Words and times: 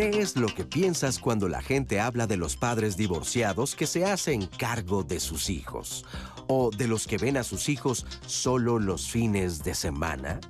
¿Qué 0.00 0.22
es 0.22 0.34
lo 0.34 0.46
que 0.46 0.64
piensas 0.64 1.18
cuando 1.18 1.46
la 1.46 1.60
gente 1.60 2.00
habla 2.00 2.26
de 2.26 2.38
los 2.38 2.56
padres 2.56 2.96
divorciados 2.96 3.74
que 3.74 3.86
se 3.86 4.06
hacen 4.06 4.46
cargo 4.46 5.02
de 5.02 5.20
sus 5.20 5.50
hijos? 5.50 6.06
¿O 6.48 6.70
de 6.70 6.88
los 6.88 7.06
que 7.06 7.18
ven 7.18 7.36
a 7.36 7.44
sus 7.44 7.68
hijos 7.68 8.06
solo 8.24 8.78
los 8.78 9.10
fines 9.10 9.62
de 9.62 9.74
semana? 9.74 10.40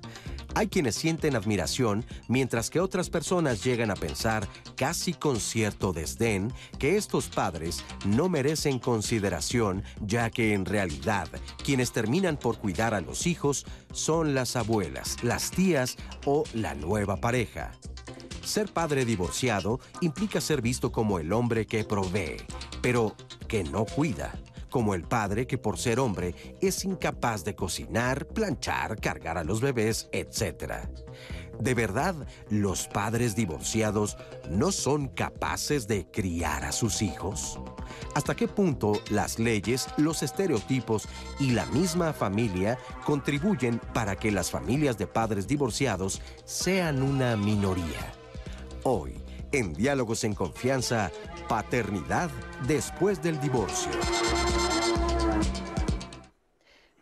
Hay 0.54 0.68
quienes 0.68 0.94
sienten 0.94 1.34
admiración, 1.34 2.04
mientras 2.28 2.70
que 2.70 2.78
otras 2.78 3.10
personas 3.10 3.64
llegan 3.64 3.90
a 3.90 3.96
pensar, 3.96 4.46
casi 4.76 5.14
con 5.14 5.40
cierto 5.40 5.92
desdén, 5.92 6.52
que 6.78 6.96
estos 6.96 7.28
padres 7.28 7.84
no 8.06 8.28
merecen 8.28 8.78
consideración, 8.78 9.82
ya 10.00 10.30
que 10.30 10.54
en 10.54 10.64
realidad 10.64 11.26
quienes 11.64 11.90
terminan 11.90 12.36
por 12.36 12.58
cuidar 12.58 12.94
a 12.94 13.00
los 13.00 13.26
hijos 13.26 13.66
son 13.92 14.32
las 14.32 14.54
abuelas, 14.54 15.16
las 15.24 15.50
tías 15.50 15.96
o 16.24 16.44
la 16.54 16.74
nueva 16.74 17.16
pareja. 17.16 17.72
Ser 18.50 18.72
padre 18.72 19.04
divorciado 19.04 19.78
implica 20.00 20.40
ser 20.40 20.60
visto 20.60 20.90
como 20.90 21.20
el 21.20 21.32
hombre 21.32 21.66
que 21.66 21.84
provee, 21.84 22.38
pero 22.82 23.14
que 23.46 23.62
no 23.62 23.84
cuida 23.84 24.32
como 24.70 24.96
el 24.96 25.04
padre 25.04 25.46
que 25.46 25.56
por 25.56 25.78
ser 25.78 26.00
hombre 26.00 26.34
es 26.60 26.84
incapaz 26.84 27.44
de 27.44 27.54
cocinar, 27.54 28.26
planchar, 28.26 29.00
cargar 29.00 29.38
a 29.38 29.44
los 29.44 29.60
bebés, 29.60 30.08
etc. 30.10 30.88
¿De 31.60 31.74
verdad 31.74 32.16
los 32.48 32.88
padres 32.88 33.36
divorciados 33.36 34.16
no 34.50 34.72
son 34.72 35.06
capaces 35.06 35.86
de 35.86 36.10
criar 36.10 36.64
a 36.64 36.72
sus 36.72 37.02
hijos? 37.02 37.60
¿Hasta 38.16 38.34
qué 38.34 38.48
punto 38.48 39.00
las 39.10 39.38
leyes, 39.38 39.86
los 39.96 40.24
estereotipos 40.24 41.06
y 41.38 41.52
la 41.52 41.66
misma 41.66 42.12
familia 42.12 42.80
contribuyen 43.04 43.80
para 43.94 44.16
que 44.16 44.32
las 44.32 44.50
familias 44.50 44.98
de 44.98 45.06
padres 45.06 45.46
divorciados 45.46 46.20
sean 46.44 47.00
una 47.00 47.36
minoría? 47.36 48.19
Hoy, 48.82 49.12
en 49.52 49.74
Diálogos 49.74 50.24
en 50.24 50.34
Confianza, 50.34 51.12
paternidad 51.50 52.30
después 52.66 53.22
del 53.22 53.38
divorcio. 53.38 53.92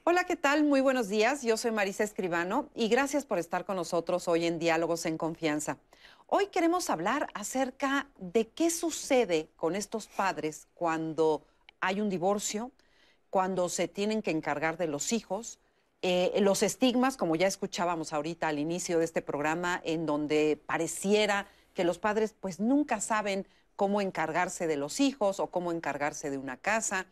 Hola, 0.02 0.24
¿qué 0.24 0.34
tal? 0.34 0.64
Muy 0.64 0.80
buenos 0.80 1.08
días. 1.08 1.42
Yo 1.42 1.56
soy 1.56 1.70
Marisa 1.70 2.02
Escribano 2.02 2.68
y 2.74 2.88
gracias 2.88 3.24
por 3.24 3.38
estar 3.38 3.64
con 3.64 3.76
nosotros 3.76 4.26
hoy 4.26 4.46
en 4.46 4.58
Diálogos 4.58 5.06
en 5.06 5.16
Confianza. 5.16 5.78
Hoy 6.26 6.48
queremos 6.48 6.90
hablar 6.90 7.28
acerca 7.32 8.08
de 8.18 8.48
qué 8.48 8.70
sucede 8.70 9.48
con 9.54 9.76
estos 9.76 10.08
padres 10.08 10.66
cuando 10.74 11.44
hay 11.80 12.00
un 12.00 12.10
divorcio, 12.10 12.72
cuando 13.30 13.68
se 13.68 13.86
tienen 13.86 14.20
que 14.20 14.32
encargar 14.32 14.78
de 14.78 14.88
los 14.88 15.12
hijos, 15.12 15.60
eh, 16.02 16.36
los 16.40 16.64
estigmas, 16.64 17.16
como 17.16 17.36
ya 17.36 17.46
escuchábamos 17.46 18.12
ahorita 18.12 18.48
al 18.48 18.58
inicio 18.58 18.98
de 18.98 19.04
este 19.04 19.22
programa, 19.22 19.80
en 19.84 20.06
donde 20.06 20.60
pareciera 20.66 21.46
que 21.78 21.84
los 21.84 22.00
padres 22.00 22.34
pues 22.40 22.58
nunca 22.58 23.00
saben 23.00 23.46
cómo 23.76 24.00
encargarse 24.00 24.66
de 24.66 24.76
los 24.76 24.98
hijos 24.98 25.38
o 25.38 25.46
cómo 25.46 25.70
encargarse 25.70 26.28
de 26.28 26.36
una 26.36 26.56
casa. 26.56 27.06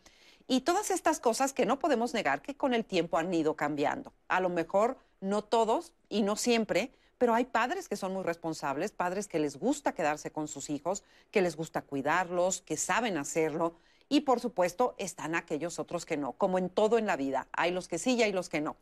Y 0.45 0.59
todas 0.59 0.91
estas 0.91 1.21
cosas 1.21 1.53
que 1.53 1.65
no 1.65 1.79
podemos 1.79 2.13
negar 2.13 2.41
que 2.41 2.57
con 2.57 2.73
el 2.73 2.83
tiempo 2.83 3.17
han 3.17 3.33
ido 3.33 3.55
cambiando. 3.55 4.11
A 4.27 4.41
lo 4.41 4.49
mejor 4.49 4.97
no 5.21 5.41
todos 5.41 5.93
y 6.09 6.21
no 6.21 6.35
siempre, 6.35 6.91
pero 7.17 7.33
hay 7.33 7.45
padres 7.45 7.87
que 7.87 7.95
son 7.95 8.11
muy 8.11 8.23
responsables, 8.23 8.91
padres 8.91 9.29
que 9.29 9.39
les 9.39 9.57
gusta 9.57 9.93
quedarse 9.93 10.31
con 10.31 10.49
sus 10.49 10.69
hijos, 10.69 11.05
que 11.31 11.41
les 11.41 11.55
gusta 11.55 11.81
cuidarlos, 11.81 12.59
que 12.59 12.75
saben 12.75 13.17
hacerlo. 13.17 13.77
Y 14.09 14.21
por 14.21 14.41
supuesto 14.41 14.95
están 14.97 15.33
aquellos 15.35 15.79
otros 15.79 16.05
que 16.05 16.17
no, 16.17 16.33
como 16.33 16.57
en 16.57 16.69
todo 16.69 16.97
en 16.97 17.05
la 17.05 17.15
vida. 17.15 17.47
Hay 17.53 17.71
los 17.71 17.87
que 17.87 17.99
sí 17.99 18.15
y 18.15 18.23
hay 18.23 18.33
los 18.33 18.49
que 18.49 18.59
no. 18.59 18.75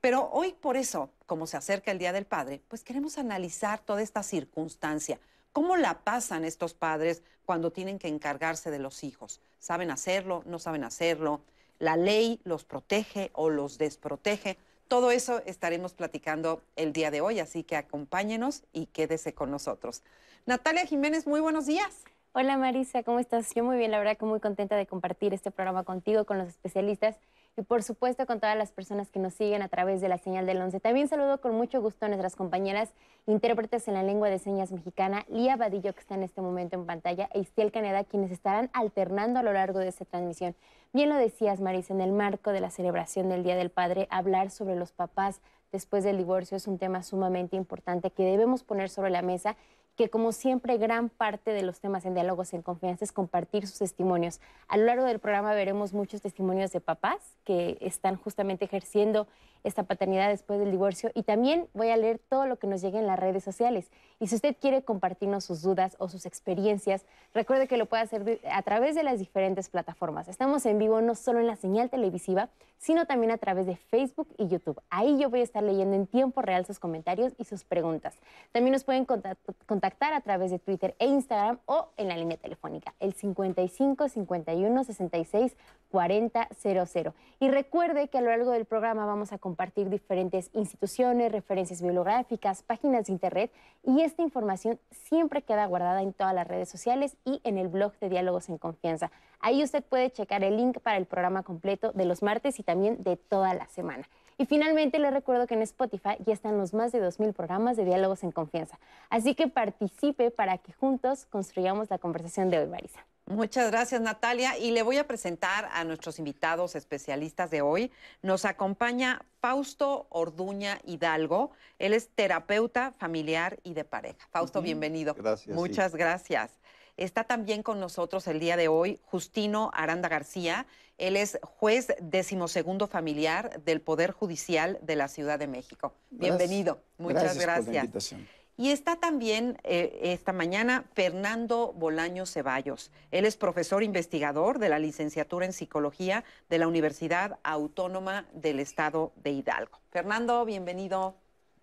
Pero 0.00 0.28
hoy 0.32 0.52
por 0.52 0.76
eso, 0.76 1.10
como 1.26 1.46
se 1.46 1.56
acerca 1.56 1.90
el 1.90 1.98
Día 1.98 2.12
del 2.12 2.26
Padre, 2.26 2.62
pues 2.68 2.84
queremos 2.84 3.18
analizar 3.18 3.80
toda 3.80 4.02
esta 4.02 4.22
circunstancia. 4.22 5.18
¿Cómo 5.52 5.76
la 5.76 6.00
pasan 6.00 6.44
estos 6.44 6.74
padres 6.74 7.22
cuando 7.44 7.72
tienen 7.72 7.98
que 7.98 8.08
encargarse 8.08 8.70
de 8.70 8.78
los 8.78 9.02
hijos? 9.04 9.40
¿Saben 9.58 9.90
hacerlo? 9.90 10.42
¿No 10.44 10.58
saben 10.58 10.84
hacerlo? 10.84 11.40
¿La 11.78 11.96
ley 11.96 12.40
los 12.44 12.64
protege 12.64 13.30
o 13.32 13.48
los 13.48 13.78
desprotege? 13.78 14.58
Todo 14.88 15.10
eso 15.10 15.42
estaremos 15.46 15.94
platicando 15.94 16.62
el 16.76 16.92
día 16.92 17.10
de 17.10 17.20
hoy, 17.20 17.40
así 17.40 17.64
que 17.64 17.76
acompáñenos 17.76 18.64
y 18.72 18.86
quédese 18.86 19.34
con 19.34 19.50
nosotros. 19.50 20.02
Natalia 20.44 20.86
Jiménez, 20.86 21.26
muy 21.26 21.40
buenos 21.40 21.66
días. 21.66 22.04
Hola 22.32 22.58
Marisa, 22.58 23.02
¿cómo 23.02 23.18
estás? 23.18 23.54
Yo 23.54 23.64
muy 23.64 23.78
bien, 23.78 23.90
la 23.90 23.98
verdad 23.98 24.18
que 24.18 24.26
muy 24.26 24.40
contenta 24.40 24.76
de 24.76 24.86
compartir 24.86 25.32
este 25.32 25.50
programa 25.50 25.84
contigo, 25.84 26.26
con 26.26 26.36
los 26.36 26.48
especialistas 26.48 27.16
y 27.56 27.62
por 27.62 27.82
supuesto 27.82 28.26
con 28.26 28.38
todas 28.38 28.56
las 28.56 28.70
personas 28.70 29.10
que 29.10 29.18
nos 29.18 29.34
siguen 29.34 29.62
a 29.62 29.68
través 29.68 30.00
de 30.00 30.08
la 30.08 30.18
señal 30.18 30.44
del 30.46 30.60
11. 30.60 30.78
También 30.80 31.08
saludo 31.08 31.40
con 31.40 31.54
mucho 31.54 31.80
gusto 31.80 32.04
a 32.04 32.08
nuestras 32.08 32.36
compañeras 32.36 32.92
intérpretes 33.26 33.88
en 33.88 33.94
la 33.94 34.02
lengua 34.02 34.28
de 34.28 34.38
señas 34.38 34.72
mexicana, 34.72 35.24
Lía 35.28 35.56
Vadillo, 35.56 35.94
que 35.94 36.00
está 36.00 36.14
en 36.14 36.22
este 36.22 36.42
momento 36.42 36.76
en 36.76 36.84
pantalla, 36.84 37.30
e 37.32 37.40
Istiel 37.40 37.72
Caneda, 37.72 38.04
quienes 38.04 38.30
estarán 38.30 38.68
alternando 38.74 39.40
a 39.40 39.42
lo 39.42 39.52
largo 39.52 39.78
de 39.78 39.88
esta 39.88 40.04
transmisión. 40.04 40.54
Bien 40.92 41.08
lo 41.08 41.16
decías, 41.16 41.60
Marisa, 41.60 41.94
en 41.94 42.02
el 42.02 42.12
marco 42.12 42.52
de 42.52 42.60
la 42.60 42.70
celebración 42.70 43.28
del 43.28 43.42
Día 43.42 43.56
del 43.56 43.70
Padre, 43.70 44.06
hablar 44.10 44.50
sobre 44.50 44.76
los 44.76 44.92
papás 44.92 45.40
después 45.72 46.04
del 46.04 46.18
divorcio 46.18 46.56
es 46.56 46.66
un 46.66 46.78
tema 46.78 47.02
sumamente 47.02 47.56
importante 47.56 48.10
que 48.10 48.24
debemos 48.24 48.62
poner 48.62 48.88
sobre 48.88 49.10
la 49.10 49.22
mesa 49.22 49.56
que 49.96 50.10
como 50.10 50.32
siempre 50.32 50.76
gran 50.76 51.08
parte 51.08 51.52
de 51.52 51.62
los 51.62 51.80
temas 51.80 52.04
en 52.04 52.14
diálogos 52.14 52.52
en 52.52 52.62
confianza 52.62 53.04
es 53.04 53.12
compartir 53.12 53.66
sus 53.66 53.78
testimonios. 53.78 54.40
A 54.68 54.76
lo 54.76 54.84
largo 54.84 55.04
del 55.04 55.18
programa 55.18 55.54
veremos 55.54 55.94
muchos 55.94 56.20
testimonios 56.20 56.70
de 56.72 56.80
papás 56.80 57.36
que 57.44 57.78
están 57.80 58.16
justamente 58.16 58.66
ejerciendo 58.66 59.26
esta 59.66 59.82
paternidad 59.82 60.28
después 60.28 60.60
del 60.60 60.70
divorcio 60.70 61.10
y 61.14 61.24
también 61.24 61.68
voy 61.74 61.90
a 61.90 61.96
leer 61.96 62.18
todo 62.18 62.46
lo 62.46 62.56
que 62.56 62.66
nos 62.66 62.80
llegue 62.80 62.98
en 62.98 63.06
las 63.06 63.18
redes 63.18 63.42
sociales. 63.42 63.90
Y 64.20 64.28
si 64.28 64.36
usted 64.36 64.56
quiere 64.58 64.82
compartirnos 64.82 65.44
sus 65.44 65.60
dudas 65.60 65.96
o 65.98 66.08
sus 66.08 66.24
experiencias, 66.24 67.04
recuerde 67.34 67.66
que 67.66 67.76
lo 67.76 67.86
puede 67.86 68.04
hacer 68.04 68.40
a 68.50 68.62
través 68.62 68.94
de 68.94 69.02
las 69.02 69.18
diferentes 69.18 69.68
plataformas. 69.68 70.28
Estamos 70.28 70.64
en 70.66 70.78
vivo 70.78 71.00
no 71.02 71.14
solo 71.14 71.40
en 71.40 71.48
la 71.48 71.56
señal 71.56 71.90
televisiva, 71.90 72.48
sino 72.78 73.06
también 73.06 73.32
a 73.32 73.38
través 73.38 73.66
de 73.66 73.76
Facebook 73.76 74.28
y 74.38 74.48
YouTube. 74.48 74.80
Ahí 74.90 75.18
yo 75.18 75.30
voy 75.30 75.40
a 75.40 75.42
estar 75.42 75.62
leyendo 75.62 75.96
en 75.96 76.06
tiempo 76.06 76.42
real 76.42 76.64
sus 76.64 76.78
comentarios 76.78 77.32
y 77.36 77.44
sus 77.44 77.64
preguntas. 77.64 78.14
También 78.52 78.72
nos 78.72 78.84
pueden 78.84 79.04
contactar 79.04 80.12
a 80.12 80.20
través 80.20 80.50
de 80.50 80.58
Twitter 80.58 80.94
e 80.98 81.06
Instagram 81.06 81.58
o 81.66 81.88
en 81.96 82.08
la 82.08 82.16
línea 82.16 82.36
telefónica, 82.36 82.94
el 83.00 83.14
55 83.14 84.08
51 84.08 84.84
66 84.84 85.56
4000. 85.90 87.12
Y 87.40 87.48
recuerde 87.48 88.08
que 88.08 88.18
a 88.18 88.20
lo 88.20 88.30
largo 88.30 88.50
del 88.50 88.66
programa 88.66 89.06
vamos 89.06 89.32
a 89.32 89.38
compartir 89.38 89.55
diferentes 89.90 90.50
instituciones, 90.52 91.32
referencias 91.32 91.82
bibliográficas, 91.82 92.62
páginas 92.62 93.06
de 93.06 93.12
internet 93.12 93.50
y 93.84 94.02
esta 94.02 94.22
información 94.22 94.78
siempre 94.90 95.42
queda 95.42 95.66
guardada 95.66 96.02
en 96.02 96.12
todas 96.12 96.34
las 96.34 96.46
redes 96.46 96.68
sociales 96.68 97.16
y 97.24 97.40
en 97.44 97.58
el 97.58 97.68
blog 97.68 97.92
de 97.98 98.08
Diálogos 98.08 98.48
en 98.48 98.58
Confianza. 98.58 99.10
Ahí 99.40 99.62
usted 99.62 99.82
puede 99.84 100.10
checar 100.10 100.44
el 100.44 100.56
link 100.56 100.78
para 100.80 100.96
el 100.96 101.06
programa 101.06 101.42
completo 101.42 101.92
de 101.92 102.04
los 102.04 102.22
martes 102.22 102.58
y 102.58 102.62
también 102.62 103.02
de 103.02 103.16
toda 103.16 103.54
la 103.54 103.66
semana. 103.66 104.08
Y 104.38 104.46
finalmente 104.46 104.98
les 104.98 105.12
recuerdo 105.12 105.46
que 105.46 105.54
en 105.54 105.62
Spotify 105.62 106.16
ya 106.24 106.34
están 106.34 106.58
los 106.58 106.74
más 106.74 106.92
de 106.92 107.02
2.000 107.02 107.32
programas 107.32 107.76
de 107.76 107.84
diálogos 107.84 108.22
en 108.22 108.32
confianza. 108.32 108.78
Así 109.08 109.34
que 109.34 109.48
participe 109.48 110.30
para 110.30 110.58
que 110.58 110.72
juntos 110.72 111.26
construyamos 111.26 111.88
la 111.88 111.98
conversación 111.98 112.50
de 112.50 112.58
hoy, 112.58 112.66
Marisa. 112.66 113.06
Muchas 113.26 113.72
gracias, 113.72 114.00
Natalia. 114.00 114.56
Y 114.56 114.70
le 114.70 114.82
voy 114.82 114.98
a 114.98 115.06
presentar 115.06 115.68
a 115.72 115.82
nuestros 115.82 116.20
invitados 116.20 116.76
especialistas 116.76 117.50
de 117.50 117.60
hoy. 117.60 117.90
Nos 118.22 118.44
acompaña 118.44 119.20
Fausto 119.40 120.06
Orduña 120.10 120.80
Hidalgo. 120.84 121.50
Él 121.80 121.92
es 121.92 122.08
terapeuta 122.08 122.92
familiar 122.92 123.58
y 123.64 123.74
de 123.74 123.84
pareja. 123.84 124.28
Fausto, 124.30 124.62
bienvenido. 124.62 125.14
Gracias. 125.14 125.56
Muchas 125.56 125.96
gracias. 125.96 126.52
Está 126.96 127.24
también 127.24 127.62
con 127.62 127.80
nosotros 127.80 128.26
el 128.28 128.38
día 128.38 128.56
de 128.56 128.68
hoy 128.68 129.00
Justino 129.04 129.70
Aranda 129.74 130.08
García. 130.08 130.66
Él 130.96 131.16
es 131.16 131.38
juez 131.42 131.88
decimosegundo 132.00 132.86
familiar 132.86 133.60
del 133.64 133.80
Poder 133.80 134.12
Judicial 134.12 134.78
de 134.82 134.96
la 134.96 135.08
Ciudad 135.08 135.38
de 135.38 135.48
México. 135.48 135.94
Bienvenido. 136.10 136.80
Muchas 136.96 137.36
gracias. 137.38 138.14
Y 138.58 138.70
está 138.70 138.96
también 138.96 139.58
eh, 139.64 139.98
esta 140.02 140.32
mañana 140.32 140.84
Fernando 140.94 141.74
Bolaño 141.74 142.24
Ceballos. 142.24 142.90
Él 143.10 143.26
es 143.26 143.36
profesor 143.36 143.82
investigador 143.82 144.58
de 144.58 144.70
la 144.70 144.78
licenciatura 144.78 145.44
en 145.44 145.52
psicología 145.52 146.24
de 146.48 146.58
la 146.58 146.66
Universidad 146.66 147.38
Autónoma 147.42 148.26
del 148.32 148.60
Estado 148.60 149.12
de 149.16 149.32
Hidalgo. 149.32 149.78
Fernando, 149.90 150.44
bienvenido. 150.46 151.16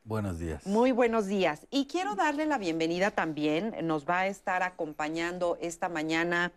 Buenos 0.04 0.38
días. 0.38 0.68
Muy 0.68 0.92
buenos 0.92 1.26
días. 1.26 1.66
Y 1.72 1.88
quiero 1.88 2.14
darle 2.14 2.46
la 2.46 2.60
bienvenida 2.60 3.10
también. 3.10 3.76
Nos 3.84 4.08
va 4.08 4.20
a 4.20 4.28
estar 4.28 4.62
acompañando 4.62 5.58
esta 5.62 5.90
mañana 5.90 6.52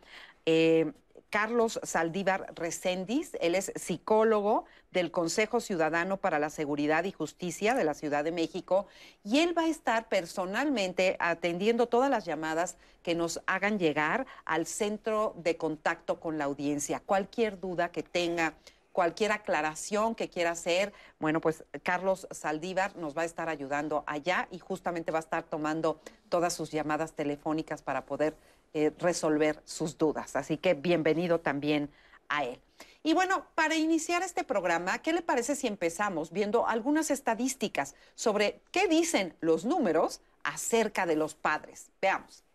eh, 0.44 0.92
Carlos 1.30 1.80
Saldívar 1.82 2.52
Recendis. 2.54 3.36
Él 3.40 3.54
es 3.54 3.72
psicólogo 3.74 4.64
del 4.90 5.10
Consejo 5.10 5.60
Ciudadano 5.60 6.16
para 6.16 6.38
la 6.38 6.50
Seguridad 6.50 7.04
y 7.04 7.12
Justicia 7.12 7.74
de 7.74 7.84
la 7.84 7.94
Ciudad 7.94 8.24
de 8.24 8.32
México 8.32 8.86
y 9.24 9.40
él 9.40 9.56
va 9.56 9.62
a 9.62 9.68
estar 9.68 10.08
personalmente 10.08 11.16
atendiendo 11.18 11.86
todas 11.86 12.10
las 12.10 12.24
llamadas 12.24 12.76
que 13.02 13.14
nos 13.14 13.40
hagan 13.46 13.78
llegar 13.78 14.26
al 14.44 14.66
centro 14.66 15.34
de 15.36 15.56
contacto 15.56 16.20
con 16.20 16.38
la 16.38 16.44
audiencia. 16.44 17.00
Cualquier 17.00 17.60
duda 17.60 17.90
que 17.90 18.02
tenga 18.02 18.54
cualquier 18.96 19.30
aclaración 19.30 20.14
que 20.14 20.30
quiera 20.30 20.52
hacer, 20.52 20.90
bueno, 21.20 21.42
pues 21.42 21.64
Carlos 21.82 22.26
Saldívar 22.30 22.96
nos 22.96 23.14
va 23.14 23.22
a 23.22 23.24
estar 23.26 23.50
ayudando 23.50 24.04
allá 24.06 24.48
y 24.50 24.58
justamente 24.58 25.12
va 25.12 25.18
a 25.18 25.20
estar 25.20 25.42
tomando 25.42 26.00
todas 26.30 26.54
sus 26.54 26.70
llamadas 26.70 27.12
telefónicas 27.12 27.82
para 27.82 28.06
poder 28.06 28.34
eh, 28.78 28.92
resolver 28.98 29.62
sus 29.64 29.96
dudas. 29.96 30.36
Así 30.36 30.58
que 30.58 30.74
bienvenido 30.74 31.40
también 31.40 31.88
a 32.28 32.44
él. 32.44 32.60
Y 33.02 33.14
bueno, 33.14 33.46
para 33.54 33.74
iniciar 33.74 34.22
este 34.22 34.44
programa, 34.44 34.98
¿qué 34.98 35.14
le 35.14 35.22
parece 35.22 35.56
si 35.56 35.66
empezamos 35.66 36.30
viendo 36.30 36.66
algunas 36.66 37.10
estadísticas 37.10 37.94
sobre 38.14 38.60
qué 38.72 38.86
dicen 38.86 39.34
los 39.40 39.64
números 39.64 40.20
acerca 40.42 41.06
de 41.06 41.16
los 41.16 41.34
padres? 41.34 41.90
Veamos. 42.02 42.45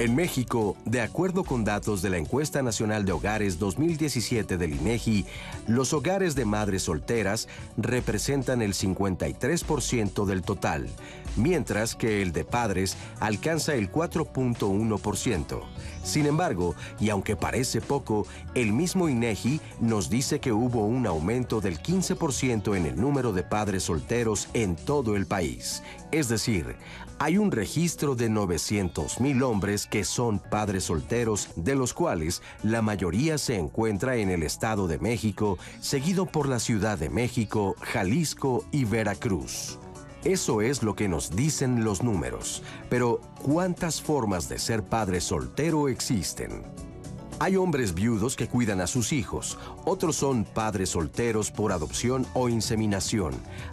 En 0.00 0.14
México, 0.14 0.78
de 0.86 1.02
acuerdo 1.02 1.44
con 1.44 1.62
datos 1.62 2.00
de 2.00 2.08
la 2.08 2.16
Encuesta 2.16 2.62
Nacional 2.62 3.04
de 3.04 3.12
Hogares 3.12 3.58
2017 3.58 4.56
del 4.56 4.72
INEGI, 4.72 5.26
los 5.66 5.92
hogares 5.92 6.34
de 6.34 6.46
madres 6.46 6.84
solteras 6.84 7.48
representan 7.76 8.62
el 8.62 8.72
53% 8.72 10.24
del 10.24 10.40
total, 10.40 10.88
mientras 11.36 11.94
que 11.96 12.22
el 12.22 12.32
de 12.32 12.46
padres 12.46 12.96
alcanza 13.20 13.74
el 13.74 13.92
4.1%. 13.92 15.60
Sin 16.02 16.26
embargo, 16.26 16.74
y 16.98 17.10
aunque 17.10 17.36
parece 17.36 17.80
poco, 17.80 18.26
el 18.54 18.72
mismo 18.72 19.08
INEGI 19.08 19.60
nos 19.80 20.10
dice 20.10 20.40
que 20.40 20.52
hubo 20.52 20.86
un 20.86 21.06
aumento 21.06 21.60
del 21.60 21.80
15% 21.80 22.76
en 22.76 22.86
el 22.86 23.00
número 23.00 23.32
de 23.32 23.42
padres 23.42 23.84
solteros 23.84 24.48
en 24.54 24.76
todo 24.76 25.16
el 25.16 25.26
país. 25.26 25.82
Es 26.10 26.28
decir, 26.28 26.76
hay 27.18 27.36
un 27.36 27.50
registro 27.50 28.14
de 28.14 28.30
900 28.30 29.20
mil 29.20 29.42
hombres 29.42 29.86
que 29.86 30.04
son 30.04 30.38
padres 30.38 30.84
solteros, 30.84 31.50
de 31.54 31.74
los 31.74 31.92
cuales 31.92 32.42
la 32.62 32.80
mayoría 32.80 33.36
se 33.36 33.56
encuentra 33.56 34.16
en 34.16 34.30
el 34.30 34.42
Estado 34.42 34.88
de 34.88 34.98
México, 34.98 35.58
seguido 35.80 36.24
por 36.24 36.48
la 36.48 36.58
Ciudad 36.58 36.98
de 36.98 37.10
México, 37.10 37.76
Jalisco 37.80 38.64
y 38.72 38.84
Veracruz. 38.84 39.78
Eso 40.24 40.60
es 40.60 40.82
lo 40.82 40.94
que 40.94 41.08
nos 41.08 41.34
dicen 41.34 41.82
los 41.82 42.02
números. 42.02 42.62
Pero, 42.90 43.20
¿cuántas 43.42 44.02
formas 44.02 44.48
de 44.48 44.58
ser 44.58 44.82
padre 44.82 45.20
soltero 45.20 45.88
existen? 45.88 46.62
Hay 47.42 47.56
hombres 47.56 47.94
viudos 47.94 48.36
que 48.36 48.48
cuidan 48.48 48.82
a 48.82 48.86
sus 48.86 49.14
hijos, 49.14 49.56
otros 49.86 50.16
son 50.16 50.44
padres 50.44 50.90
solteros 50.90 51.50
por 51.50 51.72
adopción 51.72 52.26
o 52.34 52.50
inseminación. 52.50 53.32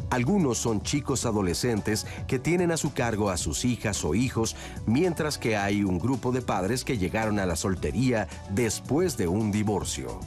Algunos 0.10 0.58
son 0.58 0.82
chicos 0.84 1.26
adolescentes 1.26 2.08
que 2.28 2.40
tienen 2.40 2.72
a 2.72 2.78
su 2.78 2.94
cargo 2.94 3.30
a 3.30 3.36
sus 3.36 3.66
hijas 3.66 4.06
o 4.06 4.16
hijos, 4.16 4.56
mientras 4.86 5.38
que 5.38 5.58
hay 5.58 5.84
un 5.84 6.00
grupo 6.00 6.32
de 6.32 6.42
padres 6.42 6.86
que 6.86 6.98
llegaron 6.98 7.40
a 7.40 7.46
la 7.46 7.58
soltería 7.58 8.30
después 8.52 9.18
de 9.18 9.28
un 9.28 9.52
divorcio. 9.52 10.18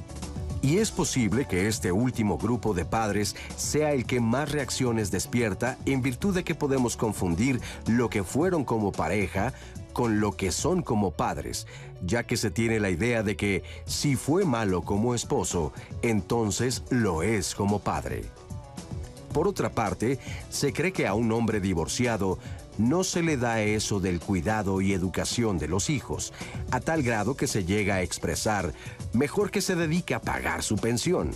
Y 0.63 0.77
es 0.77 0.91
posible 0.91 1.47
que 1.47 1.69
este 1.69 1.91
último 1.91 2.37
grupo 2.37 2.75
de 2.75 2.85
padres 2.85 3.35
sea 3.57 3.93
el 3.93 4.05
que 4.05 4.21
más 4.21 4.53
reacciones 4.53 5.11
despierta 5.11 5.79
en 5.87 6.03
virtud 6.03 6.35
de 6.35 6.45
que 6.45 6.55
podemos 6.55 6.99
confundir 6.99 7.61
lo 7.87 8.11
que 8.11 8.25
fueron 8.25 8.65
como 8.65 8.93
pareja 8.93 9.55
con 9.95 10.21
lo 10.21 10.37
que 10.37 10.53
son 10.53 10.83
como 10.83 11.13
padres, 11.13 11.67
ya 12.03 12.25
que 12.25 12.37
se 12.37 12.51
tiene 12.51 12.79
la 12.79 12.91
idea 12.91 13.23
de 13.23 13.37
que 13.37 13.65
si 13.87 14.17
fue 14.17 14.45
malo 14.45 14.83
como 14.83 15.15
esposo, 15.15 15.73
entonces 16.03 16.85
lo 16.91 17.23
es 17.23 17.55
como 17.55 17.79
padre. 17.81 18.25
Por 19.33 19.47
otra 19.47 19.71
parte, 19.71 20.19
se 20.51 20.73
cree 20.73 20.93
que 20.93 21.07
a 21.07 21.15
un 21.15 21.31
hombre 21.33 21.61
divorciado 21.61 22.39
no 22.79 23.05
se 23.05 23.23
le 23.23 23.37
da 23.37 23.63
eso 23.63 24.01
del 24.01 24.21
cuidado 24.21 24.81
y 24.81 24.93
educación 24.93 25.59
de 25.59 25.69
los 25.69 25.91
hijos, 25.91 26.33
a 26.71 26.81
tal 26.81 27.03
grado 27.03 27.37
que 27.37 27.47
se 27.47 27.65
llega 27.65 27.97
a 27.97 28.03
expresar, 28.03 28.73
mejor 29.13 29.51
que 29.51 29.61
se 29.61 29.75
dedique 29.75 30.15
a 30.15 30.21
pagar 30.21 30.63
su 30.63 30.77
pensión. 30.77 31.31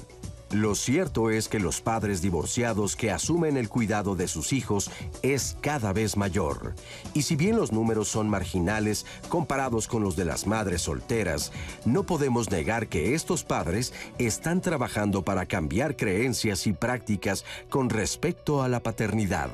Lo 0.54 0.76
cierto 0.76 1.30
es 1.30 1.48
que 1.48 1.58
los 1.58 1.80
padres 1.80 2.22
divorciados 2.22 2.94
que 2.94 3.10
asumen 3.10 3.56
el 3.56 3.68
cuidado 3.68 4.14
de 4.14 4.28
sus 4.28 4.52
hijos 4.52 4.88
es 5.22 5.56
cada 5.60 5.92
vez 5.92 6.16
mayor. 6.16 6.76
Y 7.12 7.22
si 7.22 7.34
bien 7.34 7.56
los 7.56 7.72
números 7.72 8.06
son 8.06 8.30
marginales 8.30 9.04
comparados 9.28 9.88
con 9.88 10.04
los 10.04 10.14
de 10.14 10.24
las 10.24 10.46
madres 10.46 10.82
solteras, 10.82 11.50
no 11.84 12.04
podemos 12.04 12.52
negar 12.52 12.86
que 12.86 13.14
estos 13.14 13.42
padres 13.42 13.92
están 14.18 14.60
trabajando 14.60 15.24
para 15.24 15.46
cambiar 15.46 15.96
creencias 15.96 16.68
y 16.68 16.72
prácticas 16.72 17.44
con 17.68 17.90
respecto 17.90 18.62
a 18.62 18.68
la 18.68 18.80
paternidad. 18.80 19.50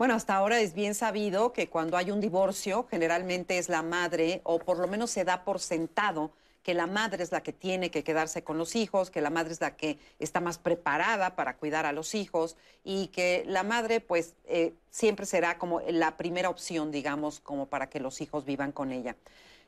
Bueno, 0.00 0.14
hasta 0.14 0.34
ahora 0.34 0.58
es 0.60 0.72
bien 0.72 0.94
sabido 0.94 1.52
que 1.52 1.68
cuando 1.68 1.98
hay 1.98 2.10
un 2.10 2.22
divorcio, 2.22 2.86
generalmente 2.90 3.58
es 3.58 3.68
la 3.68 3.82
madre, 3.82 4.40
o 4.44 4.58
por 4.58 4.78
lo 4.78 4.88
menos 4.88 5.10
se 5.10 5.24
da 5.24 5.44
por 5.44 5.60
sentado, 5.60 6.32
que 6.62 6.72
la 6.72 6.86
madre 6.86 7.22
es 7.22 7.32
la 7.32 7.42
que 7.42 7.52
tiene 7.52 7.90
que 7.90 8.02
quedarse 8.02 8.42
con 8.42 8.56
los 8.56 8.76
hijos, 8.76 9.10
que 9.10 9.20
la 9.20 9.28
madre 9.28 9.52
es 9.52 9.60
la 9.60 9.76
que 9.76 9.98
está 10.18 10.40
más 10.40 10.56
preparada 10.56 11.36
para 11.36 11.58
cuidar 11.58 11.84
a 11.84 11.92
los 11.92 12.14
hijos 12.14 12.56
y 12.82 13.08
que 13.08 13.44
la 13.46 13.62
madre 13.62 14.00
pues 14.00 14.36
eh, 14.46 14.72
siempre 14.88 15.26
será 15.26 15.58
como 15.58 15.82
la 15.82 16.16
primera 16.16 16.48
opción, 16.48 16.90
digamos, 16.90 17.38
como 17.40 17.66
para 17.66 17.90
que 17.90 18.00
los 18.00 18.22
hijos 18.22 18.46
vivan 18.46 18.72
con 18.72 18.92
ella. 18.92 19.16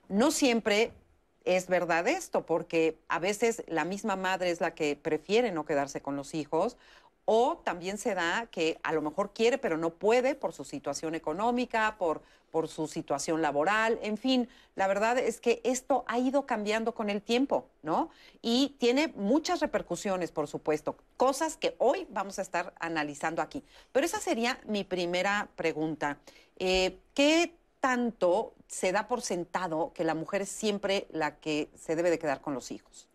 No 0.08 0.30
siempre 0.30 0.92
es 1.44 1.66
verdad 1.66 2.08
esto, 2.08 2.46
porque 2.46 2.96
a 3.08 3.18
veces 3.18 3.64
la 3.66 3.84
misma 3.84 4.16
madre 4.16 4.50
es 4.50 4.62
la 4.62 4.74
que 4.74 4.96
prefiere 4.96 5.52
no 5.52 5.66
quedarse 5.66 6.00
con 6.00 6.16
los 6.16 6.34
hijos 6.34 6.78
o 7.24 7.58
también 7.64 7.98
se 7.98 8.14
da 8.14 8.46
que 8.50 8.78
a 8.82 8.92
lo 8.92 9.02
mejor 9.02 9.32
quiere 9.32 9.58
pero 9.58 9.76
no 9.76 9.90
puede 9.90 10.34
por 10.34 10.52
su 10.52 10.64
situación 10.64 11.14
económica, 11.14 11.96
por, 11.98 12.22
por 12.50 12.68
su 12.68 12.86
situación 12.86 13.42
laboral, 13.42 13.98
en 14.02 14.18
fin, 14.18 14.48
la 14.74 14.86
verdad 14.86 15.18
es 15.18 15.40
que 15.40 15.60
esto 15.64 16.04
ha 16.06 16.18
ido 16.18 16.46
cambiando 16.46 16.94
con 16.94 17.10
el 17.10 17.22
tiempo, 17.22 17.66
¿no? 17.82 18.10
Y 18.40 18.76
tiene 18.78 19.08
muchas 19.16 19.60
repercusiones, 19.60 20.32
por 20.32 20.48
supuesto, 20.48 20.96
cosas 21.16 21.56
que 21.56 21.74
hoy 21.78 22.06
vamos 22.10 22.38
a 22.38 22.42
estar 22.42 22.74
analizando 22.80 23.42
aquí. 23.42 23.62
Pero 23.92 24.06
esa 24.06 24.20
sería 24.20 24.60
mi 24.66 24.84
primera 24.84 25.48
pregunta. 25.56 26.18
Eh, 26.58 26.98
¿Qué 27.14 27.54
tanto 27.80 28.54
se 28.68 28.92
da 28.92 29.08
por 29.08 29.22
sentado 29.22 29.92
que 29.94 30.04
la 30.04 30.14
mujer 30.14 30.42
es 30.42 30.48
siempre 30.48 31.06
la 31.10 31.36
que 31.36 31.68
se 31.74 31.96
debe 31.96 32.10
de 32.10 32.18
quedar 32.18 32.40
con 32.40 32.54
los 32.54 32.70
hijos? 32.70 33.08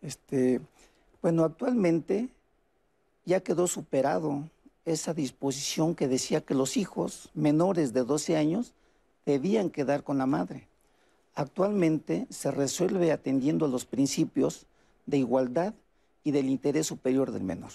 Este, 0.00 0.60
bueno, 1.22 1.44
actualmente 1.44 2.28
ya 3.24 3.40
quedó 3.40 3.66
superado 3.66 4.48
esa 4.84 5.14
disposición 5.14 5.94
que 5.94 6.08
decía 6.08 6.40
que 6.40 6.54
los 6.54 6.76
hijos 6.76 7.30
menores 7.34 7.92
de 7.92 8.04
12 8.04 8.36
años 8.36 8.74
debían 9.24 9.70
quedar 9.70 10.02
con 10.02 10.18
la 10.18 10.26
madre. 10.26 10.66
Actualmente 11.34 12.26
se 12.30 12.50
resuelve 12.50 13.12
atendiendo 13.12 13.66
a 13.66 13.68
los 13.68 13.86
principios 13.86 14.66
de 15.06 15.18
igualdad 15.18 15.74
y 16.24 16.32
del 16.32 16.48
interés 16.48 16.86
superior 16.86 17.32
del 17.32 17.44
menor. 17.44 17.70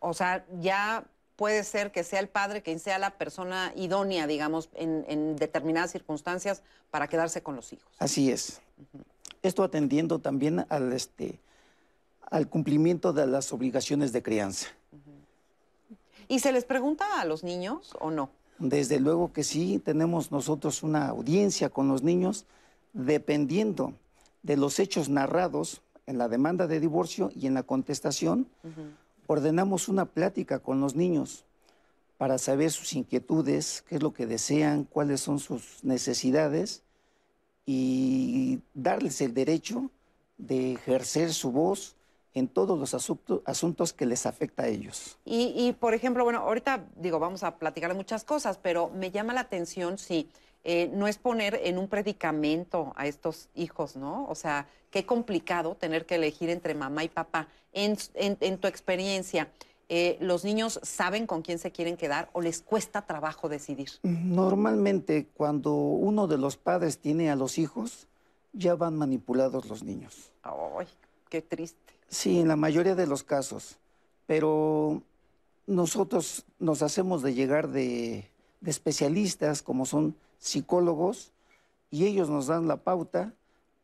O 0.00 0.14
sea, 0.14 0.44
ya 0.60 1.04
puede 1.36 1.64
ser 1.64 1.92
que 1.92 2.04
sea 2.04 2.20
el 2.20 2.28
padre 2.28 2.62
quien 2.62 2.78
sea 2.78 2.98
la 2.98 3.10
persona 3.10 3.72
idónea, 3.76 4.26
digamos, 4.26 4.68
en, 4.74 5.36
determinadas 5.36 5.90
circunstancias 5.90 6.62
para 6.90 7.08
quedarse 7.08 7.42
con 7.42 7.56
los 7.56 7.72
hijos. 7.72 7.92
Así 7.98 8.30
es. 8.30 8.60
Esto 9.42 9.64
atendiendo 9.64 10.18
también 10.20 10.66
al, 10.68 10.92
este, 10.92 11.40
al 12.30 12.48
cumplimiento 12.48 13.12
de 13.12 13.26
las 13.26 13.52
obligaciones 13.52 14.12
de 14.12 14.22
crianza. 14.22 14.68
¿Y 16.28 16.38
se 16.40 16.52
les 16.52 16.64
pregunta 16.64 17.20
a 17.20 17.24
los 17.24 17.44
niños 17.44 17.94
o 18.00 18.10
no? 18.10 18.30
Desde 18.58 19.00
luego 19.00 19.32
que 19.32 19.44
sí, 19.44 19.80
tenemos 19.84 20.30
nosotros 20.30 20.82
una 20.82 21.08
audiencia 21.08 21.68
con 21.68 21.88
los 21.88 22.02
niños 22.02 22.46
dependiendo 22.92 23.94
de 24.42 24.56
los 24.56 24.78
hechos 24.78 25.08
narrados 25.08 25.82
en 26.06 26.18
la 26.18 26.28
demanda 26.28 26.66
de 26.66 26.80
divorcio 26.80 27.30
y 27.34 27.46
en 27.46 27.54
la 27.54 27.62
contestación, 27.62 28.46
ordenamos 29.26 29.88
una 29.88 30.04
plática 30.06 30.58
con 30.58 30.80
los 30.80 30.94
niños 30.94 31.44
para 32.18 32.38
saber 32.38 32.70
sus 32.70 32.92
inquietudes, 32.92 33.84
qué 33.88 33.96
es 33.96 34.02
lo 34.02 34.12
que 34.12 34.26
desean, 34.26 34.84
cuáles 34.84 35.20
son 35.20 35.38
sus 35.38 35.82
necesidades 35.82 36.82
y 37.66 38.60
darles 38.74 39.20
el 39.20 39.34
derecho 39.34 39.90
de 40.38 40.72
ejercer 40.72 41.32
su 41.32 41.50
voz 41.52 41.96
en 42.34 42.48
todos 42.48 42.78
los 42.78 42.94
asuntos, 42.94 43.92
que 43.92 44.06
les 44.06 44.26
afecta 44.26 44.64
a 44.64 44.68
ellos. 44.68 45.18
Y, 45.24 45.72
por 45.78 45.94
ejemplo, 45.94 46.24
bueno, 46.24 46.40
ahorita 46.40 46.86
digo, 46.96 47.18
vamos 47.18 47.42
a 47.42 47.56
platicar 47.58 47.90
de 47.90 47.96
muchas 47.96 48.24
cosas, 48.24 48.58
pero 48.58 48.90
me 48.90 49.10
llama 49.10 49.34
la 49.34 49.40
atención 49.40 49.98
si 49.98 50.28
eh, 50.64 50.90
no 50.94 51.08
es 51.08 51.18
poner 51.18 51.60
en 51.64 51.78
un 51.78 51.88
predicamento 51.88 52.92
a 52.96 53.06
estos 53.06 53.48
hijos, 53.54 53.96
¿no? 53.96 54.26
O 54.28 54.34
sea, 54.34 54.66
qué 54.90 55.04
complicado 55.04 55.74
tener 55.74 56.06
que 56.06 56.14
elegir 56.14 56.50
entre 56.50 56.74
mamá 56.74 57.04
y 57.04 57.08
papá. 57.08 57.48
En, 57.72 57.96
tu 58.58 58.68
experiencia, 58.68 59.50
eh, 59.88 60.16
¿los 60.20 60.44
niños 60.44 60.80
saben 60.82 61.26
con 61.26 61.42
quién 61.42 61.58
se 61.58 61.72
quieren 61.72 61.96
quedar 61.96 62.30
o 62.32 62.40
les 62.40 62.62
cuesta 62.62 63.02
trabajo 63.02 63.48
decidir? 63.48 63.90
Normalmente, 64.02 65.26
cuando 65.34 65.74
uno 65.74 66.28
de 66.28 66.38
los 66.38 66.56
padres 66.56 66.98
tiene 66.98 67.30
a 67.30 67.36
los 67.36 67.58
hijos, 67.58 68.06
ya 68.52 68.74
van 68.74 68.96
manipulados 68.96 69.66
los 69.66 69.82
niños. 69.82 70.32
¡Ay, 70.42 70.86
qué 71.28 71.42
triste! 71.42 71.91
Sí, 72.12 72.40
en 72.40 72.46
la 72.46 72.56
mayoría 72.56 72.94
de 72.94 73.06
los 73.06 73.24
casos, 73.24 73.78
pero 74.26 75.02
nosotros 75.66 76.44
nos 76.58 76.82
hacemos 76.82 77.22
de 77.22 77.32
llegar 77.32 77.68
de, 77.68 78.28
especialistas 78.66 79.62
como 79.62 79.86
son 79.86 80.14
psicólogos 80.38 81.32
y 81.90 82.04
ellos 82.04 82.28
nos 82.28 82.48
dan 82.48 82.68
la 82.68 82.76
pauta 82.76 83.32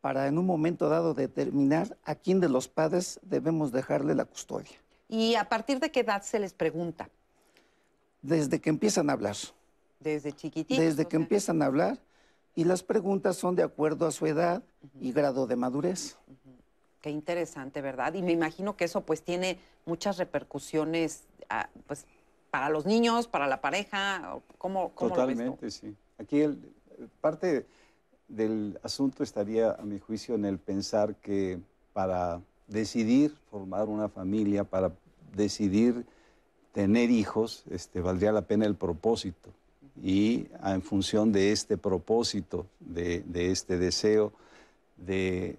para 0.03 0.27
en 0.27 0.37
un 0.37 0.45
momento 0.45 0.91
dado 0.91 1.15
determinar 1.15 1.97
a 2.05 2.17
quién 2.17 2.39
de 2.39 2.51
los 2.51 2.69
padres 2.69 3.19
debemos 3.23 3.73
dejarle 3.73 4.15
la 4.15 4.27
custodia. 4.27 4.77
¿Y 5.09 5.35
a 5.35 5.49
partir 5.49 5.81
de 5.81 5.91
qué 5.91 6.01
edad 6.01 6.23
se 6.23 6.39
les 6.39 6.53
pregunta? 6.53 7.09
Desde 8.21 8.61
que 8.61 8.69
empiezan 8.69 9.09
a 9.09 9.15
hablar. 9.15 9.37
Desde 10.01 10.33
chiquititos. 10.33 10.85
Desde 10.85 11.07
que 11.07 11.17
sea. 11.17 11.21
empiezan 11.21 11.63
a 11.63 11.65
hablar 11.65 11.99
y 12.55 12.65
las 12.65 12.83
preguntas 12.83 13.37
son 13.37 13.57
de 13.57 13.63
acuerdo 13.63 14.07
a 14.07 14.11
su 14.11 14.27
edad 14.27 14.63
y 15.01 15.13
grado 15.13 15.47
de 15.47 15.57
madurez. 15.57 16.19
Qué 17.01 17.11
interesante, 17.11 17.81
¿verdad? 17.81 18.15
Y 18.15 18.23
me 18.23 18.33
imagino 18.33 18.77
que 18.77 18.85
eso 18.85 19.03
pues 19.03 19.23
tiene 19.23 19.59
muchas 19.87 20.19
repercusiones 20.19 21.25
ah, 21.49 21.69
pues, 21.87 22.07
para 22.51 22.69
los 22.71 22.87
niños, 22.87 23.29
para 23.29 23.47
la 23.47 23.61
pareja. 23.61 24.41
¿Cómo, 24.59 24.91
cómo 24.95 25.17
lo 25.17 25.27
ves 25.27 25.37
tú? 25.37 25.43
Totalmente, 25.45 25.71
sí. 25.71 25.95
Aquí 26.19 26.41
el- 26.41 26.59
parte 27.21 27.67
del 28.27 28.79
asunto 28.83 29.23
estaría, 29.23 29.71
a 29.73 29.83
mi 29.83 29.99
juicio, 30.01 30.35
en 30.35 30.45
el 30.45 30.59
pensar 30.59 31.15
que 31.17 31.61
para 31.93 32.41
decidir 32.67 33.35
formar 33.51 33.89
una 33.89 34.09
familia, 34.09 34.65
para 34.65 34.93
decidir 35.35 36.05
tener 36.73 37.11
hijos, 37.11 37.65
este, 37.71 38.01
valdría 38.01 38.33
la 38.33 38.43
pena 38.43 38.67
el 38.67 38.75
propósito. 38.75 39.51
Y 40.03 40.49
ah, 40.61 40.75
en 40.75 40.83
función 40.83 41.33
de 41.33 41.53
este 41.53 41.77
propósito, 41.77 42.67
de, 42.81 43.21
de 43.21 43.51
este 43.53 43.79
deseo 43.79 44.33
de, 45.07 45.57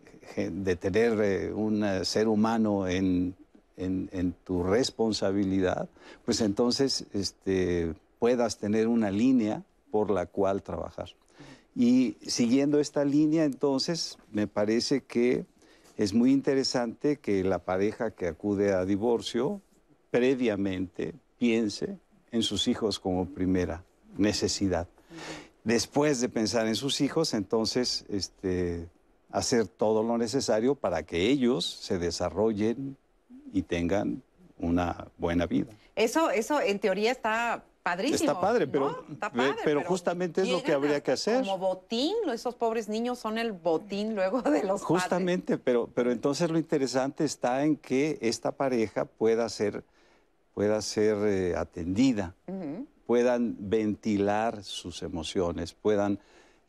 tener 0.79 1.19
eh, 1.21 1.53
un 1.53 1.83
eh, 1.83 2.05
ser 2.05 2.27
humano 2.27 2.87
en, 2.87 3.35
en- 3.77 4.09
en 4.11 4.33
tu 4.43 4.63
responsabilidad, 4.63 5.89
pues 6.25 6.41
entonces 6.41 7.05
este, 7.13 7.93
puedas 8.19 8.57
tener 8.57 8.87
una 8.87 9.11
línea 9.11 9.63
por 9.91 10.11
la 10.11 10.25
cual 10.25 10.61
trabajar. 10.61 11.09
Y 11.75 12.17
siguiendo 12.21 12.79
esta 12.79 13.05
línea, 13.05 13.45
entonces, 13.45 14.17
me 14.31 14.47
parece 14.47 15.01
que 15.01 15.45
es 15.97 16.13
muy 16.13 16.31
interesante 16.31 17.17
que 17.17 17.43
la 17.43 17.59
pareja 17.59 18.11
que 18.11 18.27
acude 18.27 18.73
a 18.73 18.85
divorcio 18.85 19.61
previamente 20.11 21.13
piense 21.37 21.97
en 22.31 22.43
sus 22.43 22.67
hijos 22.67 22.99
como 22.99 23.25
primera 23.29 23.83
necesidad. 24.17 24.87
Después 25.63 26.19
de 26.21 26.29
pensar 26.29 26.67
en 26.67 26.75
sus 26.75 27.01
hijos, 27.01 27.33
entonces, 27.33 28.05
este, 28.09 28.87
hacer 29.31 29.67
todo 29.67 30.03
lo 30.03 30.17
necesario 30.17 30.75
para 30.75 31.03
que 31.03 31.27
ellos 31.29 31.65
se 31.65 31.97
desarrollen 31.99 32.97
y 33.53 33.61
tengan 33.63 34.21
una 34.57 35.07
buena 35.17 35.45
vida. 35.45 35.71
Eso, 35.95 36.29
eso 36.29 36.61
en 36.61 36.79
teoría 36.79 37.11
está 37.11 37.63
padrísimo. 37.83 38.31
Está 38.31 38.41
padre, 38.41 38.65
¿no? 38.65 38.71
pero- 38.71 39.05
Está 39.11 39.31
padre, 39.31 39.55
pero 39.63 39.83
justamente 39.83 40.41
es 40.41 40.49
lo 40.49 40.61
que 40.63 40.73
habría 40.73 41.01
que 41.01 41.11
hacer. 41.11 41.41
Como 41.43 41.57
botín, 41.57 42.13
esos 42.33 42.55
pobres 42.55 42.89
niños 42.89 43.19
son 43.19 43.37
el 43.37 43.51
botín 43.51 44.15
luego 44.15 44.41
de 44.41 44.63
los 44.63 44.81
padres. 44.81 45.03
Justamente, 45.03 45.57
pero, 45.57 45.87
pero 45.93 46.11
entonces 46.11 46.49
lo 46.49 46.57
interesante 46.57 47.23
está 47.23 47.63
en 47.63 47.75
que 47.77 48.17
esta 48.21 48.51
pareja 48.51 49.05
pueda 49.05 49.47
ser, 49.49 49.83
pueda 50.53 50.81
ser 50.81 51.17
eh, 51.25 51.55
atendida, 51.55 52.35
puedan 53.05 53.55
ventilar 53.59 54.63
sus 54.63 55.01
emociones, 55.01 55.73
puedan 55.73 56.19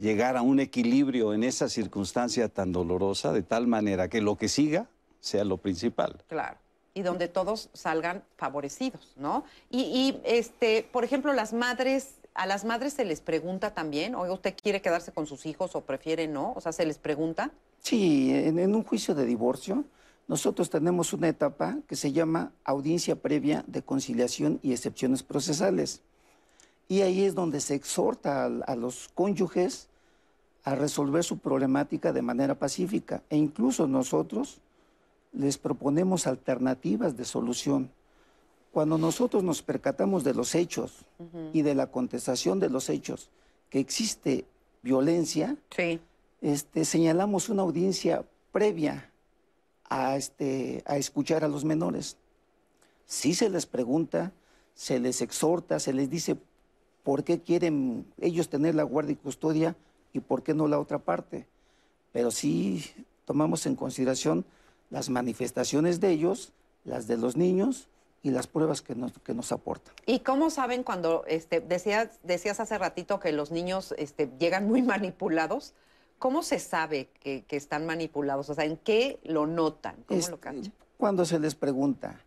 llegar 0.01 0.37
a 0.37 0.43
un 0.43 0.59
equilibrio 0.59 1.35
en 1.35 1.45
esa 1.45 1.69
circunstancia 1.69 2.49
tan 2.49 2.73
dolorosa, 2.73 3.33
de 3.33 3.43
tal 3.43 3.67
manera 3.67 4.09
que 4.09 4.21
lo 4.21 4.37
que 4.37 4.49
siga 4.49 4.89
sea 5.21 5.45
lo 5.45 5.59
principal. 5.59 6.25
Claro. 6.27 6.57
Y 6.95 7.03
donde 7.03 7.29
todos 7.29 7.69
salgan 7.73 8.25
favorecidos, 8.37 9.13
¿no? 9.17 9.45
Y, 9.69 9.81
y, 9.81 10.21
este, 10.25 10.89
por 10.91 11.05
ejemplo, 11.05 11.33
las 11.33 11.53
madres, 11.53 12.15
a 12.35 12.47
las 12.47 12.65
madres 12.65 12.95
se 12.95 13.05
les 13.05 13.21
pregunta 13.21 13.75
también, 13.75 14.15
oiga, 14.15 14.33
¿usted 14.33 14.55
quiere 14.61 14.81
quedarse 14.81 15.13
con 15.13 15.27
sus 15.27 15.47
hijos 15.47 15.77
o 15.77 15.83
prefiere 15.83 16.27
no? 16.27 16.53
O 16.57 16.61
sea, 16.61 16.73
se 16.73 16.85
les 16.87 16.99
pregunta. 16.99 17.53
Sí, 17.79 18.33
en, 18.33 18.59
en 18.59 18.75
un 18.75 18.83
juicio 18.83 19.15
de 19.15 19.25
divorcio, 19.25 19.85
nosotros 20.27 20.71
tenemos 20.71 21.13
una 21.13 21.29
etapa 21.29 21.79
que 21.87 21.95
se 21.95 22.11
llama 22.11 22.53
audiencia 22.65 23.17
previa 23.17 23.65
de 23.67 23.83
conciliación 23.83 24.59
y 24.63 24.73
excepciones 24.73 25.23
procesales. 25.23 26.01
Y 26.89 27.03
ahí 27.03 27.25
es 27.25 27.35
donde 27.35 27.61
se 27.61 27.75
exhorta 27.75 28.45
a, 28.45 28.47
a 28.47 28.75
los 28.75 29.11
cónyuges 29.15 29.90
a 30.65 30.75
resolver 30.75 31.25
su 31.25 31.39
problemática 31.39 32.13
de 32.13 32.23
manera 32.23 32.55
pacífica. 32.55 33.23
E 33.31 33.37
incluso 33.37 33.87
nosotros 33.87 34.61
les 35.33 35.59
proponemos 35.59 36.27
alternativas 36.27 37.17
de 37.17 37.25
solución. 37.25 37.91
Cuando 38.73 38.99
nosotros 38.99 39.43
nos 39.43 39.63
percatamos 39.63 40.23
de 40.23 40.35
los 40.35 40.55
hechos 40.55 41.05
y 41.53 41.63
de 41.63 41.75
la 41.75 41.89
contestación 41.89 42.61
de 42.61 42.71
los 42.71 42.89
hechos, 42.89 43.31
que 43.69 43.81
existe 43.81 44.45
violencia, 44.83 45.57
Sí. 45.75 46.01
este, 46.41 46.85
señalamos 46.85 47.49
una 47.49 47.63
audiencia 47.63 48.25
previa 48.53 49.11
a, 49.89 50.17
este, 50.17 50.83
a 50.87 50.97
escuchar 50.99 51.43
a 51.45 51.49
los 51.49 51.65
menores. 51.65 52.17
Sí 53.07 53.35
se 53.35 53.49
les 53.51 53.67
pregunta, 53.67 54.33
se 54.75 55.01
les 55.01 55.21
exhorta, 55.21 55.81
se 55.81 55.93
les 55.93 56.09
dice 56.11 56.37
por 57.03 57.25
qué 57.25 57.41
quieren 57.41 58.07
ellos 58.21 58.49
tener 58.49 58.75
la 58.75 58.85
guardia 58.85 59.13
y 59.13 59.17
custodia 59.17 59.75
y 60.13 60.21
por 60.21 60.43
qué 60.43 60.55
no 60.55 60.69
la 60.69 60.79
otra 60.79 60.99
parte. 60.99 61.47
Pero 62.13 62.31
sí 62.31 62.85
tomamos 63.25 63.67
en 63.67 63.77
consideración 63.77 64.45
las 64.91 65.09
manifestaciones 65.09 66.01
de 66.01 66.11
ellos, 66.11 66.53
las 66.85 67.07
de 67.07 67.17
los 67.17 67.37
niños 67.37 67.89
y 68.23 68.31
las 68.31 68.47
pruebas 68.47 68.83
que 68.83 68.95
nos, 68.95 69.13
que 69.21 69.35
nos 69.35 69.53
aportan. 69.53 69.95
¿Y 70.07 70.21
cómo 70.21 70.51
saben 70.51 70.83
cuando, 70.83 71.25
este, 71.27 71.61
decías, 71.61 72.19
decías 72.23 72.61
hace 72.61 72.77
ratito 72.77 73.21
que 73.21 73.33
los 73.33 73.51
niños 73.51 73.95
este, 73.99 74.31
llegan 74.39 74.67
muy 74.69 74.83
manipulados? 74.95 75.75
¿Cómo 76.19 76.43
se 76.43 76.59
sabe 76.59 77.09
que, 77.21 77.45
que 77.45 77.57
están 77.57 77.87
manipulados? 77.87 78.51
O 78.51 78.55
sea, 78.55 78.65
¿en 78.65 78.77
qué 78.77 79.19
lo 79.25 79.47
notan? 79.47 79.97
¿Cómo 80.07 80.19
Este, 80.21 80.33
lo 80.33 80.41
cachan? 80.41 80.73
Cuando 80.99 81.25
se 81.25 81.39
les 81.39 81.55
pregunta, 81.55 82.21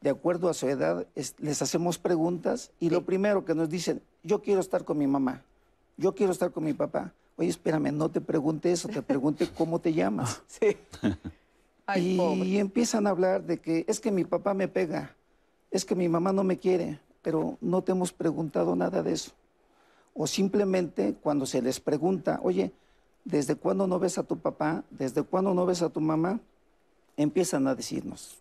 de 0.00 0.10
acuerdo 0.10 0.48
a 0.48 0.54
su 0.54 0.66
edad, 0.68 1.06
es- 1.14 1.34
les 1.38 1.60
hacemos 1.60 1.98
preguntas 1.98 2.70
y 2.80 2.88
lo 2.88 3.04
primero 3.04 3.44
que 3.44 3.54
nos 3.54 3.68
dicen, 3.68 4.00
yo 4.22 4.40
quiero 4.40 4.60
estar 4.60 4.84
con 4.84 4.96
mi 4.96 5.06
mamá, 5.06 5.42
yo 5.98 6.14
quiero 6.14 6.32
estar 6.32 6.52
con 6.52 6.64
mi 6.64 6.72
papá. 6.72 7.12
Oye, 7.36 7.48
espérame, 7.48 7.92
no 7.92 8.08
te 8.10 8.20
pregunte 8.20 8.70
eso, 8.70 8.88
te 8.88 9.02
pregunte 9.02 9.48
cómo 9.48 9.80
te 9.80 9.92
llamas. 9.92 10.42
Sí. 10.48 10.76
Ay, 11.86 12.14
y 12.14 12.16
pobre. 12.16 12.58
empiezan 12.58 13.06
a 13.06 13.10
hablar 13.10 13.44
de 13.44 13.58
que 13.58 13.84
es 13.86 14.00
que 14.00 14.10
mi 14.10 14.24
papá 14.24 14.54
me 14.54 14.68
pega, 14.68 15.14
es 15.70 15.84
que 15.84 15.94
mi 15.94 16.08
mamá 16.08 16.32
no 16.32 16.42
me 16.42 16.58
quiere, 16.58 16.98
pero 17.20 17.58
no 17.60 17.82
te 17.82 17.92
hemos 17.92 18.10
preguntado 18.10 18.74
nada 18.74 19.02
de 19.02 19.12
eso. 19.12 19.32
O 20.14 20.26
simplemente 20.26 21.14
cuando 21.22 21.44
se 21.44 21.60
les 21.60 21.80
pregunta, 21.80 22.40
oye, 22.42 22.72
¿desde 23.24 23.56
cuándo 23.56 23.86
no 23.86 23.98
ves 23.98 24.16
a 24.16 24.22
tu 24.22 24.38
papá? 24.38 24.82
¿Desde 24.90 25.22
cuándo 25.24 25.52
no 25.52 25.66
ves 25.66 25.82
a 25.82 25.90
tu 25.90 26.00
mamá? 26.00 26.40
Empiezan 27.18 27.66
a 27.66 27.74
decirnos 27.74 28.38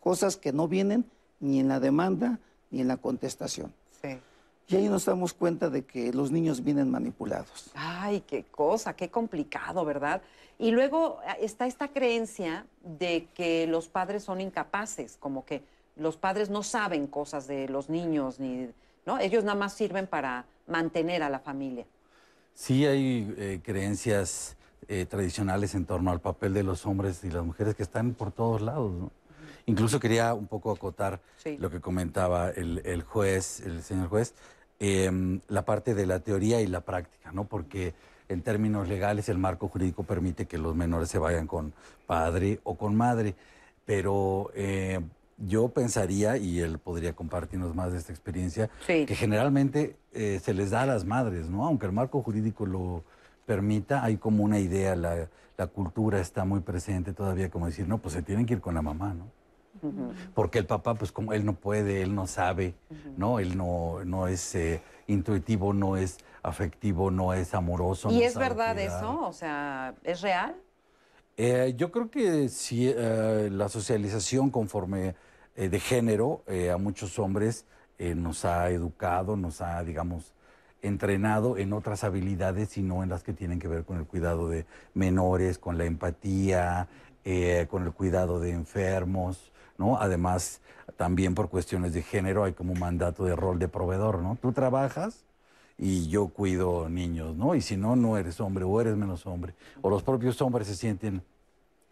cosas 0.00 0.36
que 0.36 0.52
no 0.52 0.66
vienen 0.68 1.04
ni 1.40 1.60
en 1.60 1.68
la 1.68 1.80
demanda 1.80 2.38
ni 2.70 2.80
en 2.80 2.88
la 2.88 2.96
contestación. 2.96 3.72
Sí. 4.02 4.18
Y 4.66 4.76
ahí 4.76 4.88
nos 4.88 5.04
damos 5.04 5.34
cuenta 5.34 5.68
de 5.68 5.84
que 5.84 6.12
los 6.12 6.30
niños 6.30 6.64
vienen 6.64 6.90
manipulados. 6.90 7.70
Ay, 7.74 8.22
qué 8.26 8.44
cosa, 8.44 8.96
qué 8.96 9.10
complicado, 9.10 9.84
¿verdad? 9.84 10.22
Y 10.58 10.70
luego 10.70 11.20
eh, 11.26 11.36
está 11.40 11.66
esta 11.66 11.88
creencia 11.88 12.66
de 12.82 13.28
que 13.34 13.66
los 13.66 13.88
padres 13.88 14.24
son 14.24 14.40
incapaces, 14.40 15.16
como 15.18 15.44
que 15.44 15.62
los 15.96 16.16
padres 16.16 16.48
no 16.48 16.62
saben 16.62 17.06
cosas 17.06 17.46
de 17.46 17.68
los 17.68 17.90
niños, 17.90 18.40
ni, 18.40 18.70
¿no? 19.04 19.18
Ellos 19.18 19.44
nada 19.44 19.58
más 19.58 19.74
sirven 19.74 20.06
para 20.06 20.46
mantener 20.66 21.22
a 21.22 21.28
la 21.28 21.40
familia. 21.40 21.86
Sí 22.54 22.86
hay 22.86 23.34
eh, 23.36 23.60
creencias 23.62 24.56
eh, 24.88 25.06
tradicionales 25.06 25.74
en 25.74 25.84
torno 25.84 26.10
al 26.10 26.20
papel 26.20 26.54
de 26.54 26.62
los 26.62 26.86
hombres 26.86 27.22
y 27.24 27.30
las 27.30 27.44
mujeres 27.44 27.74
que 27.74 27.82
están 27.82 28.14
por 28.14 28.32
todos 28.32 28.62
lados. 28.62 28.92
¿no? 28.92 29.10
Incluso 29.66 29.98
quería 30.00 30.34
un 30.34 30.46
poco 30.46 30.70
acotar 30.70 31.20
Sí. 31.38 31.56
lo 31.58 31.70
que 31.70 31.80
comentaba 31.80 32.50
el, 32.50 32.82
el 32.84 33.02
juez, 33.02 33.60
el 33.60 33.82
señor 33.82 34.08
juez, 34.08 34.34
em, 34.78 35.40
la 35.48 35.64
parte 35.64 35.94
de 35.94 36.06
la 36.06 36.20
teoría 36.20 36.60
y 36.60 36.66
la 36.66 36.80
práctica, 36.82 37.32
¿no? 37.32 37.44
Porque 37.44 37.94
en 38.28 38.42
términos 38.42 38.88
legales 38.88 39.28
el 39.28 39.38
marco 39.38 39.68
jurídico 39.68 40.02
permite 40.02 40.46
que 40.46 40.58
los 40.58 40.74
menores 40.74 41.08
se 41.08 41.18
vayan 41.18 41.46
con 41.46 41.72
padre 42.06 42.60
o 42.64 42.76
con 42.76 42.94
madre, 42.96 43.34
pero 43.84 44.50
eh, 44.54 45.00
yo 45.38 45.68
pensaría, 45.68 46.36
y 46.36 46.60
él 46.60 46.78
podría 46.78 47.12
compartirnos 47.14 47.74
más 47.74 47.92
de 47.92 47.98
esta 47.98 48.12
experiencia, 48.12 48.70
Sí. 48.86 49.04
que 49.06 49.14
generalmente 49.16 49.96
eh, 50.12 50.40
se 50.42 50.54
les 50.54 50.70
da 50.70 50.82
a 50.82 50.86
las 50.86 51.04
madres, 51.04 51.48
¿no? 51.48 51.64
Aunque 51.66 51.86
el 51.86 51.92
marco 51.92 52.22
jurídico 52.22 52.66
lo 52.66 53.02
permita, 53.46 54.04
hay 54.04 54.16
como 54.16 54.42
una 54.44 54.58
idea, 54.58 54.94
la, 54.96 55.28
la 55.58 55.66
cultura 55.66 56.20
está 56.20 56.44
muy 56.44 56.60
presente 56.60 57.12
todavía, 57.12 57.50
como 57.50 57.66
decir, 57.66 57.86
no, 57.88 57.98
pues 57.98 58.14
se 58.14 58.22
tienen 58.22 58.46
que 58.46 58.54
ir 58.54 58.60
con 58.60 58.74
la 58.74 58.82
mamá, 58.82 59.12
¿no? 59.14 59.26
Porque 60.34 60.58
el 60.58 60.66
papá, 60.66 60.94
pues 60.94 61.12
como 61.12 61.32
él 61.32 61.44
no 61.44 61.54
puede, 61.54 62.02
él 62.02 62.14
no 62.14 62.26
sabe, 62.26 62.74
¿no? 63.16 63.38
Él 63.38 63.56
no, 63.56 64.04
no 64.04 64.28
es 64.28 64.54
eh, 64.54 64.82
intuitivo, 65.06 65.72
no 65.72 65.96
es 65.96 66.18
afectivo, 66.42 67.10
no 67.10 67.32
es 67.34 67.54
amoroso. 67.54 68.10
¿Y 68.10 68.18
no 68.18 68.22
es 68.22 68.36
verdad 68.36 68.78
eso? 68.78 69.26
O 69.26 69.32
sea, 69.32 69.94
¿es 70.04 70.20
real? 70.20 70.54
Eh, 71.36 71.74
yo 71.76 71.90
creo 71.90 72.10
que 72.10 72.48
sí, 72.48 72.92
eh, 72.94 73.48
la 73.50 73.68
socialización 73.68 74.50
conforme 74.50 75.14
eh, 75.56 75.68
de 75.68 75.80
género 75.80 76.42
eh, 76.46 76.70
a 76.70 76.76
muchos 76.76 77.18
hombres 77.18 77.66
nos 77.98 78.44
ha 78.44 78.70
educado, 78.70 79.36
nos 79.36 79.60
ha, 79.60 79.82
digamos, 79.84 80.34
entrenado 80.82 81.56
en 81.56 81.72
otras 81.72 82.04
habilidades, 82.04 82.70
sino 82.70 83.02
en 83.02 83.08
las 83.08 83.22
que 83.22 83.32
tienen 83.32 83.58
que 83.58 83.68
ver 83.68 83.84
con 83.84 83.98
el 83.98 84.04
cuidado 84.04 84.48
de 84.48 84.66
menores, 84.92 85.58
con 85.58 85.78
la 85.78 85.84
empatía, 85.84 86.88
eh, 87.24 87.66
con 87.70 87.84
el 87.84 87.92
cuidado 87.92 88.40
de 88.40 88.50
enfermos, 88.50 89.52
Además, 89.78 90.60
también 90.96 91.34
por 91.34 91.48
cuestiones 91.48 91.92
de 91.92 92.02
género 92.02 92.44
hay 92.44 92.52
como 92.52 92.72
un 92.72 92.78
mandato 92.78 93.24
de 93.24 93.36
rol 93.36 93.58
de 93.58 93.68
proveedor, 93.68 94.20
¿no? 94.20 94.36
Tú 94.40 94.52
trabajas 94.52 95.24
y 95.78 96.08
yo 96.08 96.28
cuido 96.28 96.88
niños, 96.88 97.36
¿no? 97.36 97.54
Y 97.54 97.60
si 97.60 97.76
no, 97.76 97.96
no 97.96 98.16
eres 98.16 98.40
hombre 98.40 98.64
o 98.64 98.80
eres 98.80 98.96
menos 98.96 99.26
hombre. 99.26 99.54
O 99.82 99.90
los 99.90 100.02
propios 100.02 100.40
hombres 100.40 100.68
se 100.68 100.76
sienten 100.76 101.22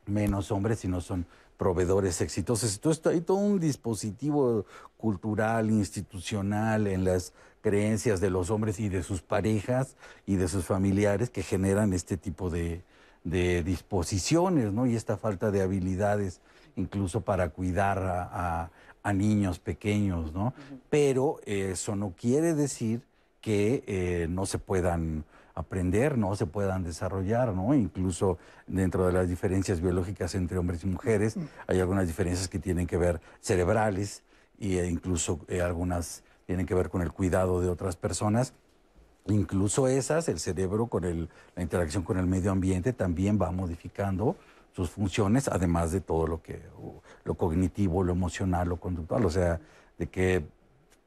menos 0.07 0.51
hombres 0.51 0.81
si 0.81 0.89
no 0.89 1.01
son 1.01 1.27
proveedores 1.57 2.21
exitosos. 2.21 2.75
Entonces 2.75 3.07
hay 3.07 3.21
todo 3.21 3.37
un 3.37 3.61
dispositivo 3.61 4.65
cultural, 4.97 5.71
institucional 5.71 6.87
en 6.87 7.05
las 7.05 7.33
creencias 7.61 8.21
de 8.21 8.31
los 8.31 8.51
hombres 8.51 8.81
y 8.81 8.89
de 8.89 9.03
sus 9.03 9.23
parejas 9.23 9.97
y 10.27 10.37
de 10.37 10.49
sus 10.49 10.65
familiares 10.65 11.31
que 11.31 11.43
generan 11.43 11.93
este 11.93 12.17
tipo 12.17 12.51
de, 12.51 12.83
disposiciones, 13.25 14.73
¿no? 14.73 14.87
Y 14.87 14.97
esta 14.97 15.17
falta 15.17 15.53
de 15.53 15.63
habilidades 15.63 16.41
incluso 16.77 17.21
para 17.21 17.51
cuidar 17.51 17.99
a, 17.99 18.71
niños 19.13 19.59
pequeños, 19.59 20.33
¿no? 20.33 20.55
Pero 20.89 21.41
eso 21.45 21.97
no 21.97 22.15
quiere 22.17 22.55
decir 22.55 23.03
que 23.41 23.83
eh, 23.87 24.27
no 24.31 24.47
se 24.47 24.59
puedan 24.59 25.25
aprender, 25.55 26.17
no 26.17 26.35
se 26.37 26.47
puedan 26.47 26.85
desarrollar, 26.85 27.53
¿no? 27.53 27.75
Incluso 27.75 28.39
dentro 28.67 29.07
de 29.07 29.13
las 29.13 29.29
diferencias 29.29 29.81
biológicas 29.81 30.35
entre 30.35 30.59
hombres 30.59 30.83
y 30.85 30.87
mujeres, 30.87 31.37
hay 31.67 31.81
algunas 31.81 32.07
diferencias 32.07 32.49
que 32.49 32.59
tienen 32.59 32.87
que 32.87 32.97
ver 32.97 33.21
cerebrales 33.41 34.23
e 34.59 34.87
incluso 34.87 35.41
eh, 35.49 35.61
algunas 35.61 36.23
tienen 36.47 36.67
que 36.67 36.75
ver 36.75 36.89
con 36.89 37.03
el 37.03 37.13
cuidado 37.13 37.61
de 37.61 37.69
otras 37.69 37.97
personas. 37.97 38.55
Incluso 39.27 39.89
esas, 39.89 40.29
el 40.29 40.41
cerebro 40.41 40.87
con 40.87 41.05
el, 41.05 41.29
la 41.55 41.63
interacción 41.63 42.03
con 42.03 42.19
el 42.19 42.27
medio 42.27 42.51
ambiente 42.51 42.93
también 42.93 43.39
va 43.41 43.51
modificando 43.51 44.37
sus 44.73 44.91
funciones, 44.91 45.49
además 45.49 45.93
de 45.93 46.01
todo 46.01 46.27
lo 46.27 46.43
que, 46.43 46.61
lo 47.25 47.35
cognitivo, 47.35 48.03
lo 48.03 48.13
emocional, 48.13 48.69
lo 48.69 48.79
conductual, 48.79 49.25
o 49.25 49.31
sea, 49.31 49.61
de 49.99 50.09
que 50.09 50.45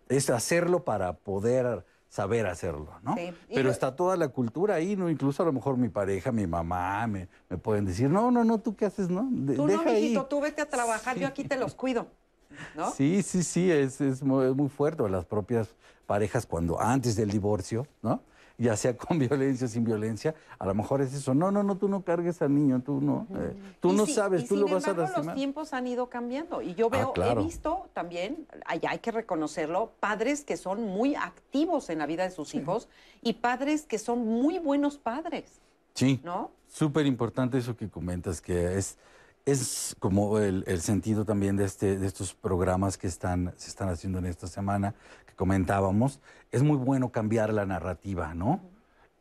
es 0.08 0.30
hacerlo 0.30 0.84
para 0.84 1.14
poder 1.14 1.84
saber 2.10 2.46
hacerlo, 2.46 2.88
¿no? 3.02 3.16
Pero 3.54 3.70
está 3.70 3.96
toda 3.96 4.16
la 4.16 4.30
cultura 4.30 4.76
ahí, 4.76 4.96
¿no? 4.96 5.10
Incluso 5.10 5.44
a 5.44 5.46
lo 5.46 5.52
mejor 5.52 5.78
mi 5.78 5.90
pareja, 5.90 6.32
mi 6.32 6.48
mamá, 6.48 7.08
me, 7.08 7.28
pueden 7.62 7.86
decir, 7.86 8.10
no, 8.10 8.32
no, 8.32 8.44
no, 8.44 8.60
¿tú 8.60 8.76
qué 8.76 8.86
haces, 8.86 9.10
no? 9.10 9.28
tú 9.56 9.68
no, 9.68 9.84
mijito, 9.84 10.26
tú 10.26 10.40
vete 10.40 10.62
a 10.62 10.70
trabajar, 10.70 11.18
yo 11.18 11.28
aquí 11.28 11.44
te 11.44 11.58
los 11.58 11.76
cuido, 11.76 12.08
¿no? 12.76 12.92
Sí, 12.92 13.22
sí, 13.22 13.44
sí, 13.44 13.70
es, 13.70 14.00
es, 14.00 14.24
muy, 14.24 14.46
es 14.46 14.56
muy 14.56 14.70
fuerte. 14.70 15.08
Las 15.10 15.26
propias 15.26 15.70
parejas 16.06 16.46
cuando 16.46 16.80
antes 16.80 17.16
del 17.16 17.32
divorcio, 17.32 17.88
¿no? 18.02 18.22
Ya 18.58 18.76
sea 18.76 18.96
con 18.98 19.20
violencia 19.20 19.66
o 19.66 19.70
sin 19.70 19.84
violencia, 19.84 20.36
a 20.58 20.66
lo 20.66 20.74
mejor 20.74 21.02
es 21.02 21.14
eso. 21.14 21.34
No, 21.34 21.52
no, 21.52 21.64
no, 21.64 21.78
tú 21.78 21.88
no 21.88 22.04
cargues 22.04 22.42
al 22.42 22.54
niño, 22.54 22.82
tú 22.82 23.02
no. 23.02 23.28
Eh, 23.36 23.56
tú 23.80 23.94
no 23.94 24.06
sabes, 24.06 24.48
tú 24.48 24.56
lo 24.56 24.68
vas 24.68 24.88
a 24.88 24.94
lastimar. 24.94 25.26
los 25.26 25.36
tiempos 25.36 25.74
han 25.74 25.88
ido 25.88 26.10
cambiando 26.10 26.62
y 26.62 26.76
yo 26.76 26.88
ah, 26.92 27.12
veo, 27.14 27.14
he 27.16 27.36
visto 27.44 27.90
también, 27.94 28.48
allá 28.66 28.92
hay 28.92 29.00
que 29.00 29.12
reconocerlo, 29.12 29.92
padres 30.00 30.44
que 30.44 30.58
son 30.58 30.84
muy 30.84 31.16
activos 31.16 31.90
en 31.90 32.00
la 32.00 32.06
vida 32.06 32.24
de 32.24 32.32
sus 32.32 32.56
hijos 32.56 32.88
y 33.22 33.34
padres 33.34 33.84
que 33.84 34.00
son 34.00 34.26
muy 34.26 34.60
buenos 34.60 34.98
padres. 34.98 35.62
Sí. 35.94 36.20
¿No? 36.24 36.52
Súper 36.68 37.06
importante 37.06 37.58
eso 37.58 37.78
que 37.78 37.90
comentas, 37.90 38.42
que 38.42 38.78
es 38.78 38.98
es 39.46 39.96
como 40.00 40.40
el, 40.40 40.64
el, 40.66 40.82
sentido 40.82 41.24
también 41.24 41.56
de, 41.56 41.66
este, 41.66 41.98
de 41.98 42.08
estos 42.08 42.34
programas 42.34 42.98
que 42.98 43.08
están, 43.08 43.54
se 43.58 43.70
están 43.70 43.90
haciendo 43.90 44.18
en 44.18 44.26
esta 44.26 44.48
semana, 44.48 44.96
comentábamos. 45.36 46.20
Es 46.52 46.64
muy 46.64 46.78
bueno 46.78 47.10
cambiar 47.10 47.54
la 47.54 47.66
narrativa, 47.66 48.34
¿no? 48.34 48.62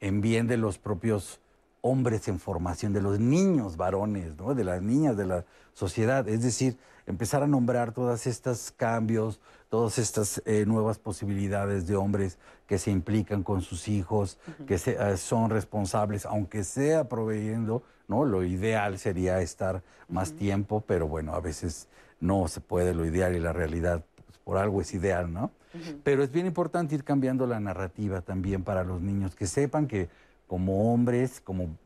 En 0.01 0.21
bien 0.21 0.47
de 0.47 0.57
los 0.57 0.79
propios 0.79 1.41
hombres 1.81 2.29
en 2.29 2.39
formación, 2.39 2.93
de 2.93 3.03
los 3.03 3.21
niños 3.21 3.77
varones, 3.77 4.37
¿no? 4.37 4.55
De 4.55 4.65
las 4.65 4.83
niñas 4.83 5.17
de 5.17 5.27
la 5.27 5.45
sociedad. 5.73 6.29
Es 6.29 6.43
decir, 6.43 6.79
empezar 7.07 7.43
a 7.43 7.47
nombrar 7.47 7.93
todos 7.93 8.27
estos 8.27 8.71
cambios, 8.71 9.41
todas 9.69 9.99
estas 9.99 10.43
eh, 10.47 10.65
nuevas 10.67 10.99
posibilidades 10.99 11.87
de 11.87 11.97
hombres 11.97 12.39
que 12.67 12.79
se 12.79 12.91
implican 12.91 13.43
con 13.43 13.61
sus 13.61 13.89
hijos, 13.89 14.39
que 14.67 14.75
eh, 14.75 15.17
son 15.17 15.51
responsables, 15.51 16.25
aunque 16.25 16.65
sea 16.65 17.09
proveyendo 17.09 17.83
¿no? 18.09 18.25
Lo 18.25 18.45
ideal 18.45 18.99
sería 18.99 19.41
estar 19.41 19.83
más 20.09 20.33
tiempo, 20.33 20.83
pero 20.87 21.09
bueno, 21.09 21.35
a 21.35 21.41
veces 21.41 21.89
no 22.21 22.49
se 22.49 22.61
puede 22.61 22.95
lo 22.95 23.05
ideal 23.05 23.35
y 23.35 23.41
la 23.41 23.53
realidad 23.53 24.05
pues, 24.27 24.39
por 24.39 24.59
algo 24.59 24.81
es 24.81 24.93
ideal, 24.95 25.33
¿no? 25.33 25.51
Pero 26.03 26.23
es 26.23 26.31
bien 26.31 26.47
importante 26.47 26.95
ir 26.95 27.05
cambiando 27.05 27.47
la 27.47 27.61
narrativa 27.61 28.21
también 28.21 28.63
para 28.63 28.85
los 28.85 29.01
niños, 29.01 29.35
que 29.35 29.47
sepan 29.47 29.87
que 29.87 30.09
como 30.47 30.93
hombres, 30.93 31.41
como 31.41 31.77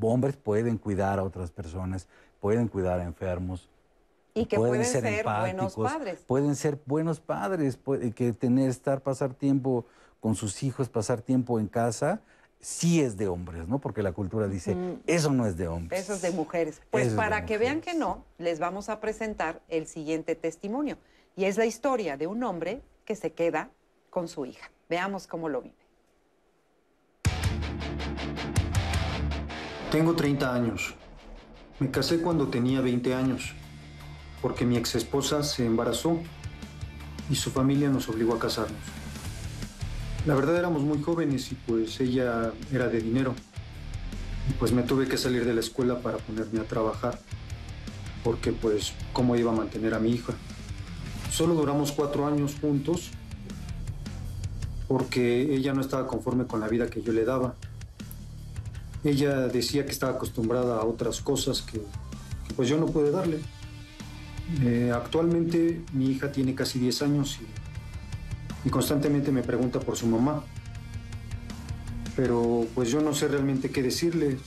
hombres 0.00 0.36
pueden 0.36 0.78
cuidar 0.78 1.18
a 1.18 1.24
otras 1.24 1.50
personas, 1.50 2.08
pueden 2.40 2.68
cuidar 2.68 3.00
a 3.00 3.04
enfermos, 3.04 3.68
y 4.34 4.46
que 4.46 4.56
pueden, 4.56 4.84
ser, 4.84 5.24
buenos 5.24 5.74
padres. 5.74 6.20
Pueden 6.26 6.56
ser 6.56 6.78
buenos 6.86 7.20
padres, 7.20 7.78
que 8.14 8.32
tener, 8.32 8.70
estar, 8.70 9.02
pasar 9.02 9.34
tiempo 9.34 9.84
con 10.20 10.34
sus 10.34 10.62
hijos, 10.62 10.88
pasar 10.88 11.20
tiempo 11.20 11.60
en 11.60 11.66
casa, 11.66 12.22
sí 12.60 13.02
es 13.02 13.16
de 13.16 13.28
hombres, 13.28 13.68
¿no? 13.68 13.78
Porque 13.78 14.02
la 14.02 14.12
cultura 14.12 14.48
dice, 14.48 14.76
eso 15.06 15.32
no 15.32 15.46
es 15.46 15.56
de 15.56 15.68
hombres. 15.68 16.00
Eso 16.00 16.14
es 16.14 16.22
de 16.22 16.30
mujeres. 16.30 16.80
Pues 16.90 17.12
para 17.12 17.44
que 17.44 17.58
vean 17.58 17.80
que 17.80 17.92
no, 17.94 18.24
les 18.38 18.58
vamos 18.58 18.88
a 18.88 19.00
presentar 19.00 19.60
el 19.68 19.86
siguiente 19.86 20.34
testimonio. 20.34 20.96
Y 21.36 21.44
es 21.44 21.58
la 21.58 21.66
historia 21.66 22.16
de 22.16 22.26
un 22.26 22.42
hombre 22.44 22.82
que 23.04 23.16
se 23.16 23.32
queda 23.32 23.70
con 24.10 24.28
su 24.28 24.46
hija. 24.46 24.70
Veamos 24.88 25.26
cómo 25.26 25.48
lo 25.48 25.62
vive. 25.62 25.74
Tengo 29.90 30.14
30 30.14 30.54
años. 30.54 30.94
Me 31.78 31.90
casé 31.90 32.20
cuando 32.20 32.48
tenía 32.48 32.80
20 32.80 33.14
años, 33.14 33.52
porque 34.40 34.64
mi 34.64 34.76
ex 34.76 34.94
esposa 34.94 35.42
se 35.42 35.66
embarazó 35.66 36.18
y 37.28 37.34
su 37.34 37.50
familia 37.50 37.90
nos 37.90 38.08
obligó 38.08 38.34
a 38.34 38.38
casarnos. 38.38 38.80
La 40.24 40.34
verdad 40.34 40.56
éramos 40.56 40.82
muy 40.82 41.02
jóvenes 41.02 41.50
y 41.50 41.56
pues 41.56 42.00
ella 42.00 42.52
era 42.72 42.88
de 42.88 43.00
dinero. 43.00 43.34
Y 44.48 44.52
pues 44.54 44.72
me 44.72 44.82
tuve 44.82 45.08
que 45.08 45.16
salir 45.16 45.44
de 45.44 45.52
la 45.52 45.60
escuela 45.60 45.98
para 46.00 46.18
ponerme 46.18 46.60
a 46.60 46.64
trabajar. 46.64 47.18
Porque 48.22 48.52
pues, 48.52 48.92
¿cómo 49.12 49.34
iba 49.36 49.50
a 49.50 49.54
mantener 49.54 49.94
a 49.94 49.98
mi 49.98 50.12
hija? 50.12 50.32
Solo 51.42 51.56
duramos 51.56 51.90
cuatro 51.90 52.24
años 52.24 52.54
juntos 52.60 53.10
porque 54.86 55.56
ella 55.56 55.74
no 55.74 55.80
estaba 55.80 56.06
conforme 56.06 56.46
con 56.46 56.60
la 56.60 56.68
vida 56.68 56.86
que 56.86 57.02
yo 57.02 57.12
le 57.12 57.24
daba. 57.24 57.56
Ella 59.02 59.48
decía 59.48 59.84
que 59.84 59.90
estaba 59.90 60.12
acostumbrada 60.12 60.76
a 60.76 60.84
otras 60.84 61.20
cosas 61.20 61.60
que, 61.60 61.82
pues 62.54 62.68
yo 62.68 62.78
no 62.78 62.86
pude 62.86 63.10
darle. 63.10 63.40
Eh, 64.62 64.92
actualmente 64.94 65.82
mi 65.92 66.12
hija 66.12 66.30
tiene 66.30 66.54
casi 66.54 66.78
10 66.78 67.02
años 67.02 67.40
y 68.64 68.70
constantemente 68.70 69.32
me 69.32 69.42
pregunta 69.42 69.80
por 69.80 69.96
su 69.96 70.06
mamá. 70.06 70.44
Pero 72.14 72.68
pues 72.76 72.88
yo 72.88 73.00
no 73.00 73.14
sé 73.14 73.26
realmente 73.26 73.72
qué 73.72 73.82
decirle, 73.82 74.38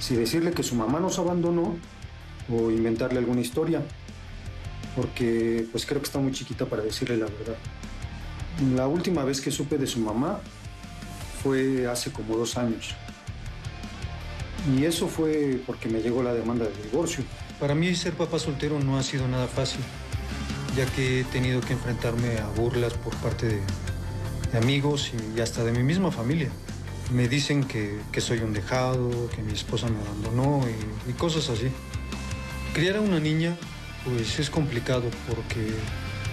si 0.00 0.16
decirle 0.16 0.50
que 0.50 0.64
su 0.64 0.74
mamá 0.74 0.98
nos 0.98 1.20
abandonó 1.20 1.76
o 2.52 2.72
inventarle 2.72 3.20
alguna 3.20 3.40
historia, 3.40 3.84
porque 4.98 5.64
pues 5.70 5.86
creo 5.86 6.00
que 6.00 6.06
está 6.06 6.18
muy 6.18 6.32
chiquita 6.32 6.66
para 6.66 6.82
decirle 6.82 7.16
la 7.16 7.26
verdad. 7.26 7.56
La 8.74 8.88
última 8.88 9.22
vez 9.22 9.40
que 9.40 9.52
supe 9.52 9.78
de 9.78 9.86
su 9.86 10.00
mamá 10.00 10.40
fue 11.40 11.86
hace 11.86 12.10
como 12.10 12.36
dos 12.36 12.58
años. 12.58 12.96
Y 14.76 14.84
eso 14.84 15.06
fue 15.06 15.62
porque 15.64 15.88
me 15.88 16.00
llegó 16.00 16.24
la 16.24 16.34
demanda 16.34 16.64
de 16.64 16.82
divorcio. 16.82 17.22
Para 17.60 17.76
mí 17.76 17.94
ser 17.94 18.14
papá 18.14 18.40
soltero 18.40 18.80
no 18.80 18.98
ha 18.98 19.04
sido 19.04 19.28
nada 19.28 19.46
fácil 19.46 19.80
ya 20.76 20.86
que 20.86 21.20
he 21.20 21.24
tenido 21.24 21.60
que 21.60 21.72
enfrentarme 21.72 22.38
a 22.38 22.46
burlas 22.48 22.92
por 22.94 23.12
parte 23.16 23.46
de, 23.48 23.60
amigos 24.56 25.12
y 25.36 25.40
hasta 25.40 25.64
de 25.64 25.72
mi 25.72 25.82
misma 25.82 26.10
familia. 26.10 26.50
Me 27.12 27.28
dicen 27.28 27.64
que, 27.64 28.00
soy 28.20 28.38
un 28.38 28.52
dejado, 28.52 29.28
que 29.34 29.42
mi 29.42 29.52
esposa 29.52 29.88
me 29.88 29.98
abandonó 30.00 30.64
y, 31.08 31.12
cosas 31.14 31.50
así. 31.50 31.68
Criar 32.74 32.96
a 32.96 33.00
una 33.00 33.18
niña 33.18 33.56
pues 34.04 34.38
es 34.38 34.50
complicado 34.50 35.10
porque, 35.28 35.72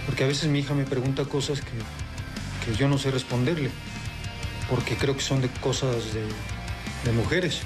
porque 0.06 0.24
a 0.24 0.26
veces 0.26 0.48
mi 0.48 0.60
hija 0.60 0.74
me 0.74 0.84
pregunta 0.84 1.24
cosas 1.24 1.60
que, 1.60 2.74
yo 2.76 2.88
no 2.88 2.98
sé 2.98 3.12
responderle, 3.12 3.70
porque 4.68 4.96
creo 4.96 5.14
que 5.14 5.22
son 5.22 5.40
de 5.40 5.48
cosas 5.48 6.12
de, 6.12 6.24
de 7.04 7.12
mujeres. 7.12 7.60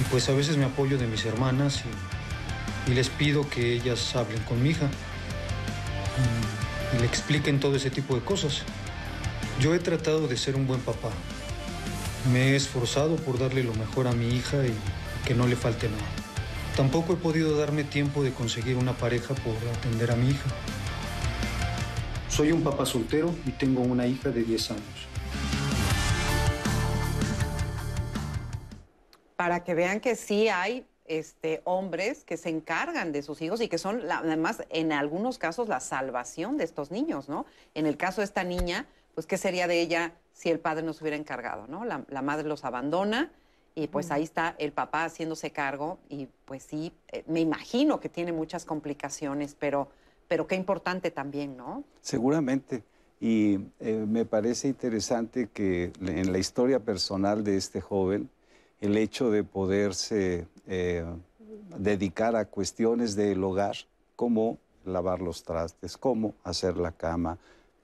Y 0.00 0.02
pues 0.10 0.28
a 0.28 0.32
veces 0.32 0.56
me 0.56 0.64
apoyo 0.64 0.98
de 0.98 1.06
mis 1.06 1.24
hermanas 1.24 1.82
y 2.86 2.94
les 2.94 3.08
pido 3.10 3.48
que 3.48 3.74
ellas 3.74 4.14
hablen 4.16 4.42
con 4.42 4.62
mi 4.62 4.70
hija 4.70 4.88
y 6.94 7.00
le 7.00 7.06
expliquen 7.06 7.60
todo 7.60 7.76
ese 7.76 7.90
tipo 7.90 8.14
de 8.14 8.22
cosas. 8.22 8.62
Yo 9.60 9.74
he 9.74 9.78
tratado 9.78 10.28
de 10.28 10.36
ser 10.36 10.56
un 10.56 10.66
buen 10.66 10.80
papá. 10.80 11.10
Me 12.32 12.52
he 12.52 12.56
esforzado 12.56 13.16
por 13.16 13.38
darle 13.38 13.62
lo 13.62 13.74
mejor 13.74 14.06
a 14.06 14.12
mi 14.12 14.28
hija 14.28 14.58
y 14.66 14.74
que 15.26 15.34
no 15.34 15.46
le 15.46 15.56
falte 15.56 15.88
nada. 15.88 16.25
Tampoco 16.76 17.14
he 17.14 17.16
podido 17.16 17.56
darme 17.56 17.84
tiempo 17.84 18.22
de 18.22 18.34
conseguir 18.34 18.76
una 18.76 18.92
pareja 18.92 19.32
por 19.32 19.54
atender 19.78 20.10
a 20.10 20.14
mi 20.14 20.28
hija. 20.28 20.50
Soy 22.28 22.52
un 22.52 22.62
papá 22.62 22.84
soltero 22.84 23.34
y 23.46 23.52
tengo 23.52 23.80
una 23.80 24.06
hija 24.06 24.28
de 24.28 24.42
10 24.42 24.72
años. 24.72 25.08
Para 29.36 29.64
que 29.64 29.74
vean 29.74 30.00
que 30.00 30.16
sí 30.16 30.48
hay 30.50 30.84
este, 31.06 31.62
hombres 31.64 32.24
que 32.24 32.36
se 32.36 32.50
encargan 32.50 33.10
de 33.10 33.22
sus 33.22 33.40
hijos 33.40 33.62
y 33.62 33.68
que 33.68 33.78
son, 33.78 34.02
además, 34.10 34.62
en 34.68 34.92
algunos 34.92 35.38
casos, 35.38 35.68
la 35.68 35.80
salvación 35.80 36.58
de 36.58 36.64
estos 36.64 36.90
niños, 36.90 37.30
¿no? 37.30 37.46
En 37.72 37.86
el 37.86 37.96
caso 37.96 38.20
de 38.20 38.26
esta 38.26 38.44
niña, 38.44 38.84
pues, 39.14 39.26
¿qué 39.26 39.38
sería 39.38 39.66
de 39.66 39.80
ella 39.80 40.12
si 40.34 40.50
el 40.50 40.58
padre 40.58 40.82
no 40.82 40.92
se 40.92 41.02
hubiera 41.02 41.16
encargado, 41.16 41.68
¿no? 41.68 41.86
La 41.86 42.20
madre 42.20 42.46
los 42.46 42.66
abandona 42.66 43.32
y 43.76 43.88
pues 43.88 44.10
ahí 44.10 44.22
está 44.22 44.56
el 44.58 44.72
papá 44.72 45.04
haciéndose 45.04 45.50
cargo 45.50 45.98
y 46.08 46.28
pues 46.46 46.62
sí, 46.62 46.92
eh, 47.12 47.22
me 47.28 47.40
imagino 47.40 48.00
que 48.00 48.08
tiene 48.08 48.32
muchas 48.32 48.64
complicaciones, 48.64 49.54
pero, 49.56 49.88
pero 50.28 50.46
qué 50.46 50.54
importante 50.56 51.10
también, 51.10 51.58
¿no? 51.58 51.84
Seguramente. 52.00 52.82
Y 53.20 53.58
eh, 53.78 54.06
me 54.08 54.24
parece 54.24 54.68
interesante 54.68 55.50
que 55.52 55.92
en 56.00 56.32
la 56.32 56.38
historia 56.38 56.80
personal 56.80 57.44
de 57.44 57.58
este 57.58 57.82
joven, 57.82 58.30
el 58.80 58.96
hecho 58.96 59.30
de 59.30 59.44
poderse 59.44 60.48
eh, 60.66 61.04
dedicar 61.78 62.34
a 62.34 62.46
cuestiones 62.46 63.14
del 63.14 63.44
hogar, 63.44 63.76
como 64.16 64.56
lavar 64.86 65.20
los 65.20 65.44
trastes, 65.44 65.98
cómo 65.98 66.34
hacer 66.44 66.78
la 66.78 66.92
cama, 66.92 67.36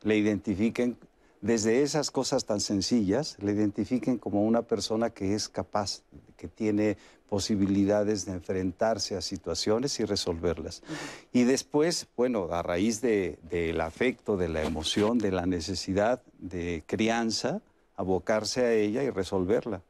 le 0.03 0.17
identifiquen 0.17 0.97
desde 1.43 1.83
esas 1.83 2.13
cosas 2.13 2.45
tan 2.45 2.61
sencillas, 2.61 3.37
le 3.41 3.51
identifiquen 3.51 4.17
como 4.17 4.45
una 4.45 4.63
persona 4.63 5.11
que 5.11 5.35
es 5.35 5.49
capaz, 5.49 6.03
que 6.37 6.47
tiene 6.47 6.97
posibilidades 7.29 8.25
de 8.25 8.33
enfrentarse 8.33 9.17
a 9.17 9.21
situaciones 9.21 9.99
y 9.99 10.05
resolverlas. 10.05 10.85
Y 11.33 11.43
después, 11.43 12.07
bueno, 12.17 12.49
a 12.53 12.63
raíz 12.63 13.01
del 13.01 13.81
afecto, 13.81 14.37
de 14.37 14.49
la 14.49 14.63
emoción, 14.63 15.19
de 15.19 15.33
la 15.33 15.45
necesidad 15.45 16.23
de 16.39 16.85
crianza, 16.87 17.61
abocarse 17.97 18.65
a 18.65 18.73
ella 18.73 19.03
y 19.03 19.11
resolverla. 19.11 19.83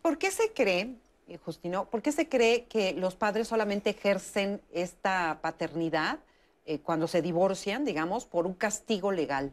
¿Por 0.00 0.16
qué 0.16 0.30
se 0.30 0.52
cree, 0.54 0.94
eh, 1.28 1.38
Justino, 1.44 1.90
por 1.90 2.00
qué 2.00 2.10
se 2.10 2.26
cree 2.28 2.64
que 2.64 2.94
los 2.94 3.16
padres 3.16 3.48
solamente 3.48 3.90
ejercen 3.90 4.62
esta 4.72 5.40
paternidad 5.42 6.20
eh, 6.64 6.78
cuando 6.78 7.06
se 7.06 7.20
divorcian, 7.20 7.84
digamos, 7.84 8.24
por 8.24 8.46
un 8.46 8.54
castigo 8.54 9.12
legal? 9.12 9.52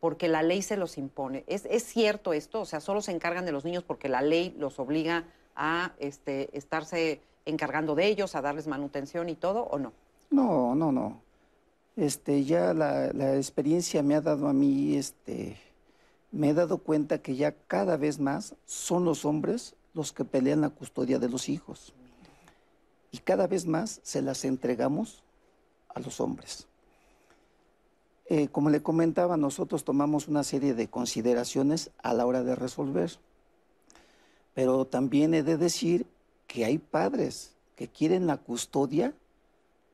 Porque 0.00 0.28
la 0.28 0.42
ley 0.42 0.62
se 0.62 0.76
los 0.76 0.98
impone. 0.98 1.44
¿Es, 1.46 1.82
cierto 1.84 2.32
esto? 2.32 2.60
O 2.60 2.64
sea, 2.64 2.80
solo 2.80 3.00
se 3.02 3.12
encargan 3.12 3.44
de 3.44 3.52
los 3.52 3.64
niños 3.64 3.82
porque 3.82 4.08
la 4.08 4.22
ley 4.22 4.54
los 4.58 4.78
obliga 4.78 5.24
a 5.56 5.92
este, 5.98 6.56
estarse 6.56 7.20
encargando 7.46 7.94
de 7.94 8.06
ellos, 8.06 8.34
a 8.34 8.42
darles 8.42 8.66
manutención 8.66 9.28
y 9.28 9.34
todo, 9.34 9.64
¿o 9.64 9.78
no? 9.78 9.92
No, 10.30 10.74
no, 10.74 10.92
no. 10.92 11.20
Este, 11.96 12.44
ya 12.44 12.74
la, 12.74 13.12
la 13.12 13.36
experiencia 13.36 14.02
me 14.02 14.14
ha 14.14 14.20
dado 14.20 14.46
a 14.46 14.52
mí, 14.52 14.96
este, 14.96 15.56
me 16.30 16.50
he 16.50 16.54
dado 16.54 16.78
cuenta 16.78 17.18
que 17.18 17.34
ya 17.34 17.52
cada 17.66 17.96
vez 17.96 18.20
más 18.20 18.54
son 18.66 19.04
los 19.04 19.24
hombres 19.24 19.74
los 19.94 20.12
que 20.12 20.24
pelean 20.24 20.60
la 20.60 20.70
custodia 20.70 21.18
de 21.18 21.28
los 21.28 21.48
hijos. 21.48 21.92
Y 23.10 23.18
cada 23.18 23.46
vez 23.46 23.66
más 23.66 24.00
se 24.04 24.22
las 24.22 24.44
entregamos 24.44 25.24
a 25.88 26.00
los 26.00 26.20
hombres. 26.20 26.68
Eh, 28.30 28.48
como 28.48 28.70
le 28.70 28.82
comentaba, 28.82 29.36
nosotros 29.36 29.84
tomamos 29.84 30.28
una 30.28 30.44
serie 30.44 30.74
de 30.74 30.88
consideraciones 30.88 31.90
a 32.02 32.12
la 32.12 32.26
hora 32.26 32.42
de 32.42 32.54
resolver. 32.54 33.18
Pero 34.54 34.84
también 34.84 35.34
he 35.34 35.42
de 35.42 35.56
decir 35.56 36.06
que 36.46 36.64
hay 36.64 36.78
padres 36.78 37.54
que 37.74 37.88
quieren 37.88 38.26
la 38.26 38.36
custodia 38.36 39.14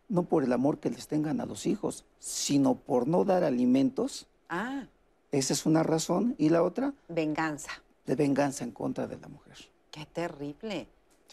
no 0.09 0.25
por 0.25 0.45
el 0.45 0.53
amor 0.53 0.79
que 0.79 0.91
les 0.91 1.09
tengan 1.09 1.41
a 1.41 1.47
los 1.47 1.67
hijos, 1.67 2.05
sino 2.19 2.75
por 2.75 3.09
no 3.09 3.25
dar 3.25 3.45
alimentos. 3.45 4.27
Ah. 4.49 4.87
Esa 5.33 5.53
es 5.53 5.67
una 5.67 5.83
razón. 5.83 6.35
¿Y 6.39 6.51
la 6.51 6.63
otra? 6.63 6.95
Venganza. 7.09 7.71
De 8.07 8.15
venganza 8.15 8.65
en 8.65 8.71
contra 8.71 9.07
de 9.07 9.19
la 9.19 9.29
mujer. 9.29 9.57
Qué 9.91 10.07
terrible. 10.07 10.87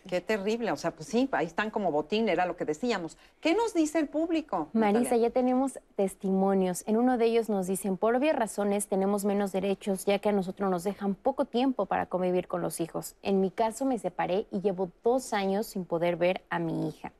Qué 0.08 0.22
terrible. 0.22 0.72
O 0.72 0.78
sea, 0.78 0.92
pues 0.92 1.10
sí, 1.10 1.30
ahí 1.32 1.46
están 1.46 1.70
como 1.70 1.92
botín, 1.92 2.28
era 2.30 2.46
lo 2.46 2.56
que 2.56 2.66
decíamos. 2.66 3.18
¿Qué 3.40 3.54
nos 3.54 3.74
dice 3.74 4.00
el 4.00 4.08
público? 4.08 4.70
Marisa, 4.74 5.16
ya 5.16 5.30
tenemos 5.30 5.80
testimonios. 5.96 6.84
En 6.88 6.98
uno 6.98 7.18
de 7.18 7.26
ellos 7.26 7.50
nos 7.50 7.68
dicen, 7.68 7.98
por 7.98 8.16
obvias 8.16 8.36
razones 8.36 8.88
tenemos 8.88 9.26
menos 9.26 9.52
derechos, 9.52 10.06
ya 10.06 10.20
que 10.20 10.30
a 10.30 10.32
nosotros 10.32 10.70
nos 10.70 10.84
dejan 10.84 11.16
poco 11.16 11.46
tiempo 11.46 11.86
para 11.86 12.08
convivir 12.08 12.48
con 12.48 12.62
los 12.62 12.80
hijos. 12.80 13.16
En 13.22 13.42
mi 13.42 13.52
caso 13.52 13.86
me 13.86 14.00
separé 14.00 14.48
y 14.52 14.62
llevo 14.62 14.90
dos 15.04 15.34
años 15.34 15.68
sin 15.68 15.86
poder 15.86 16.16
ver 16.16 16.42
a 16.50 16.60
mi 16.60 16.88
hija. 16.88 17.12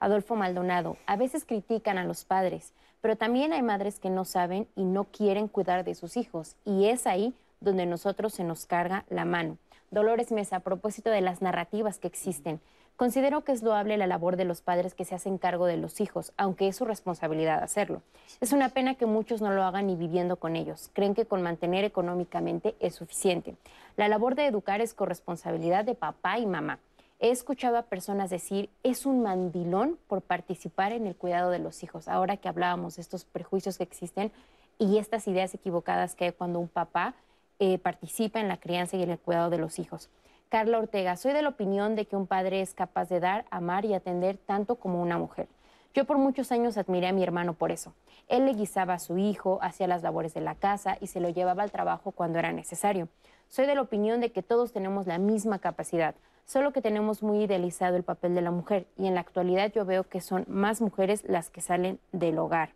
Adolfo 0.00 0.36
Maldonado, 0.36 0.96
a 1.06 1.16
veces 1.16 1.44
critican 1.44 1.98
a 1.98 2.04
los 2.04 2.24
padres, 2.24 2.72
pero 3.00 3.16
también 3.16 3.52
hay 3.52 3.62
madres 3.62 3.98
que 3.98 4.10
no 4.10 4.24
saben 4.24 4.66
y 4.76 4.84
no 4.84 5.04
quieren 5.04 5.48
cuidar 5.48 5.84
de 5.84 5.94
sus 5.94 6.16
hijos. 6.16 6.56
Y 6.64 6.86
es 6.86 7.06
ahí 7.06 7.34
donde 7.60 7.86
nosotros 7.86 8.34
se 8.34 8.44
nos 8.44 8.66
carga 8.66 9.04
la 9.08 9.24
mano. 9.24 9.56
Dolores 9.94 10.32
Mesa, 10.32 10.56
a 10.56 10.60
propósito 10.60 11.08
de 11.08 11.20
las 11.20 11.40
narrativas 11.40 11.98
que 11.98 12.08
existen, 12.08 12.60
considero 12.96 13.44
que 13.44 13.52
es 13.52 13.62
loable 13.62 13.96
la 13.96 14.08
labor 14.08 14.36
de 14.36 14.44
los 14.44 14.60
padres 14.60 14.92
que 14.92 15.04
se 15.04 15.14
hacen 15.14 15.38
cargo 15.38 15.66
de 15.66 15.76
los 15.76 16.00
hijos, 16.00 16.32
aunque 16.36 16.66
es 16.66 16.74
su 16.74 16.84
responsabilidad 16.84 17.62
hacerlo. 17.62 18.02
Es 18.40 18.52
una 18.52 18.70
pena 18.70 18.96
que 18.96 19.06
muchos 19.06 19.40
no 19.40 19.52
lo 19.52 19.62
hagan 19.62 19.86
ni 19.86 19.94
viviendo 19.94 20.34
con 20.34 20.56
ellos. 20.56 20.90
Creen 20.94 21.14
que 21.14 21.26
con 21.26 21.42
mantener 21.42 21.84
económicamente 21.84 22.74
es 22.80 22.96
suficiente. 22.96 23.54
La 23.96 24.08
labor 24.08 24.34
de 24.34 24.46
educar 24.46 24.80
es 24.80 24.94
corresponsabilidad 24.94 25.84
de 25.84 25.94
papá 25.94 26.40
y 26.40 26.46
mamá. 26.46 26.80
He 27.20 27.30
escuchado 27.30 27.78
a 27.78 27.82
personas 27.82 28.30
decir, 28.30 28.70
es 28.82 29.06
un 29.06 29.22
mandilón 29.22 29.96
por 30.08 30.22
participar 30.22 30.90
en 30.90 31.06
el 31.06 31.14
cuidado 31.14 31.50
de 31.50 31.60
los 31.60 31.84
hijos. 31.84 32.08
Ahora 32.08 32.36
que 32.36 32.48
hablábamos 32.48 32.96
de 32.96 33.02
estos 33.02 33.24
prejuicios 33.24 33.78
que 33.78 33.84
existen 33.84 34.32
y 34.76 34.98
estas 34.98 35.28
ideas 35.28 35.54
equivocadas 35.54 36.16
que 36.16 36.24
hay 36.24 36.32
cuando 36.32 36.58
un 36.58 36.66
papá 36.68 37.14
eh, 37.58 37.78
participa 37.78 38.40
en 38.40 38.48
la 38.48 38.56
crianza 38.56 38.96
y 38.96 39.02
en 39.02 39.10
el 39.10 39.18
cuidado 39.18 39.50
de 39.50 39.58
los 39.58 39.78
hijos. 39.78 40.10
Carla 40.48 40.78
Ortega, 40.78 41.16
soy 41.16 41.32
de 41.32 41.42
la 41.42 41.48
opinión 41.48 41.96
de 41.96 42.06
que 42.06 42.16
un 42.16 42.26
padre 42.26 42.60
es 42.60 42.74
capaz 42.74 43.08
de 43.08 43.20
dar, 43.20 43.44
amar 43.50 43.84
y 43.84 43.94
atender 43.94 44.36
tanto 44.38 44.76
como 44.76 45.02
una 45.02 45.18
mujer. 45.18 45.48
Yo 45.94 46.04
por 46.04 46.18
muchos 46.18 46.50
años 46.50 46.76
admiré 46.76 47.06
a 47.06 47.12
mi 47.12 47.22
hermano 47.22 47.54
por 47.54 47.70
eso. 47.70 47.94
Él 48.28 48.46
le 48.46 48.54
guisaba 48.54 48.94
a 48.94 48.98
su 48.98 49.16
hijo, 49.16 49.58
hacía 49.62 49.86
las 49.86 50.02
labores 50.02 50.34
de 50.34 50.40
la 50.40 50.56
casa 50.56 50.96
y 51.00 51.06
se 51.06 51.20
lo 51.20 51.28
llevaba 51.28 51.62
al 51.62 51.70
trabajo 51.70 52.10
cuando 52.10 52.38
era 52.38 52.52
necesario. 52.52 53.08
Soy 53.48 53.66
de 53.66 53.76
la 53.76 53.82
opinión 53.82 54.20
de 54.20 54.32
que 54.32 54.42
todos 54.42 54.72
tenemos 54.72 55.06
la 55.06 55.18
misma 55.18 55.60
capacidad, 55.60 56.16
solo 56.46 56.72
que 56.72 56.82
tenemos 56.82 57.22
muy 57.22 57.44
idealizado 57.44 57.96
el 57.96 58.02
papel 58.02 58.34
de 58.34 58.42
la 58.42 58.50
mujer 58.50 58.86
y 58.98 59.06
en 59.06 59.14
la 59.14 59.20
actualidad 59.20 59.72
yo 59.72 59.84
veo 59.84 60.04
que 60.04 60.20
son 60.20 60.44
más 60.48 60.80
mujeres 60.80 61.22
las 61.28 61.50
que 61.50 61.60
salen 61.60 62.00
del 62.12 62.38
hogar. 62.38 62.70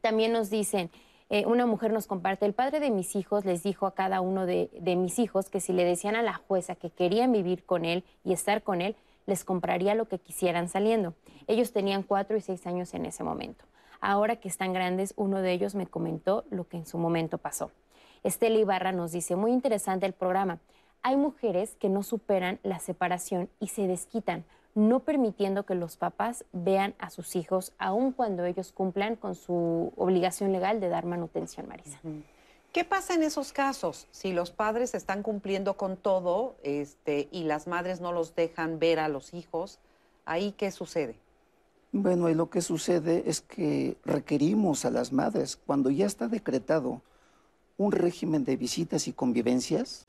También 0.00 0.32
nos 0.32 0.50
dicen, 0.50 0.90
eh, 1.32 1.46
una 1.46 1.64
mujer 1.64 1.92
nos 1.92 2.08
comparte, 2.08 2.44
el 2.44 2.54
padre 2.54 2.80
de 2.80 2.90
mis 2.90 3.14
hijos 3.14 3.44
les 3.44 3.62
dijo 3.62 3.86
a 3.86 3.94
cada 3.94 4.20
uno 4.20 4.46
de, 4.46 4.68
mis 4.96 5.20
hijos 5.20 5.48
que 5.48 5.60
si 5.60 5.72
le 5.72 5.84
decían 5.84 6.16
a 6.16 6.22
la 6.22 6.34
jueza 6.34 6.74
que 6.74 6.90
querían 6.90 7.30
vivir 7.30 7.64
con 7.64 7.84
él 7.84 8.02
y 8.24 8.32
estar 8.32 8.64
con 8.64 8.80
él, 8.80 8.96
les 9.26 9.44
compraría 9.44 9.94
lo 9.94 10.06
que 10.06 10.18
quisieran 10.18 10.68
saliendo. 10.68 11.14
Ellos 11.46 11.72
tenían 11.72 12.02
cuatro 12.02 12.36
y 12.36 12.40
seis 12.40 12.66
años 12.66 12.94
en 12.94 13.06
ese 13.06 13.22
momento. 13.22 13.64
Ahora 14.00 14.36
que 14.36 14.48
están 14.48 14.72
grandes, 14.72 15.14
uno 15.16 15.40
de 15.40 15.52
ellos 15.52 15.76
me 15.76 15.86
comentó 15.86 16.44
lo 16.50 16.66
que 16.66 16.78
en 16.78 16.86
su 16.86 16.98
momento 16.98 17.38
pasó. 17.38 17.70
Estela 18.24 18.58
Ibarra 18.58 18.90
nos 18.90 19.12
dice, 19.12 19.36
muy 19.36 19.52
interesante 19.52 20.06
el 20.06 20.14
programa. 20.14 20.58
Hay 21.02 21.16
mujeres 21.16 21.76
que 21.76 21.88
no 21.88 22.02
superan 22.02 22.58
la 22.64 22.80
separación 22.80 23.48
y 23.60 23.68
se 23.68 23.86
desquitan 23.86 24.44
no 24.74 25.00
permitiendo 25.00 25.64
que 25.64 25.74
los 25.74 25.96
papás 25.96 26.44
vean 26.52 26.94
a 26.98 27.10
sus 27.10 27.36
hijos, 27.36 27.72
aun 27.78 28.12
cuando 28.12 28.44
ellos 28.44 28.72
cumplan 28.72 29.16
con 29.16 29.34
su 29.34 29.92
obligación 29.96 30.52
legal 30.52 30.80
de 30.80 30.88
dar 30.88 31.06
manutención, 31.06 31.68
Marisa. 31.68 31.98
¿Qué 32.72 32.84
pasa 32.84 33.14
en 33.14 33.24
esos 33.24 33.52
casos? 33.52 34.06
Si 34.12 34.32
los 34.32 34.52
padres 34.52 34.94
están 34.94 35.22
cumpliendo 35.22 35.76
con 35.76 35.96
todo 35.96 36.54
este, 36.62 37.28
y 37.32 37.42
las 37.44 37.66
madres 37.66 38.00
no 38.00 38.12
los 38.12 38.36
dejan 38.36 38.78
ver 38.78 39.00
a 39.00 39.08
los 39.08 39.34
hijos, 39.34 39.80
¿ahí 40.24 40.52
qué 40.52 40.70
sucede? 40.70 41.16
Bueno, 41.90 42.28
y 42.28 42.34
lo 42.34 42.48
que 42.50 42.60
sucede 42.60 43.24
es 43.26 43.40
que 43.40 43.96
requerimos 44.04 44.84
a 44.84 44.90
las 44.90 45.12
madres, 45.12 45.56
cuando 45.56 45.90
ya 45.90 46.06
está 46.06 46.28
decretado 46.28 47.02
un 47.76 47.90
régimen 47.90 48.44
de 48.44 48.56
visitas 48.56 49.08
y 49.08 49.12
convivencias, 49.12 50.06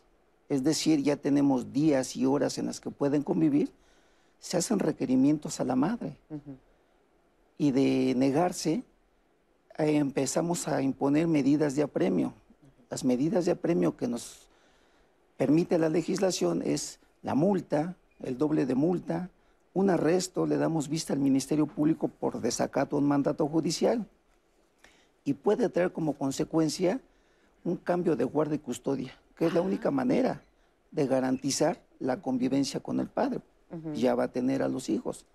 es 0.48 0.64
decir, 0.64 1.02
ya 1.02 1.16
tenemos 1.16 1.74
días 1.74 2.16
y 2.16 2.28
horas 2.28 2.60
en 2.60 2.68
las 2.68 2.80
que 2.80 2.92
pueden 2.92 3.24
convivir, 3.24 3.72
se 4.42 4.58
hacen 4.58 4.80
requerimientos 4.80 5.60
a 5.62 5.64
la 5.64 5.76
madre. 5.76 6.18
Y 7.58 7.72
de 7.72 8.16
negarse, 8.18 8.84
eh, 9.78 9.96
empezamos 9.96 10.68
a 10.68 10.82
imponer 10.82 11.28
medidas 11.28 11.76
de 11.76 11.84
apremio. 11.84 12.34
Las 12.90 13.06
medidas 13.06 13.46
de 13.46 13.52
apremio 13.52 13.96
que 13.96 14.08
nos 14.08 14.48
permite 15.38 15.78
la 15.78 15.90
legislación 15.90 16.64
es 16.64 17.00
la 17.22 17.36
multa, 17.36 17.96
el 18.24 18.38
doble 18.38 18.66
de 18.66 18.76
multa, 18.76 19.30
un 19.74 19.90
arresto, 19.92 20.46
le 20.46 20.58
damos 20.58 20.90
vista 20.90 21.14
al 21.14 21.20
Ministerio 21.20 21.68
Público 21.68 22.08
por 22.08 22.42
desacato 22.42 22.96
a 22.96 23.00
un 23.00 23.08
mandato 23.08 23.48
judicial 23.48 24.06
y 25.24 25.34
puede 25.34 25.70
traer 25.70 25.94
como 25.94 26.14
consecuencia 26.14 27.00
un 27.64 27.78
cambio 27.78 28.16
de 28.16 28.24
guardia 28.24 28.56
y 28.56 28.60
custodia, 28.60 29.14
que 29.36 29.46
es 29.46 29.54
la 29.54 29.62
única 29.62 29.92
manera 29.92 30.44
de 30.90 31.06
garantizar 31.06 31.80
la 32.00 32.22
convivencia 32.22 32.80
con 32.80 33.00
el 33.00 33.08
padre 33.08 33.40
ya 33.94 34.16
va 34.16 34.26
a 34.26 34.28
tener 34.32 34.62
a 34.64 34.68
los 34.68 34.90
hijos. 34.90 35.26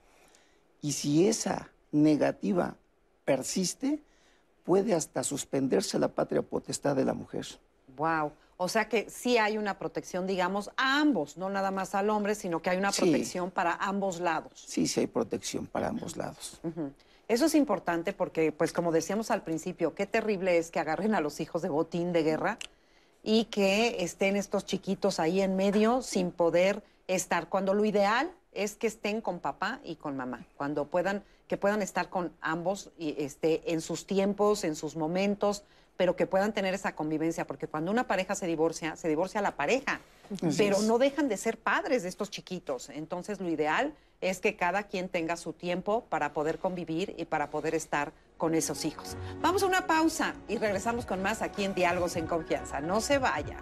Y 0.82 0.92
si 0.92 1.26
esa 1.26 1.70
negativa 1.92 2.76
persiste, 3.24 4.02
puede 4.64 4.94
hasta 4.94 5.22
suspenderse 5.22 5.98
la 5.98 6.08
patria 6.08 6.42
potestad 6.42 6.96
de 6.96 7.04
la 7.04 7.14
mujer. 7.14 7.46
Wow. 7.96 8.32
O 8.58 8.68
sea 8.68 8.88
que 8.88 9.10
sí 9.10 9.36
hay 9.38 9.58
una 9.58 9.78
protección, 9.78 10.26
digamos, 10.26 10.70
a 10.76 11.00
ambos, 11.00 11.36
no 11.36 11.50
nada 11.50 11.70
más 11.70 11.94
al 11.94 12.08
hombre, 12.10 12.34
sino 12.34 12.62
que 12.62 12.70
hay 12.70 12.78
una 12.78 12.90
Sí. 12.92 13.02
protección 13.02 13.50
para 13.50 13.74
ambos 13.74 14.18
lados. 14.20 14.52
Sí, 14.66 14.86
sí 14.86 15.00
hay 15.00 15.06
protección 15.06 15.66
para 15.66 15.88
ambos 15.88 16.16
lados. 16.16 16.60
Eso 17.28 17.46
es 17.46 17.54
importante 17.54 18.12
porque, 18.12 18.52
pues 18.52 18.72
como 18.72 18.92
decíamos 18.92 19.30
al 19.30 19.42
principio, 19.42 19.94
qué 19.94 20.06
terrible 20.06 20.56
es 20.58 20.70
que 20.70 20.80
agarren 20.80 21.14
a 21.14 21.20
los 21.20 21.40
hijos 21.40 21.60
de 21.62 21.68
botín 21.68 22.12
de 22.12 22.22
guerra 22.22 22.58
y 23.22 23.44
que 23.46 23.96
estén 24.02 24.36
estos 24.36 24.64
chiquitos 24.64 25.20
ahí 25.20 25.40
en 25.40 25.56
medio 25.56 26.00
sin 26.02 26.30
poder 26.30 26.82
estar, 27.06 27.48
cuando 27.48 27.74
lo 27.74 27.84
ideal 27.84 28.30
es 28.52 28.76
que 28.76 28.86
estén 28.86 29.20
con 29.20 29.38
papá 29.40 29.80
y 29.84 29.96
con 29.96 30.16
mamá, 30.16 30.46
cuando 30.56 30.86
puedan, 30.86 31.22
que 31.46 31.56
puedan 31.56 31.82
estar 31.82 32.08
con 32.08 32.32
ambos 32.40 32.90
y, 32.98 33.14
este, 33.22 33.72
en 33.72 33.80
sus 33.80 34.06
tiempos, 34.06 34.64
en 34.64 34.74
sus 34.74 34.96
momentos, 34.96 35.62
pero 35.96 36.16
que 36.16 36.26
puedan 36.26 36.52
tener 36.52 36.74
esa 36.74 36.94
convivencia, 36.94 37.46
porque 37.46 37.68
cuando 37.68 37.90
una 37.90 38.06
pareja 38.06 38.34
se 38.34 38.46
divorcia, 38.46 38.96
se 38.96 39.08
divorcia 39.08 39.40
la 39.40 39.56
pareja, 39.56 40.00
Así 40.42 40.56
pero 40.58 40.76
es. 40.76 40.82
no 40.82 40.98
dejan 40.98 41.28
de 41.28 41.36
ser 41.36 41.58
padres 41.58 42.02
de 42.02 42.08
estos 42.08 42.30
chiquitos. 42.30 42.90
Entonces 42.90 43.40
lo 43.40 43.48
ideal 43.48 43.94
es 44.20 44.40
que 44.40 44.56
cada 44.56 44.84
quien 44.84 45.08
tenga 45.08 45.36
su 45.36 45.52
tiempo 45.52 46.04
para 46.08 46.32
poder 46.32 46.58
convivir 46.58 47.14
y 47.16 47.24
para 47.26 47.50
poder 47.50 47.74
estar 47.74 48.12
con 48.36 48.54
esos 48.54 48.84
hijos. 48.84 49.16
Vamos 49.40 49.62
a 49.62 49.66
una 49.66 49.86
pausa 49.86 50.34
y 50.48 50.58
regresamos 50.58 51.06
con 51.06 51.22
más 51.22 51.42
aquí 51.42 51.64
en 51.64 51.74
Diálogos 51.74 52.16
en 52.16 52.26
Confianza. 52.26 52.80
No 52.80 53.00
se 53.00 53.18
vaya. 53.18 53.58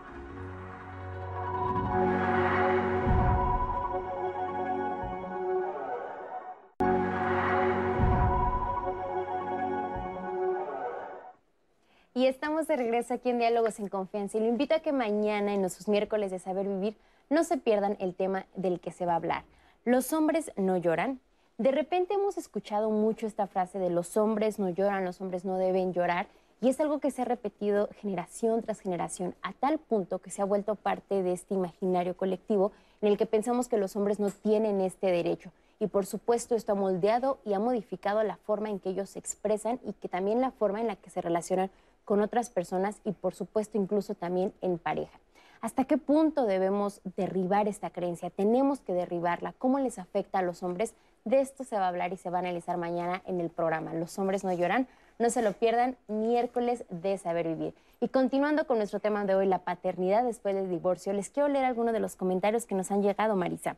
Y 12.16 12.26
estamos 12.26 12.68
de 12.68 12.76
regreso 12.76 13.12
aquí 13.12 13.30
en 13.30 13.38
Diálogos 13.38 13.80
en 13.80 13.88
Confianza 13.88 14.38
y 14.38 14.40
lo 14.40 14.46
invito 14.46 14.76
a 14.76 14.78
que 14.78 14.92
mañana 14.92 15.52
en 15.52 15.60
nuestros 15.60 15.88
miércoles 15.88 16.30
de 16.30 16.38
Saber 16.38 16.68
Vivir 16.68 16.96
no 17.28 17.42
se 17.42 17.58
pierdan 17.58 17.96
el 17.98 18.14
tema 18.14 18.46
del 18.54 18.78
que 18.78 18.92
se 18.92 19.04
va 19.04 19.14
a 19.14 19.16
hablar. 19.16 19.42
Los 19.84 20.12
hombres 20.12 20.52
no 20.56 20.76
lloran. 20.76 21.18
De 21.58 21.72
repente 21.72 22.14
hemos 22.14 22.38
escuchado 22.38 22.90
mucho 22.90 23.26
esta 23.26 23.48
frase 23.48 23.80
de 23.80 23.90
los 23.90 24.16
hombres 24.16 24.60
no 24.60 24.68
lloran, 24.68 25.04
los 25.04 25.20
hombres 25.20 25.44
no 25.44 25.58
deben 25.58 25.92
llorar 25.92 26.28
y 26.60 26.68
es 26.68 26.78
algo 26.78 27.00
que 27.00 27.10
se 27.10 27.22
ha 27.22 27.24
repetido 27.24 27.88
generación 28.00 28.62
tras 28.62 28.78
generación 28.78 29.34
a 29.42 29.52
tal 29.52 29.78
punto 29.78 30.20
que 30.20 30.30
se 30.30 30.40
ha 30.40 30.44
vuelto 30.44 30.76
parte 30.76 31.20
de 31.24 31.32
este 31.32 31.54
imaginario 31.54 32.16
colectivo 32.16 32.70
en 33.02 33.08
el 33.08 33.18
que 33.18 33.26
pensamos 33.26 33.66
que 33.66 33.76
los 33.76 33.96
hombres 33.96 34.20
no 34.20 34.30
tienen 34.30 34.80
este 34.80 35.08
derecho. 35.08 35.50
Y 35.80 35.88
por 35.88 36.06
supuesto 36.06 36.54
esto 36.54 36.72
ha 36.72 36.76
moldeado 36.76 37.38
y 37.44 37.54
ha 37.54 37.58
modificado 37.58 38.22
la 38.22 38.36
forma 38.36 38.70
en 38.70 38.78
que 38.78 38.90
ellos 38.90 39.10
se 39.10 39.18
expresan 39.18 39.80
y 39.84 39.94
que 39.94 40.08
también 40.08 40.40
la 40.40 40.52
forma 40.52 40.80
en 40.80 40.86
la 40.86 40.94
que 40.94 41.10
se 41.10 41.20
relacionan 41.20 41.70
con 42.04 42.20
otras 42.20 42.50
personas 42.50 43.00
y 43.04 43.12
por 43.12 43.34
supuesto 43.34 43.78
incluso 43.78 44.14
también 44.14 44.52
en 44.60 44.78
pareja. 44.78 45.18
¿Hasta 45.60 45.84
qué 45.84 45.96
punto 45.96 46.44
debemos 46.44 47.00
derribar 47.16 47.68
esta 47.68 47.90
creencia? 47.90 48.28
Tenemos 48.28 48.80
que 48.80 48.92
derribarla. 48.92 49.54
¿Cómo 49.56 49.78
les 49.78 49.98
afecta 49.98 50.40
a 50.40 50.42
los 50.42 50.62
hombres? 50.62 50.94
De 51.24 51.40
esto 51.40 51.64
se 51.64 51.76
va 51.76 51.86
a 51.86 51.88
hablar 51.88 52.12
y 52.12 52.18
se 52.18 52.28
va 52.28 52.38
a 52.38 52.40
analizar 52.40 52.76
mañana 52.76 53.22
en 53.24 53.40
el 53.40 53.48
programa. 53.48 53.94
Los 53.94 54.18
hombres 54.18 54.44
no 54.44 54.52
lloran. 54.52 54.86
No 55.18 55.30
se 55.30 55.42
lo 55.42 55.52
pierdan, 55.52 55.96
miércoles 56.08 56.84
de 56.90 57.16
Saber 57.18 57.46
Vivir. 57.46 57.74
Y 58.00 58.08
continuando 58.08 58.66
con 58.66 58.78
nuestro 58.78 58.98
tema 58.98 59.24
de 59.24 59.36
hoy, 59.36 59.46
la 59.46 59.60
paternidad 59.60 60.24
después 60.24 60.56
del 60.56 60.68
divorcio, 60.68 61.12
les 61.12 61.30
quiero 61.30 61.48
leer 61.48 61.64
algunos 61.64 61.94
de 61.94 62.00
los 62.00 62.16
comentarios 62.16 62.66
que 62.66 62.74
nos 62.74 62.90
han 62.90 63.02
llegado, 63.02 63.36
Marisa. 63.36 63.76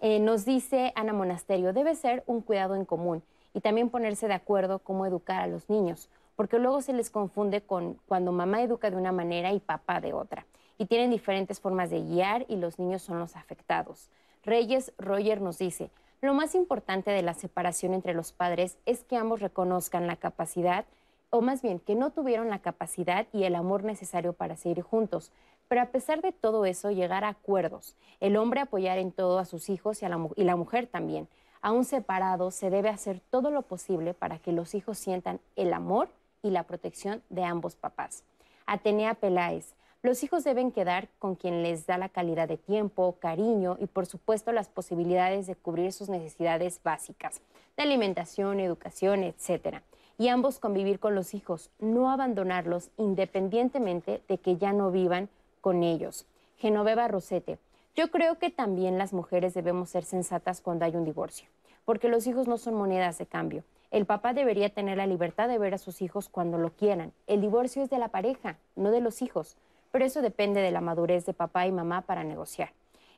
Eh, 0.00 0.20
nos 0.20 0.44
dice 0.44 0.92
Ana 0.94 1.12
Monasterio, 1.12 1.72
debe 1.72 1.96
ser 1.96 2.22
un 2.26 2.40
cuidado 2.40 2.76
en 2.76 2.84
común 2.84 3.22
y 3.52 3.60
también 3.60 3.90
ponerse 3.90 4.28
de 4.28 4.34
acuerdo 4.34 4.78
cómo 4.78 5.06
educar 5.06 5.42
a 5.42 5.46
los 5.46 5.68
niños, 5.68 6.08
porque 6.36 6.58
luego 6.58 6.82
se 6.82 6.92
les 6.92 7.10
confunde 7.10 7.62
con 7.62 7.94
cuando 8.06 8.30
mamá 8.30 8.62
educa 8.62 8.90
de 8.90 8.96
una 8.96 9.12
manera 9.12 9.52
y 9.52 9.60
papá 9.60 10.00
de 10.00 10.12
otra. 10.12 10.46
Y 10.78 10.86
tienen 10.86 11.10
diferentes 11.10 11.58
formas 11.58 11.90
de 11.90 12.02
guiar 12.02 12.44
y 12.48 12.56
los 12.56 12.78
niños 12.78 13.02
son 13.02 13.18
los 13.18 13.34
afectados. 13.34 14.10
Reyes 14.44 14.92
Roger 14.98 15.40
nos 15.40 15.58
dice, 15.58 15.90
lo 16.20 16.34
más 16.34 16.54
importante 16.54 17.10
de 17.10 17.22
la 17.22 17.34
separación 17.34 17.94
entre 17.94 18.14
los 18.14 18.32
padres 18.32 18.78
es 18.86 19.02
que 19.02 19.16
ambos 19.16 19.40
reconozcan 19.40 20.06
la 20.06 20.16
capacidad, 20.16 20.84
o 21.30 21.40
más 21.40 21.62
bien 21.62 21.78
que 21.80 21.94
no 21.94 22.10
tuvieron 22.10 22.50
la 22.50 22.60
capacidad 22.60 23.26
y 23.32 23.44
el 23.44 23.54
amor 23.54 23.84
necesario 23.84 24.32
para 24.32 24.56
seguir 24.56 24.82
juntos. 24.82 25.32
Pero 25.68 25.80
a 25.80 25.86
pesar 25.86 26.22
de 26.22 26.32
todo 26.32 26.64
eso, 26.64 26.90
llegar 26.90 27.24
a 27.24 27.28
acuerdos. 27.30 27.96
El 28.20 28.36
hombre 28.36 28.60
apoyar 28.60 28.98
en 28.98 29.10
todo 29.10 29.38
a 29.38 29.44
sus 29.44 29.68
hijos 29.68 30.02
y, 30.02 30.06
a 30.06 30.08
la, 30.08 30.28
la 30.36 30.56
mujer 30.56 30.86
también. 30.86 31.28
Aún 31.60 31.84
separados, 31.84 32.54
se 32.54 32.70
debe 32.70 32.88
hacer 32.88 33.20
todo 33.30 33.50
lo 33.50 33.62
posible 33.62 34.14
para 34.14 34.38
que 34.38 34.52
los 34.52 34.74
hijos 34.74 34.98
sientan 34.98 35.40
el 35.56 35.72
amor 35.72 36.08
y 36.46 36.50
la 36.50 36.62
protección 36.62 37.22
de 37.28 37.44
ambos 37.44 37.74
papás. 37.74 38.22
Atenea 38.66 39.14
Peláez. 39.14 39.74
Los 40.02 40.22
hijos 40.22 40.44
deben 40.44 40.70
quedar 40.70 41.08
con 41.18 41.34
quien 41.34 41.64
les 41.64 41.86
da 41.86 41.98
la 41.98 42.08
calidad 42.08 42.46
de 42.46 42.56
tiempo, 42.56 43.16
cariño 43.18 43.76
y 43.80 43.86
por 43.86 44.06
supuesto 44.06 44.52
las 44.52 44.68
posibilidades 44.68 45.48
de 45.48 45.56
cubrir 45.56 45.92
sus 45.92 46.08
necesidades 46.08 46.80
básicas, 46.84 47.40
de 47.76 47.82
alimentación, 47.82 48.60
educación, 48.60 49.24
etc. 49.24 49.78
Y 50.18 50.28
ambos 50.28 50.60
convivir 50.60 51.00
con 51.00 51.16
los 51.16 51.34
hijos, 51.34 51.70
no 51.80 52.10
abandonarlos 52.10 52.90
independientemente 52.96 54.22
de 54.28 54.38
que 54.38 54.56
ya 54.56 54.72
no 54.72 54.92
vivan 54.92 55.28
con 55.60 55.82
ellos. 55.82 56.26
Genoveva 56.58 57.08
Rosete. 57.08 57.58
Yo 57.96 58.10
creo 58.10 58.38
que 58.38 58.50
también 58.50 58.98
las 58.98 59.12
mujeres 59.12 59.54
debemos 59.54 59.90
ser 59.90 60.04
sensatas 60.04 60.60
cuando 60.60 60.84
hay 60.84 60.94
un 60.94 61.04
divorcio, 61.04 61.48
porque 61.84 62.08
los 62.08 62.26
hijos 62.26 62.46
no 62.46 62.58
son 62.58 62.74
monedas 62.74 63.18
de 63.18 63.26
cambio. 63.26 63.64
El 63.90 64.06
papá 64.06 64.32
debería 64.32 64.70
tener 64.70 64.98
la 64.98 65.06
libertad 65.06 65.48
de 65.48 65.58
ver 65.58 65.74
a 65.74 65.78
sus 65.78 66.02
hijos 66.02 66.28
cuando 66.28 66.58
lo 66.58 66.70
quieran. 66.70 67.12
El 67.26 67.40
divorcio 67.40 67.82
es 67.82 67.90
de 67.90 67.98
la 67.98 68.08
pareja, 68.08 68.58
no 68.74 68.90
de 68.90 69.00
los 69.00 69.22
hijos, 69.22 69.56
pero 69.92 70.04
eso 70.04 70.22
depende 70.22 70.60
de 70.60 70.70
la 70.70 70.80
madurez 70.80 71.24
de 71.26 71.32
papá 71.32 71.66
y 71.66 71.72
mamá 71.72 72.02
para 72.02 72.24
negociar. 72.24 72.70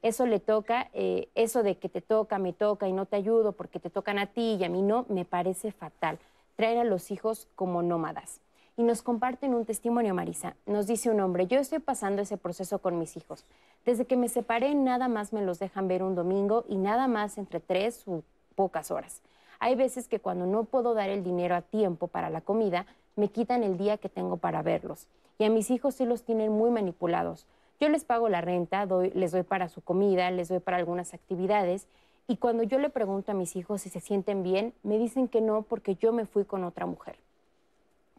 Eso 0.03 0.27
le 0.27 0.39
toca, 0.39 0.89
eh, 0.93 1.29
eso 1.35 1.63
de 1.63 1.77
que 1.77 1.89
te 1.89 2.01
toca, 2.01 2.39
me 2.39 2.53
toca 2.53 2.87
y 2.89 2.93
no 2.93 3.07
te 3.07 3.17
ayudo 3.17 3.53
porque 3.53 3.81
te 3.81 3.91
tocan 3.91 4.19
a 4.19 4.27
ti 4.27 4.57
y 4.61 4.65
a 4.65 4.69
mí 4.69 4.83
no, 4.83 5.07
me 5.09 5.25
parece 5.25 5.73
fatal. 5.73 6.19
Traer 6.57 6.79
a 6.79 6.85
los 6.85 7.11
hijos 7.11 7.49
como 7.57 7.83
nómadas. 7.83 8.41
Y 8.77 8.85
nos 8.85 9.03
comparten 9.03 9.55
un 9.55 9.65
testimonio, 9.65 10.15
Marisa. 10.15 10.55
Nos 10.67 10.87
dice 10.87 11.11
un 11.11 11.19
hombre, 11.19 11.49
yo 11.49 11.59
estoy 11.59 11.81
pasando 11.81 12.23
ese 12.23 12.37
proceso 12.37 12.79
con 12.79 12.97
mis 12.97 13.17
hijos. 13.17 13.45
Desde 13.85 14.05
que 14.05 14.17
me 14.17 14.29
separé, 14.29 14.73
nada 14.77 15.09
más 15.09 15.33
me 15.33 15.43
los 15.43 15.59
dejan 15.59 15.89
ver 15.89 16.05
un 16.05 16.15
domingo 16.15 16.65
y 16.69 16.77
nada 16.77 17.09
más 17.09 17.39
entre 17.39 17.59
tres 17.59 18.05
u 18.07 18.23
pocas 18.55 18.93
horas. 18.93 19.21
Hay 19.61 19.75
veces 19.75 20.09
que 20.09 20.21
cuando 20.21 20.47
no 20.47 20.65
puedo 20.65 20.95
dar 20.95 21.11
el 21.11 21.25
dinero 21.25 21.55
a 21.55 21.63
tiempo 21.63 22.07
para 22.07 22.31
la 22.31 22.41
comida, 22.41 22.87
me 23.17 23.29
quitan 23.29 23.65
el 23.65 23.77
día 23.77 23.99
que 23.99 24.09
tengo 24.09 24.37
para 24.37 24.63
verlos. 24.63 25.07
Y 25.39 25.45
a 25.45 25.51
mis 25.51 25.71
hijos 25.71 25.97
sí 25.97 26.05
los 26.05 26.23
tienen 26.23 26.53
muy 26.53 26.71
manipulados. 26.71 27.47
Yo 27.81 27.89
les 27.89 28.05
pago 28.05 28.29
la 28.29 28.41
renta, 28.41 28.87
les 28.87 29.33
doy 29.33 29.43
para 29.43 29.69
su 29.69 29.81
comida, 29.81 30.31
les 30.31 30.49
doy 30.49 30.59
para 30.61 30.77
algunas 30.77 31.15
actividades. 31.15 31.87
Y 32.27 32.37
cuando 32.37 32.63
yo 32.63 32.79
le 32.79 32.91
pregunto 32.91 33.33
a 33.33 33.35
mis 33.35 33.57
hijos 33.57 33.83
si 33.83 33.89
se 33.89 34.01
sienten 34.01 34.43
bien, 34.43 34.75
me 34.83 34.99
dicen 34.99 35.29
que 35.29 35.41
no 35.41 35.63
porque 35.63 35.95
yo 35.95 36.13
me 36.13 36.27
fui 36.27 36.45
con 36.45 36.65
otra 36.65 36.87
mujer. 36.87 37.17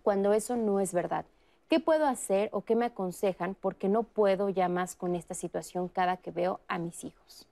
Cuando 0.04 0.34
eso 0.34 0.56
no 0.56 0.80
es 0.80 0.94
verdad. 0.94 1.26
¿Qué 1.70 1.80
puedo 1.80 2.08
hacer 2.08 2.50
o 2.52 2.62
qué 2.62 2.76
me 2.76 2.86
aconsejan? 2.86 3.54
Porque 3.54 3.90
no 3.90 4.04
puedo 4.04 4.50
ya 4.50 4.70
más 4.70 4.96
con 4.96 5.16
esta 5.16 5.36
situación 5.36 5.88
cada 5.88 6.18
que 6.18 6.32
veo 6.32 6.62
a 6.68 6.80
mis 6.80 7.04
hijos. 7.04 7.46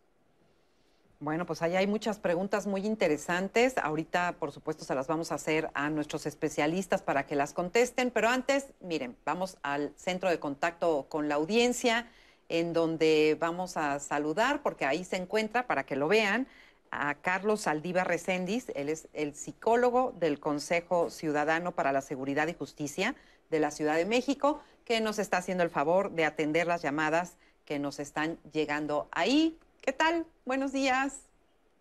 Bueno, 1.20 1.48
pues 1.48 1.64
ahí 1.64 1.76
hay 1.76 1.88
muchas 1.88 2.20
preguntas 2.20 2.68
muy 2.68 2.86
interesantes. 2.86 3.80
Ahorita, 3.80 4.36
por 4.40 4.52
supuesto, 4.52 4.86
se 4.86 4.94
las 4.94 5.08
vamos 5.08 5.32
a 5.32 5.36
hacer 5.36 5.72
a 5.74 5.90
nuestros 5.90 6.28
especialistas 6.28 7.02
para 7.02 7.26
que 7.26 7.36
las 7.36 7.54
contesten. 7.54 8.12
Pero 8.12 8.30
antes, 8.30 8.68
miren, 8.82 9.18
vamos 9.26 9.58
al 9.64 9.94
centro 9.96 10.30
de 10.30 10.40
contacto 10.40 11.08
con 11.10 11.28
la 11.28 11.36
audiencia, 11.36 12.08
en 12.50 12.72
donde 12.72 13.36
vamos 13.40 13.78
a 13.78 14.00
saludar, 14.00 14.62
porque 14.62 14.86
ahí 14.86 15.04
se 15.04 15.16
encuentra, 15.16 15.66
para 15.66 15.88
que 15.88 15.96
lo 15.96 16.08
vean, 16.08 16.48
a 16.92 17.16
Carlos 17.16 17.62
Saldívar 17.62 18.08
Recendis. 18.08 18.72
Él 18.76 18.88
es 18.88 19.08
el 19.14 19.34
psicólogo 19.34 20.14
del 20.20 20.40
Consejo 20.40 21.10
Ciudadano 21.10 21.72
para 21.72 21.92
la 21.92 22.02
Seguridad 22.02 22.48
y 22.48 22.54
Justicia 22.54 23.16
de 23.50 23.60
la 23.60 23.72
Ciudad 23.72 23.96
de 23.96 24.06
México, 24.06 24.62
que 24.86 25.02
nos 25.02 25.18
está 25.18 25.38
haciendo 25.38 25.64
el 25.64 25.72
favor 25.72 26.12
de 26.12 26.26
atender 26.26 26.68
las 26.68 26.84
llamadas 26.84 27.38
que 27.66 27.80
nos 27.80 28.00
están 28.00 28.38
llegando 28.54 29.10
ahí. 29.12 29.58
¿Qué 29.88 29.93
tal? 29.93 30.26
Buenos 30.43 30.73
días. 30.73 31.21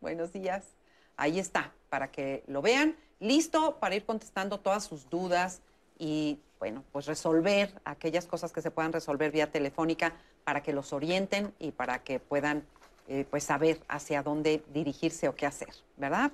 Buenos 0.01 0.33
días. 0.33 0.63
Ahí 1.17 1.41
está, 1.41 1.73
para 1.89 2.13
que 2.13 2.45
lo 2.47 2.63
vean. 2.63 2.95
Listo 3.19 3.81
para 3.81 3.97
ir 3.97 4.05
contestando 4.05 4.61
todas 4.61 4.85
sus 4.85 5.11
dudas 5.11 5.61
y, 5.99 6.39
bueno, 6.61 6.85
pues 6.93 7.07
resolver 7.07 7.73
aquellas 7.85 8.27
cosas 8.27 8.53
que 8.53 8.63
se 8.63 8.71
puedan 8.71 8.93
resolver 8.93 9.33
vía 9.33 9.51
telefónica 9.51 10.15
para 10.45 10.63
que 10.63 10.73
los 10.73 10.93
orienten 10.93 11.53
y 11.59 11.73
para 11.73 12.05
que 12.05 12.21
puedan, 12.21 12.65
eh, 13.09 13.27
pues, 13.29 13.43
saber 13.43 13.81
hacia 13.89 14.23
dónde 14.23 14.63
dirigirse 14.73 15.27
o 15.27 15.35
qué 15.35 15.47
hacer, 15.47 15.75
¿verdad? 15.97 16.31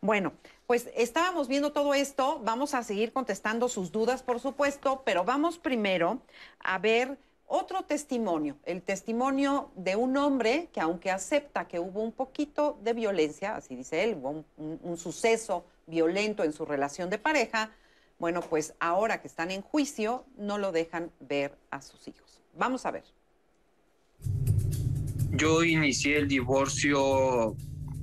Bueno, 0.00 0.32
pues 0.68 0.88
estábamos 0.94 1.48
viendo 1.48 1.72
todo 1.72 1.92
esto. 1.94 2.38
Vamos 2.44 2.72
a 2.72 2.84
seguir 2.84 3.12
contestando 3.12 3.68
sus 3.68 3.90
dudas, 3.90 4.22
por 4.22 4.38
supuesto, 4.38 5.02
pero 5.04 5.24
vamos 5.24 5.58
primero 5.58 6.20
a 6.60 6.78
ver 6.78 7.18
otro 7.48 7.82
testimonio, 7.84 8.56
el 8.64 8.82
testimonio 8.82 9.70
de 9.76 9.96
un 9.96 10.16
hombre 10.16 10.68
que 10.72 10.80
aunque 10.80 11.10
acepta 11.10 11.66
que 11.68 11.78
hubo 11.78 12.02
un 12.02 12.12
poquito 12.12 12.78
de 12.82 12.92
violencia, 12.92 13.56
así 13.56 13.76
dice 13.76 14.02
él, 14.04 14.16
hubo 14.20 14.30
un, 14.30 14.44
un- 14.56 14.80
un 14.82 14.96
suceso 14.96 15.64
violento 15.86 16.42
en 16.44 16.52
su 16.52 16.64
relación 16.64 17.08
de 17.10 17.18
pareja, 17.18 17.70
bueno, 18.18 18.40
pues 18.40 18.74
ahora 18.80 19.20
que 19.20 19.28
están 19.28 19.50
en 19.50 19.62
juicio 19.62 20.24
no 20.38 20.58
lo 20.58 20.72
dejan 20.72 21.10
ver 21.20 21.56
a 21.70 21.80
sus 21.82 22.08
hijos. 22.08 22.40
Vamos 22.56 22.86
a 22.86 22.90
ver. 22.90 23.04
Yo 25.32 25.62
inicié 25.62 26.16
el 26.16 26.28
divorcio 26.28 27.54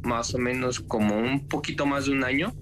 más 0.03 0.35
o 0.35 0.37
menos 0.37 0.79
como 0.79 1.17
un 1.17 1.47
poquito 1.47 1.85
más 1.85 2.05
de 2.05 2.11
un 2.11 2.23
año 2.23 2.53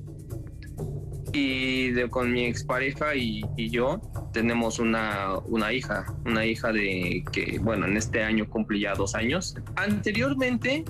y 1.34 1.92
de, 1.92 2.10
con 2.10 2.32
mi 2.32 2.46
expareja 2.46 3.16
y, 3.16 3.42
y 3.58 3.70
yo 3.70 4.02
tenemos 4.34 4.80
una, 4.80 5.38
una 5.46 5.74
hija, 5.74 6.06
una 6.26 6.46
hija 6.46 6.72
de 6.72 7.24
que, 7.32 7.60
bueno, 7.60 7.86
en 7.86 7.98
este 7.98 8.24
año 8.24 8.50
cumple 8.50 8.80
ya 8.80 8.94
dos 8.94 9.16
años. 9.16 9.56
Anteriormente, 9.76 10.84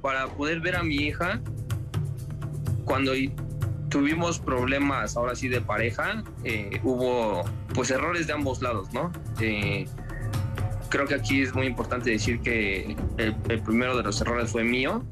para 0.00 0.26
poder 0.28 0.60
ver 0.60 0.76
a 0.76 0.82
mi 0.82 0.96
hija, 0.96 1.40
cuando 2.84 3.12
tuvimos 3.88 4.38
problemas 4.38 5.16
ahora 5.16 5.34
sí 5.34 5.48
de 5.48 5.60
pareja, 5.60 6.24
eh, 6.44 6.80
hubo 6.82 7.44
pues 7.74 7.90
errores 7.90 8.26
de 8.26 8.32
ambos 8.32 8.62
lados, 8.62 8.92
¿no? 8.92 9.12
Eh, 9.40 9.86
creo 10.88 11.06
que 11.06 11.14
aquí 11.14 11.42
es 11.42 11.54
muy 11.54 11.66
importante 11.66 12.10
decir 12.10 12.40
que 12.40 12.96
el, 13.18 13.34
primero 13.62 13.96
de 13.96 14.02
los 14.02 14.20
errores 14.20 14.50
fue 14.50 14.64
mío 14.64 15.04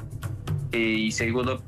eh, 0.73 0.79
y 0.79 1.13
segundo 1.13 1.63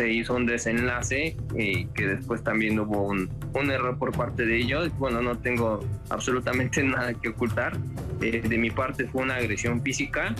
se 0.00 0.10
hizo 0.10 0.34
un 0.34 0.46
desenlace 0.46 1.36
que 1.54 2.06
después 2.06 2.42
también 2.42 2.80
hubo 2.80 3.02
un, 3.02 3.28
un, 3.52 3.70
error 3.70 3.98
por 3.98 4.12
parte 4.12 4.46
de 4.46 4.56
ellos. 4.56 4.90
Bueno, 4.98 5.20
no 5.20 5.36
tengo 5.36 5.80
absolutamente 6.08 6.82
nada 6.96 7.12
que 7.12 7.28
ocultar. 7.28 7.76
de 8.18 8.56
mi 8.56 8.70
parte 8.70 9.06
fue 9.08 9.24
una 9.24 9.34
agresión 9.36 9.82
física. 9.82 10.34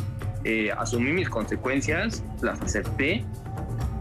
asumí 0.79 1.13
mis 1.13 1.29
consecuencias, 1.29 2.25
las 2.41 2.61
acepté 2.63 3.25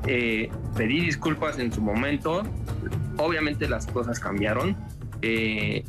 eh, 0.07 0.49
pedí 0.75 1.01
disculpas 1.01 1.59
en 1.59 1.71
su 1.71 1.81
momento. 1.81 2.43
Obviamente 3.17 3.67
las 3.67 3.85
cosas 3.87 4.19
cambiaron. 4.19 4.77
Eh, 5.21 5.83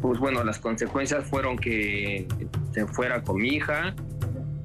pues 0.00 0.18
bueno, 0.20 0.44
las 0.44 0.58
consecuencias 0.58 1.24
fueron 1.24 1.56
que 1.56 2.26
se 2.72 2.86
fuera 2.86 3.22
con 3.22 3.36
mi 3.36 3.48
hija. 3.48 3.94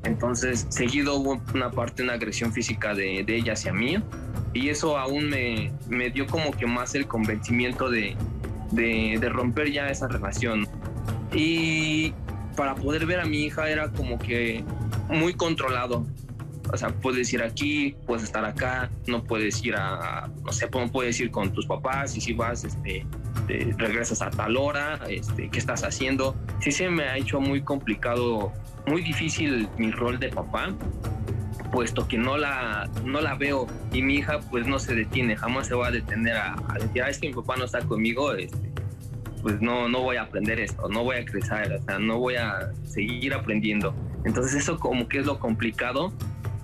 Entonces, 0.03 0.65
seguido 0.69 1.15
hubo 1.15 1.41
una 1.53 1.71
parte, 1.71 2.03
una 2.03 2.13
agresión 2.13 2.51
física 2.51 2.93
de, 2.93 3.25
ella 3.27 3.53
hacia 3.53 3.73
mí. 3.73 3.97
Y 4.53 4.69
eso 4.69 4.97
aún 4.97 5.29
me, 5.29 5.71
me, 5.87 6.09
dio 6.09 6.27
como 6.27 6.51
que 6.51 6.67
más 6.67 6.93
el 6.95 7.07
convencimiento 7.07 7.89
de, 7.89 8.15
de, 8.71 9.17
de 9.19 9.29
romper 9.29 9.71
ya 9.71 9.87
esa 9.89 10.07
relación. 10.07 10.67
Y 11.33 12.13
para 12.55 12.75
poder 12.75 13.05
ver 13.05 13.19
a 13.19 13.25
mi 13.25 13.45
hija 13.45 13.69
era 13.69 13.89
como 13.91 14.19
que 14.19 14.63
muy 15.09 15.33
controlado 15.33 16.05
o 16.73 16.77
sea, 16.77 16.89
puedes 16.89 17.31
ir 17.31 17.43
aquí, 17.43 17.95
puedes 18.07 18.23
estar 18.23 18.43
acá, 18.43 18.89
no 19.05 19.23
puedes 19.23 19.63
ir 19.63 19.75
a, 19.75 20.27
no 20.43 20.51
sé, 20.51 20.67
no 20.73 20.91
puedes 20.91 21.19
ir 21.19 21.29
con 21.29 21.53
tus 21.53 21.67
papás 21.67 22.17
y 22.17 22.21
si 22.21 22.33
vas, 22.33 22.63
este, 22.63 23.05
regresas 23.77 24.23
a 24.23 24.31
tal 24.31 24.57
hora, 24.57 24.99
este, 25.07 25.49
¿qué 25.49 25.59
estás 25.59 25.83
haciendo? 25.83 26.35
Sí 26.61 26.71
se 26.71 26.89
me 26.89 27.03
ha 27.03 27.17
hecho 27.17 27.39
muy 27.39 27.61
complicado, 27.61 28.51
muy 28.87 29.03
difícil 29.03 29.69
mi 29.77 29.91
rol 29.91 30.19
de 30.19 30.29
papá, 30.29 30.73
puesto 31.71 32.07
que 32.07 32.17
no 32.17 32.37
la, 32.37 32.89
no 33.05 33.21
la 33.21 33.35
veo 33.35 33.67
y 33.91 34.01
mi 34.01 34.15
hija 34.15 34.39
pues 34.49 34.65
no 34.65 34.79
se 34.79 34.95
detiene, 34.95 35.37
jamás 35.37 35.67
se 35.67 35.75
va 35.75 35.89
a 35.89 35.91
detener 35.91 36.35
a, 36.37 36.55
decir, 36.81 37.03
ah, 37.03 37.09
es 37.09 37.19
que 37.19 37.27
mi 37.27 37.35
papá 37.35 37.55
no 37.55 37.65
está 37.65 37.81
conmigo, 37.81 38.33
este, 38.33 38.71
pues 39.43 39.61
no, 39.61 39.87
no 39.89 40.01
voy 40.01 40.15
a 40.15 40.23
aprender 40.23 40.59
esto, 40.59 40.89
no 40.89 41.03
voy 41.03 41.17
a 41.17 41.25
crecer, 41.25 41.71
o 41.71 41.83
sea, 41.83 41.99
no 41.99 42.17
voy 42.17 42.37
a 42.37 42.71
seguir 42.83 43.35
aprendiendo. 43.35 43.93
Entonces 44.25 44.55
eso 44.55 44.79
como 44.79 45.07
que 45.07 45.19
es 45.19 45.25
lo 45.27 45.37
complicado 45.37 46.11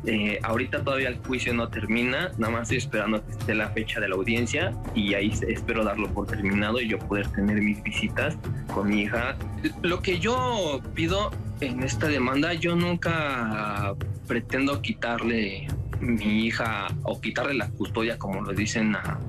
eh, 0.05 0.39
ahorita 0.43 0.83
todavía 0.83 1.09
el 1.09 1.17
juicio 1.17 1.53
no 1.53 1.67
termina, 1.67 2.31
nada 2.37 2.53
más 2.53 2.63
estoy 2.63 2.77
esperando 2.77 3.25
que 3.25 3.31
esté 3.31 3.53
la 3.53 3.69
fecha 3.69 3.99
de 3.99 4.07
la 4.07 4.15
audiencia 4.15 4.73
y 4.95 5.13
ahí 5.13 5.33
espero 5.47 5.83
darlo 5.83 6.07
por 6.13 6.27
terminado 6.27 6.79
y 6.79 6.87
yo 6.87 6.97
poder 6.99 7.27
tener 7.29 7.61
mis 7.61 7.83
visitas 7.83 8.37
con 8.73 8.87
mi 8.87 9.01
hija. 9.01 9.35
Lo 9.81 10.01
que 10.01 10.19
yo 10.19 10.81
pido 10.93 11.31
en 11.59 11.83
esta 11.83 12.07
demanda, 12.07 12.53
yo 12.53 12.75
nunca 12.75 13.93
pretendo 14.25 14.81
quitarle 14.81 15.67
mi 15.99 16.45
hija 16.45 16.87
o 17.03 17.19
quitarle 17.19 17.55
la 17.55 17.69
custodia 17.71 18.17
como 18.17 18.41
lo 18.41 18.53
dicen 18.53 18.95
a, 18.95 19.19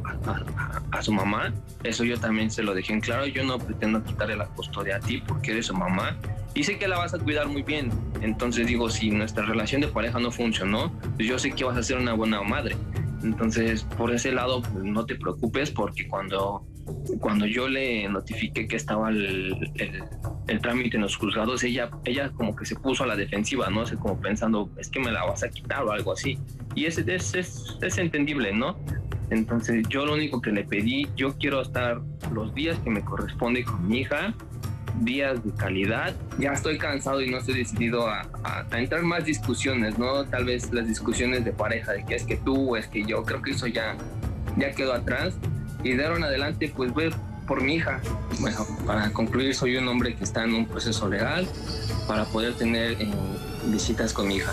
a, 0.93 1.03
su 1.03 1.13
mamá. 1.13 1.53
Eso 1.83 2.05
yo 2.05 2.19
también 2.19 2.49
se 2.51 2.63
lo 2.63 2.75
dejé 2.75 2.93
en 2.93 3.01
claro. 3.01 3.27
Yo 3.27 3.43
no 3.43 3.59
pretendo 3.59 4.05
quitarle 4.05 4.37
la 4.37 4.47
custodia 4.47 4.97
a 4.97 5.01
ti 5.01 5.21
porque 5.27 5.51
eres 5.51 5.67
su 5.67 5.75
mamá 5.75 6.17
y 6.55 6.65
sé 6.65 6.79
que 6.79 6.89
la 6.89 6.99
vas 6.99 7.15
a 7.15 7.19
cuidar 7.19 7.49
muy 7.49 7.63
bien. 7.63 7.91
Entonces 8.23 8.67
digo, 8.67 8.91
si 8.91 9.11
nuestra 9.11 9.45
relación 9.45 9.81
de 9.81 9.89
pareja 9.89 10.19
no 10.19 10.31
funcionó, 10.31 10.93
pues 11.17 11.29
yo 11.29 11.39
sé 11.39 11.53
que 11.53 11.65
vas 11.65 11.77
a 11.77 11.83
ser 11.83 11.99
una 11.99 12.13
buena 12.13 12.43
madre. 12.43 12.77
Entonces, 13.23 13.85
por 13.85 14.13
ese 14.13 14.33
lado, 14.33 14.63
pues 14.63 14.85
no 14.85 15.05
te 15.05 15.15
preocupes 15.15 15.71
porque 15.71 16.09
cuando, 16.09 16.67
cuando 17.21 17.47
yo 17.47 17.69
le 17.69 18.09
notifiqué 18.09 18.67
que 18.67 18.77
estaba 18.77 19.11
el, 19.11 19.71
el, 20.49 20.61
trámite 20.61 20.97
en 20.97 21.03
los 21.03 21.17
juzgados, 21.17 21.63
ella, 21.63 21.91
ella 22.05 22.31
como 22.31 22.57
que 22.57 22.65
se 22.65 22.77
puso 22.77 23.05
a 23.05 23.07
la 23.07 23.17
defensiva, 23.17 23.69
¿no? 23.69 23.85
sé, 23.85 23.97
como 23.97 24.19
pensando, 24.19 24.71
es 24.79 24.89
que 24.89 25.01
me 25.01 25.13
la 25.13 25.25
vas 25.25 25.43
a 25.43 25.51
quitar 25.51 25.85
o 25.85 25.93
algo 25.93 26.13
así. 26.13 26.39
Y 26.75 26.87
es, 26.87 26.99
es, 26.99 27.35
es, 27.35 27.79
es 27.83 27.99
entendible, 27.99 28.53
¿no? 28.53 28.79
Entonces, 29.29 29.87
yo 29.89 30.07
lo 30.07 30.15
único 30.15 30.41
que 30.41 30.51
le 30.51 30.65
pedí, 30.65 31.07
yo 31.15 31.37
quiero 31.39 31.61
estar 31.61 32.01
los 32.33 32.53
días 32.55 32.79
que 32.81 32.91
me 32.91 33.05
corresponde 33.05 33.65
con 33.65 33.87
mi 33.87 33.99
hija, 33.99 34.35
días 35.01 35.43
de 35.45 35.53
calidad. 35.53 36.15
Ya 36.39 36.53
estoy 36.53 36.79
cansado 36.79 37.21
y 37.21 37.31
no 37.31 37.39
estoy 37.39 37.55
decidido 37.55 38.09
a, 38.09 38.27
entrar 38.73 39.03
más 39.03 39.25
discusiones, 39.25 39.99
¿no? 39.99 40.25
Tal 40.25 40.45
vez 40.45 40.73
las 40.73 40.87
discusiones 40.87 41.45
de 41.45 41.53
pareja, 41.53 41.93
de 41.93 42.05
que 42.05 42.15
es 42.15 42.25
que 42.25 42.37
tú 42.37 42.73
o 42.73 42.77
es 42.77 42.87
que 42.87 43.05
yo, 43.05 43.25
creo 43.25 43.43
que 43.43 43.53
eso 43.53 43.67
ya, 43.67 43.97
ya 44.57 44.73
quedó 44.73 44.93
atrás. 44.93 45.35
Y 45.83 45.95
de 45.95 46.05
ahora 46.05 46.19
en 46.19 46.25
adelante, 46.25 46.73
pues 46.75 46.95
ver 46.95 47.13
por 47.47 47.63
mi 47.63 47.77
hija. 47.77 48.01
Bueno, 48.39 48.67
para 48.87 49.11
concluir, 49.11 49.55
soy 49.55 49.77
un 49.77 49.89
hombre 49.89 50.15
que 50.15 50.25
está 50.25 50.45
en 50.45 50.55
un 50.55 50.67
proceso 50.67 51.09
legal 51.09 51.49
para 52.07 52.25
poder 52.27 52.55
tener 52.55 52.93
eh, 52.93 53.11
visitas 53.67 54.13
con 54.13 54.29
mi 54.29 54.37
hija. 54.37 54.53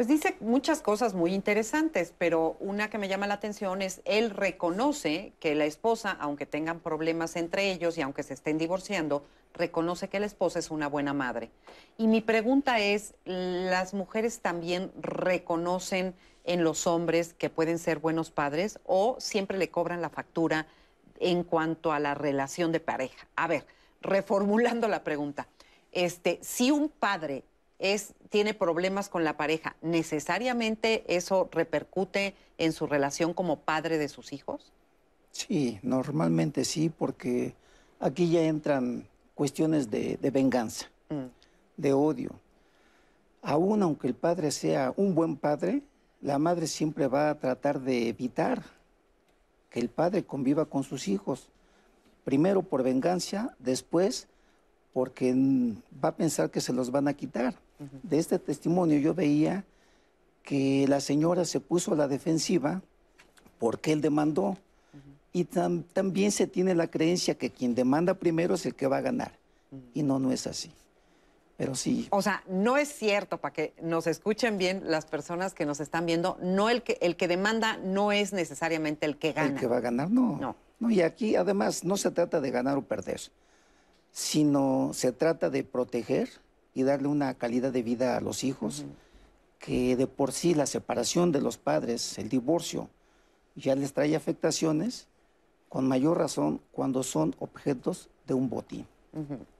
Pues 0.00 0.08
dice 0.08 0.34
muchas 0.40 0.80
cosas 0.80 1.12
muy 1.12 1.34
interesantes, 1.34 2.14
pero 2.16 2.56
una 2.58 2.88
que 2.88 2.96
me 2.96 3.06
llama 3.06 3.26
la 3.26 3.34
atención 3.34 3.82
es, 3.82 4.00
él 4.06 4.30
reconoce 4.30 5.34
que 5.40 5.54
la 5.54 5.66
esposa, 5.66 6.16
aunque 6.20 6.46
tengan 6.46 6.80
problemas 6.80 7.36
entre 7.36 7.70
ellos 7.70 7.98
y 7.98 8.00
aunque 8.00 8.22
se 8.22 8.32
estén 8.32 8.56
divorciando, 8.56 9.26
reconoce 9.52 10.08
que 10.08 10.18
la 10.18 10.24
esposa 10.24 10.58
es 10.58 10.70
una 10.70 10.88
buena 10.88 11.12
madre. 11.12 11.50
Y 11.98 12.06
mi 12.06 12.22
pregunta 12.22 12.78
es, 12.80 13.12
¿las 13.26 13.92
mujeres 13.92 14.40
también 14.40 14.90
reconocen 14.98 16.14
en 16.44 16.64
los 16.64 16.86
hombres 16.86 17.34
que 17.34 17.50
pueden 17.50 17.78
ser 17.78 17.98
buenos 17.98 18.30
padres 18.30 18.80
o 18.86 19.16
siempre 19.18 19.58
le 19.58 19.68
cobran 19.68 20.00
la 20.00 20.08
factura 20.08 20.66
en 21.18 21.44
cuanto 21.44 21.92
a 21.92 22.00
la 22.00 22.14
relación 22.14 22.72
de 22.72 22.80
pareja? 22.80 23.28
A 23.36 23.48
ver, 23.48 23.66
reformulando 24.00 24.88
la 24.88 25.04
pregunta, 25.04 25.46
este, 25.92 26.38
si 26.40 26.70
un 26.70 26.88
padre 26.88 27.44
es, 27.80 28.14
tiene 28.28 28.54
problemas 28.54 29.08
con 29.08 29.24
la 29.24 29.36
pareja, 29.36 29.76
¿necesariamente 29.82 31.04
eso 31.08 31.48
repercute 31.50 32.34
en 32.58 32.72
su 32.72 32.86
relación 32.86 33.34
como 33.34 33.60
padre 33.60 33.98
de 33.98 34.08
sus 34.08 34.32
hijos? 34.32 34.72
Sí, 35.32 35.80
normalmente 35.82 36.64
sí, 36.64 36.90
porque 36.90 37.54
aquí 37.98 38.30
ya 38.30 38.42
entran 38.42 39.06
cuestiones 39.34 39.90
de, 39.90 40.18
venganza, 40.32 40.86
mm. 41.08 41.26
de 41.76 41.92
odio. 41.92 42.30
Aún 43.42 43.82
aunque 43.82 44.06
el 44.08 44.14
padre 44.14 44.50
sea 44.50 44.92
un 44.96 45.14
buen 45.14 45.36
padre, 45.36 45.82
la 46.20 46.38
madre 46.38 46.66
siempre 46.66 47.06
va 47.06 47.30
a 47.30 47.38
tratar 47.38 47.80
de 47.80 48.08
evitar 48.08 48.62
que 49.70 49.80
el 49.80 49.88
padre 49.88 50.24
conviva 50.24 50.66
con 50.66 50.82
sus 50.82 51.08
hijos. 51.08 51.48
Primero 52.24 52.62
por 52.62 52.82
venganza, 52.82 53.56
después 53.58 54.28
porque 54.92 55.32
va 56.04 56.10
a 56.10 56.16
pensar 56.16 56.50
que 56.50 56.60
se 56.60 56.72
los 56.72 56.90
van 56.90 57.08
a 57.08 57.14
quitar. 57.14 57.54
De 58.02 58.18
este 58.18 58.38
testimonio 58.38 58.98
yo 58.98 59.14
veía 59.14 59.64
que 60.42 60.86
la 60.88 61.00
señora 61.00 61.44
se 61.44 61.60
puso 61.60 61.92
a 61.92 61.96
la 61.96 62.08
defensiva 62.08 62.82
porque 63.58 63.92
él 63.92 64.00
demandó. 64.00 64.58
Y 65.32 65.44
también 65.44 66.32
se 66.32 66.46
tiene 66.46 66.74
la 66.74 66.88
creencia 66.88 67.36
que 67.36 67.50
quien 67.50 67.74
demanda 67.74 68.14
primero 68.14 68.54
es 68.54 68.66
el 68.66 68.74
que 68.74 68.86
va 68.86 68.98
a 68.98 69.00
ganar. 69.00 69.38
Y 69.94 70.02
no, 70.02 70.18
no 70.18 70.32
es 70.32 70.46
así. 70.46 70.72
Pero 71.56 71.74
sí. 71.74 72.08
O 72.10 72.22
sea, 72.22 72.42
no 72.48 72.76
es 72.76 72.88
cierto, 72.88 73.38
para 73.38 73.52
que 73.52 73.74
nos 73.82 74.06
escuchen 74.06 74.58
bien 74.58 74.82
las 74.86 75.06
personas 75.06 75.54
que 75.54 75.66
nos 75.66 75.78
están 75.78 76.06
viendo, 76.06 76.38
no 76.42 76.70
el 76.70 76.82
que, 76.82 76.98
el 77.00 77.16
que 77.16 77.28
demanda 77.28 77.76
no 77.76 78.12
es 78.12 78.32
necesariamente 78.32 79.06
el 79.06 79.18
que 79.18 79.32
gana. 79.32 79.50
El 79.50 79.60
que 79.60 79.66
va 79.66 79.76
a 79.76 79.80
ganar, 79.80 80.10
no. 80.10 80.38
No. 80.38 80.56
no 80.80 80.90
y 80.90 81.02
aquí 81.02 81.36
además 81.36 81.84
no 81.84 81.96
se 81.96 82.10
trata 82.10 82.40
de 82.40 82.50
ganar 82.50 82.76
o 82.78 82.82
perder 82.82 83.20
sino 84.12 84.90
se 84.92 85.12
trata 85.12 85.50
de 85.50 85.64
proteger 85.64 86.28
y 86.74 86.82
darle 86.82 87.08
una 87.08 87.34
calidad 87.34 87.72
de 87.72 87.82
vida 87.82 88.16
a 88.16 88.20
los 88.20 88.44
hijos, 88.44 88.84
que 89.58 89.96
de 89.96 90.06
por 90.06 90.32
sí 90.32 90.54
la 90.54 90.66
separación 90.66 91.32
de 91.32 91.40
los 91.40 91.58
padres, 91.58 92.18
el 92.18 92.28
divorcio, 92.28 92.88
ya 93.54 93.74
les 93.74 93.92
trae 93.92 94.16
afectaciones, 94.16 95.08
con 95.68 95.86
mayor 95.86 96.18
razón 96.18 96.60
cuando 96.72 97.02
son 97.02 97.36
objetos 97.38 98.08
de 98.26 98.34
un 98.34 98.50
botín. 98.50 98.86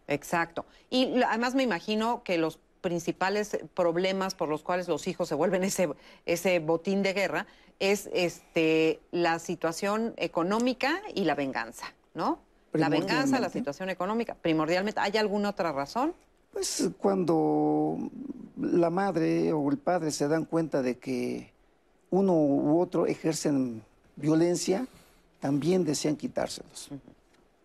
Exacto. 0.09 0.65
Y 0.91 1.23
además 1.23 1.55
me 1.55 1.63
imagino 1.63 2.23
que 2.25 2.37
los 2.37 2.59
principales 2.81 3.59
problemas 3.75 4.35
por 4.35 4.49
los 4.49 4.63
cuales 4.63 4.89
los 4.89 5.07
hijos 5.07 5.29
se 5.29 5.35
vuelven 5.35 5.63
ese, 5.63 5.89
ese 6.27 6.59
botín 6.59 7.03
de 7.03 7.13
guerra 7.13 7.47
es 7.79 8.11
este, 8.13 9.01
la 9.11 9.39
situación 9.39 10.15
económica 10.17 11.01
y 11.15 11.25
la 11.25 11.35
venganza, 11.35 11.93
¿no? 12.15 12.41
La 12.73 12.89
venganza, 12.89 13.41
la 13.41 13.51
situación 13.51 13.91
económica, 13.91 14.35
primordialmente. 14.35 15.01
¿Hay 15.01 15.17
alguna 15.17 15.51
otra 15.51 15.73
razón? 15.73 16.15
Pues 16.53 16.91
cuando 16.99 17.97
la 18.57 18.91
madre 18.91 19.53
o 19.53 19.71
el 19.71 19.79
padre 19.79 20.11
se 20.11 20.29
dan 20.29 20.45
cuenta 20.45 20.83
de 20.83 20.99
que 20.99 21.53
uno 22.11 22.35
u 22.35 22.81
otro 22.81 23.07
ejercen 23.07 23.83
violencia, 24.17 24.87
también 25.41 25.85
desean 25.85 26.17
quitárselos, 26.17 26.91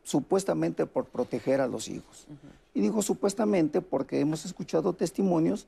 supuestamente 0.04 0.86
por 0.86 1.06
proteger 1.06 1.62
a 1.62 1.68
los 1.68 1.88
hijos. 1.88 2.28
Y 2.74 2.82
digo 2.82 3.02
supuestamente 3.02 3.82
porque 3.82 4.20
hemos 4.20 4.46
escuchado 4.46 4.94
testimonios 4.94 5.68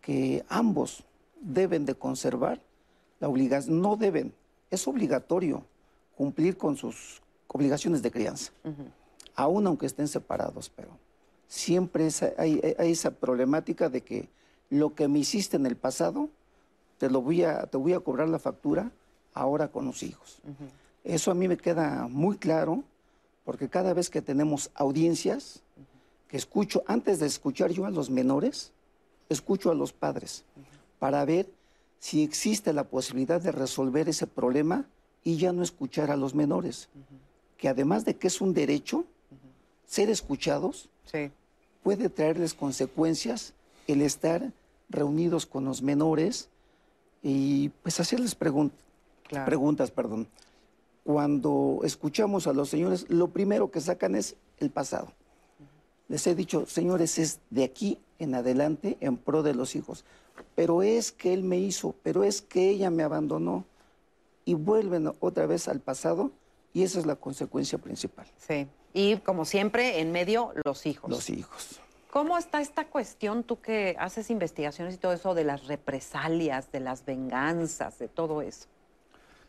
que 0.00 0.44
ambos 0.48 1.02
deben 1.40 1.86
de 1.86 1.94
conservar 1.94 2.60
la 3.20 3.28
obligación, 3.28 3.80
no 3.80 3.96
deben, 3.96 4.34
es 4.70 4.86
obligatorio 4.86 5.64
cumplir 6.16 6.56
con 6.56 6.76
sus 6.76 7.22
obligaciones 7.48 8.02
de 8.02 8.10
crianza, 8.10 8.52
aún 9.34 9.66
aunque 9.66 9.86
estén 9.86 10.08
separados, 10.08 10.70
pero 10.74 10.90
siempre 11.48 12.08
hay 12.38 12.60
esa 12.78 13.10
problemática 13.10 13.88
de 13.88 14.02
que 14.02 14.28
lo 14.70 14.94
que 14.94 15.08
me 15.08 15.20
hiciste 15.20 15.56
en 15.56 15.66
el 15.66 15.76
pasado, 15.76 16.28
te, 16.98 17.10
lo 17.10 17.20
voy 17.20 17.42
a, 17.42 17.66
te 17.66 17.76
voy 17.76 17.92
a 17.92 18.00
cobrar 18.00 18.28
la 18.28 18.38
factura 18.38 18.90
ahora 19.32 19.68
con 19.68 19.84
los 19.84 20.02
hijos. 20.02 20.40
Eso 21.02 21.30
a 21.30 21.34
mí 21.34 21.48
me 21.48 21.56
queda 21.56 22.08
muy 22.08 22.38
claro, 22.38 22.82
porque 23.44 23.68
cada 23.68 23.92
vez 23.92 24.08
que 24.10 24.22
tenemos 24.22 24.70
audiencias, 24.74 25.62
que 26.28 26.36
escucho, 26.36 26.82
antes 26.86 27.18
de 27.20 27.26
escuchar 27.26 27.70
yo 27.70 27.84
a 27.84 27.90
los 27.90 28.10
menores, 28.10 28.72
escucho 29.28 29.70
a 29.70 29.74
los 29.74 29.92
padres, 29.92 30.44
para 30.98 31.24
ver 31.24 31.48
si 31.98 32.22
existe 32.22 32.72
la 32.72 32.84
posibilidad 32.84 33.40
de 33.40 33.52
resolver 33.52 34.08
ese 34.08 34.26
problema 34.26 34.86
y 35.22 35.36
ya 35.36 35.52
no 35.52 35.62
escuchar 35.62 36.10
a 36.10 36.16
los 36.16 36.34
menores. 36.34 36.88
Que 37.58 37.68
además 37.68 38.04
de 38.04 38.16
que 38.16 38.28
es 38.28 38.40
un 38.40 38.54
derecho, 38.54 39.04
ser 39.86 40.10
escuchados, 40.10 40.88
Sí. 41.04 41.30
puede 41.82 42.08
traerles 42.08 42.54
consecuencias 42.54 43.52
el 43.86 44.00
estar 44.02 44.52
reunidos 44.88 45.44
con 45.46 45.64
los 45.64 45.82
menores 45.82 46.48
y 47.22 47.68
pues 47.82 48.00
hacerles 48.00 48.38
pregun- 48.38 48.72
Claro. 49.28 49.46
preguntas, 49.46 49.90
perdón. 49.90 50.26
Cuando 51.04 51.80
escuchamos 51.84 52.46
a 52.46 52.52
los 52.52 52.68
señores, 52.70 53.06
lo 53.10 53.28
primero 53.28 53.70
que 53.70 53.80
sacan 53.80 54.14
es 54.14 54.36
el 54.58 54.70
pasado. 54.70 55.12
Les 56.08 56.26
he 56.26 56.34
dicho, 56.34 56.66
señores, 56.66 57.18
es 57.18 57.40
de 57.50 57.64
aquí 57.64 57.98
en 58.18 58.34
adelante 58.34 58.96
en 59.00 59.16
pro 59.16 59.42
de 59.42 59.54
los 59.54 59.76
hijos. 59.76 60.04
Pero 60.54 60.82
es 60.82 61.12
que 61.12 61.32
él 61.34 61.42
me 61.42 61.58
hizo, 61.58 61.94
pero 62.02 62.24
es 62.24 62.40
que 62.42 62.70
ella 62.70 62.90
me 62.90 63.02
abandonó. 63.02 63.64
Y 64.46 64.54
vuelven 64.54 65.10
otra 65.20 65.46
vez 65.46 65.68
al 65.68 65.80
pasado 65.80 66.30
y 66.74 66.82
esa 66.82 66.98
es 66.98 67.06
la 67.06 67.16
consecuencia 67.16 67.78
principal. 67.78 68.26
Sí. 68.38 68.66
Y 68.94 69.16
como 69.18 69.44
siempre, 69.44 70.00
en 70.00 70.12
medio, 70.12 70.54
los 70.64 70.86
hijos. 70.86 71.10
Los 71.10 71.28
hijos. 71.28 71.80
¿Cómo 72.10 72.38
está 72.38 72.60
esta 72.60 72.86
cuestión, 72.86 73.42
tú 73.42 73.60
que 73.60 73.96
haces 73.98 74.30
investigaciones 74.30 74.94
y 74.94 74.98
todo 74.98 75.12
eso, 75.12 75.34
de 75.34 75.42
las 75.42 75.66
represalias, 75.66 76.70
de 76.70 76.78
las 76.78 77.04
venganzas, 77.04 77.98
de 77.98 78.06
todo 78.06 78.40
eso? 78.40 78.68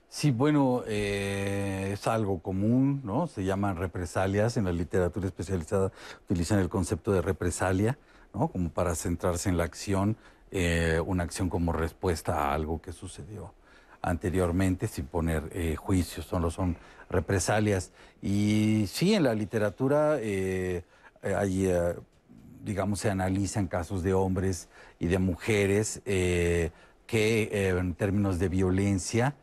Sí, 0.09 0.31
bueno, 0.31 0.83
eh, 0.87 1.91
es 1.93 2.07
algo 2.07 2.39
común, 2.39 3.01
¿no? 3.03 3.27
Se 3.27 3.43
llaman 3.43 3.75
represalias. 3.75 4.57
En 4.57 4.65
la 4.65 4.71
literatura 4.71 5.27
especializada 5.27 5.91
utilizan 6.23 6.57
el 6.57 6.69
concepto 6.69 7.11
de 7.11 7.21
represalia, 7.21 7.99
¿no? 8.33 8.47
Como 8.47 8.69
para 8.69 8.95
centrarse 8.95 9.49
en 9.49 9.57
la 9.57 9.63
acción, 9.63 10.17
eh, 10.49 10.99
una 11.05 11.23
acción 11.23 11.49
como 11.49 11.71
respuesta 11.71 12.45
a 12.49 12.53
algo 12.55 12.81
que 12.81 12.93
sucedió 12.93 13.53
anteriormente, 14.05 14.87
sin 14.87 15.07
poner 15.07 15.49
eh, 15.51 15.75
juicios, 15.75 16.25
solo 16.27 16.51
son 16.51 16.77
represalias. 17.09 17.91
Y 18.21 18.85
sí, 18.87 19.13
en 19.13 19.23
la 19.23 19.33
literatura 19.33 20.17
eh, 20.19 20.83
eh, 21.23 21.35
hay, 21.35 21.67
eh, 21.67 21.95
digamos, 22.63 22.99
se 22.99 23.09
analizan 23.09 23.67
casos 23.67 24.03
de 24.03 24.13
hombres 24.13 24.69
y 24.99 25.07
de 25.07 25.19
mujeres 25.19 26.01
que 26.05 27.69
en 27.69 27.93
términos 27.93 28.39
de 28.39 28.49
violencia, 28.49 29.35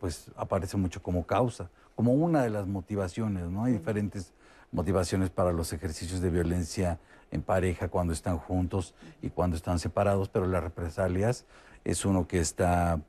pues 0.00 0.30
aparece 0.36 0.76
mucho 0.76 1.02
como 1.02 1.24
causa, 1.26 1.70
como 1.94 2.12
una 2.14 2.42
de 2.42 2.50
las 2.50 2.66
motivaciones, 2.66 3.48
¿no? 3.48 3.64
Hay 3.64 3.74
diferentes 3.74 4.32
motivaciones 4.72 5.30
para 5.30 5.52
los 5.52 5.72
ejercicios 5.72 6.20
de 6.20 6.30
violencia 6.30 6.98
en 7.30 7.42
pareja 7.42 7.88
cuando 7.88 8.12
están 8.12 8.38
juntos 8.38 8.94
y 9.22 9.30
cuando 9.30 9.56
están 9.56 9.78
separados, 9.78 10.28
pero 10.28 10.46
las 10.46 10.64
represalias 10.64 11.44
es 11.84 12.04
uno 12.04 12.26
que 12.26 12.40
está 12.40 13.00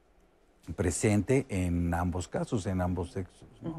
presente 0.76 1.46
en 1.50 1.94
ambos 1.94 2.28
casos, 2.28 2.66
en 2.66 2.82
ambos 2.82 3.12
sexos. 3.12 3.48
¿no? 3.62 3.76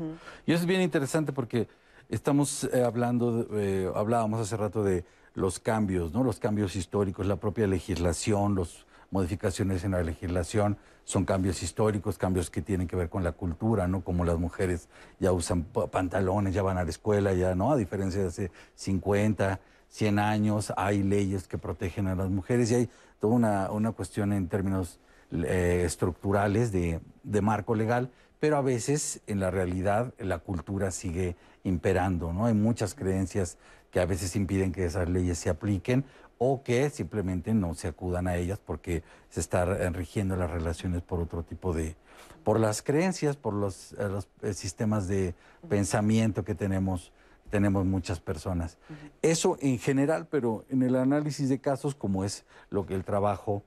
Y 0.46 0.52
eso 0.52 0.62
es 0.62 0.66
bien 0.66 0.80
interesante 0.80 1.32
porque 1.32 1.68
estamos 2.08 2.64
eh, 2.64 2.82
hablando, 2.84 3.44
de- 3.44 3.84
eh, 3.84 3.90
hablábamos 3.94 4.40
hace 4.40 4.56
rato 4.56 4.84
de 4.84 5.04
los 5.34 5.58
cambios, 5.58 6.12
¿no? 6.12 6.22
Los 6.24 6.38
cambios 6.38 6.76
históricos, 6.76 7.26
la 7.26 7.36
propia 7.36 7.66
legislación, 7.66 8.54
las 8.54 8.84
modificaciones 9.10 9.82
en 9.84 9.92
la 9.92 10.02
legislación 10.02 10.76
son 11.04 11.24
cambios 11.24 11.62
históricos, 11.62 12.18
cambios 12.18 12.50
que 12.50 12.62
tienen 12.62 12.86
que 12.86 12.96
ver 12.96 13.08
con 13.08 13.24
la 13.24 13.32
cultura, 13.32 13.88
¿no? 13.88 14.02
Como 14.02 14.24
las 14.24 14.38
mujeres 14.38 14.88
ya 15.18 15.32
usan 15.32 15.64
pa- 15.64 15.86
pantalones, 15.88 16.54
ya 16.54 16.62
van 16.62 16.78
a 16.78 16.84
la 16.84 16.90
escuela, 16.90 17.32
ya, 17.32 17.54
¿no? 17.54 17.72
A 17.72 17.76
diferencia 17.76 18.20
de 18.20 18.28
hace 18.28 18.50
50, 18.74 19.60
100 19.88 20.18
años, 20.18 20.72
hay 20.76 21.02
leyes 21.02 21.48
que 21.48 21.58
protegen 21.58 22.06
a 22.08 22.14
las 22.14 22.28
mujeres 22.30 22.70
y 22.70 22.74
hay 22.74 22.90
toda 23.20 23.34
una, 23.34 23.70
una 23.70 23.92
cuestión 23.92 24.32
en 24.32 24.48
términos 24.48 25.00
eh, 25.32 25.82
estructurales 25.84 26.72
de, 26.72 27.00
de 27.22 27.40
marco 27.40 27.74
legal, 27.74 28.10
pero 28.40 28.56
a 28.56 28.60
veces 28.62 29.20
en 29.26 29.40
la 29.40 29.50
realidad 29.50 30.12
la 30.18 30.38
cultura 30.38 30.90
sigue 30.90 31.36
imperando, 31.64 32.32
¿no? 32.32 32.46
Hay 32.46 32.54
muchas 32.54 32.94
creencias 32.94 33.56
que 33.90 34.00
a 34.00 34.06
veces 34.06 34.34
impiden 34.36 34.72
que 34.72 34.84
esas 34.84 35.08
leyes 35.08 35.38
se 35.38 35.50
apliquen 35.50 36.04
o 36.38 36.64
que 36.64 36.90
simplemente 36.90 37.54
no 37.54 37.74
se 37.74 37.86
acudan 37.86 38.26
a 38.26 38.36
ellas 38.36 38.58
porque 38.58 39.04
se 39.30 39.38
están 39.38 39.94
rigiendo 39.94 40.34
las 40.34 40.50
relaciones 40.50 41.02
por 41.02 41.20
otro 41.20 41.44
tipo 41.44 41.72
de, 41.72 41.94
por 42.42 42.58
las 42.58 42.82
creencias, 42.82 43.36
por 43.36 43.54
los, 43.54 43.92
eh, 43.92 44.08
los, 44.08 44.28
eh, 44.42 44.52
sistemas 44.52 45.06
de 45.06 45.34
pensamiento 45.68 46.44
que 46.44 46.56
tenemos, 46.56 47.12
tenemos 47.50 47.84
muchas 47.84 48.18
personas. 48.18 48.78
Eso 49.20 49.56
en 49.60 49.78
general, 49.78 50.26
pero 50.28 50.64
en 50.68 50.82
el 50.82 50.96
análisis 50.96 51.48
de 51.48 51.60
casos, 51.60 51.94
como 51.94 52.24
es 52.24 52.44
lo 52.70 52.86
que 52.86 52.94
el 52.94 53.04
trabajo 53.04 53.62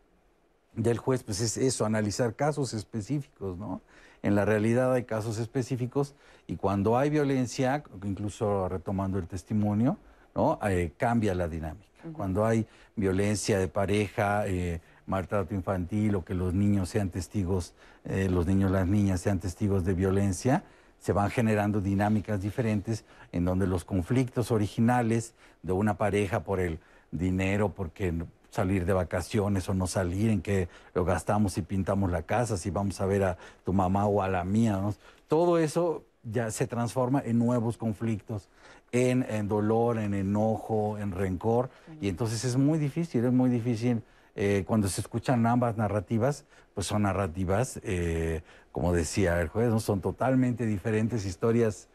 del 0.76 0.98
juez, 0.98 1.24
pues 1.24 1.42
es 1.42 1.58
eso, 1.58 1.86
analizar 1.86 2.36
casos 2.36 2.74
específicos, 2.74 3.58
¿no? 3.58 3.82
En 4.24 4.36
la 4.36 4.44
realidad 4.44 4.94
hay 4.94 5.04
casos 5.04 5.38
específicos 5.38 6.16
y 6.48 6.56
cuando 6.56 6.98
hay 6.98 7.10
violencia, 7.10 7.84
incluso 8.04 8.68
retomando 8.68 9.20
el 9.20 9.28
testimonio, 9.28 9.98
¿no? 10.34 10.60
Eh, 10.68 10.94
cambia 10.98 11.36
la 11.36 11.48
dinámica. 11.48 11.86
Cuando 12.14 12.46
hay 12.46 12.68
violencia 12.96 13.58
de 13.58 13.68
pareja, 13.68 14.48
eh, 14.48 14.82
maltrato 15.08 15.54
infantil 15.54 16.16
o 16.16 16.26
que 16.26 16.34
los 16.34 16.54
niños 16.54 16.90
sean 16.90 17.10
testigos, 17.10 17.74
eh, 18.04 18.30
los 18.30 18.46
niños, 18.46 18.72
las 18.72 18.88
niñas 18.88 19.22
sean 19.22 19.40
testigos 19.40 19.86
de 19.86 19.94
violencia, 19.94 20.64
se 21.00 21.14
van 21.14 21.30
generando 21.30 21.82
dinámicas 21.82 22.42
diferentes 22.42 23.06
en 23.32 23.46
donde 23.46 23.68
los 23.68 23.86
conflictos 23.86 24.52
originales 24.52 25.34
de 25.62 25.74
una 25.74 25.98
pareja 25.98 26.44
por 26.44 26.60
el 26.60 26.80
dinero, 27.12 27.70
porque 27.70 28.14
salir 28.56 28.86
de 28.86 28.93
vacaciones 28.93 29.68
o 29.68 29.74
no 29.74 29.86
salir, 29.86 30.30
en 30.30 30.41
que 30.41 30.70
lo 30.93 31.03
gastamos 31.03 31.58
y 31.58 31.62
pintamos 31.62 32.10
la 32.10 32.22
casa, 32.22 32.56
si 32.56 32.70
vamos 32.70 33.01
a 33.01 33.06
ver 33.06 33.24
a 33.24 33.38
tu 33.66 33.74
mamá 33.74 34.06
o 34.08 34.22
a 34.22 34.30
la 34.30 34.45
mía, 34.45 34.78
¿no? 34.82 34.93
todo 35.28 35.58
eso 35.60 36.03
ya 36.24 36.49
se 36.51 36.66
transforma 36.66 37.22
en 37.26 37.38
nuevos 37.38 37.78
conflictos, 37.78 38.47
en, 38.93 39.26
en 39.30 39.49
dolor, 39.49 39.97
en 39.97 40.14
enojo, 40.14 40.97
en 40.97 41.12
rencor, 41.12 41.70
y 41.99 42.08
entonces 42.08 42.45
es 42.45 42.56
muy 42.56 42.80
difícil, 42.80 43.26
es 43.26 43.34
muy 43.34 43.49
difícil 43.49 44.01
eh, 44.36 44.64
cuando 44.66 44.88
se 44.88 45.01
escuchan 45.01 45.45
ambas 45.45 45.76
narrativas, 45.76 46.45
pues 46.74 46.88
son 46.88 47.01
narrativas, 47.01 47.80
eh, 47.84 48.41
como 48.72 48.93
decía 48.93 49.41
el 49.41 49.49
juez, 49.49 49.70
¿no? 49.70 49.82
son 49.82 49.99
totalmente 49.99 50.66
diferentes 50.66 51.26
historias 51.26 51.89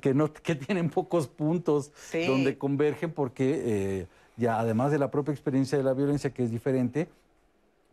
que, 0.00 0.14
no, 0.14 0.32
que 0.32 0.54
tienen 0.54 0.88
pocos 0.88 1.26
puntos 1.26 1.90
Sí. 1.96 2.24
donde 2.26 2.56
convergen 2.56 3.10
porque 3.12 3.62
eh, 3.64 4.06
ya 4.40 4.58
además 4.58 4.90
de 4.90 4.98
la 4.98 5.10
propia 5.10 5.32
experiencia 5.32 5.76
de 5.76 5.84
la 5.84 5.92
violencia 5.92 6.30
que 6.30 6.42
es 6.42 6.50
diferente, 6.50 7.08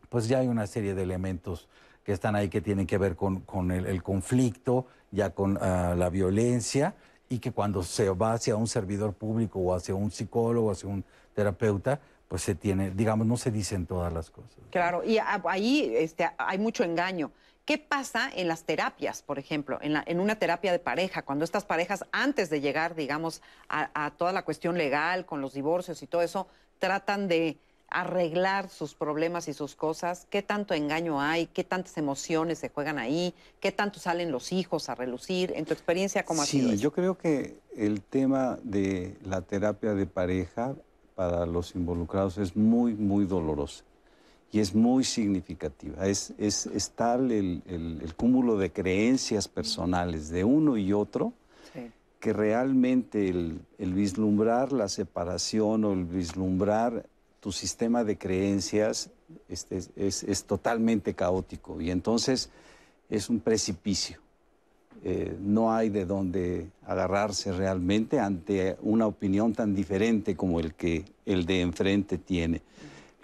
pues 0.08 0.26
ya 0.28 0.38
hay 0.38 0.48
una 0.48 0.66
serie 0.66 0.94
de 0.94 1.02
elementos 1.02 1.68
que 2.04 2.12
están 2.12 2.34
ahí 2.34 2.48
que 2.48 2.62
tienen 2.62 2.86
que 2.86 2.96
ver 2.96 3.16
con, 3.16 3.40
con 3.40 3.70
el, 3.70 4.02
conflicto, 4.02 4.86
ya 5.10 5.30
con 5.30 5.58
ah, 5.60 5.94
la 5.94 6.08
violencia, 6.08 6.94
y 7.28 7.38
que 7.38 7.52
cuando 7.52 7.82
se 7.82 8.08
va 8.08 8.32
hacia 8.32 8.56
un 8.56 8.66
servidor 8.66 9.12
público 9.12 9.60
o 9.60 9.74
hacia 9.74 9.94
un 9.94 10.10
psicólogo, 10.10 10.70
hacia 10.70 10.88
un 10.88 11.04
terapeuta, 11.38 12.00
pues 12.26 12.42
se 12.42 12.56
tiene, 12.56 12.90
digamos, 12.90 13.24
no 13.24 13.36
se 13.36 13.52
dicen 13.52 13.86
todas 13.86 14.12
las 14.12 14.28
cosas. 14.28 14.58
Claro, 14.70 15.04
y 15.04 15.18
ahí 15.18 15.94
este, 15.96 16.28
hay 16.36 16.58
mucho 16.58 16.82
engaño. 16.82 17.30
¿Qué 17.64 17.78
pasa 17.78 18.28
en 18.34 18.48
las 18.48 18.64
terapias, 18.64 19.22
por 19.22 19.38
ejemplo, 19.38 19.78
en, 19.80 19.92
la- 19.92 20.02
en 20.06 20.18
una 20.18 20.34
terapia 20.36 20.72
de 20.72 20.80
pareja, 20.80 21.22
cuando 21.22 21.44
estas 21.44 21.64
parejas, 21.64 22.04
antes 22.10 22.50
de 22.50 22.60
llegar, 22.60 22.96
digamos, 22.96 23.40
a, 23.68 23.90
a 23.94 24.10
toda 24.10 24.32
la 24.32 24.42
cuestión 24.42 24.76
legal 24.76 25.26
con 25.26 25.40
los 25.40 25.52
divorcios 25.52 26.02
y 26.02 26.08
todo 26.08 26.22
eso, 26.22 26.48
tratan 26.80 27.28
de, 27.28 27.56
arreglar 27.90 28.68
sus 28.68 28.94
problemas 28.94 29.48
y 29.48 29.54
sus 29.54 29.74
cosas, 29.74 30.26
qué 30.28 30.42
tanto 30.42 30.74
engaño 30.74 31.20
hay, 31.20 31.46
qué 31.46 31.64
tantas 31.64 31.96
emociones 31.96 32.58
se 32.58 32.68
juegan 32.68 32.98
ahí, 32.98 33.34
qué 33.60 33.72
tanto 33.72 33.98
salen 33.98 34.30
los 34.30 34.52
hijos 34.52 34.90
a 34.90 34.94
relucir. 34.94 35.52
En 35.56 35.64
tu 35.64 35.72
experiencia, 35.72 36.22
¿cómo 36.24 36.42
ha 36.42 36.46
sido? 36.46 36.68
Sí, 36.70 36.76
yo 36.76 36.92
creo 36.92 37.16
que 37.16 37.58
el 37.76 38.02
tema 38.02 38.58
de 38.62 39.16
la 39.24 39.40
terapia 39.40 39.94
de 39.94 40.06
pareja 40.06 40.74
para 41.18 41.44
los 41.46 41.74
involucrados 41.74 42.38
es 42.38 42.54
muy, 42.56 42.94
muy 42.94 43.24
dolorosa 43.24 43.82
y 44.52 44.60
es 44.60 44.72
muy 44.72 45.02
significativa. 45.02 46.06
Es, 46.06 46.32
es, 46.38 46.66
es 46.66 46.90
tal 46.92 47.32
el, 47.32 47.60
el- 47.66 47.98
el 48.04 48.14
cúmulo 48.14 48.56
de 48.56 48.70
creencias 48.70 49.48
personales 49.48 50.28
de 50.28 50.44
uno 50.44 50.76
y 50.76 50.92
otro 50.92 51.32
Sí. 51.74 51.90
que 52.20 52.32
realmente 52.32 53.28
el, 53.28 53.58
el 53.78 53.94
vislumbrar 53.94 54.70
la 54.72 54.88
separación 54.88 55.84
o 55.84 55.92
el 55.92 56.04
vislumbrar 56.04 57.04
tu 57.40 57.50
sistema 57.50 58.04
de 58.04 58.16
creencias 58.16 59.10
este, 59.48 59.78
es, 59.78 59.90
es- 59.96 60.22
es 60.22 60.44
totalmente 60.44 61.14
caótico 61.14 61.80
y 61.80 61.90
entonces 61.90 62.48
es 63.10 63.28
un 63.28 63.40
precipicio. 63.40 64.20
Eh, 65.04 65.36
no 65.40 65.72
hay 65.72 65.90
de 65.90 66.04
dónde 66.04 66.70
agarrarse 66.84 67.52
realmente 67.52 68.18
ante 68.18 68.76
una 68.82 69.06
opinión 69.06 69.52
tan 69.52 69.74
diferente 69.74 70.34
como 70.34 70.58
el 70.58 70.74
que 70.74 71.04
el 71.24 71.46
de 71.46 71.60
enfrente 71.60 72.18
tiene. 72.18 72.62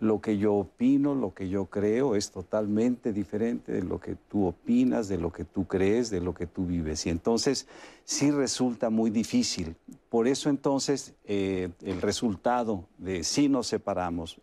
Lo 0.00 0.20
que 0.20 0.38
yo 0.38 0.54
opino, 0.54 1.14
lo 1.14 1.34
que 1.34 1.48
yo 1.48 1.66
creo 1.66 2.14
es 2.14 2.30
totalmente 2.30 3.12
diferente 3.12 3.72
de 3.72 3.82
lo 3.82 3.98
que 3.98 4.16
tú 4.28 4.46
opinas, 4.46 5.08
de 5.08 5.18
lo 5.18 5.32
que 5.32 5.44
tú 5.44 5.66
crees, 5.66 6.10
de 6.10 6.20
lo 6.20 6.34
que 6.34 6.46
tú 6.46 6.66
vives. 6.66 7.06
Y 7.06 7.10
entonces 7.10 7.66
sí 8.04 8.30
resulta 8.30 8.90
muy 8.90 9.10
difícil. 9.10 9.74
Por 10.10 10.28
eso 10.28 10.50
entonces 10.50 11.14
eh, 11.24 11.70
el 11.82 12.02
resultado 12.02 12.84
de 12.98 13.24
si 13.24 13.48
nos 13.48 13.66
separamos 13.66 14.40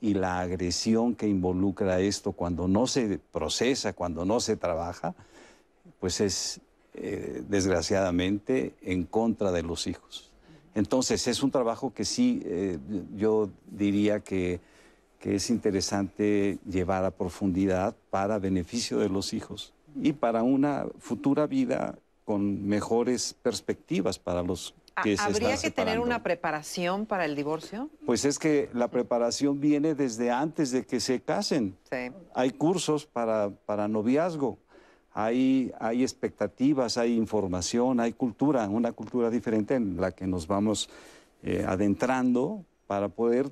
y 0.00 0.14
la 0.14 0.40
agresión 0.40 1.14
que 1.14 1.26
involucra 1.26 2.00
esto 2.00 2.32
cuando 2.32 2.68
no 2.68 2.86
se 2.86 3.18
procesa, 3.32 3.94
cuando 3.94 4.24
no 4.24 4.40
se 4.40 4.56
trabaja, 4.56 5.14
pues 6.00 6.20
es 6.20 6.60
eh, 6.96 7.42
desgraciadamente 7.48 8.74
en 8.82 9.04
contra 9.04 9.52
de 9.52 9.62
los 9.62 9.86
hijos. 9.86 10.32
Entonces 10.74 11.26
es 11.26 11.42
un 11.42 11.50
trabajo 11.50 11.92
que 11.94 12.04
sí, 12.04 12.42
eh, 12.44 12.78
yo 13.16 13.48
diría 13.66 14.20
que, 14.20 14.60
que 15.18 15.36
es 15.36 15.48
interesante 15.50 16.58
llevar 16.68 17.04
a 17.04 17.10
profundidad 17.10 17.94
para 18.10 18.38
beneficio 18.38 18.98
de 18.98 19.08
los 19.08 19.32
hijos 19.32 19.72
y 20.02 20.12
para 20.12 20.42
una 20.42 20.86
futura 20.98 21.46
vida 21.46 21.98
con 22.24 22.66
mejores 22.66 23.34
perspectivas 23.42 24.18
para 24.18 24.42
los 24.42 24.74
¿Ha- 24.96 25.02
que 25.02 25.16
se 25.16 25.22
¿Habría 25.22 25.56
que 25.56 25.70
tener 25.70 25.98
una 26.00 26.22
preparación 26.22 27.06
para 27.06 27.24
el 27.24 27.36
divorcio? 27.36 27.90
Pues 28.04 28.24
es 28.24 28.38
que 28.38 28.68
la 28.72 28.88
preparación 28.88 29.60
viene 29.60 29.94
desde 29.94 30.30
antes 30.30 30.70
de 30.70 30.84
que 30.86 31.00
se 31.00 31.20
casen. 31.20 31.76
Sí. 31.90 32.10
Hay 32.34 32.50
cursos 32.50 33.06
para, 33.06 33.50
para 33.66 33.88
noviazgo, 33.88 34.58
hay, 35.18 35.72
hay 35.80 36.02
expectativas, 36.02 36.98
hay 36.98 37.16
información, 37.16 38.00
hay 38.00 38.12
cultura, 38.12 38.68
una 38.68 38.92
cultura 38.92 39.30
diferente 39.30 39.74
en 39.74 39.98
la 39.98 40.12
que 40.12 40.26
nos 40.26 40.46
vamos 40.46 40.90
eh, 41.42 41.64
adentrando 41.66 42.66
para 42.86 43.08
poder 43.08 43.50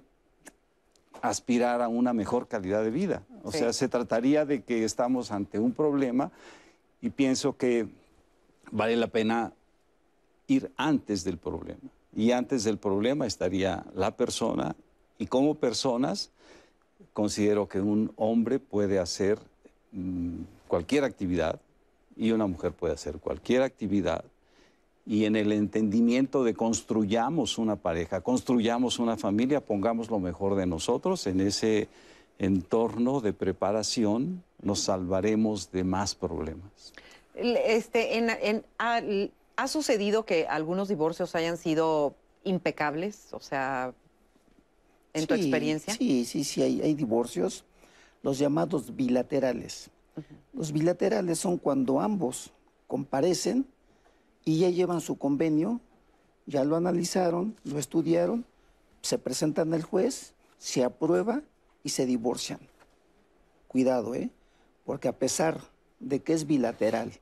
aspirar 1.23 1.81
a 1.81 1.89
una 1.89 2.13
mejor 2.13 2.49
calidad 2.49 2.85
de 2.85 2.91
vida. 2.91 3.23
O 3.45 3.51
Sí. 3.51 3.59
sea, 3.61 3.73
se 3.73 3.89
trataría 3.89 4.45
de 4.45 4.63
que 4.63 4.85
estamos 4.85 5.33
ante 5.33 5.59
un 5.59 5.73
problema 5.73 6.31
y 7.01 7.09
pienso 7.09 7.57
que 7.57 7.89
vale 8.71 8.95
la 8.97 9.07
pena 9.07 9.55
ir 10.49 10.71
antes 10.77 11.25
del 11.25 11.39
problema. 11.39 11.81
Y 12.15 12.33
antes 12.33 12.65
del 12.65 12.77
problema 12.77 13.27
estaría 13.27 13.87
la 13.95 14.15
persona 14.15 14.77
y 15.19 15.29
como 15.29 15.55
personas 15.55 16.31
considero 17.15 17.69
que 17.71 17.81
un 17.81 18.13
hombre 18.17 18.59
puede 18.59 18.99
hacer 18.99 19.39
mm, 19.93 20.41
cualquier 20.75 21.05
actividad 21.05 21.61
y 22.17 22.33
una 22.33 22.49
mujer 22.49 22.73
puede 22.73 22.95
hacer 22.95 23.19
cualquier 23.19 23.63
actividad. 23.63 24.25
Y 25.07 25.25
en 25.25 25.37
el 25.37 25.53
entendimiento 25.53 26.43
de 26.43 26.55
construyamos 26.55 27.59
una 27.59 27.77
pareja, 27.77 28.23
construyamos 28.23 28.99
una 28.99 29.17
familia, 29.17 29.61
pongamos 29.61 30.11
lo 30.11 30.19
mejor 30.19 30.57
de 30.57 30.67
nosotros 30.67 31.29
en 31.29 31.41
ese 31.41 31.87
entorno 32.41 33.21
de 33.21 33.33
preparación, 33.33 34.43
nos 34.63 34.81
salvaremos 34.81 35.71
de 35.71 35.85
más 35.85 36.17
problemas. 36.17 36.93
Este, 37.37 38.19
en- 38.19 38.31
en- 38.31 38.65
ha, 38.79 39.01
ha 39.55 39.69
sucedido 39.69 40.25
que 40.25 40.49
algunos 40.49 40.89
divorcios 40.89 41.37
hayan 41.37 41.57
sido 41.57 42.17
impecables? 42.43 43.29
O 43.31 43.39
sea, 43.39 43.93
en 45.13 45.25
tu 45.29 45.35
Sí, 45.35 45.41
experiencia. 45.41 45.95
Sí, 45.95 46.25
sí, 46.25 46.43
sí, 46.43 46.63
hay, 46.63 46.81
hay 46.83 46.95
divorcios, 46.95 47.65
los 48.25 48.39
llamados 48.41 48.97
bilaterales. 48.97 49.91
Los 50.53 50.73
bilaterales 50.73 51.39
son 51.39 51.59
cuando 51.59 52.01
ambos 52.01 52.53
comparecen 52.87 53.67
y 54.45 54.61
ya 54.61 54.71
llevan 54.71 55.01
su 55.01 55.17
convenio, 55.19 55.81
ya 56.47 56.65
lo 56.65 56.77
analizaron, 56.77 57.57
lo 57.65 57.79
estudiaron, 57.79 58.45
se 59.03 59.19
presentan 59.19 59.73
al 59.75 59.83
juez, 59.83 60.35
se 60.59 60.85
aprueba 60.85 61.43
y 61.83 61.91
se 61.91 62.07
divorcian. 62.07 62.61
Cuidado, 63.69 64.15
¿eh? 64.15 64.31
Porque 64.85 65.09
a 65.09 65.19
pesar 65.19 65.61
de 65.99 66.21
que 66.21 66.33
es 66.33 66.47
bilateral 66.47 67.13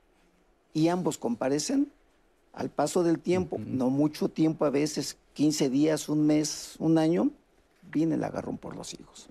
y 0.73 0.89
ambos 0.89 1.17
comparecen, 1.17 1.91
al 2.53 2.69
paso 2.69 3.03
del 3.03 3.19
tiempo, 3.19 3.57
no 3.59 3.89
mucho 3.89 4.29
tiempo, 4.29 4.65
a 4.65 4.69
veces 4.69 5.17
15 5.33 5.69
días, 5.69 6.07
un 6.07 6.27
mes, 6.27 6.75
un 6.77 6.97
año, 6.99 7.31
viene 7.91 8.15
el 8.15 8.23
agarrón 8.23 8.57
por 8.57 8.75
los 8.75 8.93
hijos. 8.93 9.27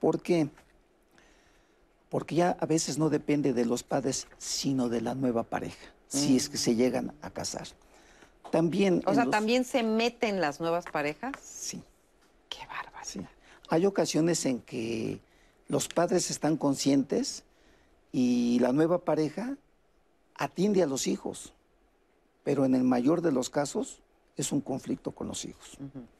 ¿Por 0.00 0.20
qué? 0.22 0.48
Porque 2.12 2.34
ya 2.34 2.58
a 2.60 2.66
veces 2.66 2.98
no 2.98 3.08
depende 3.08 3.54
de 3.54 3.64
los 3.64 3.82
padres, 3.82 4.28
sino 4.36 4.90
de 4.90 5.00
la 5.00 5.14
nueva 5.14 5.44
pareja, 5.44 5.86
si 6.08 6.36
es 6.36 6.50
que 6.50 6.58
se 6.58 6.74
llegan 6.76 7.14
a 7.22 7.30
casar. 7.30 7.66
También. 8.50 9.02
O 9.06 9.14
sea, 9.14 9.24
los- 9.24 9.32
¿también 9.32 9.64
se 9.64 9.82
meten 9.82 10.38
las 10.42 10.60
nuevas 10.60 10.84
parejas? 10.84 11.32
Sí. 11.42 11.82
Qué 12.50 12.58
bárbaro. 12.66 12.98
Sí. 13.02 13.26
Hay 13.70 13.86
ocasiones 13.86 14.44
en 14.44 14.60
que 14.60 15.20
los 15.68 15.88
padres 15.88 16.30
están 16.30 16.58
conscientes 16.58 17.44
y 18.12 18.58
la 18.60 18.72
nueva 18.74 18.98
pareja 18.98 19.56
atiende 20.34 20.82
a 20.82 20.86
los 20.86 21.06
hijos, 21.06 21.54
pero 22.44 22.66
en 22.66 22.74
el 22.74 22.84
mayor 22.84 23.22
de 23.22 23.32
los 23.32 23.48
casos 23.48 24.02
es 24.36 24.52
un 24.52 24.60
conflicto 24.60 25.12
con 25.12 25.28
los 25.28 25.46
hijos, 25.46 25.78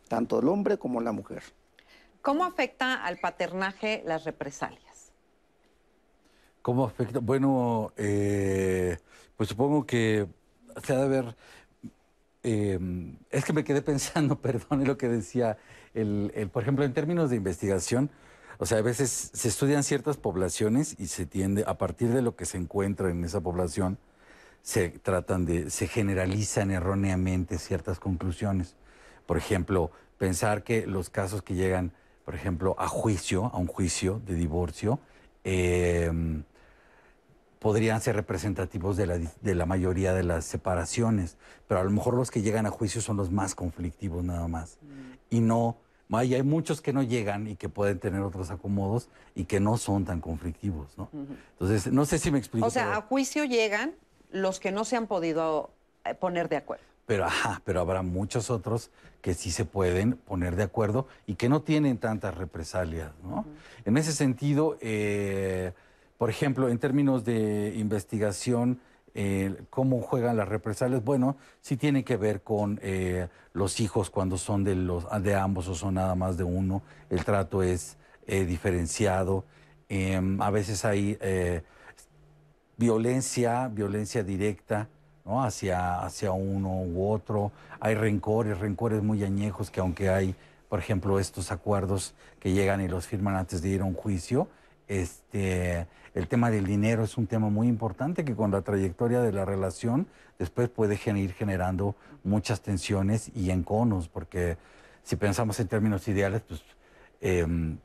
tanto 0.09 0.39
el 0.41 0.49
hombre 0.49 0.79
como 0.79 1.03
la 1.03 1.13
mujer. 1.13 1.43
¿Cómo 2.23 2.45
afecta 2.45 3.05
al 3.05 3.19
paternaje 3.19 4.03
las 4.07 4.25
represalias? 4.25 4.92
¿Cómo 6.63 6.85
afecta? 6.85 7.19
Bueno, 7.21 7.93
eh, 7.97 8.97
pues 9.37 9.49
supongo 9.49 9.85
que 9.87 10.29
se 10.85 10.93
ha 10.95 10.99
de 10.99 11.09
ver. 11.09 11.37
eh, 12.43 12.79
es 13.31 13.45
que 13.45 13.53
me 13.53 13.65
quedé 13.65 13.83
pensando, 13.83 14.41
perdón, 14.41 14.83
en 14.83 14.89
lo 14.89 14.99
que 14.99 15.09
decía, 15.09 15.59
el, 15.95 16.33
el- 16.35 16.49
por 16.49 16.63
ejemplo, 16.63 16.85
en 16.85 16.93
términos 16.95 17.31
de 17.31 17.37
investigación, 17.37 18.11
o 18.59 18.67
sea, 18.67 18.79
a 18.79 18.83
veces 18.83 19.31
se 19.35 19.49
estudian 19.49 19.83
ciertas 19.83 20.17
poblaciones 20.17 20.95
y 20.99 21.07
se 21.09 21.27
tiende, 21.27 21.65
a 21.67 21.79
partir 21.79 22.11
de 22.13 22.23
lo 22.23 22.37
que 22.37 22.45
se 22.47 22.59
encuentra 22.59 23.11
en 23.11 23.25
esa 23.25 23.41
población, 23.41 23.99
se 24.63 24.91
tratan 24.91 25.47
de, 25.47 25.71
se 25.71 25.89
generalizan 25.89 26.71
erróneamente 26.71 27.59
ciertas 27.59 28.01
conclusiones. 28.01 28.77
Por 29.27 29.39
ejemplo, 29.39 29.91
pensar 30.19 30.65
que 30.65 30.87
los 30.87 31.11
casos 31.11 31.43
que 31.43 31.55
llegan, 31.55 31.93
por 32.25 32.35
ejemplo, 32.35 32.77
a 32.79 32.89
juicio, 32.89 33.47
a 33.47 33.59
un 33.59 33.67
juicio 33.69 34.21
de 34.27 34.35
divorcio, 34.35 35.01
eh, 35.45 36.13
podrían 37.63 38.01
ser 38.01 38.17
representativos 38.17 38.97
de 38.97 39.07
la, 39.07 39.19
de 39.19 39.55
la 39.55 39.67
mayoría 39.67 40.13
de 40.13 40.25
las 40.25 40.45
separaciones, 40.45 41.37
pero 41.69 41.81
a 41.81 41.85
lo 41.85 41.91
mejor 41.91 42.15
los 42.15 42.31
que 42.33 42.43
llegan 42.43 42.67
a 42.67 42.71
juicio 42.71 43.01
son 43.01 43.17
los 43.17 43.31
más 43.31 43.55
conflictivos 43.55 44.25
nada 44.25 44.49
más. 44.49 44.79
Y 45.31 45.41
no, 45.41 45.77
hay, 46.11 46.35
hay 46.35 46.43
muchos 46.43 46.81
que 46.83 46.93
no 46.93 47.05
llegan 47.05 47.47
y 47.47 47.55
que 47.55 47.69
pueden 47.69 48.01
tener 48.01 48.21
otros 48.21 48.51
acomodos 48.51 49.09
y 49.37 49.45
que 49.45 49.61
no 49.61 49.79
son 49.79 50.05
tan 50.05 50.21
conflictivos, 50.21 50.99
¿no? 50.99 51.09
Entonces, 51.53 51.91
no 51.93 52.05
sé 52.05 52.19
si 52.19 52.33
me 52.33 52.39
explico. 52.39 52.67
O 52.67 52.71
sea, 52.71 52.87
pero- 52.87 52.97
a 52.99 53.03
juicio 53.03 53.45
llegan 53.45 53.93
los 54.33 54.59
que 54.59 54.73
no 54.73 54.85
se 54.85 54.97
han 54.97 55.07
podido 55.07 55.71
eh, 56.05 56.15
poner 56.15 56.49
de 56.49 56.57
acuerdo. 56.57 56.85
Pero, 57.07 57.25
ajá, 57.27 57.63
pero 57.65 57.81
habrá 57.81 58.03
muchos 58.03 58.51
otros 58.51 58.91
que 59.21 59.35
sí 59.35 59.51
se 59.53 59.65
pueden 59.65 60.15
poner 60.17 60.57
de 60.57 60.65
acuerdo 60.65 61.07
y 61.27 61.35
que 61.37 61.49
no 61.49 61.63
tienen 61.63 61.99
tantas 61.99 62.35
represalias, 62.37 63.13
¿no? 63.23 63.45
En 63.85 63.97
ese 63.97 64.13
sentido, 64.13 64.79
eh, 64.81 65.73
por 66.23 66.31
ejemplo, 66.31 66.69
en 66.69 66.79
términos 66.79 67.25
de 67.25 67.75
investigación, 67.75 68.79
eh, 69.13 69.65
¿cómo 69.71 70.01
juegan 70.01 70.37
las 70.37 70.49
represalias? 70.49 71.03
Bueno, 71.03 71.37
sí 71.61 71.77
tiene 71.77 72.05
que 72.05 72.17
ver 72.17 72.43
con 72.43 72.79
eh, 72.81 73.27
los 73.55 73.81
hijos 73.81 74.09
cuando 74.09 74.39
son 74.39 74.63
de, 74.63 74.77
los, 74.77 75.05
de 75.21 75.35
ambos 75.35 75.67
o 75.67 75.75
son 75.75 75.95
nada 75.95 76.15
más 76.15 76.37
de 76.37 76.45
uno. 76.45 76.83
El 77.11 77.25
trato 77.25 77.65
es 77.65 77.97
eh, 78.29 78.45
diferenciado. 78.45 79.45
Em, 79.89 80.41
a 80.41 80.51
veces 80.51 80.85
hay 80.85 81.19
violencia, 82.77 83.67
violencia 83.67 84.23
directa, 84.23 84.89
¿no? 85.25 85.43
Hacia, 85.43 86.05
hacia 86.05 86.31
uno 86.31 86.83
u 86.83 87.11
otro. 87.11 87.51
Hay 87.81 87.97
rencores, 87.97 88.61
rencores 88.61 89.03
muy 89.03 89.25
añejos 89.25 89.73
que 89.73 89.81
aunque 89.81 90.09
hay 90.09 90.37
por 90.69 90.79
ejemplo, 90.79 91.19
estos 91.19 91.51
acuerdos 91.51 92.15
que 92.39 92.53
llegan 92.53 92.81
y 92.81 92.87
los 92.87 93.09
firman 93.09 93.35
antes 93.35 93.61
de 93.61 93.71
ir 93.71 93.81
a 93.81 93.85
un 93.85 93.95
juicio. 93.95 94.49
Este, 94.89 95.87
el 96.15 96.29
tema 96.29 96.51
del 96.51 96.67
dinero 96.67 97.05
es 97.05 97.17
un 97.17 97.27
tema 97.27 97.49
muy 97.49 97.69
importante 97.69 98.25
que 98.25 98.37
con 98.37 98.51
la 98.51 98.63
trayectoria 98.63 99.23
de 99.23 99.33
la 99.33 99.45
relación 99.45 100.07
después 100.39 100.69
puede 100.69 100.99
ir 101.19 101.33
generando 101.33 101.97
muchas 102.23 102.61
tensiones 102.61 103.31
y 103.35 103.51
enconos, 103.51 104.09
porque 104.09 104.59
si 105.03 105.17
pensamos 105.17 105.59
en 105.61 105.69
términos 105.69 106.07
ideales, 106.09 106.43
pues 106.43 106.63
em, 107.21 107.79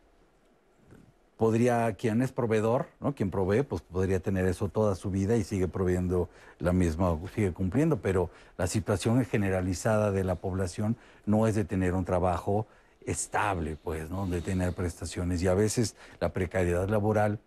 podría, 1.38 1.94
quien 1.94 2.22
es 2.22 2.32
proveedor, 2.32 2.88
¿no? 3.00 3.16
Quien 3.16 3.32
provee, 3.32 3.64
pues 3.64 3.82
podría 3.82 4.20
tener 4.20 4.46
eso 4.46 4.68
toda 4.70 4.96
su 4.96 5.10
vida 5.10 5.38
y 5.38 5.44
sigue 5.44 5.68
proveyendo 5.68 6.30
la 6.60 6.74
misma, 6.74 7.18
sigue 7.34 7.54
cumpliendo, 7.54 8.02
pero 8.02 8.30
la 8.58 8.68
situación 8.68 9.24
generalizada 9.24 10.12
de 10.12 10.24
la 10.24 10.36
población 10.36 10.98
no 11.26 11.48
es 11.48 11.56
de 11.56 11.64
tener 11.64 11.94
un 11.94 12.06
trabajo 12.06 12.68
estable, 13.06 13.78
pues, 13.82 14.10
¿no? 14.10 14.28
De 14.28 14.42
tener 14.42 14.74
prestaciones 14.74 15.42
y 15.42 15.48
a 15.48 15.54
veces 15.54 15.96
la 16.20 16.34
precariedad 16.34 16.90
laboral 16.90 17.40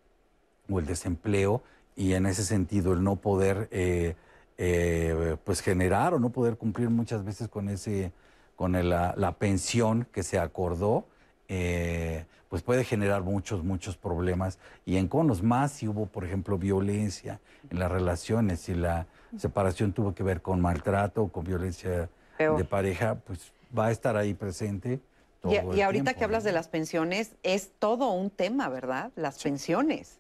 o 0.71 0.79
el 0.79 0.87
desempleo 0.87 1.63
y 1.97 2.15
en 2.15 2.27
ese 2.27 2.45
sentido 2.45 2.93
el 2.93 3.03
no 3.03 3.17
poder, 3.17 3.69
eh, 3.71 4.15
eh, 4.59 5.37
pues, 5.45 5.61
generar 5.61 6.15
o 6.15 6.19
no 6.19 6.31
poder 6.31 6.57
cumplir 6.57 6.89
muchas 6.91 7.25
veces 7.25 7.49
con 7.49 7.69
ese, 7.69 8.13
con 8.57 8.73
la, 8.73 9.15
la 9.17 9.33
pensión 9.33 10.07
que 10.13 10.23
se 10.23 10.39
acordó, 10.39 11.05
eh, 11.49 12.25
pues 12.49 12.63
puede 12.63 12.85
generar 12.85 13.23
muchos, 13.23 13.65
muchos 13.65 13.97
problemas. 13.97 14.59
Y 14.87 14.97
en 14.97 15.09
conos 15.09 15.43
más 15.43 15.73
si 15.73 15.89
hubo, 15.89 16.07
por 16.07 16.25
ejemplo, 16.25 16.59
violencia 16.59 17.41
en 17.71 17.79
las 17.79 17.91
relaciones, 17.91 18.61
si 18.61 18.75
la 18.75 19.07
separación 19.37 19.93
tuvo 19.93 20.15
que 20.15 20.23
ver 20.23 20.43
con 20.43 20.61
maltrato, 20.61 21.29
con 21.29 21.45
violencia 21.45 22.09
de 22.39 22.65
pareja, 22.65 23.17
pues 23.17 23.53
va 23.77 23.87
a 23.87 23.91
estar 23.91 24.17
ahí 24.17 24.35
presente. 24.35 25.01
Todo 25.41 25.75
y, 25.75 25.81
ahorita 25.81 26.15
que 26.15 26.25
hablas 26.25 26.45
de 26.45 26.53
las 26.53 26.69
pensiones, 26.69 27.37
es 27.43 27.71
todo 27.79 28.11
un 28.13 28.31
tema, 28.31 28.69
¿verdad? 28.69 29.11
Las 29.17 29.43
pensiones. 29.43 30.20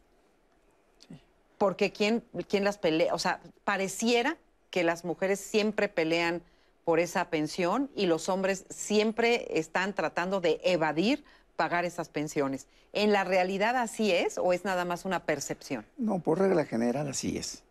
Porque 1.60 1.92
¿quién, 1.92 2.24
¿quién 2.48 2.64
las 2.64 2.78
pelea? 2.78 3.12
O 3.12 3.18
sea, 3.18 3.42
pareciera 3.64 4.38
que 4.70 4.82
las 4.82 5.04
mujeres 5.04 5.38
siempre 5.38 5.90
pelean 5.90 6.40
por 6.86 7.00
esa 7.00 7.28
pensión 7.28 7.90
y 7.94 8.06
los 8.06 8.30
hombres 8.30 8.64
siempre 8.70 9.46
están 9.50 9.92
tratando 9.92 10.40
de 10.40 10.58
evadir 10.64 11.22
pagar 11.56 11.84
esas 11.84 12.08
pensiones. 12.08 12.66
¿En 12.94 13.12
la 13.12 13.24
realidad 13.24 13.76
así 13.76 14.10
es 14.10 14.38
o 14.38 14.54
es 14.54 14.64
nada 14.64 14.86
más 14.86 15.04
una 15.04 15.26
percepción? 15.26 15.84
No, 15.98 16.18
por 16.20 16.38
regla 16.38 16.64
general 16.64 17.08
así 17.08 17.36
es. 17.36 17.62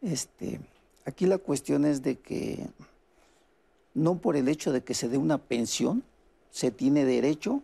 Este, 0.00 0.58
aquí 1.04 1.26
la 1.26 1.36
cuestión 1.36 1.84
es 1.84 2.00
de 2.00 2.20
que 2.20 2.68
no 3.92 4.16
por 4.16 4.34
el 4.34 4.48
hecho 4.48 4.72
de 4.72 4.82
que 4.82 4.94
se 4.94 5.10
dé 5.10 5.18
una 5.18 5.36
pensión 5.36 6.04
se 6.50 6.70
tiene 6.70 7.04
derecho 7.04 7.62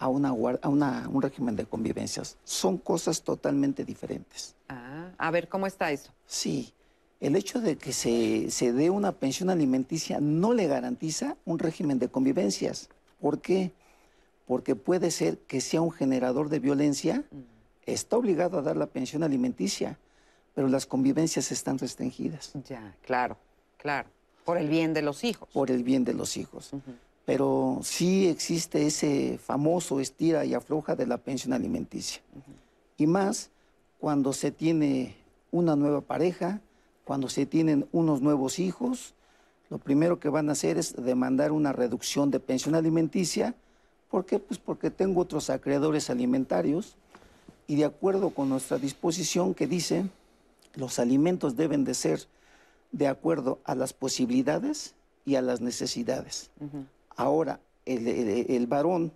a, 0.00 0.08
una, 0.08 0.30
a 0.30 0.68
un 1.08 1.22
régimen 1.22 1.54
de 1.54 1.66
convivencias. 1.66 2.36
Son 2.42 2.76
cosas 2.76 3.22
totalmente 3.22 3.84
diferentes. 3.84 4.56
Ah, 4.68 5.12
a 5.16 5.30
ver, 5.30 5.48
¿cómo 5.48 5.68
está 5.68 5.92
eso? 5.92 6.10
Sí, 6.26 6.72
el 7.20 7.36
hecho 7.36 7.60
de 7.60 7.76
que 7.76 7.92
se, 7.92 8.50
se 8.50 8.72
dé 8.72 8.90
una 8.90 9.12
pensión 9.12 9.48
alimenticia 9.50 10.18
no 10.20 10.54
le 10.54 10.66
garantiza 10.66 11.36
un 11.44 11.60
régimen 11.60 12.00
de 12.00 12.08
convivencias. 12.08 12.88
¿Por 13.20 13.40
qué? 13.40 13.72
porque 14.50 14.74
puede 14.74 15.12
ser 15.12 15.38
que 15.38 15.60
sea 15.60 15.80
un 15.80 15.92
generador 15.92 16.48
de 16.48 16.58
violencia, 16.58 17.22
está 17.86 18.16
obligado 18.16 18.58
a 18.58 18.62
dar 18.62 18.76
la 18.76 18.86
pensión 18.86 19.22
alimenticia, 19.22 19.96
pero 20.56 20.66
las 20.66 20.86
convivencias 20.86 21.52
están 21.52 21.78
restringidas. 21.78 22.50
Ya, 22.68 22.96
claro, 23.02 23.36
claro. 23.76 24.08
Por 24.44 24.58
el 24.58 24.68
bien 24.68 24.92
de 24.92 25.02
los 25.02 25.22
hijos. 25.22 25.48
Por 25.52 25.70
el 25.70 25.84
bien 25.84 26.04
de 26.04 26.14
los 26.14 26.36
hijos. 26.36 26.72
Pero 27.24 27.80
sí 27.82 28.28
existe 28.28 28.86
ese 28.86 29.38
famoso 29.38 30.00
estira 30.00 30.44
y 30.44 30.54
afloja 30.54 30.96
de 30.96 31.06
la 31.06 31.18
pensión 31.18 31.52
alimenticia. 31.52 32.22
Y 32.96 33.06
más 33.06 33.50
cuando 33.98 34.32
se 34.32 34.50
tiene 34.50 35.16
una 35.50 35.76
nueva 35.76 36.00
pareja, 36.00 36.60
cuando 37.04 37.28
se 37.28 37.46
tienen 37.46 37.86
unos 37.92 38.22
nuevos 38.22 38.58
hijos, 38.58 39.14
lo 39.68 39.78
primero 39.78 40.18
que 40.18 40.28
van 40.28 40.48
a 40.48 40.52
hacer 40.52 40.78
es 40.78 40.96
demandar 40.96 41.52
una 41.52 41.72
reducción 41.72 42.30
de 42.30 42.40
pensión 42.40 42.74
alimenticia 42.74 43.54
¿Por 44.10 44.26
qué? 44.26 44.38
Pues 44.40 44.58
porque 44.58 44.90
tengo 44.90 45.20
otros 45.20 45.50
acreedores 45.50 46.10
alimentarios 46.10 46.96
y 47.68 47.76
de 47.76 47.84
acuerdo 47.84 48.30
con 48.30 48.48
nuestra 48.48 48.78
disposición 48.78 49.54
que 49.54 49.68
dice, 49.68 50.04
los 50.74 50.98
alimentos 50.98 51.56
deben 51.56 51.84
de 51.84 51.94
ser 51.94 52.26
de 52.90 53.06
acuerdo 53.06 53.60
a 53.64 53.76
las 53.76 53.92
posibilidades 53.92 54.94
y 55.24 55.36
a 55.36 55.42
las 55.42 55.60
necesidades. 55.60 56.50
Ahora, 57.20 57.60
el, 57.84 58.66
varón 58.66 59.12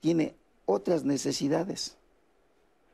tiene 0.00 0.34
otras 0.66 1.04
necesidades 1.04 1.96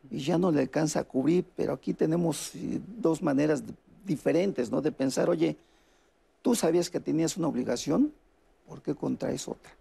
y 0.08 0.20
ya 0.20 0.38
no 0.38 0.52
le 0.52 0.60
alcanza 0.60 1.00
a 1.00 1.04
cubrir, 1.04 1.44
pero 1.56 1.72
aquí 1.72 1.92
tenemos 1.92 2.54
eh, 2.54 2.80
dos 2.86 3.20
maneras 3.20 3.64
diferentes, 4.04 4.70
¿no? 4.70 4.80
De 4.80 4.92
pensar, 4.92 5.28
oye, 5.28 5.56
tú 6.40 6.54
sabías 6.54 6.88
que 6.88 7.00
tenías 7.00 7.36
una 7.36 7.48
obligación, 7.48 8.12
¿por 8.68 8.80
qué 8.80 8.94
contraes 8.94 9.48
otra? 9.48 9.72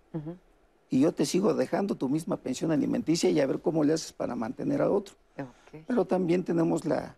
y 0.89 0.99
yo 0.99 1.11
te 1.11 1.26
sigo 1.26 1.53
dejando 1.53 1.95
tu 1.95 2.09
misma 2.09 2.38
pensión 2.38 2.71
alimenticia 2.71 3.30
y 3.30 3.39
a 3.39 3.45
ver 3.45 3.59
cómo 3.59 3.84
le 3.84 3.93
haces 3.93 4.11
para 4.11 4.36
mantener 4.36 4.82
a 4.82 4.89
otro. 4.89 5.13
Pero 5.88 6.05
también 6.05 6.43
tenemos 6.43 6.86
la, 6.86 7.15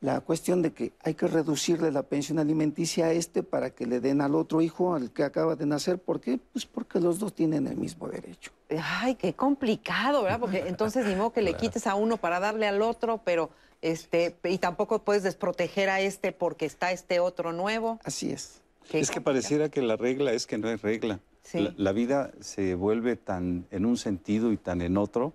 la 0.00 0.20
cuestión 0.20 0.62
de 0.62 0.72
que 0.72 0.92
hay 1.02 1.14
que 1.14 1.26
reducirle 1.26 1.90
la 1.90 2.02
pensión 2.02 2.38
alimenticia 2.38 3.06
a 3.06 3.12
este 3.12 3.42
para 3.42 3.70
que 3.70 3.86
le 3.86 4.00
den 4.00 4.20
al 4.20 4.34
otro 4.34 4.60
hijo, 4.60 4.94
al 4.94 5.10
que 5.10 5.24
acaba 5.24 5.56
de 5.56 5.66
nacer. 5.66 5.98
¿Por 5.98 6.20
qué? 6.20 6.38
Pues 6.52 6.66
porque 6.66 7.00
los 7.00 7.18
dos 7.18 7.34
tienen 7.34 7.66
el 7.66 7.76
mismo 7.76 8.08
derecho. 8.08 8.52
Ay, 8.82 9.14
qué 9.14 9.32
complicado, 9.32 10.22
¿verdad? 10.22 10.40
Porque 10.40 10.58
entonces 10.66 11.06
ni 11.06 11.14
modo 11.14 11.32
que 11.32 11.42
le 11.42 11.54
quites 11.54 11.86
a 11.86 11.94
uno 11.94 12.18
para 12.18 12.40
darle 12.40 12.66
al 12.66 12.82
otro, 12.82 13.20
pero 13.24 13.50
este, 13.82 14.36
y 14.44 14.58
tampoco 14.58 14.98
puedes 15.00 15.22
desproteger 15.22 15.88
a 15.88 16.00
este 16.00 16.32
porque 16.32 16.66
está 16.66 16.92
este 16.92 17.20
otro 17.20 17.52
nuevo. 17.52 17.98
Así 18.04 18.30
es. 18.30 18.60
es 18.92 19.10
que 19.10 19.20
pareciera 19.20 19.68
que 19.68 19.82
la 19.82 19.96
regla 19.96 20.32
es 20.32 20.46
que 20.46 20.58
no 20.58 20.68
hay 20.68 20.76
regla. 20.76 21.20
La, 21.52 21.92
vida 21.92 22.32
se 22.40 22.74
vuelve 22.74 23.14
tan 23.14 23.66
en 23.70 23.86
un 23.86 23.96
sentido 23.96 24.50
y 24.52 24.56
tan 24.56 24.82
en 24.82 24.96
otro 24.96 25.32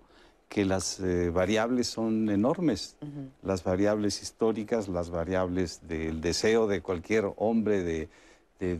que 0.52 0.66
las 0.66 1.00
eh, 1.00 1.30
variables 1.30 1.86
son 1.86 2.28
enormes. 2.28 2.96
Las 3.42 3.64
variables 3.64 4.20
históricas, 4.20 4.86
las 4.86 5.08
variables 5.08 5.80
del 5.88 6.20
deseo 6.20 6.66
de 6.66 6.82
cualquier 6.82 7.32
hombre 7.36 7.82
de, 7.82 8.08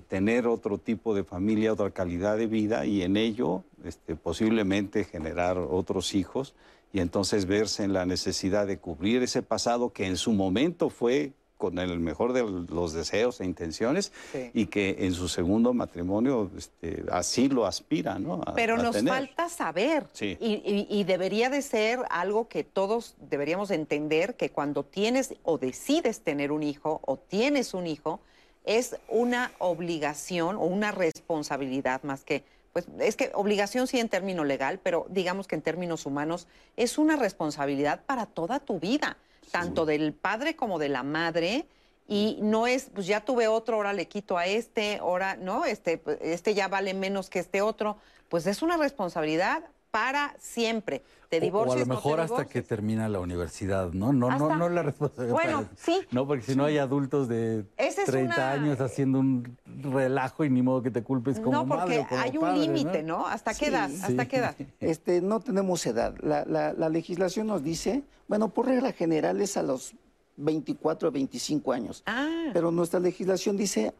tener 0.07 0.47
otro 0.47 0.77
tipo 0.77 1.15
de 1.15 1.25
familia, 1.25 1.73
otra 1.73 1.91
calidad 1.91 2.37
de 2.37 2.47
vida 2.47 2.85
y 2.85 3.03
en 3.03 3.17
ello 3.17 3.65
este, 3.85 4.15
posiblemente 4.15 5.03
generar 5.03 5.59
otros 5.59 6.15
hijos 6.15 6.55
y 6.93 7.01
entonces 7.01 7.47
verse 7.47 7.83
en 7.83 7.93
la 7.93 8.07
necesidad 8.07 8.67
de 8.69 8.79
cubrir 8.79 9.23
ese 9.25 9.43
pasado 9.43 9.93
que 9.93 10.07
en 10.07 10.17
su 10.19 10.35
momento 10.35 10.89
fue 10.89 11.33
con 11.63 11.79
el 11.79 12.01
mejor 12.01 12.33
de 12.33 12.43
los 12.43 12.93
deseos 12.93 13.41
e 13.41 13.45
intenciones 13.45 14.11
y 14.53 14.67
que 14.67 14.97
en 14.99 15.15
su 15.15 15.29
segundo 15.29 15.73
matrimonio 15.73 16.51
este, 16.59 17.05
así 17.13 17.49
lo 17.49 17.67
aspira, 17.67 18.19
¿no? 18.19 18.41
Pero 18.57 18.77
nos 18.79 19.01
falta 19.01 19.49
saber. 19.49 20.09
Y, 20.21 21.05
debería 21.05 21.51
de 21.51 21.63
ser 21.63 22.01
algo 22.11 22.49
que 22.49 22.65
todos 22.65 23.15
deberíamos 23.31 23.71
entender 23.71 24.35
que 24.35 24.51
cuando 24.51 24.83
tienes 24.83 25.37
o 25.45 25.57
decides 25.57 26.23
tener 26.23 26.51
un 26.51 26.65
hijo 26.65 27.01
o 27.07 27.17
tienes 27.17 27.75
un 27.75 27.87
hijo 27.87 28.19
es 28.65 28.97
una 29.09 29.53
obligación 29.59 30.57
o 30.57 30.63
una 30.63 30.91
responsabilidad 30.91 32.03
más 32.03 32.25
que 32.25 32.43
pues 32.73 32.87
es 32.99 33.15
que 33.15 33.31
obligación 33.35 33.87
sí 33.87 34.01
en 34.01 34.09
término 34.09 34.43
legal, 34.43 34.81
pero 34.83 35.07
digamos 35.11 35.47
que 35.47 35.55
en 35.55 35.63
términos 35.63 36.07
humanos 36.07 36.49
es 36.77 36.99
una 36.99 37.15
responsabilidad 37.15 38.01
para 38.05 38.27
toda 38.27 38.59
tu 38.59 38.81
vida 38.81 39.17
tanto 39.51 39.87
del 39.87 40.13
padre 40.13 40.57
como 40.57 40.79
de 40.79 40.89
la 40.89 41.03
madre. 41.03 41.67
Y 42.09 42.39
no 42.43 42.67
es, 42.67 42.91
pues 42.93 43.07
ya 43.07 43.25
tuve 43.25 43.49
otro, 43.49 43.77
ahora 43.77 43.93
le 43.93 44.09
quito 44.09 44.37
a 44.37 44.47
este, 44.47 44.99
ahora, 44.99 45.37
¿no? 45.37 45.65
Este, 45.65 45.99
pues, 45.99 46.19
este 46.21 46.55
ya 46.55 46.69
vale 46.69 46.95
menos 46.95 47.31
que 47.31 47.39
este 47.39 47.63
otro. 47.63 47.97
Pues 48.29 48.47
es 48.47 48.63
una 48.63 48.77
responsabilidad 48.77 49.65
para 49.93 50.35
siempre. 50.41 51.03
Te 51.29 51.39
divorcias, 51.39 51.81
o, 51.81 51.85
a 51.85 51.87
lo 51.87 51.95
mejor 51.95 52.21
hasta 52.21 52.47
que 52.47 52.63
termina 52.63 53.09
la 53.09 53.21
universidad, 53.21 53.93
¿no? 53.93 54.13
No, 54.13 54.37
no, 54.37 54.57
no 54.57 54.69
la 54.69 54.83
responsabilidad. 54.83 55.35
Bueno, 55.35 55.65
sí. 55.77 56.01
No, 56.11 56.27
porque 56.27 56.43
si 56.43 56.57
no 56.57 56.65
hay 56.65 56.79
adultos 56.79 57.29
de 57.29 57.65
30 58.07 58.53
años 58.53 58.81
haciendo 58.81 59.21
un 59.21 59.57
relajo 59.67 60.45
y 60.45 60.51
ni 60.51 60.63
modo 60.63 60.83
que 60.83 60.91
te 60.91 61.03
culpes 61.03 61.41
como 61.41 61.53
No, 61.53 61.67
porque 61.67 62.05
hay 62.11 62.37
un 62.37 62.59
límite, 62.59 63.03
¿no? 63.03 63.27
¿Hasta 63.27 63.55
qué 63.55 63.67
edad? 63.67 63.91
¿Hasta 64.03 64.27
qué 64.27 64.37
edad? 64.39 64.57
Este, 64.81 65.21
no 65.21 65.41
tenemos 65.41 65.87
edad. 65.87 66.15
La, 66.21 66.45
la, 66.45 66.89
legislación 66.89 67.47
nos 67.47 67.63
dice, 67.63 68.03
bueno, 68.29 68.49
por 68.49 68.67
regla 68.67 68.93
general 68.93 69.41
es 69.41 69.57
a 69.57 69.63
los 69.63 69.95
24 70.37 71.09
o 71.09 71.13
25 71.13 71.73
años. 71.73 72.03
Ah. 72.07 72.51
Pero 72.53 72.71
nuestra 72.71 73.01
legislación 73.01 73.57
dice 73.57 73.95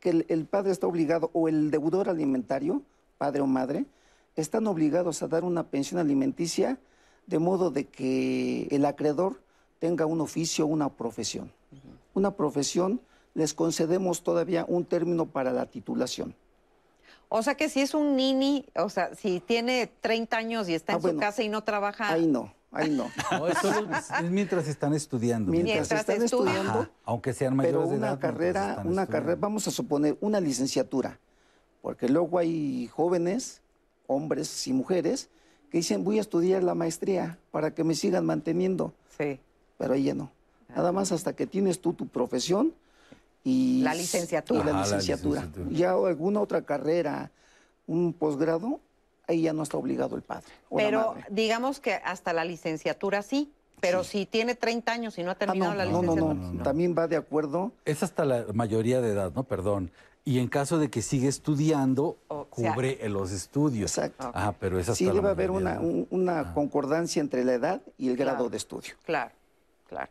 que 0.00 0.24
el 0.28 0.46
padre 0.46 0.72
está 0.72 0.86
obligado, 0.86 1.30
o 1.32 1.48
el 1.48 1.70
deudor 1.70 2.08
alimentario, 2.08 2.82
padre 3.18 3.40
o 3.40 3.46
madre, 3.46 3.86
están 4.36 4.66
obligados 4.66 5.22
a 5.22 5.28
dar 5.28 5.44
una 5.44 5.64
pensión 5.68 6.00
alimenticia 6.00 6.78
de 7.26 7.38
modo 7.38 7.70
de 7.70 7.86
que 7.86 8.66
el 8.70 8.84
acreedor 8.84 9.42
tenga 9.78 10.06
un 10.06 10.20
oficio, 10.20 10.66
una 10.66 10.88
profesión. 10.90 11.52
Una 12.14 12.36
profesión, 12.36 13.00
les 13.34 13.54
concedemos 13.54 14.22
todavía 14.22 14.64
un 14.68 14.84
término 14.84 15.26
para 15.26 15.52
la 15.52 15.66
titulación. 15.66 16.34
O 17.28 17.42
sea 17.42 17.54
que 17.54 17.68
si 17.70 17.80
es 17.80 17.94
un 17.94 18.14
nini, 18.16 18.66
o 18.76 18.88
sea, 18.90 19.14
si 19.14 19.40
tiene 19.40 19.90
30 20.00 20.36
años 20.36 20.68
y 20.68 20.74
está 20.74 20.92
Ah, 20.92 20.96
en 20.96 21.02
bueno. 21.02 21.16
su 21.16 21.20
casa 21.20 21.42
y 21.42 21.48
no 21.48 21.64
trabaja, 21.64 22.10
Ahí 22.12 22.26
no, 22.26 22.52
ahí 22.70 22.90
no. 22.90 23.10
No, 23.32 23.48
es, 23.48 23.56
solo- 23.58 23.88
es 23.96 24.30
mientras 24.30 24.68
están 24.68 24.92
estudiando. 24.92 25.50
Mientras, 25.50 25.76
Mientras 25.76 26.00
están 26.00 26.22
estudian. 26.22 26.48
estudiando, 26.56 26.80
Ajá, 26.82 26.90
aunque 27.04 27.32
sean 27.32 27.56
mayores 27.56 27.78
pero 27.78 27.88
de 27.90 27.96
una 27.96 28.06
edad. 28.08 28.12
mientras 28.12 28.32
carrera, 28.32 28.60
están 28.60 28.86
una 28.88 29.02
estudiando. 29.02 29.10
carrera, 29.10 29.38
vamos 29.40 29.66
a 29.66 29.70
suponer 29.70 30.18
una 30.20 30.40
licenciatura, 30.40 31.18
porque 31.80 32.06
luego 32.10 32.38
hay 32.38 32.88
jóvenes, 32.88 33.61
hombres 34.12 34.66
y 34.66 34.72
mujeres, 34.72 35.28
que 35.70 35.78
dicen 35.78 36.04
voy 36.04 36.18
a 36.18 36.20
estudiar 36.20 36.62
la 36.62 36.74
maestría 36.74 37.38
para 37.50 37.74
que 37.74 37.82
me 37.84 37.94
sigan 37.94 38.24
manteniendo, 38.26 38.92
sí, 39.18 39.40
pero 39.78 39.94
ella 39.94 40.14
no. 40.14 40.30
Nada 40.68 40.92
más 40.92 41.12
hasta 41.12 41.34
que 41.34 41.46
tienes 41.46 41.80
tú 41.80 41.92
tu 41.92 42.06
profesión 42.08 42.72
y 43.44 43.82
La 43.82 43.94
licenciatura. 43.94 44.60
y 44.62 44.64
la 44.66 44.80
licenciatura. 44.82 45.40
licenciatura. 45.42 45.76
Ya 45.78 45.92
alguna 45.92 46.40
otra 46.40 46.62
carrera, 46.62 47.30
un 47.86 48.12
posgrado, 48.12 48.80
ahí 49.26 49.42
ya 49.42 49.52
no 49.52 49.62
está 49.62 49.76
obligado 49.76 50.16
el 50.16 50.22
padre 50.22 50.46
o 50.70 50.78
la 50.78 50.84
pero 50.84 51.00
madre. 51.14 51.24
digamos 51.30 51.80
que 51.80 51.94
hasta 51.94 52.32
la 52.32 52.44
licenciatura 52.44 53.22
sí, 53.22 53.50
pero 53.80 54.04
si 54.04 54.26
tiene 54.26 54.54
30 54.54 54.92
años 54.92 55.18
y 55.18 55.22
no 55.24 55.30
ha 55.30 55.32
Ah, 55.32 55.38
terminado 55.38 55.72
no, 55.72 55.78
la 55.78 55.84
no, 55.86 55.90
no, 55.90 56.00
licenciatura. 56.02 56.34
no, 56.34 56.40
no, 56.44 56.52
no. 56.54 56.62
también 56.62 56.94
va 56.96 57.08
de 57.08 57.16
acuerdo 57.16 57.72
Es 57.84 58.02
hasta 58.02 58.24
la 58.24 58.46
mayoría 58.54 59.00
de 59.00 59.10
edad, 59.12 59.32
¿no? 59.34 59.42
Perdón. 59.42 59.90
Y 60.24 60.38
en 60.38 60.46
caso 60.48 60.78
de 60.78 60.88
que 60.88 61.02
siga 61.02 61.28
estudiando, 61.28 62.16
O 62.28 62.46
sea- 62.54 62.72
cubre 62.74 63.08
los 63.08 63.32
estudios. 63.32 63.98
Exacto. 63.98 64.30
Ajá, 64.32 64.52
pero 64.58 64.78
es 64.78 64.88
hasta 64.88 64.94
Sí, 64.98 65.06
la 65.06 65.14
debe 65.14 65.28
haber 65.30 65.50
una, 65.50 65.80
un- 65.80 66.06
una 66.10 66.54
concordancia 66.54 67.20
entre 67.20 67.44
la 67.44 67.54
edad 67.54 67.82
y 67.98 68.08
el 68.08 68.16
grado 68.16 68.36
Claro. 68.36 68.50
de 68.50 68.56
estudio. 68.56 68.94
Claro, 69.04 69.32
claro. 69.88 70.10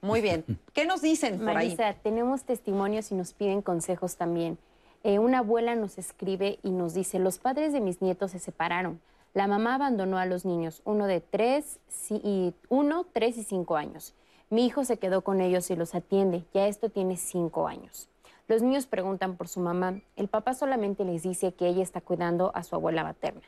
Muy 0.00 0.20
bien. 0.20 0.44
¿Qué 0.74 0.84
nos 0.86 1.02
dicen 1.02 1.38
por 1.38 1.48
ahí? 1.48 1.54
Marisa, 1.76 1.94
tenemos 2.02 2.44
testimonios 2.44 3.10
y 3.10 3.16
nos 3.16 3.32
piden 3.32 3.62
consejos 3.62 4.16
también. 4.16 4.58
Eh, 5.02 5.18
una 5.18 5.38
abuela 5.40 5.74
nos 5.74 5.98
escribe 5.98 6.60
y 6.62 6.70
nos 6.70 6.94
dice, 6.94 7.18
los 7.18 7.38
padres 7.38 7.72
de 7.72 7.80
mis 7.80 8.00
nietos 8.00 8.30
se 8.30 8.38
separaron. 8.38 9.00
La 9.34 9.46
mamá 9.48 9.74
abandonó 9.74 10.18
a 10.18 10.26
los 10.26 10.44
niños, 10.44 10.82
uno 10.84 11.06
de 11.06 11.20
tres, 11.20 11.78
y, 12.10 12.54
uno, 12.68 13.06
tres 13.12 13.36
y 13.38 13.42
cinco 13.44 13.76
años. 13.76 14.14
Mi 14.50 14.64
hijo 14.66 14.84
se 14.84 14.98
quedó 14.98 15.22
con 15.22 15.40
ellos 15.40 15.68
y 15.70 15.76
los 15.76 15.94
atiende. 15.96 16.44
Ya 16.54 16.66
esto 16.68 16.88
tiene 16.90 17.16
cinco 17.16 17.66
años. 17.68 18.08
Los 18.48 18.62
niños 18.62 18.86
preguntan 18.86 19.36
por 19.36 19.46
su 19.46 19.60
mamá. 19.60 20.00
El 20.16 20.28
papá 20.28 20.54
solamente 20.54 21.04
les 21.04 21.22
dice 21.22 21.52
que 21.52 21.68
ella 21.68 21.82
está 21.82 22.00
cuidando 22.00 22.50
a 22.54 22.62
su 22.62 22.74
abuela 22.74 23.04
materna. 23.04 23.42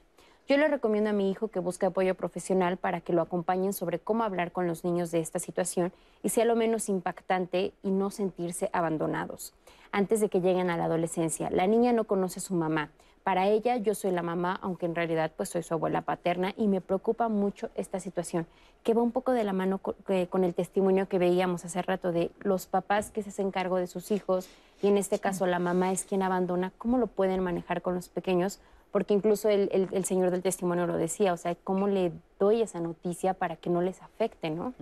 Yo 0.46 0.58
le 0.58 0.68
recomiendo 0.68 1.08
a 1.08 1.14
mi 1.14 1.30
hijo 1.30 1.48
que 1.48 1.58
busque 1.58 1.86
apoyo 1.86 2.14
profesional 2.14 2.76
para 2.76 3.00
que 3.00 3.14
lo 3.14 3.22
acompañen 3.22 3.72
sobre 3.72 3.98
cómo 3.98 4.24
hablar 4.24 4.52
con 4.52 4.66
los 4.66 4.84
niños 4.84 5.10
de 5.10 5.20
esta 5.20 5.38
situación 5.38 5.90
y 6.22 6.28
sea 6.28 6.44
lo 6.44 6.54
menos 6.54 6.90
impactante 6.90 7.72
y 7.82 7.90
no 7.90 8.10
sentirse 8.10 8.68
abandonados. 8.74 9.54
Antes 9.90 10.20
de 10.20 10.28
que 10.28 10.42
lleguen 10.42 10.68
a 10.68 10.76
la 10.76 10.84
adolescencia, 10.84 11.48
la 11.48 11.66
niña 11.66 11.94
no 11.94 12.04
conoce 12.04 12.40
a 12.40 12.42
su 12.42 12.52
mamá. 12.52 12.90
Para 13.22 13.48
ella 13.48 13.76
yo 13.76 13.94
soy 13.94 14.10
la 14.10 14.22
mamá, 14.22 14.58
aunque 14.60 14.84
en 14.84 14.94
realidad 14.94 15.32
pues 15.34 15.48
soy 15.48 15.62
su 15.62 15.72
abuela 15.72 16.02
paterna 16.02 16.52
y 16.58 16.68
me 16.68 16.82
preocupa 16.82 17.28
mucho 17.28 17.70
esta 17.74 18.00
situación, 18.00 18.46
que 18.82 18.92
va 18.92 19.02
un 19.02 19.12
poco 19.12 19.32
de 19.32 19.44
la 19.44 19.52
mano 19.54 19.78
con 19.78 20.44
el 20.44 20.54
testimonio 20.54 21.08
que 21.08 21.18
veíamos 21.18 21.64
hace 21.64 21.80
rato 21.80 22.12
de 22.12 22.30
los 22.40 22.66
papás 22.66 23.10
que 23.10 23.22
se 23.22 23.30
hacen 23.30 23.50
cargo 23.50 23.76
de 23.76 23.86
sus 23.86 24.10
hijos 24.10 24.48
y 24.82 24.88
en 24.88 24.96
este 24.96 25.18
caso 25.18 25.46
la 25.46 25.58
mamá 25.58 25.92
es 25.92 26.04
quien 26.04 26.22
abandona, 26.22 26.72
¿cómo 26.78 26.98
lo 26.98 27.06
pueden 27.06 27.40
manejar 27.42 27.82
con 27.82 27.94
los 27.94 28.08
pequeños? 28.08 28.60
Porque 28.92 29.14
incluso 29.14 29.48
el, 29.48 29.68
el- 29.72 29.88
el 29.92 30.04
señor 30.04 30.30
del 30.30 30.42
testimonio 30.42 30.86
lo 30.86 30.96
decía, 30.96 31.32
o 31.32 31.36
sea, 31.36 31.54
¿cómo 31.54 31.86
le 31.86 32.12
doy 32.38 32.62
esa 32.62 32.80
noticia 32.80 33.34
para 33.34 33.56
que 33.56 33.70
no 33.70 33.82
les 33.82 34.02
afecte, 34.02 34.50
no? 34.50 34.74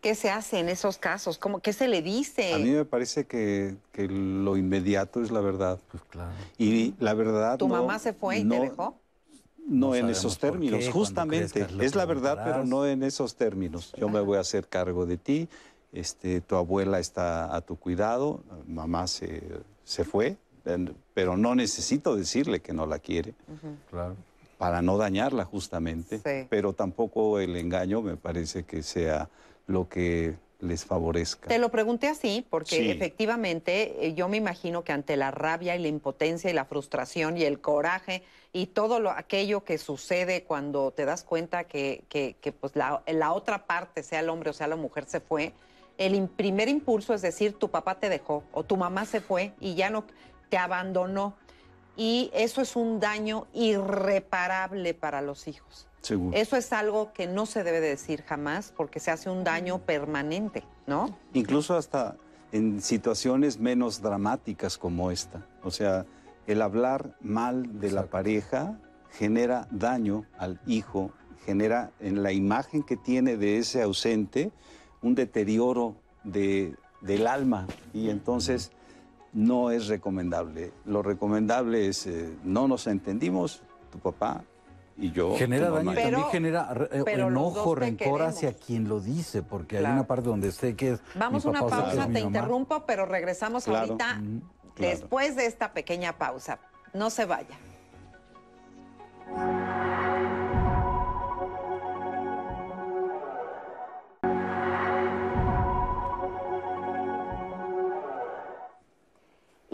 ¿Qué 0.00 0.14
se 0.14 0.30
hace 0.30 0.58
en 0.58 0.68
esos 0.68 0.98
casos? 0.98 1.38
¿Cómo, 1.38 1.60
¿Qué 1.60 1.72
se 1.72 1.88
le 1.88 2.02
dice? 2.02 2.52
A 2.52 2.58
mí 2.58 2.70
me 2.70 2.84
parece 2.84 3.24
que, 3.26 3.76
que 3.90 4.06
lo 4.06 4.56
inmediato 4.58 5.22
es 5.22 5.30
la 5.30 5.40
verdad. 5.40 5.78
Pues 5.90 6.02
claro. 6.10 6.30
Y 6.58 6.94
la 7.00 7.14
verdad. 7.14 7.56
¿Tu 7.56 7.66
no- 7.68 7.74
mamá 7.76 7.98
se 7.98 8.12
fue 8.12 8.38
y 8.40 8.44
no- 8.44 8.54
te 8.56 8.60
dejó? 8.60 8.98
No, 9.66 9.88
No 9.88 9.94
en 9.94 10.10
esos 10.10 10.38
términos, 10.38 10.78
qué, 10.84 10.90
justamente. 10.92 11.50
crezcas 11.60 11.80
Es 11.80 11.94
la 11.94 12.04
verdad, 12.04 12.38
pero 12.44 12.64
no 12.66 12.86
en 12.86 13.02
esos 13.02 13.34
términos. 13.34 13.94
Yo 13.98 14.10
me 14.10 14.20
voy 14.20 14.36
a 14.36 14.40
hacer 14.40 14.68
cargo 14.68 15.06
de 15.06 15.16
ti, 15.16 15.48
este, 15.94 16.40
tu 16.40 16.56
abuela 16.56 16.98
está 16.98 17.54
a 17.54 17.60
tu 17.62 17.76
cuidado, 17.76 18.40
mamá 18.66 19.06
se, 19.06 19.42
se 19.84 20.04
fue, 20.04 20.36
pero 21.14 21.36
no 21.36 21.54
necesito 21.54 22.16
decirle 22.16 22.60
que 22.60 22.72
no 22.72 22.84
la 22.86 22.98
quiere 22.98 23.34
Claro. 23.90 24.16
para 24.58 24.82
no 24.82 24.98
dañarla 24.98 25.44
justamente. 25.44 26.18
Sí. 26.18 26.46
Pero 26.50 26.72
tampoco 26.72 27.38
el 27.38 27.56
engaño 27.56 28.02
me 28.02 28.16
parece 28.16 28.64
que 28.64 28.82
sea 28.82 29.28
lo 29.66 29.88
que 29.88 30.34
les 30.60 30.84
favorezca. 30.84 31.48
Te 31.48 31.58
lo 31.58 31.70
pregunté 31.70 32.08
así 32.08 32.44
porque 32.48 32.76
Sí. 32.76 32.90
efectivamente 32.90 34.06
eh, 34.06 34.14
yo 34.14 34.28
me 34.28 34.38
imagino 34.38 34.82
que 34.82 34.92
ante 34.92 35.16
la 35.16 35.30
rabia 35.30 35.76
y 35.76 35.82
la 35.82 35.88
impotencia 35.88 36.48
y 36.50 36.54
la 36.54 36.64
frustración 36.64 37.36
y 37.36 37.44
el 37.44 37.60
coraje 37.60 38.22
y 38.52 38.66
todo 38.66 38.98
lo, 39.00 39.10
aquello 39.10 39.62
que 39.64 39.76
sucede 39.78 40.44
cuando 40.44 40.90
te 40.92 41.04
das 41.04 41.22
cuenta 41.22 41.64
que, 41.64 42.04
que- 42.08 42.36
que, 42.40 42.52
pues 42.52 42.74
la, 42.76 43.02
la 43.06 43.32
otra 43.32 43.66
parte, 43.66 44.02
sea 44.02 44.20
el 44.20 44.28
hombre 44.30 44.50
o 44.50 44.52
sea 44.54 44.66
la 44.66 44.76
mujer, 44.76 45.04
se 45.06 45.20
fue, 45.20 45.52
el 45.98 46.14
im- 46.14 46.28
primer 46.28 46.68
impulso 46.68 47.14
es 47.14 47.22
decir, 47.22 47.54
tu 47.54 47.70
papá 47.70 47.98
te 48.00 48.08
dejó 48.08 48.44
o 48.52 48.64
tu 48.64 48.76
mamá 48.76 49.04
se 49.04 49.20
fue 49.20 49.52
y 49.60 49.74
ya 49.74 49.90
no 49.90 50.04
te 50.48 50.58
abandonó. 50.58 51.34
Y 51.96 52.30
eso 52.34 52.60
es 52.60 52.74
un 52.76 52.98
daño 52.98 53.46
irreparable 53.52 54.94
para 54.94 55.22
los 55.22 55.46
hijos. 55.48 55.88
Seguro. 56.00 56.36
Eso 56.36 56.56
es 56.56 56.72
algo 56.72 57.12
que 57.12 57.26
no 57.26 57.46
se 57.46 57.64
debe 57.64 57.80
de 57.80 57.88
decir 57.88 58.22
jamás 58.26 58.72
porque 58.76 59.00
se 59.00 59.10
hace 59.10 59.30
un 59.30 59.44
daño 59.44 59.78
permanente, 59.78 60.64
¿no? 60.86 61.16
Incluso 61.32 61.76
hasta 61.76 62.16
en 62.52 62.82
situaciones 62.82 63.58
menos 63.58 64.02
dramáticas 64.02 64.76
como 64.76 65.10
esta. 65.10 65.46
O 65.62 65.70
sea, 65.70 66.04
el 66.46 66.60
hablar 66.62 67.16
mal 67.20 67.80
de 67.80 67.90
la 67.90 68.04
pareja 68.06 68.78
genera 69.12 69.66
daño 69.70 70.26
al 70.36 70.60
hijo, 70.66 71.10
genera 71.46 71.90
en 72.00 72.22
la 72.22 72.32
imagen 72.32 72.82
que 72.82 72.96
tiene 72.96 73.36
de 73.36 73.58
ese 73.58 73.80
ausente 73.82 74.50
un 75.04 75.14
deterioro 75.14 75.94
de- 76.24 76.74
del 77.02 77.26
alma 77.26 77.66
y 77.92 78.08
entonces 78.08 78.72
no 79.34 79.70
es 79.70 79.88
recomendable. 79.88 80.72
Lo 80.86 81.02
recomendable 81.02 81.88
es, 81.88 82.06
eh, 82.06 82.32
no 82.44 82.66
nos 82.66 82.86
entendimos, 82.86 83.62
tu 83.92 83.98
papá 83.98 84.42
y 84.96 85.10
yo. 85.12 85.34
Genera 85.36 85.70
daño 85.70 85.92
Pero- 85.92 86.02
también 86.22 86.30
genera 86.32 86.88
eh, 86.90 87.02
pero 87.04 87.28
enojo, 87.28 87.74
rencor 87.74 88.22
hacia 88.22 88.54
quien 88.54 88.88
lo 88.88 89.00
dice, 89.00 89.42
porque 89.42 89.78
hay 89.78 89.84
una 89.84 90.06
parte 90.06 90.28
donde 90.30 90.50
sé 90.52 90.74
que 90.74 90.92
es. 90.92 91.00
Vamos 91.16 91.44
a 91.44 91.50
una 91.50 91.66
pausa, 91.66 92.08
te 92.08 92.20
interrumpo, 92.20 92.84
pero 92.86 93.04
regresamos 93.04 93.64
Claro. 93.64 93.80
ahorita 93.80 94.14
claro. 94.14 94.90
después 94.90 95.36
de 95.36 95.46
esta 95.46 95.72
pequeña 95.74 96.16
pausa. 96.16 96.58
No 96.94 97.10
se 97.10 97.24
vaya. 97.26 97.56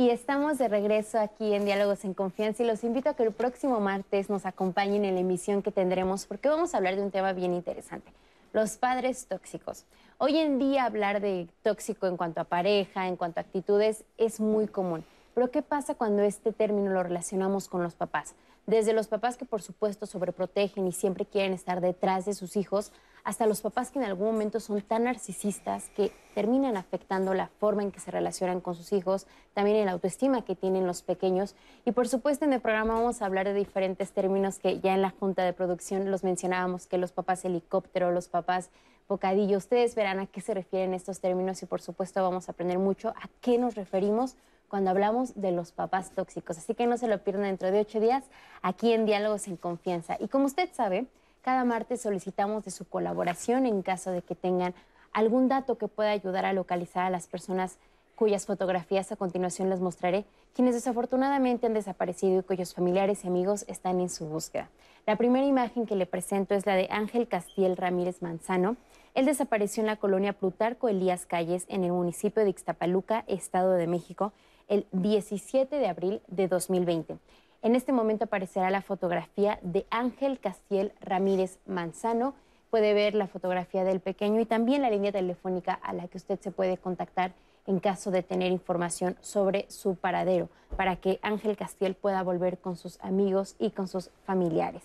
Y 0.00 0.08
estamos 0.08 0.56
de 0.56 0.66
regreso 0.66 1.18
aquí 1.18 1.52
en 1.52 1.66
Diálogos 1.66 2.06
en 2.06 2.14
Confianza 2.14 2.62
y 2.62 2.66
los 2.66 2.84
invito 2.84 3.10
a 3.10 3.14
que 3.14 3.22
el 3.22 3.32
próximo 3.32 3.80
martes 3.80 4.30
nos 4.30 4.46
acompañen 4.46 5.04
en 5.04 5.12
la 5.12 5.20
emisión 5.20 5.60
que 5.60 5.72
tendremos 5.72 6.24
porque 6.24 6.48
vamos 6.48 6.72
a 6.72 6.78
hablar 6.78 6.96
de 6.96 7.02
un 7.02 7.10
tema 7.10 7.34
bien 7.34 7.52
interesante, 7.52 8.10
los 8.54 8.78
padres 8.78 9.26
tóxicos. 9.26 9.84
Hoy 10.16 10.38
en 10.38 10.58
día 10.58 10.86
hablar 10.86 11.20
de 11.20 11.48
tóxico 11.62 12.06
en 12.06 12.16
cuanto 12.16 12.40
a 12.40 12.44
pareja, 12.44 13.08
en 13.08 13.16
cuanto 13.16 13.40
a 13.40 13.42
actitudes, 13.42 14.04
es 14.16 14.40
muy 14.40 14.68
común. 14.68 15.04
Pero 15.34 15.50
¿qué 15.50 15.60
pasa 15.60 15.94
cuando 15.94 16.22
este 16.22 16.54
término 16.54 16.90
lo 16.92 17.02
relacionamos 17.02 17.68
con 17.68 17.82
los 17.82 17.94
papás? 17.94 18.34
Desde 18.66 18.94
los 18.94 19.06
papás 19.06 19.36
que 19.36 19.44
por 19.44 19.60
supuesto 19.60 20.06
sobreprotegen 20.06 20.86
y 20.86 20.92
siempre 20.92 21.26
quieren 21.26 21.52
estar 21.52 21.82
detrás 21.82 22.24
de 22.24 22.32
sus 22.32 22.56
hijos, 22.56 22.90
hasta 23.24 23.46
los 23.46 23.60
papás 23.60 23.90
que 23.90 23.98
en 23.98 24.04
algún 24.04 24.32
momento 24.32 24.60
son 24.60 24.80
tan 24.82 25.04
narcisistas 25.04 25.90
que 25.90 26.12
terminan 26.34 26.76
afectando 26.76 27.34
la 27.34 27.48
forma 27.48 27.82
en 27.82 27.92
que 27.92 28.00
se 28.00 28.10
relacionan 28.10 28.60
con 28.60 28.74
sus 28.74 28.92
hijos, 28.92 29.26
también 29.54 29.76
el 29.76 29.88
autoestima 29.88 30.44
que 30.44 30.54
tienen 30.54 30.86
los 30.86 31.02
pequeños. 31.02 31.54
Y 31.84 31.92
por 31.92 32.08
supuesto 32.08 32.44
en 32.44 32.52
el 32.52 32.60
programa 32.60 32.94
vamos 32.94 33.20
a 33.20 33.26
hablar 33.26 33.46
de 33.46 33.54
diferentes 33.54 34.12
términos 34.12 34.58
que 34.58 34.80
ya 34.80 34.94
en 34.94 35.02
la 35.02 35.10
junta 35.10 35.44
de 35.44 35.52
producción 35.52 36.10
los 36.10 36.24
mencionábamos, 36.24 36.86
que 36.86 36.98
los 36.98 37.12
papás 37.12 37.44
helicóptero, 37.44 38.10
los 38.10 38.28
papás 38.28 38.70
bocadillo. 39.08 39.58
Ustedes 39.58 39.94
verán 39.94 40.20
a 40.20 40.26
qué 40.26 40.40
se 40.40 40.54
refieren 40.54 40.94
estos 40.94 41.20
términos 41.20 41.62
y 41.62 41.66
por 41.66 41.82
supuesto 41.82 42.22
vamos 42.22 42.48
a 42.48 42.52
aprender 42.52 42.78
mucho 42.78 43.10
a 43.10 43.28
qué 43.40 43.58
nos 43.58 43.74
referimos 43.74 44.36
cuando 44.68 44.90
hablamos 44.90 45.34
de 45.34 45.50
los 45.50 45.72
papás 45.72 46.12
tóxicos. 46.12 46.56
Así 46.56 46.74
que 46.74 46.86
no 46.86 46.96
se 46.96 47.08
lo 47.08 47.18
pierdan 47.18 47.42
dentro 47.42 47.70
de 47.70 47.80
ocho 47.80 48.00
días 48.00 48.24
aquí 48.62 48.92
en 48.92 49.04
Diálogos 49.04 49.48
en 49.48 49.56
Confianza. 49.56 50.16
Y 50.20 50.28
como 50.28 50.46
usted 50.46 50.70
sabe, 50.72 51.06
cada 51.42 51.64
martes 51.64 52.02
solicitamos 52.02 52.64
de 52.64 52.70
su 52.70 52.84
colaboración 52.84 53.66
en 53.66 53.82
caso 53.82 54.10
de 54.10 54.22
que 54.22 54.34
tengan 54.34 54.74
algún 55.12 55.48
dato 55.48 55.78
que 55.78 55.88
pueda 55.88 56.10
ayudar 56.10 56.44
a 56.44 56.52
localizar 56.52 57.04
a 57.04 57.10
las 57.10 57.26
personas 57.26 57.78
cuyas 58.20 58.44
fotografías 58.44 59.10
a 59.10 59.16
continuación 59.16 59.70
les 59.70 59.80
mostraré, 59.80 60.26
quienes 60.54 60.74
desafortunadamente 60.74 61.66
han 61.66 61.72
desaparecido 61.72 62.40
y 62.40 62.42
cuyos 62.42 62.74
familiares 62.74 63.24
y 63.24 63.28
amigos 63.28 63.64
están 63.66 63.98
en 63.98 64.10
su 64.10 64.26
búsqueda. 64.26 64.68
La 65.06 65.16
primera 65.16 65.46
imagen 65.46 65.86
que 65.86 65.96
le 65.96 66.04
presento 66.04 66.54
es 66.54 66.66
la 66.66 66.74
de 66.74 66.86
Ángel 66.90 67.28
Castiel 67.28 67.78
Ramírez 67.78 68.20
Manzano. 68.20 68.76
Él 69.14 69.24
desapareció 69.24 69.80
en 69.80 69.86
la 69.86 69.96
colonia 69.96 70.34
Plutarco 70.34 70.90
Elías 70.90 71.24
Calles, 71.24 71.64
en 71.68 71.82
el 71.82 71.92
municipio 71.92 72.44
de 72.44 72.50
Ixtapaluca, 72.50 73.24
Estado 73.26 73.72
de 73.72 73.86
México, 73.86 74.34
el 74.68 74.86
17 74.92 75.74
de 75.74 75.88
abril 75.88 76.20
de 76.28 76.46
2020. 76.46 77.16
En 77.62 77.76
este 77.76 77.92
momento 77.92 78.24
aparecerá 78.24 78.70
la 78.70 78.80
fotografía 78.80 79.58
de 79.62 79.86
Ángel 79.90 80.40
Castiel 80.40 80.92
Ramírez 81.00 81.58
Manzano. 81.66 82.34
Puede 82.70 82.94
ver 82.94 83.14
la 83.14 83.26
fotografía 83.26 83.84
del 83.84 84.00
pequeño 84.00 84.40
y 84.40 84.46
también 84.46 84.80
la 84.80 84.88
línea 84.88 85.12
telefónica 85.12 85.74
a 85.74 85.92
la 85.92 86.08
que 86.08 86.16
usted 86.16 86.40
se 86.40 86.52
puede 86.52 86.78
contactar 86.78 87.32
en 87.66 87.78
caso 87.78 88.10
de 88.10 88.22
tener 88.22 88.50
información 88.50 89.16
sobre 89.20 89.70
su 89.70 89.94
paradero, 89.96 90.48
para 90.76 90.96
que 90.96 91.20
Ángel 91.22 91.58
Castiel 91.58 91.94
pueda 91.94 92.22
volver 92.22 92.58
con 92.58 92.76
sus 92.76 92.98
amigos 93.02 93.56
y 93.58 93.72
con 93.72 93.88
sus 93.88 94.10
familiares. 94.24 94.82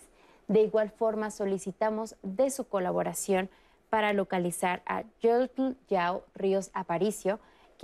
De 0.49 0.61
igual 0.61 0.89
forma, 0.89 1.31
solicitamos 1.31 2.17
de 2.23 2.51
su 2.51 2.67
colaboración 2.67 3.49
para 3.89 4.11
localizar 4.11 4.81
a 4.85 5.03
Yotl 5.21 5.77
Yao 5.87 6.25
Ríos 6.35 6.71
Aparicio, 6.73 7.39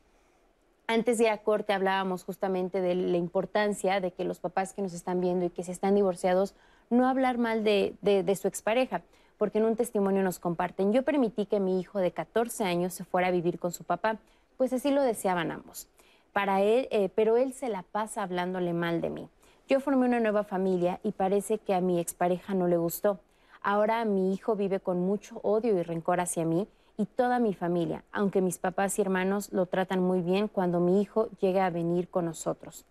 Antes 0.86 1.18
de 1.18 1.24
ir 1.24 1.30
a 1.30 1.38
corte 1.38 1.72
hablábamos 1.72 2.22
justamente 2.24 2.80
de 2.80 2.94
la 2.94 3.16
importancia 3.16 3.98
de 4.00 4.12
que 4.12 4.22
los 4.24 4.38
papás 4.38 4.72
que 4.72 4.82
nos 4.82 4.92
están 4.94 5.20
viendo 5.20 5.44
y 5.44 5.50
que 5.50 5.64
se 5.64 5.72
están 5.72 5.96
divorciados, 5.96 6.54
no 6.90 7.08
hablar 7.08 7.38
mal 7.38 7.64
de, 7.64 7.94
de 8.02 8.36
su 8.36 8.48
expareja 8.48 9.02
porque 9.38 9.58
en 9.58 9.64
un 9.64 9.76
testimonio 9.76 10.22
nos 10.22 10.38
comparten, 10.38 10.92
yo 10.92 11.02
permití 11.02 11.46
que 11.46 11.60
mi 11.60 11.80
hijo 11.80 11.98
de 11.98 12.10
14 12.10 12.64
años 12.64 12.94
se 12.94 13.04
fuera 13.04 13.28
a 13.28 13.32
vivir 13.32 13.58
con 13.58 13.72
su 13.72 13.84
papá, 13.84 14.16
pues 14.56 14.72
así 14.72 14.90
lo 14.90 15.02
deseaban 15.02 15.50
ambos. 15.50 15.88
Para 16.32 16.62
él, 16.62 16.88
eh, 16.90 17.10
pero 17.14 17.36
él 17.36 17.52
se 17.52 17.68
la 17.68 17.82
pasa 17.82 18.22
hablándole 18.22 18.72
mal 18.72 19.00
de 19.00 19.10
mí. 19.10 19.28
Yo 19.68 19.80
formé 19.80 20.06
una 20.06 20.20
nueva 20.20 20.44
familia 20.44 21.00
y 21.02 21.12
parece 21.12 21.58
que 21.58 21.74
a 21.74 21.80
mi 21.80 21.98
expareja 21.98 22.54
no 22.54 22.68
le 22.68 22.76
gustó. 22.76 23.18
Ahora 23.62 24.04
mi 24.04 24.32
hijo 24.32 24.54
vive 24.54 24.80
con 24.80 25.00
mucho 25.00 25.40
odio 25.42 25.76
y 25.76 25.82
rencor 25.82 26.20
hacia 26.20 26.44
mí 26.44 26.68
y 26.96 27.06
toda 27.06 27.38
mi 27.40 27.52
familia, 27.52 28.04
aunque 28.12 28.40
mis 28.40 28.58
papás 28.58 28.98
y 28.98 29.02
hermanos 29.02 29.52
lo 29.52 29.66
tratan 29.66 30.00
muy 30.00 30.20
bien 30.20 30.48
cuando 30.48 30.80
mi 30.80 31.02
hijo 31.02 31.28
llega 31.40 31.66
a 31.66 31.70
venir 31.70 32.08
con 32.08 32.26
nosotros. 32.26 32.84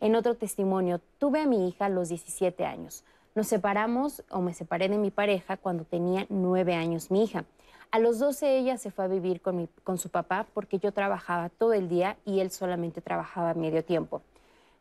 En 0.00 0.14
otro 0.14 0.34
testimonio, 0.34 1.00
tuve 1.18 1.40
a 1.40 1.46
mi 1.46 1.68
hija 1.68 1.86
a 1.86 1.90
los 1.90 2.10
17 2.10 2.66
años. 2.66 3.04
Nos 3.36 3.48
separamos 3.48 4.24
o 4.30 4.40
me 4.40 4.54
separé 4.54 4.88
de 4.88 4.96
mi 4.96 5.10
pareja 5.10 5.58
cuando 5.58 5.84
tenía 5.84 6.24
nueve 6.30 6.74
años 6.74 7.10
mi 7.10 7.22
hija. 7.22 7.44
A 7.90 7.98
los 7.98 8.18
12 8.18 8.56
ella 8.56 8.78
se 8.78 8.90
fue 8.90 9.04
a 9.04 9.08
vivir 9.08 9.42
con, 9.42 9.68
con 9.84 9.98
su 9.98 10.08
papá 10.08 10.46
porque 10.54 10.78
yo 10.78 10.90
trabajaba 10.90 11.50
todo 11.50 11.74
el 11.74 11.90
día 11.90 12.16
y 12.24 12.40
él 12.40 12.50
solamente 12.50 13.02
trabajaba 13.02 13.52
medio 13.52 13.84
tiempo. 13.84 14.22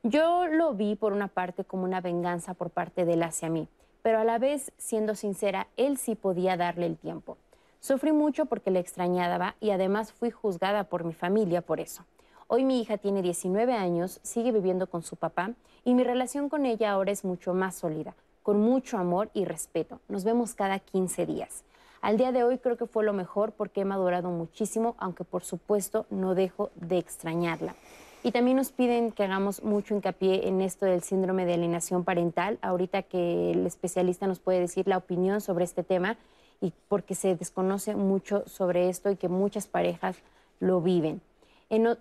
Yo 0.03 0.47
lo 0.47 0.73
vi 0.73 0.95
por 0.95 1.11
una 1.11 1.27
parte 1.27 1.65
como 1.65 1.83
una 1.83 1.99
venganza 1.99 2.53
por 2.53 2.69
parte 2.69 3.03
de 3.03 3.15
él 3.15 3.23
hacia 3.23 3.49
mí, 3.49 3.67
pero 4.01 4.19
a 4.19 4.23
la 4.23 4.39
vez, 4.39 4.71
siendo 4.77 5.15
sincera, 5.15 5.67
él 5.75 5.97
sí 5.97 6.15
podía 6.15 6.55
darle 6.55 6.85
el 6.85 6.95
tiempo. 6.95 7.35
Sufrí 7.81 8.13
mucho 8.13 8.45
porque 8.45 8.71
le 8.71 8.79
extrañaba 8.79 9.55
y 9.59 9.71
además 9.71 10.13
fui 10.13 10.31
juzgada 10.31 10.85
por 10.85 11.03
mi 11.03 11.13
familia 11.13 11.61
por 11.61 11.81
eso. 11.81 12.05
Hoy 12.47 12.63
mi 12.63 12.79
hija 12.79 12.97
tiene 12.97 13.21
19 13.21 13.73
años, 13.73 14.21
sigue 14.23 14.53
viviendo 14.53 14.87
con 14.87 15.03
su 15.03 15.17
papá 15.17 15.51
y 15.83 15.93
mi 15.93 16.05
relación 16.05 16.47
con 16.47 16.65
ella 16.65 16.91
ahora 16.91 17.11
es 17.11 17.25
mucho 17.25 17.53
más 17.53 17.75
sólida 17.75 18.15
con 18.45 18.61
mucho 18.61 18.99
amor 18.99 19.31
y 19.33 19.43
respeto. 19.43 20.01
Nos 20.07 20.23
vemos 20.23 20.53
cada 20.53 20.77
15 20.77 21.25
días. 21.25 21.63
Al 21.99 22.15
día 22.15 22.31
de 22.31 22.43
hoy 22.43 22.59
creo 22.59 22.77
que 22.77 22.85
fue 22.85 23.03
lo 23.03 23.11
mejor 23.11 23.53
porque 23.53 23.81
he 23.81 23.85
madurado 23.85 24.29
muchísimo, 24.29 24.93
aunque 24.99 25.23
por 25.23 25.43
supuesto 25.43 26.05
no 26.11 26.35
dejo 26.35 26.69
de 26.75 26.99
extrañarla. 26.99 27.73
Y 28.21 28.31
también 28.31 28.57
nos 28.57 28.71
piden 28.71 29.11
que 29.11 29.23
hagamos 29.23 29.63
mucho 29.63 29.95
hincapié 29.95 30.47
en 30.47 30.61
esto 30.61 30.85
del 30.85 31.01
síndrome 31.01 31.47
de 31.47 31.55
alienación 31.55 32.03
parental, 32.03 32.59
ahorita 32.61 33.01
que 33.01 33.49
el 33.49 33.65
especialista 33.65 34.27
nos 34.27 34.37
puede 34.37 34.59
decir 34.59 34.87
la 34.87 34.97
opinión 34.97 35.41
sobre 35.41 35.63
este 35.63 35.81
tema 35.81 36.15
y 36.61 36.71
porque 36.87 37.15
se 37.15 37.35
desconoce 37.35 37.95
mucho 37.95 38.43
sobre 38.47 38.89
esto 38.89 39.09
y 39.09 39.15
que 39.15 39.27
muchas 39.27 39.65
parejas 39.65 40.17
lo 40.59 40.81
viven. 40.81 41.19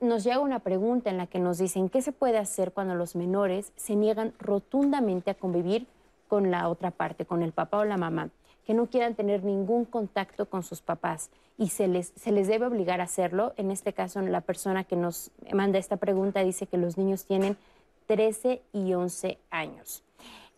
Nos 0.02 0.24
llega 0.24 0.40
una 0.40 0.58
pregunta 0.58 1.08
en 1.08 1.16
la 1.16 1.26
que 1.26 1.38
nos 1.38 1.56
dicen 1.56 1.88
qué 1.88 2.02
se 2.02 2.12
puede 2.12 2.36
hacer 2.36 2.72
cuando 2.72 2.94
los 2.94 3.16
menores 3.16 3.72
se 3.76 3.96
niegan 3.96 4.34
rotundamente 4.38 5.30
a 5.30 5.34
convivir 5.34 5.86
con 6.28 6.50
la 6.50 6.68
otra 6.68 6.90
parte, 6.90 7.24
con 7.24 7.42
el 7.42 7.52
papá 7.52 7.78
o 7.78 7.84
la 7.84 7.96
mamá, 7.96 8.30
que 8.66 8.74
no 8.74 8.86
quieran 8.86 9.14
tener 9.14 9.44
ningún 9.44 9.84
contacto 9.84 10.46
con 10.46 10.62
sus 10.62 10.80
papás 10.80 11.30
y 11.58 11.68
se 11.68 11.86
les, 11.86 12.12
se 12.16 12.32
les 12.32 12.48
debe 12.48 12.66
obligar 12.66 13.00
a 13.00 13.04
hacerlo. 13.04 13.52
En 13.56 13.70
este 13.70 13.92
caso, 13.92 14.20
la 14.22 14.40
persona 14.40 14.84
que 14.84 14.96
nos 14.96 15.30
manda 15.52 15.78
esta 15.78 15.96
pregunta 15.96 16.42
dice 16.42 16.66
que 16.66 16.78
los 16.78 16.96
niños 16.98 17.24
tienen 17.24 17.56
13 18.06 18.62
y 18.72 18.94
11 18.94 19.38
años. 19.50 20.02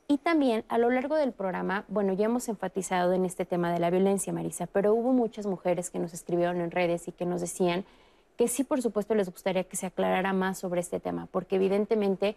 Y 0.09 0.19
también 0.19 0.65
a 0.69 0.79
lo 0.79 0.91
largo 0.91 1.17
del 1.17 1.33
programa, 1.33 1.85
bueno, 1.89 2.13
ya 2.13 2.27
hemos 2.27 2.49
enfatizado 2.49 3.13
en 3.13 3.25
este 3.25 3.45
tema 3.45 3.73
de 3.73 3.81
la 3.81 3.91
violencia, 3.91 4.33
Marisa, 4.33 4.67
pero 4.67 4.95
hubo 4.95 5.13
muchas 5.13 5.47
mujeres 5.47 5.91
que 5.91 5.99
nos 5.99 6.15
escribieron 6.15 6.61
en 6.61 6.71
redes 6.71 7.09
y 7.09 7.13
que 7.13 7.27
nos 7.27 7.41
decían 7.41 7.85
que 8.37 8.47
sí, 8.47 8.63
por 8.63 8.83
supuesto, 8.83 9.15
les 9.15 9.31
gustaría 9.31 9.65
que 9.65 9.77
se 9.77 9.87
aclarara 9.87 10.33
más 10.33 10.59
sobre 10.59 10.81
este 10.81 11.01
tema, 11.01 11.27
porque 11.33 11.57
evidentemente 11.57 12.37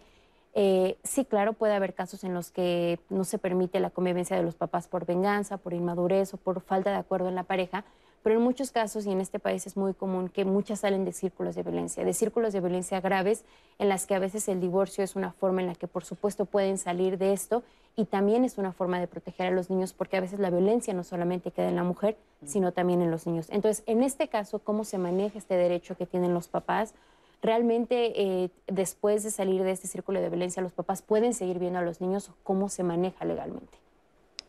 eh, 0.54 0.96
sí, 1.04 1.24
claro, 1.24 1.52
puede 1.52 1.74
haber 1.74 1.94
casos 1.94 2.24
en 2.24 2.34
los 2.34 2.50
que 2.50 2.98
no 3.08 3.24
se 3.24 3.38
permite 3.38 3.78
la 3.80 3.90
convivencia 3.90 4.36
de 4.36 4.42
los 4.42 4.56
papás 4.56 4.88
por 4.88 5.06
venganza, 5.06 5.58
por 5.58 5.74
inmadurez 5.74 6.34
o 6.34 6.36
por 6.36 6.60
falta 6.60 6.90
de 6.90 6.96
acuerdo 6.96 7.28
en 7.28 7.36
la 7.36 7.44
pareja, 7.44 7.84
pero 8.22 8.36
en 8.36 8.42
muchos 8.42 8.70
casos, 8.70 9.06
y 9.06 9.12
en 9.12 9.20
este 9.20 9.38
país 9.38 9.66
es 9.66 9.76
muy 9.76 9.94
común, 9.94 10.28
que 10.28 10.44
muchas 10.44 10.80
salen 10.80 11.04
de 11.04 11.12
círculos 11.12 11.54
de 11.54 11.62
violencia, 11.62 12.04
de 12.04 12.12
círculos 12.12 12.52
de 12.52 12.60
violencia 12.60 13.00
graves, 13.00 13.44
en 13.78 13.88
las 13.88 14.06
que 14.06 14.14
a 14.14 14.18
veces 14.18 14.46
el 14.48 14.60
divorcio 14.60 15.02
es 15.02 15.16
una 15.16 15.32
forma 15.32 15.62
en 15.62 15.68
la 15.68 15.74
que, 15.74 15.86
por 15.86 16.04
supuesto, 16.04 16.44
pueden 16.44 16.76
salir 16.76 17.16
de 17.16 17.32
esto 17.32 17.62
y 17.96 18.04
también 18.04 18.44
es 18.44 18.58
una 18.58 18.72
forma 18.72 19.00
de 19.00 19.06
proteger 19.06 19.46
a 19.46 19.50
los 19.50 19.70
niños, 19.70 19.94
porque 19.94 20.18
a 20.18 20.20
veces 20.20 20.38
la 20.38 20.50
violencia 20.50 20.92
no 20.92 21.02
solamente 21.02 21.50
queda 21.50 21.68
en 21.68 21.76
la 21.76 21.82
mujer, 21.82 22.18
sino 22.44 22.72
también 22.72 23.00
en 23.00 23.10
los 23.10 23.26
niños. 23.26 23.46
Entonces, 23.50 23.82
en 23.86 24.02
este 24.02 24.28
caso, 24.28 24.58
¿cómo 24.58 24.84
se 24.84 24.98
maneja 24.98 25.38
este 25.38 25.54
derecho 25.54 25.96
que 25.96 26.06
tienen 26.06 26.34
los 26.34 26.48
papás? 26.48 26.94
Realmente 27.42 28.12
eh, 28.20 28.50
después 28.66 29.22
de 29.22 29.30
salir 29.30 29.62
de 29.62 29.72
este 29.72 29.88
círculo 29.88 30.20
de 30.20 30.28
violencia, 30.28 30.62
los 30.62 30.72
papás 30.72 31.02
pueden 31.02 31.34
seguir 31.34 31.58
viendo 31.58 31.78
a 31.78 31.82
los 31.82 32.00
niños 32.00 32.30
cómo 32.42 32.68
se 32.68 32.82
maneja 32.82 33.24
legalmente. 33.24 33.78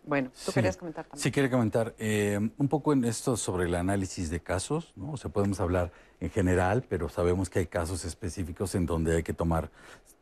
Bueno, 0.03 0.31
tú 0.45 0.51
querías 0.51 0.77
comentar 0.77 1.05
también. 1.05 1.21
Sí, 1.21 1.31
quería 1.31 1.51
comentar 1.51 1.93
eh, 1.99 2.39
un 2.57 2.67
poco 2.67 2.91
en 2.91 3.05
esto 3.05 3.37
sobre 3.37 3.65
el 3.65 3.75
análisis 3.75 4.31
de 4.31 4.39
casos, 4.39 4.93
¿no? 4.95 5.11
O 5.11 5.17
sea, 5.17 5.29
podemos 5.29 5.59
hablar 5.59 5.91
en 6.19 6.31
general, 6.31 6.83
pero 6.89 7.07
sabemos 7.07 7.49
que 7.49 7.59
hay 7.59 7.67
casos 7.67 8.03
específicos 8.03 8.73
en 8.73 8.87
donde 8.87 9.17
hay 9.17 9.23
que 9.23 9.33
tomar 9.33 9.69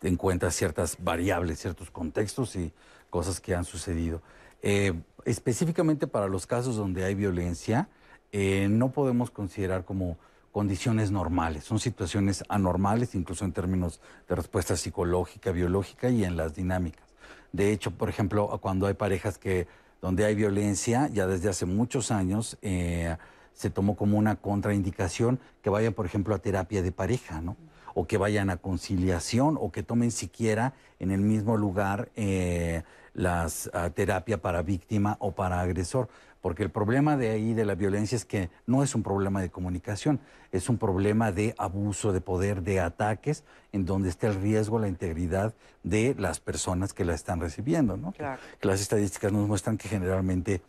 en 0.01 0.17
cuenta 0.17 0.51
ciertas 0.51 0.97
variables, 0.99 1.59
ciertos 1.59 1.91
contextos 1.91 2.55
y 2.57 2.73
cosas 3.09 3.39
que 3.39 3.55
han 3.55 3.63
sucedido. 3.63 4.21
Eh, 4.61 4.93
específicamente 5.23 6.07
para 6.07 6.27
los 6.27 6.45
casos 6.45 6.75
donde 6.75 7.05
hay 7.05 7.15
violencia, 7.15 7.87
eh, 8.31 8.67
no 8.69 8.91
podemos 8.91 9.31
considerar 9.31 9.85
como 9.85 10.17
condiciones 10.51 11.11
normales, 11.11 11.63
son 11.63 11.79
situaciones 11.79 12.43
anormales, 12.49 13.15
incluso 13.15 13.45
en 13.45 13.51
términos 13.51 14.01
de 14.27 14.35
respuesta 14.35 14.75
psicológica, 14.75 15.51
biológica 15.51 16.09
y 16.09 16.23
en 16.23 16.37
las 16.37 16.55
dinámicas. 16.55 17.07
De 17.51 17.71
hecho, 17.71 17.91
por 17.91 18.09
ejemplo, 18.09 18.47
cuando 18.61 18.87
hay 18.87 18.93
parejas 18.93 19.37
que 19.37 19.67
donde 20.01 20.25
hay 20.25 20.35
violencia, 20.35 21.09
ya 21.11 21.27
desde 21.27 21.49
hace 21.49 21.65
muchos 21.65 22.11
años 22.11 22.57
eh, 22.61 23.17
se 23.53 23.69
tomó 23.69 23.95
como 23.95 24.17
una 24.17 24.37
contraindicación 24.37 25.39
que 25.61 25.69
vayan, 25.69 25.93
por 25.93 26.05
ejemplo, 26.05 26.33
a 26.33 26.39
terapia 26.39 26.81
de 26.81 26.91
pareja, 26.91 27.41
¿no? 27.41 27.57
O 27.95 28.07
que 28.07 28.17
vayan 28.17 28.49
a 28.49 28.57
conciliación 28.57 29.57
o 29.59 29.71
que 29.71 29.83
tomen 29.83 30.11
siquiera 30.11 30.73
en 30.99 31.11
el 31.11 31.21
mismo 31.21 31.57
lugar 31.57 32.09
eh, 32.15 32.83
las 33.13 33.69
terapia 33.95 34.41
para 34.41 34.61
víctima 34.61 35.17
o 35.19 35.33
para 35.33 35.59
agresor 35.59 36.07
porque 36.41 36.63
el 36.63 36.69
problema 36.69 37.17
de 37.17 37.29
ahí 37.29 37.53
de 37.53 37.65
la 37.65 37.75
violencia 37.75 38.15
es 38.15 38.25
que 38.25 38.49
no 38.65 38.83
es 38.83 38.95
un 38.95 39.03
problema 39.03 39.41
de 39.41 39.49
comunicación, 39.49 40.19
es 40.51 40.69
un 40.69 40.77
problema 40.77 41.31
de 41.31 41.53
abuso 41.57 42.13
de 42.13 42.21
poder, 42.21 42.61
de 42.61 42.79
ataques, 42.79 43.43
en 43.71 43.85
donde 43.85 44.09
está 44.09 44.27
el 44.27 44.41
riesgo, 44.41 44.79
la 44.79 44.87
integridad 44.87 45.53
de 45.83 46.15
las 46.17 46.39
personas 46.39 46.93
que 46.93 47.05
la 47.05 47.13
están 47.13 47.39
recibiendo. 47.39 47.97
¿no? 47.97 48.13
Que 48.13 48.67
las 48.67 48.81
estadísticas 48.81 49.31
nos 49.31 49.47
muestran 49.47 49.77
que 49.77 49.89
generalmente 49.89 50.61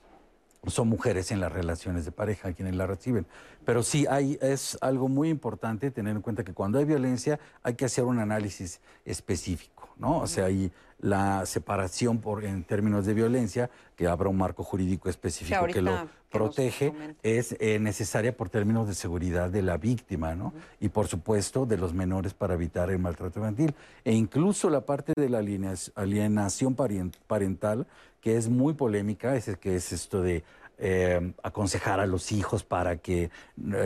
son 0.66 0.88
mujeres 0.88 1.30
en 1.30 1.40
las 1.40 1.50
relaciones 1.50 2.04
de 2.04 2.12
pareja 2.12 2.52
quienes 2.52 2.74
la 2.74 2.86
reciben. 2.86 3.26
Pero 3.64 3.82
sí, 3.82 4.06
hay, 4.08 4.38
es 4.42 4.76
algo 4.80 5.08
muy 5.08 5.28
importante 5.30 5.90
tener 5.90 6.16
en 6.16 6.22
cuenta 6.22 6.44
que 6.44 6.52
cuando 6.52 6.78
hay 6.78 6.84
violencia 6.84 7.38
hay 7.62 7.74
que 7.74 7.84
hacer 7.84 8.04
un 8.04 8.18
análisis 8.18 8.80
específico, 9.04 9.79
¿no? 10.00 10.18
O 10.18 10.26
sea, 10.26 10.46
hay 10.46 10.72
la 11.00 11.46
separación 11.46 12.18
por, 12.18 12.44
en 12.44 12.64
términos 12.64 13.06
de 13.06 13.14
violencia, 13.14 13.70
que 13.96 14.06
habrá 14.06 14.28
un 14.28 14.36
marco 14.36 14.64
jurídico 14.64 15.08
específico 15.08 15.66
que, 15.66 15.80
lo 15.80 16.08
protege, 16.30 16.92
es 17.22 17.56
eh, 17.58 17.78
necesaria 17.78 18.36
por 18.36 18.50
términos 18.50 18.86
de 18.86 18.94
seguridad 18.94 19.50
de 19.50 19.62
la 19.62 19.78
víctima, 19.78 20.34
¿no? 20.34 20.52
Y 20.78 20.90
por 20.90 21.08
supuesto 21.08 21.66
de 21.66 21.76
los 21.76 21.94
menores 21.94 22.34
para 22.34 22.54
evitar 22.54 22.90
el 22.90 22.98
maltrato 22.98 23.40
infantil. 23.40 23.74
E 24.04 24.12
incluso 24.12 24.70
la 24.70 24.82
parte 24.82 25.12
de 25.16 25.28
la 25.28 25.38
alienación 25.38 26.74
parental, 26.74 27.86
que 28.20 28.36
es 28.36 28.48
muy 28.48 28.74
polémica, 28.74 29.36
es 29.36 29.56
que 29.56 29.76
es 29.76 29.92
esto 29.92 30.22
de 30.22 30.44
eh, 30.82 31.34
aconsejar 31.42 32.00
a 32.00 32.06
los 32.06 32.32
hijos 32.32 32.64
para 32.64 32.96
que 32.96 33.24
eh, 33.24 33.30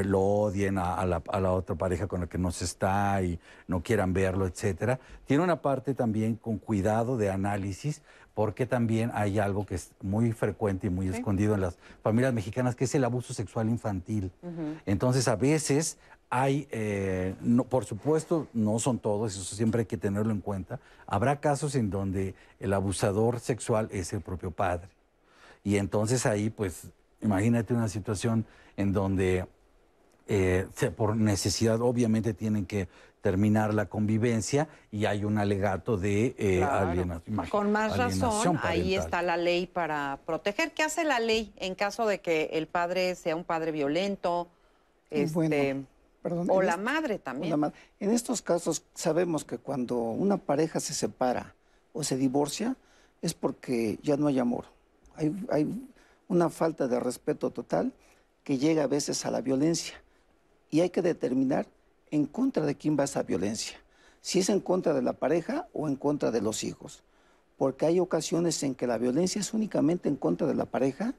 lo 0.04 0.20
odien 0.20 0.78
a, 0.78 1.04
la, 1.04 1.52
otra 1.52 1.74
pareja 1.74 2.06
con 2.06 2.20
la 2.20 2.28
que 2.28 2.38
no 2.38 2.52
se 2.52 2.64
está 2.64 3.20
y 3.20 3.40
no 3.66 3.82
quieran 3.82 4.12
verlo, 4.12 4.46
etcétera. 4.46 5.00
Tiene 5.26 5.42
una 5.42 5.60
parte 5.60 5.94
también 5.94 6.36
con 6.36 6.58
cuidado 6.58 7.16
de 7.16 7.30
análisis, 7.30 8.02
porque 8.32 8.64
también 8.64 9.10
hay 9.12 9.40
algo 9.40 9.66
que 9.66 9.74
es 9.74 9.90
muy 10.02 10.30
frecuente 10.30 10.86
y 10.86 10.90
muy 10.90 11.08
escondido 11.08 11.54
en 11.54 11.62
las 11.62 11.78
familias 12.02 12.32
mexicanas, 12.32 12.76
que 12.76 12.84
es 12.84 12.94
el 12.94 13.04
abuso 13.04 13.34
sexual 13.34 13.68
infantil. 13.68 14.30
Entonces, 14.86 15.26
a 15.26 15.34
veces 15.34 15.98
hay, 16.30 16.68
eh, 16.70 17.34
por 17.68 17.84
supuesto, 17.84 18.48
no 18.52 18.78
son 18.78 18.98
todos, 18.98 19.36
eso 19.36 19.54
siempre 19.56 19.80
hay 19.80 19.86
que 19.86 19.96
tenerlo 19.96 20.32
en 20.32 20.40
cuenta. 20.40 20.80
Habrá 21.06 21.40
casos 21.40 21.74
en 21.74 21.90
donde 21.90 22.34
el 22.60 22.72
abusador 22.72 23.40
sexual 23.40 23.88
es 23.92 24.12
el 24.12 24.20
propio 24.20 24.50
padre. 24.50 24.93
Y 25.64 25.78
entonces 25.78 26.26
ahí, 26.26 26.50
pues, 26.50 26.88
imagínate 27.22 27.72
una 27.72 27.88
situación 27.88 28.44
en 28.76 28.92
donde 28.92 29.46
eh, 30.28 30.66
por 30.94 31.16
necesidad 31.16 31.80
obviamente 31.80 32.34
tienen 32.34 32.66
que 32.66 32.88
terminar 33.22 33.72
la 33.72 33.86
convivencia 33.86 34.68
y 34.92 35.06
hay 35.06 35.24
un 35.24 35.38
alegato 35.38 35.96
de 35.96 36.34
eh, 36.38 36.62
alienación. 36.62 37.48
Con 37.48 37.72
más 37.72 37.96
razón, 37.96 38.60
ahí 38.62 38.94
está 38.94 39.22
la 39.22 39.38
ley 39.38 39.66
para 39.66 40.20
proteger. 40.26 40.72
¿Qué 40.72 40.82
hace 40.82 41.04
la 41.04 41.18
ley 41.18 41.54
en 41.56 41.74
caso 41.74 42.06
de 42.06 42.20
que 42.20 42.50
el 42.52 42.66
padre 42.66 43.14
sea 43.14 43.34
un 43.34 43.44
padre 43.44 43.72
violento? 43.72 44.48
Este, 45.10 45.82
o 46.48 46.60
la 46.60 46.76
madre 46.76 47.18
también. 47.18 47.72
En 47.98 48.10
estos 48.10 48.42
casos 48.42 48.84
sabemos 48.92 49.44
que 49.44 49.56
cuando 49.56 49.96
una 49.96 50.36
pareja 50.36 50.78
se 50.80 50.92
separa 50.92 51.54
o 51.94 52.04
se 52.04 52.18
divorcia 52.18 52.76
es 53.22 53.32
porque 53.32 53.98
ya 54.02 54.18
no 54.18 54.26
hay 54.26 54.38
amor 54.38 54.73
hay, 55.16 55.88
una 56.28 56.48
falta 56.48 56.88
de 56.88 56.98
respeto 57.00 57.50
total 57.50 57.92
que 58.42 58.58
llega 58.58 58.84
a 58.84 58.86
veces 58.86 59.24
a 59.26 59.30
la 59.30 59.40
violencia. 59.40 60.02
Y 60.70 60.80
hay 60.80 60.90
que 60.90 61.02
determinar 61.02 61.66
en 62.10 62.26
contra 62.26 62.64
de 62.64 62.74
quién 62.76 62.98
va 62.98 63.04
esa 63.04 63.22
violencia. 63.22 63.78
Si 64.20 64.38
es 64.38 64.48
en 64.48 64.60
contra 64.60 64.94
de 64.94 65.02
la 65.02 65.12
pareja 65.12 65.68
o 65.72 65.88
en 65.88 65.96
contra 65.96 66.30
de 66.30 66.40
los 66.40 66.64
hijos. 66.64 67.02
Porque 67.58 67.86
hay 67.86 68.00
ocasiones 68.00 68.62
en 68.62 68.74
que 68.74 68.86
la 68.86 68.98
violencia 68.98 69.40
es 69.40 69.52
únicamente 69.52 70.08
en 70.08 70.16
contra 70.16 70.46
de 70.46 70.54
la 70.54 70.64
pareja. 70.64 71.14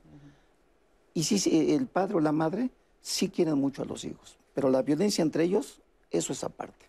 Y 1.14 1.24
si 1.24 1.74
el 1.74 1.88
padre 1.88 2.16
o 2.16 2.20
la 2.20 2.32
madre 2.32 2.72
sí 3.02 3.30
quieren 3.30 3.58
mucho 3.58 3.84
a 3.84 3.86
los 3.86 4.04
hijos. 4.04 4.38
Pero 4.54 4.70
la 4.70 4.82
violencia 4.82 5.22
entre 5.22 5.44
ellos, 5.44 5.82
eso 6.12 6.34
es 6.34 6.44
aparte. 6.44 6.86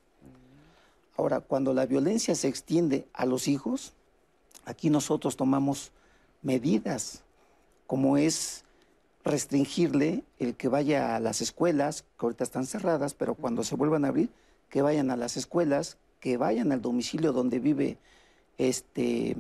Ahora, 1.17 1.41
cuando 1.41 1.73
la 1.73 1.87
violencia 1.87 2.35
se 2.35 2.49
extiende 2.49 3.07
a 3.13 3.27
los 3.27 3.49
hijos, 3.49 3.95
aquí 4.65 4.91
nosotros 4.91 5.37
tomamos 5.37 5.93
medidas, 6.47 7.25
como 7.87 8.17
es 8.17 8.65
restringirle 9.25 10.23
el 10.39 10.55
que 10.55 10.69
vaya 10.69 11.17
a 11.17 11.21
las 11.21 11.41
escuelas, 11.41 12.03
que 12.03 12.27
ahorita 12.27 12.45
están 12.45 12.65
cerradas, 12.65 13.15
pero 13.15 13.35
cuando 13.35 13.65
se 13.65 13.75
vuelvan 13.75 14.05
a 14.05 14.09
abrir, 14.09 14.31
que 14.71 14.83
vayan 14.83 15.11
a 15.11 15.17
las 15.17 15.37
escuelas, 15.37 15.99
que 16.21 16.37
vayan 16.37 16.71
al 16.71 16.81
domicilio 16.81 17.33
donde 17.33 17.59
vive 17.59 17.99
este, 18.57 19.37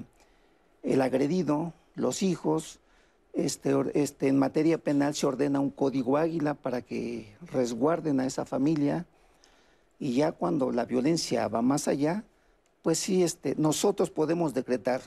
el 0.83 1.01
agredido, 1.01 1.73
los 1.95 2.23
hijos. 2.23 2.81
Este, 3.33 3.75
este, 3.95 4.29
en 4.29 4.39
materia 4.39 4.79
penal 4.79 5.15
se 5.15 5.27
ordena 5.27 5.61
un 5.61 5.71
código 5.71 6.17
águila 6.17 6.55
para 6.55 6.83
que 6.83 7.35
resguarden 7.53 8.19
a 8.19 8.27
esa 8.27 8.45
familia. 8.45 9.07
Y 10.01 10.15
ya 10.15 10.33
cuando 10.33 10.73
la 10.73 10.85
violencia 10.85 11.47
va 11.49 11.63
más 11.63 11.87
allá, 11.87 12.25
pues 12.83 12.99
sí, 12.99 13.23
este, 13.23 13.55
nosotros 13.57 14.11
podemos 14.11 14.53
decretar 14.53 15.03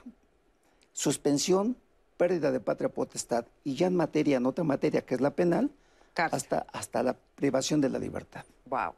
suspensión 0.94 1.76
pérdida 2.20 2.52
de 2.52 2.60
patria 2.60 2.90
potestad 2.90 3.46
y 3.64 3.76
ya 3.76 3.88
en 3.88 3.96
materia, 3.96 4.38
en 4.38 4.46
otra 4.46 4.66
materia 4.66 5.06
que 5.06 5.16
es 5.16 5.22
la 5.22 5.32
penal, 5.32 5.72
hasta, 6.16 6.66
hasta 6.74 7.02
la 7.02 7.16
privación 7.36 7.80
de 7.80 7.88
la 7.88 7.98
libertad. 7.98 8.44
Wow. 8.66 8.94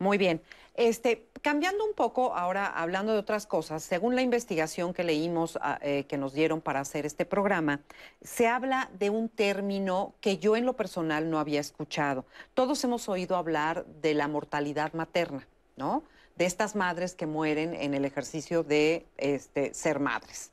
Muy 0.00 0.18
bien. 0.18 0.42
Este, 0.74 1.28
cambiando 1.42 1.84
un 1.84 1.94
poco, 1.94 2.34
ahora 2.34 2.66
hablando 2.66 3.12
de 3.12 3.20
otras 3.20 3.46
cosas, 3.46 3.84
según 3.84 4.16
la 4.16 4.22
investigación 4.22 4.92
que 4.92 5.04
leímos, 5.04 5.58
ah, 5.62 5.78
eh, 5.80 6.04
que 6.08 6.16
nos 6.16 6.32
dieron 6.32 6.60
para 6.60 6.80
hacer 6.80 7.06
este 7.06 7.24
programa, 7.24 7.82
se 8.22 8.48
habla 8.48 8.90
de 8.98 9.10
un 9.10 9.28
término 9.28 10.14
que 10.20 10.38
yo 10.38 10.56
en 10.56 10.66
lo 10.66 10.74
personal 10.74 11.30
no 11.30 11.38
había 11.38 11.60
escuchado. 11.60 12.24
Todos 12.54 12.82
hemos 12.82 13.08
oído 13.08 13.36
hablar 13.36 13.84
de 13.86 14.14
la 14.14 14.26
mortalidad 14.26 14.92
materna, 14.94 15.46
¿no? 15.76 16.02
De 16.34 16.46
estas 16.46 16.74
madres 16.74 17.14
que 17.14 17.26
mueren 17.26 17.74
en 17.74 17.94
el 17.94 18.04
ejercicio 18.04 18.64
de 18.64 19.06
este, 19.18 19.72
ser 19.74 20.00
madres. 20.00 20.50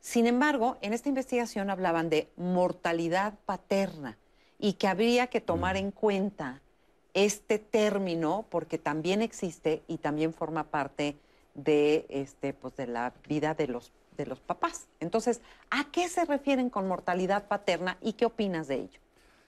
Sin 0.00 0.26
embargo, 0.26 0.78
en 0.80 0.92
esta 0.92 1.08
investigación 1.08 1.70
hablaban 1.70 2.08
de 2.08 2.28
mortalidad 2.36 3.34
paterna 3.44 4.16
y 4.58 4.74
que 4.74 4.88
habría 4.88 5.26
que 5.28 5.40
tomar 5.40 5.76
en 5.76 5.90
cuenta 5.90 6.62
este 7.14 7.58
término 7.58 8.46
porque 8.50 8.78
también 8.78 9.20
existe 9.20 9.82
y 9.88 9.98
también 9.98 10.32
forma 10.32 10.64
parte 10.64 11.16
de, 11.54 12.06
este, 12.08 12.52
pues 12.54 12.76
de 12.76 12.86
la 12.86 13.12
vida 13.28 13.54
de 13.54 13.68
los, 13.68 13.92
de 14.16 14.26
los 14.26 14.40
papás. 14.40 14.86
Entonces, 15.00 15.40
¿a 15.70 15.90
qué 15.90 16.08
se 16.08 16.24
refieren 16.24 16.70
con 16.70 16.88
mortalidad 16.88 17.48
paterna 17.48 17.98
y 18.00 18.14
qué 18.14 18.26
opinas 18.26 18.68
de 18.68 18.76
ello? 18.76 19.00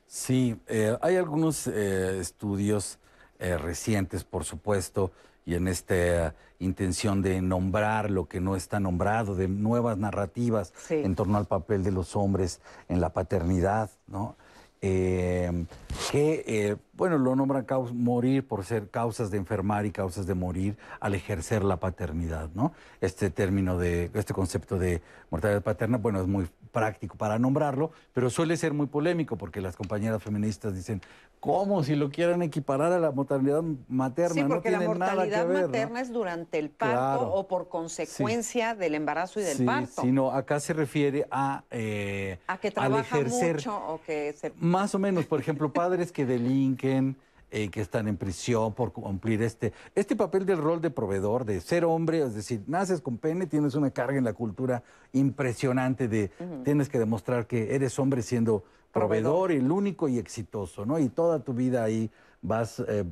Sí, 0.07 0.57
eh, 0.66 0.96
hay 1.00 1.16
algunos 1.16 1.66
eh, 1.66 2.18
estudios 2.20 2.98
eh, 3.38 3.57
recientes, 3.57 4.24
por 4.24 4.44
supuesto, 4.44 5.12
y 5.45 5.55
en 5.55 5.68
esta 5.68 6.34
intención 6.59 7.22
de 7.22 7.40
nombrar 7.40 8.11
lo 8.11 8.26
que 8.26 8.40
no 8.40 8.57
está 8.57 8.80
nombrado, 8.80 9.34
de 9.34 9.49
nuevas 9.49 9.99
narrativas 9.99 10.72
en 10.90 11.14
torno 11.14 11.38
al 11.38 11.47
papel 11.47 11.82
de 11.82 11.90
los 11.90 12.16
hombres 12.16 12.61
en 12.88 13.01
la 13.01 13.11
paternidad, 13.11 13.90
¿no? 14.07 14.36
Eh, 14.84 15.64
que, 16.11 16.45
eh, 16.45 16.76
bueno, 16.95 17.16
lo 17.16 17.36
nombran 17.36 17.64
morir 17.95 18.45
por 18.45 18.64
ser 18.64 18.90
causas 18.90 19.30
de 19.30 19.36
enfermar 19.38 19.86
y 19.86 19.93
causas 19.93 20.26
de 20.26 20.34
morir 20.34 20.76
al 20.99 21.14
ejercer 21.14 21.62
la 21.62 21.76
paternidad, 21.76 22.51
¿no? 22.55 22.72
Este 23.01 23.30
término 23.30 23.78
de, 23.78 24.11
este 24.12 24.34
concepto 24.34 24.80
de 24.80 25.01
mortalidad 25.30 25.62
paterna, 25.62 25.99
bueno, 25.99 26.20
es 26.20 26.26
muy 26.26 26.49
práctico 26.73 27.16
para 27.16 27.39
nombrarlo, 27.39 27.93
pero 28.12 28.31
suele 28.31 28.57
ser 28.57 28.73
muy 28.73 28.87
polémico 28.87 29.37
porque 29.37 29.61
las 29.61 29.77
compañeras 29.77 30.23
feministas 30.23 30.75
dicen, 30.75 31.03
¿cómo 31.39 31.85
si 31.85 31.95
lo 31.95 32.11
quieren 32.11 32.43
equiparar 32.43 32.93
a 32.93 32.99
la 32.99 33.12
mortalidad 33.12 33.62
materna? 33.89 34.35
Sí, 34.35 34.45
porque 34.49 34.70
no 34.70 34.81
la 34.81 34.87
mortalidad 34.87 35.47
¿no? 35.47 35.61
materna 35.61 36.01
es 36.01 36.11
durante 36.12 36.59
el 36.59 36.70
parto 36.70 36.93
Claro. 36.97 37.33
o 37.35 37.47
por 37.47 37.68
consecuencia 37.68 38.75
del 38.75 38.95
embarazo 38.95 39.39
y 39.41 39.43
del 39.45 39.59
Sí, 39.59 39.64
parto. 39.64 40.03
sino 40.03 40.31
acá 40.33 40.59
se 40.61 40.73
refiere 40.73 41.27
a, 41.31 41.62
eh, 41.70 42.39
a 42.47 42.59
que 42.59 42.68
al 42.68 42.75
trabaja 42.75 43.18
ejercer 43.18 43.57
mucho 43.57 43.77
o 43.77 44.01
que 44.03 44.33
se... 44.33 44.53
más 44.57 44.95
o 44.95 44.99
menos, 44.99 45.27
por 45.27 45.39
ejemplo, 45.41 45.73
padres 45.73 46.11
que 46.11 46.25
delinquen, 46.25 47.16
eh, 47.55 47.68
que 47.68 47.82
están 47.82 48.09
en 48.09 48.16
prisión 48.16 48.72
por 48.72 48.92
cumplir 48.92 49.42
este, 49.42 49.74
este 49.94 50.16
papel 50.16 50.46
del 50.46 50.57
rol 50.57 50.80
de 50.80 50.88
proveedor, 50.88 51.44
de 51.44 51.61
ser 51.61 51.84
hombre, 51.84 52.22
es 52.22 52.34
decir, 52.34 52.62
naces 52.66 53.03
con 53.03 53.18
pene, 53.18 53.46
tienes 53.46 53.74
una 53.74 53.90
carga 53.90 54.16
en 54.16 54.24
la 54.24 54.32
cultura 54.32 54.82
impresionante 55.12 56.09
de 56.09 56.30
tienes 56.64 56.88
que 56.88 56.98
demostrar 56.98 57.46
que 57.46 57.74
eres 57.74 57.98
hombre 57.98 58.22
siendo 58.22 58.64
proveedor, 58.90 59.53
el 59.53 59.70
único 59.70 60.09
y 60.09 60.18
exitoso, 60.18 60.86
¿no? 60.86 60.98
Y 60.98 61.11
toda 61.11 61.40
tu 61.40 61.53
vida 61.53 61.84
ahí 61.84 62.11
vas 62.40 62.82
eh, 62.88 63.05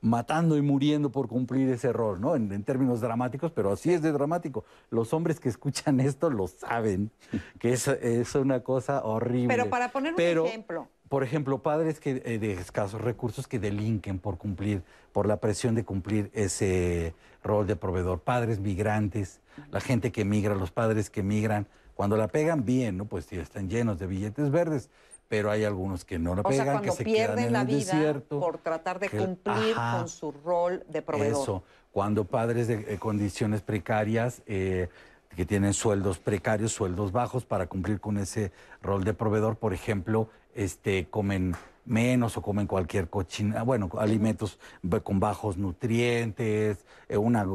matando 0.00 0.56
y 0.56 0.62
muriendo 0.62 1.10
por 1.10 1.26
cumplir 1.26 1.68
ese 1.70 1.92
rol, 1.92 2.20
¿no? 2.20 2.36
En, 2.36 2.52
en 2.52 2.62
términos 2.62 3.00
dramáticos, 3.00 3.50
pero 3.50 3.72
así 3.72 3.92
es 3.92 4.00
de 4.00 4.12
dramático. 4.12 4.64
Los 4.90 5.12
hombres 5.12 5.40
que 5.40 5.48
escuchan 5.48 5.98
esto 5.98 6.30
lo 6.30 6.46
saben, 6.46 7.10
que 7.58 7.72
es, 7.72 7.88
es 7.88 8.34
una 8.36 8.60
cosa 8.60 9.02
horrible. 9.04 9.48
Pero 9.48 9.68
para 9.68 9.90
poner 9.90 10.12
un 10.12 10.16
Pero, 10.16 10.46
ejemplo, 10.46 10.88
Por 11.08 11.22
ejemplo, 11.22 11.58
padres 11.62 12.00
que, 12.00 12.22
eh, 12.24 12.38
de 12.38 12.52
escasos 12.52 13.00
recursos 13.00 13.46
que 13.48 13.58
delinquen 13.58 14.18
por 14.18 14.36
cumplir, 14.36 14.82
por 15.12 15.26
la 15.26 15.38
presión 15.38 15.74
de 15.74 15.84
cumplir 15.84 16.30
ese 16.34 17.14
rol 17.42 17.66
de 17.66 17.76
proveedor. 17.76 18.20
Padres 18.20 18.60
migrantes, 18.60 19.40
la 19.70 19.80
gente 19.80 20.12
que 20.12 20.24
migra, 20.24 20.54
los 20.54 20.70
padres 20.70 21.08
que 21.08 21.22
migran, 21.22 21.66
cuando 21.94 22.16
la 22.16 22.28
pegan 22.28 22.64
bien, 22.64 22.96
¿no? 22.98 23.06
Pues 23.06 23.24
sí, 23.24 23.38
están 23.38 23.68
llenos 23.70 23.98
de 23.98 24.06
billetes 24.06 24.50
verdes, 24.50 24.90
pero 25.28 25.50
hay 25.50 25.64
algunos 25.64 26.04
que 26.04 26.18
no 26.18 26.34
la 26.34 26.42
o 26.42 26.52
sea, 26.52 26.64
pegan, 26.64 26.82
que 26.82 26.90
se 26.92 27.04
quedan 27.04 27.14
pierden 27.14 27.44
en 27.46 27.52
la 27.54 27.60
el 27.62 27.66
vida 27.66 27.76
desierto. 27.78 28.38
por 28.40 28.58
tratar 28.58 28.98
de 28.98 29.08
que- 29.08 29.18
cumplir 29.18 29.74
ajá. 29.76 29.98
con 29.98 30.08
su 30.08 30.30
rol 30.32 30.84
de 30.88 31.02
proveedor. 31.02 31.42
Eso, 31.42 31.62
cuando 31.90 32.24
padres 32.24 32.68
de 32.68 32.84
eh, 32.86 32.98
condiciones 32.98 33.62
precarias, 33.62 34.42
eh, 34.46 34.88
que 35.34 35.44
tienen 35.46 35.72
sueldos 35.74 36.18
precarios, 36.18 36.72
sueldos 36.72 37.12
bajos 37.12 37.44
para 37.44 37.66
cumplir 37.66 38.00
con 38.00 38.18
ese 38.18 38.50
rol 38.82 39.04
de 39.04 39.14
proveedor, 39.14 39.56
por 39.56 39.72
ejemplo, 39.72 40.28
este, 40.58 41.06
comen 41.08 41.54
menos 41.88 42.36
o 42.36 42.42
comen 42.42 42.66
cualquier 42.66 43.08
cochina, 43.08 43.62
bueno, 43.62 43.88
alimentos 43.98 44.58
con 45.02 45.18
bajos 45.18 45.56
nutrientes, 45.56 46.84
eh, 47.08 47.16
una 47.16 47.46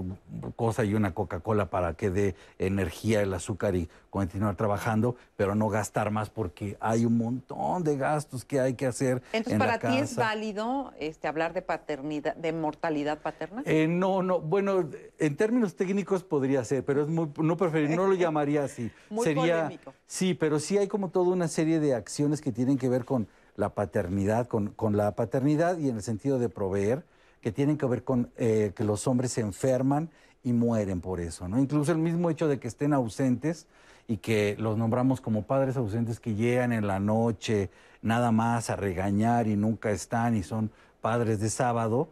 cosa 0.55 0.83
y 0.83 0.95
una 0.95 1.13
Coca-Cola 1.13 1.69
para 1.69 1.93
que 1.93 2.09
dé 2.09 2.35
energía 2.57 3.21
el 3.21 3.33
azúcar 3.33 3.75
y 3.75 3.87
continuar 4.09 4.55
trabajando, 4.55 5.15
pero 5.37 5.55
no 5.55 5.69
gastar 5.69 6.11
más 6.11 6.29
porque 6.29 6.77
hay 6.79 7.05
un 7.05 7.17
montón 7.17 7.83
de 7.83 7.97
gastos 7.97 8.43
que 8.43 8.59
hay 8.59 8.73
que 8.73 8.87
hacer 8.87 9.21
Entonces, 9.31 9.53
en 9.53 9.59
¿para 9.59 9.73
la 9.73 9.79
ti 9.79 9.97
es 9.99 10.15
válido 10.15 10.91
este, 10.99 11.27
hablar 11.27 11.53
de 11.53 11.61
paternidad, 11.61 12.35
de 12.35 12.53
mortalidad 12.53 13.19
paterna? 13.19 13.61
Eh, 13.65 13.87
no, 13.87 14.23
no, 14.23 14.39
bueno, 14.39 14.89
en 15.19 15.35
términos 15.35 15.75
técnicos 15.75 16.23
podría 16.23 16.63
ser, 16.63 16.83
pero 16.83 17.03
es 17.03 17.07
muy, 17.07 17.29
no 17.37 17.55
preferir, 17.55 17.91
no 17.91 18.07
lo 18.07 18.15
llamaría 18.15 18.63
así. 18.63 18.91
Muy 19.09 19.23
Sería, 19.23 19.63
polémico. 19.63 19.93
sí, 20.07 20.33
pero 20.33 20.59
sí 20.59 20.77
hay 20.77 20.87
como 20.87 21.09
toda 21.09 21.31
una 21.31 21.47
serie 21.47 21.79
de 21.79 21.93
acciones 21.93 22.41
que 22.41 22.51
tienen 22.51 22.77
que 22.79 22.89
ver 22.89 23.05
con 23.05 23.27
la 23.55 23.69
paternidad, 23.69 24.47
con, 24.47 24.69
con 24.69 24.97
la 24.97 25.15
paternidad 25.15 25.77
y 25.77 25.89
en 25.89 25.97
el 25.97 26.01
sentido 26.03 26.39
de 26.39 26.49
proveer, 26.49 27.03
que 27.41 27.51
tienen 27.51 27.77
que 27.77 27.85
ver 27.85 28.03
con 28.03 28.31
eh, 28.37 28.71
que 28.75 28.83
los 28.83 29.07
hombres 29.07 29.33
se 29.33 29.41
enferman 29.41 30.09
y 30.43 30.53
mueren 30.53 31.01
por 31.01 31.19
eso, 31.19 31.47
¿no? 31.47 31.59
Incluso 31.59 31.91
el 31.91 31.97
mismo 31.97 32.29
hecho 32.29 32.47
de 32.47 32.59
que 32.59 32.67
estén 32.67 32.93
ausentes 32.93 33.67
y 34.07 34.17
que 34.17 34.55
los 34.59 34.77
nombramos 34.77 35.21
como 35.21 35.43
padres 35.43 35.77
ausentes 35.77 36.19
que 36.19 36.35
llegan 36.35 36.71
en 36.73 36.87
la 36.87 36.99
noche 36.99 37.69
nada 38.01 38.31
más 38.31 38.69
a 38.69 38.75
regañar 38.75 39.47
y 39.47 39.55
nunca 39.55 39.91
están 39.91 40.35
y 40.35 40.43
son 40.43 40.71
padres 41.01 41.39
de 41.39 41.49
sábado, 41.49 42.09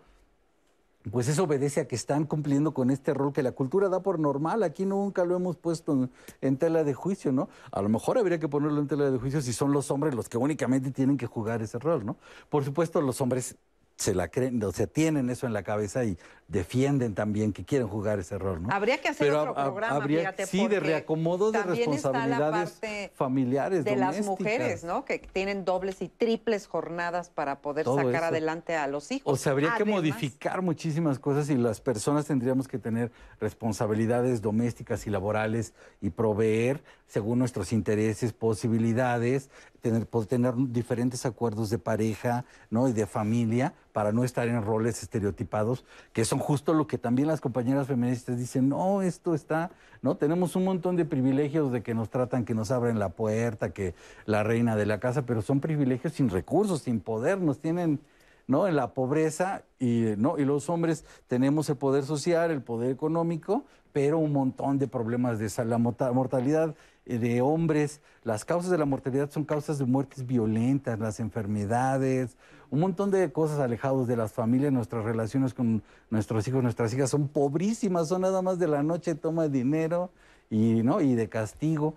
pues 1.10 1.28
eso 1.28 1.44
obedece 1.44 1.82
a 1.82 1.88
que 1.88 1.96
están 1.96 2.26
cumpliendo 2.26 2.74
con 2.74 2.92
este 2.92 3.14
rol 3.14 3.34
que 3.34 3.42
la 3.42 3.54
cultura 3.54 3.90
da 3.90 4.02
por 4.02 4.20
normal. 4.20 4.62
Aquí 4.62 4.86
nunca 4.86 5.26
lo 5.26 5.36
hemos 5.36 5.58
puesto 5.58 6.10
en, 6.42 6.58
tela 6.58 6.84
de 6.84 6.94
juicio, 6.94 7.32
¿no? 7.32 7.50
A 7.72 7.82
lo 7.82 7.90
mejor 7.90 8.18
habría 8.18 8.40
que 8.40 8.48
ponerlo 8.48 8.80
en 8.80 8.88
tela 8.88 9.10
de 9.10 9.18
juicio 9.18 9.42
si 9.42 9.54
son 9.54 9.72
los 9.72 9.90
hombres 9.90 10.14
los 10.14 10.30
que 10.30 10.38
únicamente 10.38 10.92
tienen 10.92 11.18
que 11.18 11.26
jugar 11.26 11.62
ese 11.62 11.80
rol, 11.80 12.06
¿no? 12.06 12.18
Por 12.50 12.64
supuesto, 12.64 13.02
los 13.02 13.20
hombres 13.22 13.56
se 13.96 14.16
la 14.16 14.30
creen, 14.30 14.62
o 14.64 14.72
sea, 14.72 14.88
tienen 14.88 15.30
eso 15.30 15.46
en 15.46 15.54
la 15.54 15.64
cabeza 15.64 16.04
y 16.04 16.18
defienden 16.52 17.16
también 17.16 17.54
que 17.54 17.64
quieren 17.64 17.88
jugar 17.88 18.20
ese 18.20 18.38
rol, 18.38 18.62
¿no? 18.64 18.70
Habría 18.72 19.00
que 19.00 19.08
hacer 19.08 19.28
Pero 19.28 19.42
otro 19.42 19.54
programa, 19.54 19.96
habría, 19.96 20.20
fíjate, 20.20 20.46
sí, 20.48 20.68
de 20.68 20.82
reacomodo 20.82 21.52
de 21.52 21.64
responsabilidades 21.64 22.82
familiares, 23.14 23.86
de 23.86 23.96
las 23.96 24.18
domésticas. 24.18 24.40
mujeres, 24.40 24.84
¿no? 24.84 25.06
Que 25.06 25.20
tienen 25.20 25.64
dobles 25.64 26.02
y 26.02 26.10
triples 26.10 26.68
jornadas 26.68 27.30
para 27.30 27.62
poder 27.62 27.86
Todo 27.86 27.98
sacar 27.98 28.16
eso. 28.16 28.26
adelante 28.26 28.76
a 28.76 28.88
los 28.88 29.12
hijos. 29.12 29.34
O 29.34 29.38
sea, 29.38 29.54
habría 29.54 29.76
que 29.76 29.86
modificar 29.86 30.62
muchísimas 30.62 31.20
cosas 31.20 31.50
y 31.50 31.56
las 31.56 31.80
personas 31.80 32.26
tendríamos 32.26 32.68
que 32.68 32.78
tener 32.78 33.12
responsabilidades 33.40 34.42
domésticas 34.42 35.08
y 35.08 35.10
laborales 35.10 35.74
y 36.02 36.10
proveer 36.10 36.84
según 37.08 37.40
nuestros 37.40 37.74
intereses, 37.74 38.32
posibilidades, 38.32 39.50
tener, 39.82 40.06
tener 40.06 40.54
diferentes 40.56 41.26
acuerdos 41.26 41.70
de 41.70 41.78
pareja 41.78 42.46
¿no? 42.70 42.88
y 42.88 42.94
de 42.94 43.06
familia 43.06 43.74
para 43.92 44.14
no 44.14 44.24
estar 44.24 44.48
en 44.48 44.64
roles 44.64 45.04
estereotipados, 45.04 45.84
que 46.14 46.24
son 46.24 46.40
justo 46.42 46.74
lo 46.74 46.88
que 46.88 46.98
también 46.98 47.28
las 47.28 47.40
compañeras 47.40 47.88
feministas 47.88 48.38
dicen, 48.38 48.70
no, 48.70 49.02
esto 49.02 49.34
está, 49.34 49.72
¿no? 50.02 50.16
Tenemos 50.16 50.56
un 50.56 50.66
montón 50.66 50.96
de 50.96 51.06
privilegios 51.06 51.72
de 51.72 51.82
que 51.82 51.94
nos 51.94 52.10
tratan, 52.10 52.44
que 52.44 52.54
nos 52.54 52.72
abren 52.72 53.00
la 53.00 53.10
puerta, 53.10 53.72
que 53.72 53.96
la 54.26 54.44
reina 54.44 54.76
de 54.76 54.86
la 54.86 55.00
casa, 55.00 55.26
pero 55.26 55.42
son 55.42 55.60
privilegios 55.60 56.14
sin 56.14 56.30
recursos, 56.30 56.82
sin 56.82 57.00
poder, 57.00 57.40
nos 57.40 57.60
tienen 57.60 58.02
¿no? 58.48 58.68
En 58.68 58.76
la 58.76 58.94
pobreza 58.94 59.64
y, 59.80 60.14
¿no? 60.18 60.38
y 60.38 60.44
los 60.44 60.70
hombres 60.70 61.06
tenemos 61.28 61.70
el 61.70 61.78
poder 61.78 62.04
social, 62.04 62.52
el 62.52 62.62
poder 62.62 62.92
económico, 62.92 63.66
pero 63.94 64.18
un 64.18 64.34
montón 64.34 64.78
de 64.78 64.88
problemas 64.88 65.40
de 65.40 65.50
la 65.66 65.78
mortalidad 65.78 66.76
eh, 67.06 67.18
de 67.18 67.42
hombres. 67.42 68.02
Las 68.24 68.46
causas 68.46 68.72
de 68.72 68.78
la 68.78 68.86
mortalidad 68.86 69.30
son 69.32 69.46
causas 69.46 69.80
de 69.80 69.86
muertes 69.86 70.26
violentas, 70.26 71.00
las 71.00 71.20
enfermedades, 71.20 72.38
un 72.72 72.80
montón 72.80 73.12
de 73.12 73.32
cosas 73.32 73.60
alejados 73.60 74.08
de 74.08 74.16
las 74.16 74.32
familias, 74.32 74.72
nuestras 74.72 75.04
relaciones 75.04 75.54
con 75.54 75.84
nuestros 76.10 76.48
hijos, 76.48 76.64
nuestras 76.64 76.94
hijas 76.94 77.10
son 77.10 77.28
pobrísimas, 77.28 78.08
son 78.08 78.22
nada 78.22 78.42
más 78.42 78.60
de 78.60 78.68
la 78.68 78.82
noche, 78.82 79.14
toma 79.14 79.50
dinero 79.50 80.10
y, 80.50 80.82
¿no? 80.82 81.02
y 81.02 81.14
de 81.14 81.28
castigo. 81.28 81.94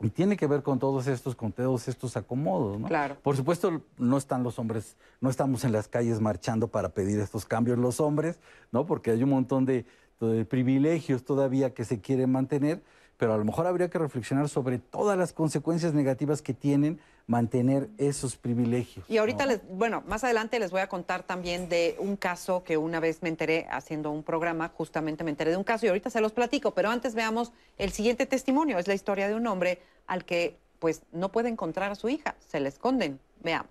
Y 0.00 0.10
tiene 0.10 0.36
que 0.36 0.48
ver 0.48 0.64
con 0.64 0.80
todos 0.80 1.06
estos, 1.06 1.36
con 1.36 1.52
todos 1.52 1.86
estos 1.86 2.16
acomodos, 2.16 2.80
¿no? 2.80 2.88
Claro. 2.88 3.16
Por 3.22 3.36
supuesto, 3.36 3.82
no 3.96 4.18
están 4.18 4.42
los 4.42 4.58
hombres, 4.58 4.96
no 5.20 5.30
estamos 5.30 5.62
en 5.62 5.70
las 5.70 5.86
calles 5.86 6.20
marchando 6.20 6.66
para 6.66 6.88
pedir 6.88 7.20
estos 7.20 7.44
cambios 7.44 7.78
los 7.78 8.00
hombres, 8.00 8.40
¿no? 8.72 8.84
Porque 8.84 9.12
hay 9.12 9.22
un 9.22 9.30
montón 9.30 9.64
de, 9.64 9.86
de 10.20 10.44
privilegios 10.44 11.24
todavía 11.24 11.72
que 11.72 11.84
se 11.84 12.00
quieren 12.00 12.32
mantener, 12.32 12.82
pero 13.22 13.34
a 13.34 13.38
lo 13.38 13.44
mejor 13.44 13.68
habría 13.68 13.88
que 13.88 14.00
reflexionar 14.00 14.48
sobre 14.48 14.78
todas 14.78 15.16
las 15.16 15.32
consecuencias 15.32 15.94
negativas 15.94 16.42
que 16.42 16.54
tienen 16.54 16.98
mantener 17.28 17.88
esos 17.96 18.34
privilegios. 18.34 19.08
Y 19.08 19.18
ahorita, 19.18 19.44
¿no? 19.44 19.52
les, 19.52 19.60
bueno, 19.68 20.02
más 20.08 20.24
adelante 20.24 20.58
les 20.58 20.72
voy 20.72 20.80
a 20.80 20.88
contar 20.88 21.22
también 21.22 21.68
de 21.68 21.94
un 22.00 22.16
caso 22.16 22.64
que 22.64 22.76
una 22.76 22.98
vez 22.98 23.22
me 23.22 23.28
enteré 23.28 23.68
haciendo 23.70 24.10
un 24.10 24.24
programa, 24.24 24.72
justamente 24.76 25.22
me 25.22 25.30
enteré 25.30 25.52
de 25.52 25.56
un 25.56 25.62
caso 25.62 25.86
y 25.86 25.90
ahorita 25.90 26.10
se 26.10 26.20
los 26.20 26.32
platico, 26.32 26.72
pero 26.72 26.90
antes 26.90 27.14
veamos 27.14 27.52
el 27.78 27.92
siguiente 27.92 28.26
testimonio. 28.26 28.76
Es 28.76 28.88
la 28.88 28.94
historia 28.94 29.28
de 29.28 29.36
un 29.36 29.46
hombre 29.46 29.80
al 30.08 30.24
que 30.24 30.58
pues 30.80 31.02
no 31.12 31.30
puede 31.30 31.48
encontrar 31.48 31.92
a 31.92 31.94
su 31.94 32.08
hija, 32.08 32.34
se 32.40 32.58
le 32.58 32.70
esconden. 32.70 33.20
Veamos. 33.40 33.70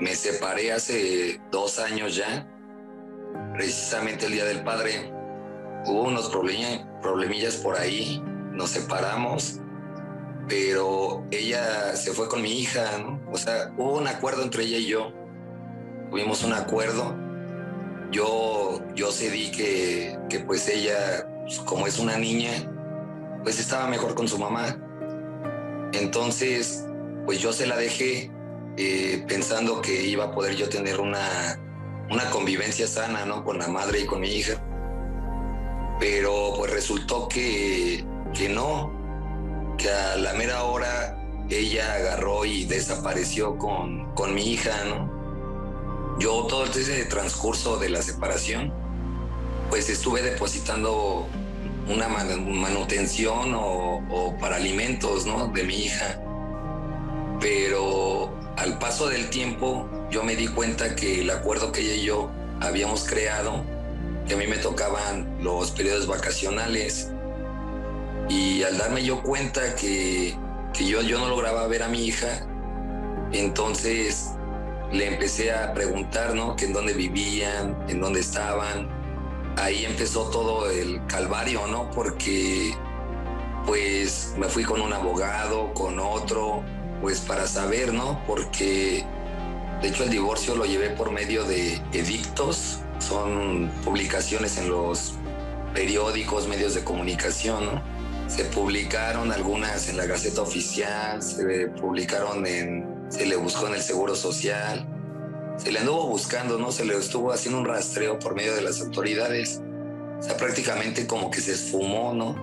Me 0.00 0.14
separé 0.14 0.72
hace 0.72 1.42
dos 1.50 1.78
años 1.78 2.16
ya, 2.16 2.48
precisamente 3.52 4.24
el 4.24 4.32
Día 4.32 4.46
del 4.46 4.64
Padre. 4.64 5.23
Hubo 5.86 6.02
unos 6.04 6.32
problemi- 6.32 6.84
problemillas 7.00 7.56
por 7.56 7.78
ahí, 7.78 8.22
nos 8.52 8.70
separamos, 8.70 9.60
pero 10.48 11.24
ella 11.30 11.94
se 11.96 12.12
fue 12.12 12.28
con 12.28 12.42
mi 12.42 12.52
hija, 12.60 12.98
¿no? 12.98 13.20
O 13.30 13.36
sea, 13.36 13.72
hubo 13.76 13.98
un 13.98 14.06
acuerdo 14.08 14.42
entre 14.42 14.64
ella 14.64 14.78
y 14.78 14.86
yo. 14.86 15.12
Tuvimos 16.10 16.44
un 16.44 16.52
acuerdo. 16.52 17.14
Yo, 18.12 18.80
yo 18.94 19.10
cedí 19.10 19.50
que, 19.50 20.18
que 20.28 20.40
pues 20.40 20.68
ella, 20.68 21.26
pues, 21.42 21.58
como 21.60 21.86
es 21.86 21.98
una 21.98 22.16
niña, 22.16 22.52
pues 23.42 23.58
estaba 23.58 23.88
mejor 23.88 24.14
con 24.14 24.28
su 24.28 24.38
mamá. 24.38 24.78
Entonces, 25.92 26.86
pues 27.26 27.40
yo 27.40 27.52
se 27.52 27.66
la 27.66 27.76
dejé 27.76 28.30
eh, 28.76 29.24
pensando 29.28 29.80
que 29.82 30.06
iba 30.06 30.24
a 30.24 30.30
poder 30.32 30.54
yo 30.56 30.68
tener 30.68 31.00
una, 31.00 31.58
una 32.10 32.30
convivencia 32.30 32.86
sana, 32.86 33.24
¿no? 33.24 33.44
Con 33.44 33.58
la 33.58 33.68
madre 33.68 34.00
y 34.00 34.06
con 34.06 34.20
mi 34.20 34.28
hija. 34.28 34.60
Pero 36.04 36.52
pues 36.54 36.70
resultó 36.70 37.28
que, 37.28 38.04
que 38.34 38.50
no, 38.50 38.92
que 39.78 39.88
a 39.88 40.16
la 40.16 40.34
mera 40.34 40.64
hora 40.64 41.16
ella 41.48 41.94
agarró 41.94 42.44
y 42.44 42.66
desapareció 42.66 43.56
con, 43.56 44.12
con 44.12 44.34
mi 44.34 44.52
hija, 44.52 44.84
¿no? 44.84 46.18
Yo 46.20 46.44
todo 46.44 46.66
ese 46.66 47.06
transcurso 47.06 47.78
de 47.78 47.88
la 47.88 48.02
separación, 48.02 48.70
pues 49.70 49.88
estuve 49.88 50.20
depositando 50.20 51.26
una 51.88 52.06
manutención 52.08 53.54
o, 53.54 54.02
o 54.10 54.36
para 54.38 54.56
alimentos, 54.56 55.24
¿no? 55.24 55.48
De 55.48 55.64
mi 55.64 55.86
hija. 55.86 56.20
Pero 57.40 58.30
al 58.58 58.78
paso 58.78 59.08
del 59.08 59.30
tiempo 59.30 59.88
yo 60.10 60.22
me 60.22 60.36
di 60.36 60.48
cuenta 60.48 60.96
que 60.96 61.22
el 61.22 61.30
acuerdo 61.30 61.72
que 61.72 61.80
ella 61.80 61.94
y 61.94 62.04
yo 62.04 62.30
habíamos 62.60 63.04
creado, 63.04 63.64
que 64.26 64.34
a 64.34 64.36
mí 64.36 64.46
me 64.46 64.56
tocaban 64.56 65.38
los 65.42 65.70
periodos 65.70 66.06
vacacionales, 66.06 67.10
y 68.28 68.62
al 68.62 68.78
darme 68.78 69.04
yo 69.04 69.22
cuenta 69.22 69.74
que, 69.74 70.36
que 70.72 70.86
yo, 70.86 71.02
yo 71.02 71.18
no 71.18 71.28
lograba 71.28 71.66
ver 71.66 71.82
a 71.82 71.88
mi 71.88 72.06
hija, 72.06 72.46
entonces 73.32 74.30
le 74.92 75.06
empecé 75.08 75.52
a 75.52 75.74
preguntar, 75.74 76.34
¿no? 76.34 76.56
Que 76.56 76.66
en 76.66 76.72
dónde 76.72 76.94
vivían, 76.94 77.76
en 77.88 78.00
dónde 78.00 78.20
estaban. 78.20 78.88
Ahí 79.56 79.84
empezó 79.84 80.30
todo 80.30 80.70
el 80.70 81.04
calvario, 81.06 81.66
¿no? 81.66 81.90
Porque 81.90 82.74
pues 83.66 84.34
me 84.36 84.48
fui 84.48 84.64
con 84.64 84.80
un 84.80 84.92
abogado, 84.92 85.72
con 85.74 85.98
otro, 85.98 86.62
pues 87.00 87.20
para 87.20 87.46
saber, 87.46 87.92
¿no? 87.92 88.22
Porque 88.26 89.04
de 89.82 89.88
hecho 89.88 90.04
el 90.04 90.10
divorcio 90.10 90.54
lo 90.54 90.64
llevé 90.64 90.90
por 90.90 91.10
medio 91.10 91.44
de 91.44 91.74
edictos, 91.92 92.80
son 92.98 93.70
publicaciones 93.84 94.58
en 94.58 94.68
los 94.68 95.14
periódicos, 95.74 96.48
medios 96.48 96.74
de 96.74 96.84
comunicación, 96.84 97.66
¿no? 97.66 97.82
Se 98.28 98.44
publicaron 98.44 99.32
algunas 99.32 99.88
en 99.88 99.96
la 99.96 100.06
Gaceta 100.06 100.42
Oficial, 100.42 101.22
se 101.22 101.68
publicaron 101.68 102.46
en, 102.46 103.06
se 103.10 103.26
le 103.26 103.36
buscó 103.36 103.66
en 103.66 103.74
el 103.74 103.82
Seguro 103.82 104.14
Social, 104.14 104.88
se 105.56 105.70
le 105.70 105.80
anduvo 105.80 106.08
buscando, 106.08 106.58
¿no? 106.58 106.72
Se 106.72 106.84
le 106.84 106.96
estuvo 106.96 107.32
haciendo 107.32 107.60
un 107.60 107.66
rastreo 107.66 108.18
por 108.18 108.34
medio 108.34 108.54
de 108.54 108.62
las 108.62 108.80
autoridades. 108.80 109.60
O 110.18 110.22
sea, 110.22 110.36
prácticamente 110.36 111.06
como 111.06 111.30
que 111.30 111.40
se 111.40 111.52
esfumó, 111.52 112.14
¿no? 112.14 112.34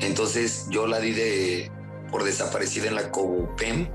Entonces 0.00 0.66
yo 0.70 0.86
la 0.86 1.00
di 1.00 1.12
de, 1.12 1.70
por 2.10 2.24
desaparecida 2.24 2.88
en 2.88 2.94
la 2.94 3.10
COBUPEM 3.10 3.88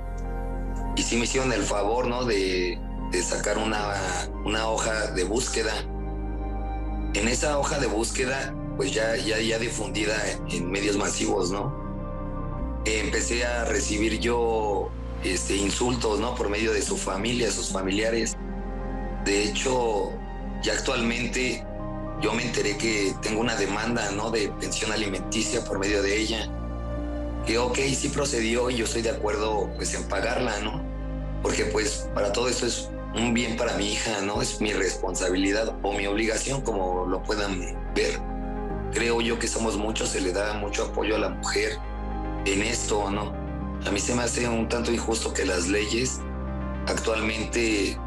y 0.95 1.03
sí 1.03 1.17
me 1.17 1.25
hicieron 1.25 1.53
el 1.53 1.63
favor, 1.63 2.07
¿no? 2.07 2.25
De, 2.25 2.79
de 3.11 3.23
sacar 3.23 3.57
una, 3.57 3.93
una 4.45 4.69
hoja 4.69 5.11
de 5.11 5.23
búsqueda. 5.23 5.73
En 7.13 7.27
esa 7.27 7.59
hoja 7.59 7.79
de 7.79 7.87
búsqueda 7.87 8.53
pues 8.77 8.93
ya, 8.93 9.15
ya, 9.15 9.39
ya 9.39 9.59
difundida 9.59 10.15
en 10.49 10.71
medios 10.71 10.97
masivos, 10.97 11.51
¿no? 11.51 11.71
Empecé 12.85 13.45
a 13.45 13.65
recibir 13.65 14.19
yo 14.19 14.89
este, 15.23 15.55
insultos, 15.55 16.19
¿no? 16.19 16.35
Por 16.35 16.49
medio 16.49 16.73
de 16.73 16.81
su 16.81 16.97
familia, 16.97 17.51
sus 17.51 17.69
familiares. 17.69 18.35
De 19.25 19.43
hecho, 19.43 20.11
ya 20.63 20.73
actualmente 20.73 21.63
yo 22.21 22.33
me 22.33 22.43
enteré 22.43 22.77
que 22.77 23.13
tengo 23.21 23.41
una 23.41 23.55
demanda, 23.55 24.09
¿no? 24.11 24.31
De 24.31 24.49
pensión 24.59 24.91
alimenticia 24.91 25.63
por 25.63 25.77
medio 25.77 26.01
de 26.01 26.17
ella. 26.19 26.49
Que, 27.45 27.57
ok, 27.57 27.77
sí 27.95 28.09
procedió 28.09 28.69
y 28.69 28.77
yo 28.77 28.85
estoy 28.85 29.01
de 29.01 29.11
acuerdo, 29.11 29.69
pues, 29.75 29.93
en 29.93 30.03
pagarla, 30.05 30.59
¿no? 30.61 30.83
Porque, 31.43 31.65
pues, 31.65 32.07
para 32.13 32.31
todo 32.31 32.47
esto 32.47 32.65
es 32.65 32.89
un 33.15 33.33
bien 33.33 33.57
para 33.57 33.75
mi 33.77 33.91
hija, 33.91 34.21
¿no? 34.21 34.41
Es 34.41 34.61
mi 34.61 34.73
responsabilidad 34.73 35.75
o 35.81 35.93
mi 35.93 36.07
obligación, 36.07 36.61
como 36.61 37.05
lo 37.05 37.21
puedan 37.23 37.59
ver 37.93 38.31
creo 38.91 39.21
yo 39.21 39.39
que 39.39 39.47
somos 39.47 39.77
muchos, 39.77 40.09
se 40.09 40.21
le 40.21 40.31
da 40.31 40.53
mucho 40.53 40.85
apoyo 40.85 41.15
a 41.15 41.19
la 41.19 41.29
mujer 41.29 41.77
en 42.45 42.61
esto, 42.61 43.09
¿no? 43.09 43.33
A 43.85 43.91
mí 43.91 43.99
se 43.99 44.13
me 44.13 44.23
hace 44.23 44.47
un 44.47 44.67
tanto 44.69 44.91
injusto 44.91 45.33
que 45.33 45.45
las 45.45 45.67
leyes 45.67 46.19
actualmente 46.87 47.97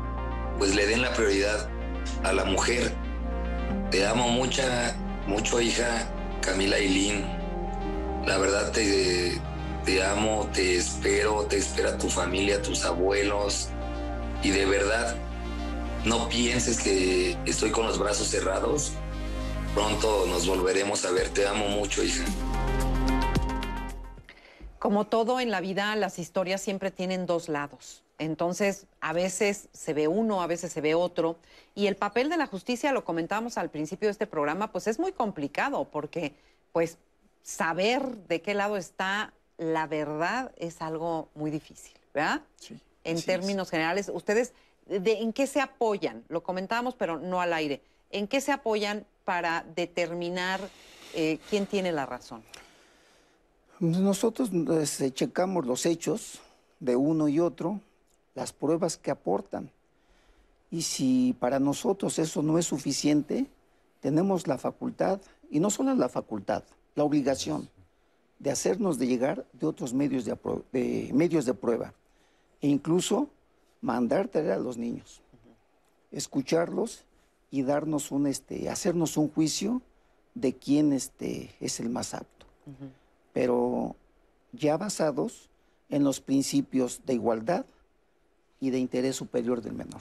pues 0.58 0.74
le 0.74 0.86
den 0.86 1.02
la 1.02 1.12
prioridad 1.14 1.68
a 2.22 2.32
la 2.32 2.44
mujer. 2.44 2.94
Te 3.90 4.06
amo 4.06 4.28
mucha, 4.28 4.94
mucho 5.26 5.60
hija 5.60 6.08
Camila 6.40 6.76
Ailín. 6.76 7.24
La 8.26 8.38
verdad 8.38 8.70
te, 8.70 9.40
te 9.84 10.04
amo, 10.04 10.48
te 10.52 10.76
espero, 10.76 11.44
te 11.46 11.58
espera 11.58 11.98
tu 11.98 12.08
familia, 12.08 12.62
tus 12.62 12.84
abuelos. 12.84 13.70
Y 14.44 14.50
de 14.50 14.66
verdad, 14.66 15.16
no 16.04 16.28
pienses 16.28 16.80
que 16.80 17.36
estoy 17.46 17.72
con 17.72 17.86
los 17.86 17.98
brazos 17.98 18.28
cerrados 18.28 18.92
Pronto 19.74 20.26
nos 20.28 20.46
volveremos 20.46 21.04
a 21.04 21.10
ver. 21.10 21.30
Te 21.30 21.48
amo 21.48 21.66
mucho, 21.66 22.04
hija. 22.04 22.24
Como 24.78 25.08
todo 25.08 25.40
en 25.40 25.50
la 25.50 25.60
vida, 25.60 25.96
las 25.96 26.20
historias 26.20 26.60
siempre 26.60 26.92
tienen 26.92 27.26
dos 27.26 27.48
lados. 27.48 28.04
Entonces, 28.18 28.86
a 29.00 29.12
veces 29.12 29.68
se 29.72 29.92
ve 29.92 30.06
uno, 30.06 30.42
a 30.42 30.46
veces 30.46 30.72
se 30.72 30.80
ve 30.80 30.94
otro. 30.94 31.38
Y 31.74 31.88
el 31.88 31.96
papel 31.96 32.28
de 32.28 32.36
la 32.36 32.46
justicia, 32.46 32.92
lo 32.92 33.04
comentábamos 33.04 33.58
al 33.58 33.68
principio 33.68 34.06
de 34.06 34.12
este 34.12 34.28
programa, 34.28 34.70
pues 34.70 34.86
es 34.86 35.00
muy 35.00 35.10
complicado 35.10 35.88
porque, 35.90 36.32
pues, 36.70 36.96
saber 37.42 38.16
de 38.28 38.42
qué 38.42 38.54
lado 38.54 38.76
está 38.76 39.32
la 39.58 39.88
verdad 39.88 40.52
es 40.56 40.82
algo 40.82 41.30
muy 41.34 41.50
difícil, 41.50 41.94
¿verdad? 42.12 42.42
Sí. 42.60 42.78
En 43.04 43.20
términos 43.20 43.70
generales, 43.70 44.10
ustedes, 44.12 44.54
de, 44.86 45.20
¿en 45.20 45.32
qué 45.32 45.46
se 45.46 45.60
apoyan? 45.60 46.24
Lo 46.28 46.42
comentábamos, 46.42 46.94
pero 46.94 47.18
no 47.18 47.40
al 47.40 47.52
aire. 47.52 47.82
¿En 48.10 48.26
qué 48.26 48.40
se 48.40 48.50
apoyan 48.50 49.06
para 49.24 49.64
determinar 49.76 50.60
eh, 51.14 51.38
quién 51.50 51.66
tiene 51.66 51.92
la 51.92 52.06
razón? 52.06 52.42
Nosotros 53.80 54.50
este, 54.80 55.12
checamos 55.12 55.66
los 55.66 55.84
hechos 55.84 56.40
de 56.80 56.96
uno 56.96 57.28
y 57.28 57.40
otro, 57.40 57.80
las 58.34 58.52
pruebas 58.52 58.96
que 58.96 59.10
aportan. 59.10 59.70
Y 60.70 60.82
si 60.82 61.36
para 61.38 61.60
nosotros 61.60 62.18
eso 62.18 62.42
no 62.42 62.58
es 62.58 62.66
suficiente, 62.66 63.46
tenemos 64.00 64.46
la 64.46 64.58
facultad, 64.58 65.20
y 65.50 65.60
no 65.60 65.70
solo 65.70 65.94
la 65.94 66.08
facultad, 66.08 66.64
la 66.94 67.04
obligación 67.04 67.68
de 68.38 68.50
hacernos 68.50 68.98
de 68.98 69.06
llegar 69.06 69.44
de 69.52 69.66
otros 69.66 69.92
medios 69.92 70.24
de, 70.24 70.36
de 70.72 71.10
medios 71.12 71.44
de 71.44 71.54
prueba 71.54 71.92
e 72.64 72.66
incluso 72.66 73.28
mandar 73.82 74.28
traer 74.28 74.52
a 74.52 74.58
los 74.58 74.78
niños, 74.78 75.20
escucharlos 76.10 77.04
y 77.50 77.62
darnos 77.62 78.10
un, 78.10 78.26
este, 78.26 78.70
hacernos 78.70 79.18
un 79.18 79.28
juicio 79.30 79.82
de 80.32 80.54
quién 80.54 80.94
este, 80.94 81.54
es 81.60 81.78
el 81.78 81.90
más 81.90 82.14
apto. 82.14 82.46
Pero 83.34 83.96
ya 84.52 84.78
basados 84.78 85.50
en 85.90 86.04
los 86.04 86.20
principios 86.20 87.02
de 87.04 87.12
igualdad 87.12 87.66
y 88.60 88.70
de 88.70 88.78
interés 88.78 89.16
superior 89.16 89.60
del 89.60 89.74
menor. 89.74 90.00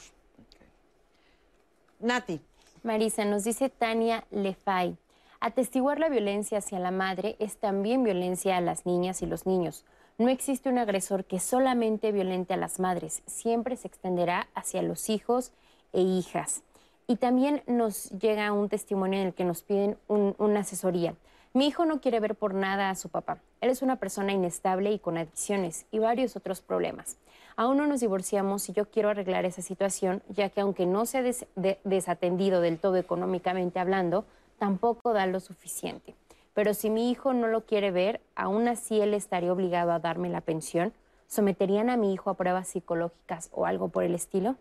Nati. 1.99 2.39
Marisa, 2.81 3.25
nos 3.25 3.43
dice 3.43 3.67
Tania 3.67 4.25
Lefay. 4.31 4.95
Atestiguar 5.41 5.99
la 5.99 6.07
violencia 6.07 6.59
hacia 6.59 6.79
la 6.79 6.91
madre 6.91 7.35
es 7.39 7.57
también 7.57 8.05
violencia 8.05 8.55
a 8.55 8.61
las 8.61 8.85
niñas 8.85 9.21
y 9.21 9.25
los 9.25 9.45
niños. 9.45 9.83
No 10.19 10.29
existe 10.29 10.69
un 10.69 10.77
agresor 10.77 11.25
que 11.25 11.39
solamente 11.39 12.11
violente 12.11 12.53
a 12.53 12.57
las 12.57 12.79
madres, 12.79 13.23
siempre 13.25 13.75
se 13.75 13.87
extenderá 13.87 14.47
hacia 14.53 14.83
los 14.83 15.09
hijos 15.09 15.51
e 15.91 16.01
hijas. 16.01 16.61
Y 17.07 17.15
también 17.15 17.63
nos 17.65 18.11
llega 18.11 18.51
un 18.51 18.69
testimonio 18.69 19.19
en 19.19 19.27
el 19.27 19.33
que 19.33 19.43
nos 19.43 19.63
piden 19.63 19.97
una 20.07 20.59
asesoría. 20.59 21.15
Mi 21.53 21.67
hijo 21.67 21.85
no 21.85 21.99
quiere 21.99 22.19
ver 22.19 22.35
por 22.35 22.53
nada 22.53 22.91
a 22.91 22.95
su 22.95 23.09
papá. 23.09 23.39
Él 23.59 23.71
es 23.71 23.81
una 23.81 23.95
persona 23.95 24.33
inestable 24.33 24.91
y 24.91 24.99
con 24.99 25.17
adicciones 25.17 25.87
y 25.91 25.97
varios 25.97 26.35
otros 26.35 26.61
problemas. 26.61 27.17
Aún 27.55 27.77
no 27.77 27.87
nos 27.87 28.01
divorciamos 28.01 28.69
y 28.69 28.73
yo 28.73 28.89
quiero 28.89 29.09
arreglar 29.09 29.45
esa 29.45 29.63
situación, 29.63 30.21
ya 30.29 30.49
que 30.49 30.61
aunque 30.61 30.85
no 30.85 31.07
se 31.07 31.35
desatendido 31.83 32.61
del 32.61 32.77
todo 32.77 32.97
económicamente 32.97 33.79
hablando, 33.79 34.25
tampoco 34.59 35.13
da 35.13 35.25
lo 35.25 35.39
suficiente. 35.39 36.15
Pero 36.53 36.73
si 36.73 36.89
mi 36.89 37.09
hijo 37.09 37.33
no 37.33 37.47
lo 37.47 37.65
quiere 37.65 37.91
ver, 37.91 38.21
aún 38.35 38.67
así 38.67 39.01
él 39.01 39.13
estaría 39.13 39.51
obligado 39.51 39.91
a 39.91 39.99
darme 39.99 40.29
la 40.29 40.41
pensión. 40.41 40.93
¿Someterían 41.27 41.89
a 41.89 41.97
mi 41.97 42.13
hijo 42.13 42.29
a 42.29 42.35
pruebas 42.35 42.67
psicológicas 42.67 43.49
o 43.51 43.65
algo 43.65 43.89
por 43.89 44.03
el 44.03 44.13
estilo? 44.13 44.55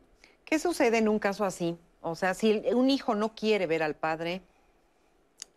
¿Qué 0.45 0.59
sucede 0.59 0.99
en 0.99 1.09
un 1.09 1.19
caso 1.19 1.45
así? 1.45 1.77
O 2.01 2.15
sea, 2.15 2.35
si 2.35 2.63
un 2.75 2.91
hijo 2.91 3.15
no 3.15 3.35
quiere 3.35 3.67
ver 3.67 3.83
al 3.83 3.95
padre. 3.95 4.43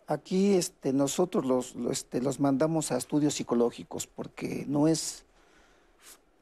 Aquí 0.07 0.53
este, 0.53 0.93
nosotros 0.93 1.45
los, 1.45 1.75
este, 1.89 2.21
los 2.21 2.39
mandamos 2.39 2.91
a 2.91 2.97
estudios 2.97 3.33
psicológicos 3.33 4.05
porque 4.05 4.65
no 4.67 4.87
es, 4.87 5.25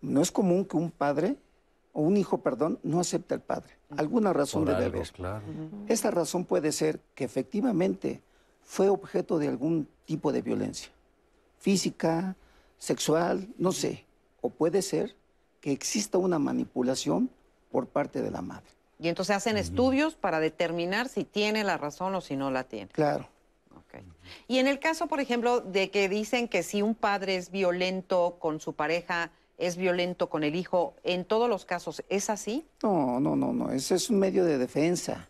no 0.01 0.21
es 0.21 0.31
común 0.31 0.65
que 0.65 0.75
un 0.75 0.91
padre 0.91 1.37
o 1.93 2.01
un 2.01 2.17
hijo, 2.17 2.39
perdón, 2.39 2.79
no 2.83 2.99
acepte 2.99 3.35
al 3.35 3.41
padre. 3.41 3.77
Alguna 3.95 4.33
razón 4.33 4.65
debe 4.65 4.85
haber. 4.85 5.11
Claro. 5.11 5.43
Esta 5.87 6.11
razón 6.11 6.43
puede 6.45 6.71
ser 6.71 6.99
que 7.15 7.23
efectivamente 7.23 8.21
fue 8.63 8.89
objeto 8.89 9.39
de 9.39 9.47
algún 9.47 9.87
tipo 10.05 10.31
de 10.31 10.41
violencia, 10.41 10.89
física, 11.59 12.35
sexual, 12.77 13.47
no 13.57 13.71
sé. 13.71 14.05
O 14.41 14.49
puede 14.49 14.81
ser 14.81 15.15
que 15.61 15.71
exista 15.71 16.17
una 16.17 16.39
manipulación 16.39 17.29
por 17.71 17.87
parte 17.87 18.21
de 18.21 18.31
la 18.31 18.41
madre. 18.41 18.67
Y 18.99 19.07
entonces 19.07 19.35
hacen 19.35 19.57
estudios 19.57 20.15
para 20.15 20.39
determinar 20.39 21.09
si 21.09 21.23
tiene 21.23 21.63
la 21.63 21.77
razón 21.77 22.15
o 22.15 22.21
si 22.21 22.35
no 22.35 22.51
la 22.51 22.63
tiene. 22.63 22.89
Claro. 22.89 23.27
Y 24.47 24.57
en 24.57 24.67
el 24.67 24.79
caso, 24.79 25.07
por 25.07 25.19
ejemplo, 25.19 25.61
de 25.61 25.91
que 25.91 26.09
dicen 26.09 26.47
que 26.47 26.63
si 26.63 26.81
un 26.81 26.95
padre 26.95 27.35
es 27.35 27.51
violento 27.51 28.37
con 28.39 28.59
su 28.59 28.73
pareja, 28.73 29.31
es 29.57 29.77
violento 29.77 30.29
con 30.29 30.43
el 30.43 30.55
hijo, 30.55 30.95
¿en 31.03 31.25
todos 31.25 31.49
los 31.49 31.65
casos 31.65 32.03
es 32.09 32.29
así? 32.29 32.65
No, 32.81 33.19
no, 33.19 33.35
no, 33.35 33.53
no. 33.53 33.71
Ese 33.71 33.95
es 33.95 34.09
un 34.09 34.19
medio 34.19 34.45
de 34.45 34.57
defensa. 34.57 35.29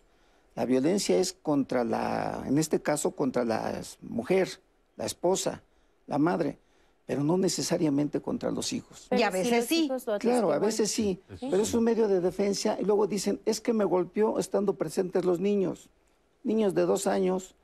La 0.56 0.66
violencia 0.66 1.18
es 1.18 1.34
contra 1.34 1.84
la, 1.84 2.44
en 2.46 2.58
este 2.58 2.82
caso, 2.82 3.12
contra 3.12 3.44
la 3.44 3.82
mujer, 4.02 4.50
la 4.98 5.06
esposa, 5.06 5.64
la 6.08 6.18
madre, 6.18 6.58
pero 7.06 7.24
no 7.24 7.38
necesariamente 7.38 8.22
contra 8.22 8.52
los 8.52 8.72
hijos. 8.72 9.08
y 9.12 9.24
a 9.24 9.30
veces 9.30 9.66
sí. 9.66 9.90
Claro, 10.20 10.52
a 10.52 10.60
veces 10.60 10.92
sí, 10.92 11.20
pero 11.42 11.64
es 11.64 11.74
un 11.74 11.84
medio 11.84 12.08
de 12.08 12.22
defensa 12.22 12.78
y 12.80 12.86
luego 12.86 13.08
dicen, 13.08 13.40
es 13.46 13.60
que 13.60 13.74
me 13.74 13.84
golpeó 13.84 14.40
estando 14.40 14.76
presentes 14.76 15.26
los 15.26 15.40
niños, 15.40 15.90
niños 16.44 16.74
de 16.74 16.84
dos 16.84 17.08
años 17.08 17.56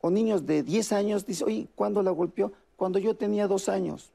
o 0.00 0.10
niños 0.10 0.44
de 0.44 0.62
diez 0.62 0.92
años, 0.92 1.24
dice, 1.24 1.44
oye, 1.44 1.68
¿cuándo 1.74 2.02
la 2.02 2.10
golpeó? 2.10 2.52
Cuando 2.76 2.98
yo 2.98 3.16
tenía 3.16 3.46
dos 3.46 3.68
años. 3.68 4.10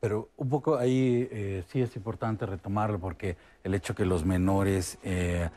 Pero 0.00 0.28
un 0.36 0.48
poco 0.48 0.76
ahí 0.76 1.28
eh, 1.30 1.64
sí 1.70 1.80
es 1.80 1.94
importante 1.96 2.44
retomarlo 2.44 2.98
porque 2.98 3.36
el 3.62 3.74
hecho 3.74 3.94
que 3.94 4.04
los 4.04 4.24
menores 4.24 4.98
eh, 5.02 5.48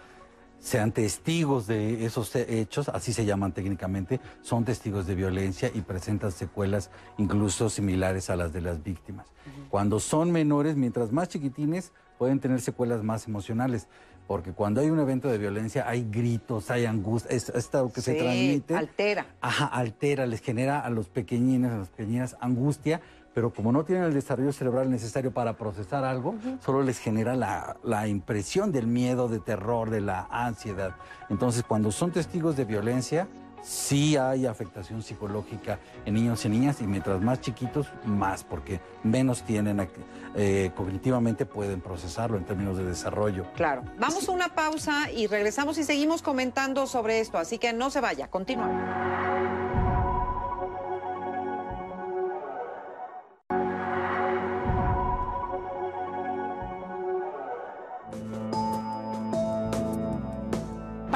sean 0.59 0.91
testigos 0.91 1.67
de 1.67 2.05
esos 2.05 2.35
hechos, 2.35 2.89
así 2.89 3.13
se 3.13 3.25
llaman 3.25 3.51
técnicamente, 3.51 4.19
son 4.41 4.65
testigos 4.65 5.07
de 5.07 5.15
violencia 5.15 5.71
y 5.73 5.81
presentan 5.81 6.31
secuelas 6.31 6.89
incluso 7.17 7.69
similares 7.69 8.29
a 8.29 8.35
las 8.35 8.53
de 8.53 8.61
las 8.61 8.83
víctimas. 8.83 9.27
Cuando 9.69 9.99
son 9.99 10.31
menores, 10.31 10.75
mientras 10.75 11.11
más 11.11 11.29
chiquitines, 11.29 11.91
pueden 12.17 12.39
tener 12.39 12.61
secuelas 12.61 13.03
más 13.03 13.27
emocionales. 13.27 13.87
Porque 14.27 14.51
cuando 14.51 14.81
hay 14.81 14.89
un 14.89 14.99
evento 14.99 15.29
de 15.29 15.37
violencia 15.37 15.87
hay 15.87 16.05
gritos, 16.11 16.69
hay 16.69 16.85
angustia, 16.85 17.31
es, 17.31 17.47
esto 17.47 17.89
que 17.93 18.01
se 18.01 18.15
transmite. 18.15 18.75
Altera. 18.75 19.25
Ajá, 19.39 19.67
altera, 19.67 20.25
les 20.25 20.41
genera 20.41 20.81
a 20.81 20.89
los 20.89 21.07
pequeñines, 21.07 21.71
a 21.71 21.77
las 21.77 21.89
pequeñinas 21.89 22.35
angustia 22.41 22.99
pero 23.37 23.53
como 23.53 23.71
no 23.71 23.85
tienen 23.85 24.05
el 24.05 24.15
desarrollo 24.15 24.51
cerebral 24.51 24.89
necesario 24.89 25.29
para 25.31 25.53
procesar 25.57 26.03
algo, 26.03 26.33
solo 26.59 26.81
les 26.81 26.97
genera 26.97 27.35
la, 27.35 28.07
impresión 28.07 28.71
del 28.71 28.87
miedo, 28.87 29.27
de 29.27 29.39
terror, 29.39 29.91
de 29.91 30.01
la 30.01 30.27
ansiedad. 30.31 30.95
Entonces, 31.29 31.61
cuando 31.61 31.91
son 31.91 32.09
testigos 32.09 32.57
de 32.57 32.65
violencia, 32.65 33.27
sí 33.61 34.17
hay 34.17 34.47
afectación 34.47 35.03
psicológica 35.03 35.77
en 36.03 36.15
niños 36.15 36.43
y 36.45 36.49
niñas 36.49 36.81
y 36.81 36.87
mientras 36.87 37.21
más 37.21 37.39
chiquitos, 37.39 37.85
más, 38.05 38.43
porque 38.43 38.81
menos 39.03 39.43
tienen, 39.43 39.87
eh, 40.33 40.71
cognitivamente 40.75 41.45
pueden 41.45 41.79
procesarlo 41.79 42.39
en 42.39 42.43
términos 42.43 42.75
de 42.75 42.85
desarrollo. 42.85 43.45
Claro. 43.55 43.83
Vamos 43.99 44.27
a 44.27 44.31
una 44.31 44.55
pausa 44.55 45.11
y 45.11 45.27
regresamos 45.27 45.77
y 45.77 45.83
seguimos 45.83 46.23
comentando 46.23 46.87
sobre 46.87 47.19
esto, 47.19 47.37
así 47.37 47.59
que 47.59 47.71
no 47.71 47.91
se 47.91 48.01
vaya, 48.01 48.29
continuamos. 48.31 49.86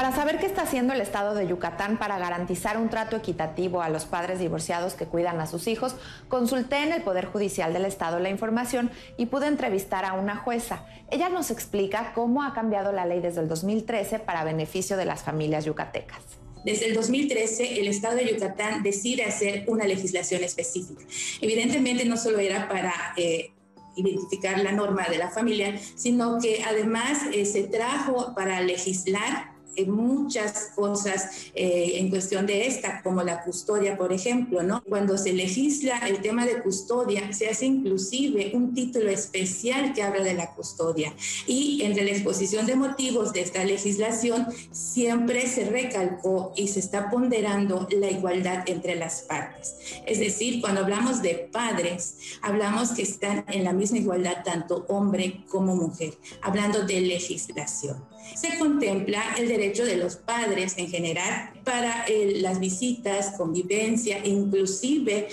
Para 0.01 0.15
saber 0.15 0.39
qué 0.39 0.47
está 0.47 0.63
haciendo 0.63 0.93
el 0.93 1.01
Estado 1.01 1.35
de 1.35 1.47
Yucatán 1.47 1.99
para 1.99 2.17
garantizar 2.17 2.75
un 2.79 2.89
trato 2.89 3.15
equitativo 3.15 3.83
a 3.83 3.89
los 3.89 4.05
padres 4.05 4.39
divorciados 4.39 4.95
que 4.95 5.05
cuidan 5.05 5.39
a 5.39 5.45
sus 5.45 5.67
hijos, 5.67 5.95
consulté 6.27 6.77
en 6.77 6.91
el 6.91 7.03
Poder 7.03 7.25
Judicial 7.25 7.71
del 7.71 7.85
Estado 7.85 8.17
la 8.17 8.31
información 8.31 8.89
y 9.15 9.27
pude 9.27 9.45
entrevistar 9.45 10.03
a 10.05 10.13
una 10.13 10.37
jueza. 10.37 10.87
Ella 11.11 11.29
nos 11.29 11.51
explica 11.51 12.13
cómo 12.15 12.41
ha 12.41 12.55
cambiado 12.55 12.91
la 12.91 13.05
ley 13.05 13.19
desde 13.19 13.41
el 13.41 13.47
2013 13.47 14.17
para 14.17 14.43
beneficio 14.43 14.97
de 14.97 15.05
las 15.05 15.21
familias 15.21 15.65
yucatecas. 15.65 16.23
Desde 16.65 16.87
el 16.87 16.95
2013, 16.95 17.79
el 17.79 17.87
Estado 17.87 18.15
de 18.15 18.33
Yucatán 18.33 18.81
decide 18.81 19.25
hacer 19.25 19.65
una 19.67 19.85
legislación 19.85 20.43
específica. 20.43 21.05
Evidentemente, 21.41 22.05
no 22.05 22.17
solo 22.17 22.39
era 22.39 22.67
para 22.67 22.91
eh, 23.17 23.51
identificar 23.95 24.57
la 24.61 24.71
norma 24.71 25.05
de 25.09 25.19
la 25.19 25.29
familia, 25.29 25.79
sino 25.95 26.39
que 26.39 26.63
además 26.63 27.19
eh, 27.31 27.45
se 27.45 27.65
trajo 27.65 28.33
para 28.33 28.61
legislar 28.61 29.50
muchas 29.87 30.71
cosas 30.75 31.51
eh, 31.55 31.93
en 31.95 32.09
cuestión 32.09 32.45
de 32.45 32.67
esta, 32.67 33.01
como 33.01 33.23
la 33.23 33.43
custodia, 33.43 33.97
por 33.97 34.13
ejemplo, 34.13 34.63
¿no? 34.63 34.83
Cuando 34.87 35.17
se 35.17 35.33
legisla 35.33 35.99
el 36.07 36.21
tema 36.21 36.45
de 36.45 36.61
custodia, 36.61 37.33
se 37.33 37.49
hace 37.49 37.65
inclusive 37.65 38.51
un 38.53 38.73
título 38.73 39.09
especial 39.09 39.93
que 39.93 40.03
habla 40.03 40.23
de 40.23 40.33
la 40.33 40.53
custodia. 40.53 41.13
Y 41.47 41.81
entre 41.83 42.03
la 42.03 42.11
exposición 42.11 42.65
de 42.65 42.75
motivos 42.75 43.33
de 43.33 43.41
esta 43.41 43.63
legislación, 43.63 44.47
siempre 44.71 45.47
se 45.47 45.65
recalcó 45.65 46.53
y 46.55 46.67
se 46.67 46.79
está 46.79 47.09
ponderando 47.09 47.87
la 47.91 48.09
igualdad 48.09 48.63
entre 48.67 48.95
las 48.95 49.21
partes. 49.21 49.75
Es 50.05 50.19
decir, 50.19 50.61
cuando 50.61 50.81
hablamos 50.81 51.21
de 51.21 51.49
padres, 51.51 52.15
hablamos 52.41 52.91
que 52.91 53.03
están 53.03 53.45
en 53.47 53.63
la 53.63 53.73
misma 53.73 53.97
igualdad 53.97 54.43
tanto 54.43 54.85
hombre 54.89 55.43
como 55.49 55.75
mujer, 55.75 56.17
hablando 56.41 56.83
de 56.83 57.01
legislación. 57.01 58.10
Se 58.35 58.57
contempla 58.57 59.35
el 59.37 59.47
derecho 59.47 59.85
de 59.85 59.97
los 59.97 60.15
padres 60.15 60.75
en 60.77 60.89
general 60.89 61.51
para 61.63 62.05
eh, 62.07 62.39
las 62.41 62.59
visitas, 62.59 63.33
convivencia, 63.37 64.25
inclusive 64.25 65.27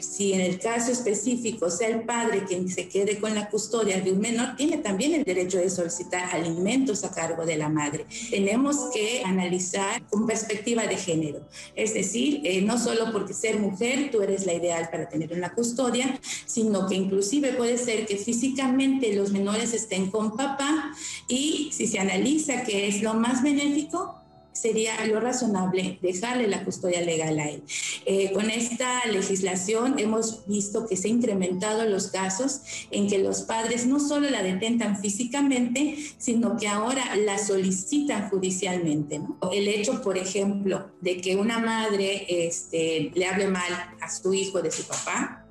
si 0.00 0.32
en 0.32 0.40
el 0.40 0.58
caso 0.58 0.92
específico 0.92 1.70
sea 1.70 1.88
el 1.88 2.02
padre 2.02 2.44
quien 2.46 2.68
se 2.68 2.88
quede 2.88 3.18
con 3.18 3.34
la 3.34 3.48
custodia 3.48 4.00
de 4.00 4.12
un 4.12 4.20
menor, 4.20 4.56
tiene 4.56 4.78
también 4.78 5.14
el 5.14 5.24
derecho 5.24 5.58
de 5.58 5.70
solicitar 5.70 6.34
alimentos 6.34 7.04
a 7.04 7.10
cargo 7.10 7.44
de 7.44 7.56
la 7.56 7.68
madre. 7.68 8.06
Tenemos 8.30 8.76
que 8.92 9.22
analizar 9.24 10.02
con 10.06 10.26
perspectiva 10.26 10.86
de 10.86 10.96
género, 10.96 11.40
es 11.74 11.94
decir, 11.94 12.40
eh, 12.44 12.62
no 12.62 12.78
solo 12.78 13.12
porque 13.12 13.34
ser 13.34 13.58
mujer 13.58 14.10
tú 14.10 14.22
eres 14.22 14.46
la 14.46 14.54
ideal 14.54 14.88
para 14.90 15.08
tener 15.08 15.32
una 15.32 15.52
custodia, 15.52 16.18
sino 16.46 16.86
que 16.86 16.94
inclusive 16.94 17.52
puede 17.52 17.78
ser 17.78 18.06
que 18.06 18.16
físicamente 18.16 19.14
los 19.14 19.32
menores 19.32 19.74
estén 19.74 20.10
con 20.10 20.36
papá 20.36 20.92
y 21.28 21.70
si 21.72 21.86
se 21.86 21.98
analiza 21.98 22.17
que 22.66 22.88
es 22.88 23.02
lo 23.02 23.14
más 23.14 23.42
benéfico, 23.42 24.14
sería 24.52 25.06
lo 25.06 25.20
razonable 25.20 25.98
dejarle 26.02 26.48
la 26.48 26.64
custodia 26.64 27.00
legal 27.00 27.38
a 27.38 27.48
él. 27.48 27.62
Eh, 28.06 28.32
con 28.32 28.50
esta 28.50 29.06
legislación 29.06 29.98
hemos 29.98 30.46
visto 30.46 30.86
que 30.86 30.96
se 30.96 31.08
han 31.08 31.16
incrementado 31.16 31.84
los 31.84 32.08
casos 32.08 32.62
en 32.90 33.08
que 33.08 33.18
los 33.18 33.42
padres 33.42 33.86
no 33.86 34.00
solo 34.00 34.28
la 34.30 34.42
detentan 34.42 35.00
físicamente, 35.00 35.96
sino 36.18 36.56
que 36.56 36.66
ahora 36.66 37.14
la 37.16 37.38
solicitan 37.38 38.28
judicialmente. 38.30 39.20
El 39.52 39.68
hecho, 39.68 40.02
por 40.02 40.18
ejemplo, 40.18 40.90
de 41.00 41.20
que 41.20 41.36
una 41.36 41.58
madre 41.60 42.26
este, 42.28 43.12
le 43.14 43.26
hable 43.26 43.46
mal 43.46 43.72
a 44.00 44.10
su 44.10 44.34
hijo 44.34 44.60
de 44.60 44.72
su 44.72 44.82
papá 44.84 45.46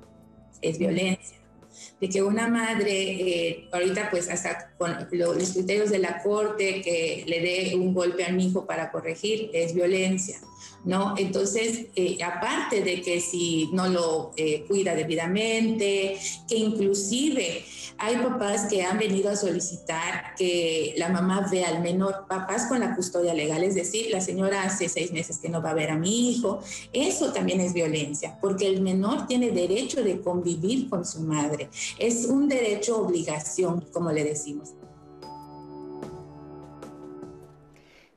es 0.60 0.78
violencia 0.78 1.37
de 2.00 2.08
que 2.08 2.22
una 2.22 2.48
madre, 2.48 2.92
eh, 2.92 3.68
ahorita 3.72 4.10
pues 4.10 4.28
hasta 4.28 4.72
con 4.78 4.94
los 5.10 5.52
criterios 5.52 5.90
de 5.90 5.98
la 5.98 6.22
corte, 6.22 6.80
que 6.82 7.24
le 7.26 7.40
dé 7.40 7.76
un 7.76 7.92
golpe 7.92 8.24
a 8.24 8.32
mi 8.32 8.46
hijo 8.46 8.66
para 8.66 8.90
corregir, 8.90 9.50
es 9.52 9.74
violencia. 9.74 10.38
¿No? 10.84 11.14
Entonces, 11.16 11.86
eh, 11.96 12.18
aparte 12.22 12.82
de 12.82 13.02
que 13.02 13.20
si 13.20 13.68
no 13.72 13.88
lo 13.88 14.32
eh, 14.36 14.64
cuida 14.68 14.94
debidamente, 14.94 16.18
que 16.48 16.56
inclusive 16.56 17.64
hay 17.98 18.16
papás 18.18 18.66
que 18.70 18.82
han 18.82 18.98
venido 18.98 19.28
a 19.28 19.36
solicitar 19.36 20.34
que 20.36 20.94
la 20.96 21.08
mamá 21.08 21.48
vea 21.50 21.68
al 21.68 21.82
menor, 21.82 22.26
papás 22.28 22.66
con 22.66 22.80
la 22.80 22.94
custodia 22.94 23.34
legal, 23.34 23.64
es 23.64 23.74
decir, 23.74 24.10
la 24.10 24.20
señora 24.20 24.62
hace 24.62 24.88
seis 24.88 25.12
meses 25.12 25.38
que 25.38 25.48
no 25.48 25.60
va 25.60 25.70
a 25.70 25.74
ver 25.74 25.90
a 25.90 25.96
mi 25.96 26.30
hijo, 26.30 26.60
eso 26.92 27.32
también 27.32 27.60
es 27.60 27.72
violencia, 27.72 28.38
porque 28.40 28.68
el 28.68 28.80
menor 28.80 29.26
tiene 29.26 29.50
derecho 29.50 30.02
de 30.04 30.20
convivir 30.20 30.88
con 30.88 31.04
su 31.04 31.20
madre, 31.20 31.70
es 31.98 32.26
un 32.26 32.48
derecho 32.48 33.02
obligación, 33.02 33.84
como 33.92 34.12
le 34.12 34.22
decimos. 34.22 34.77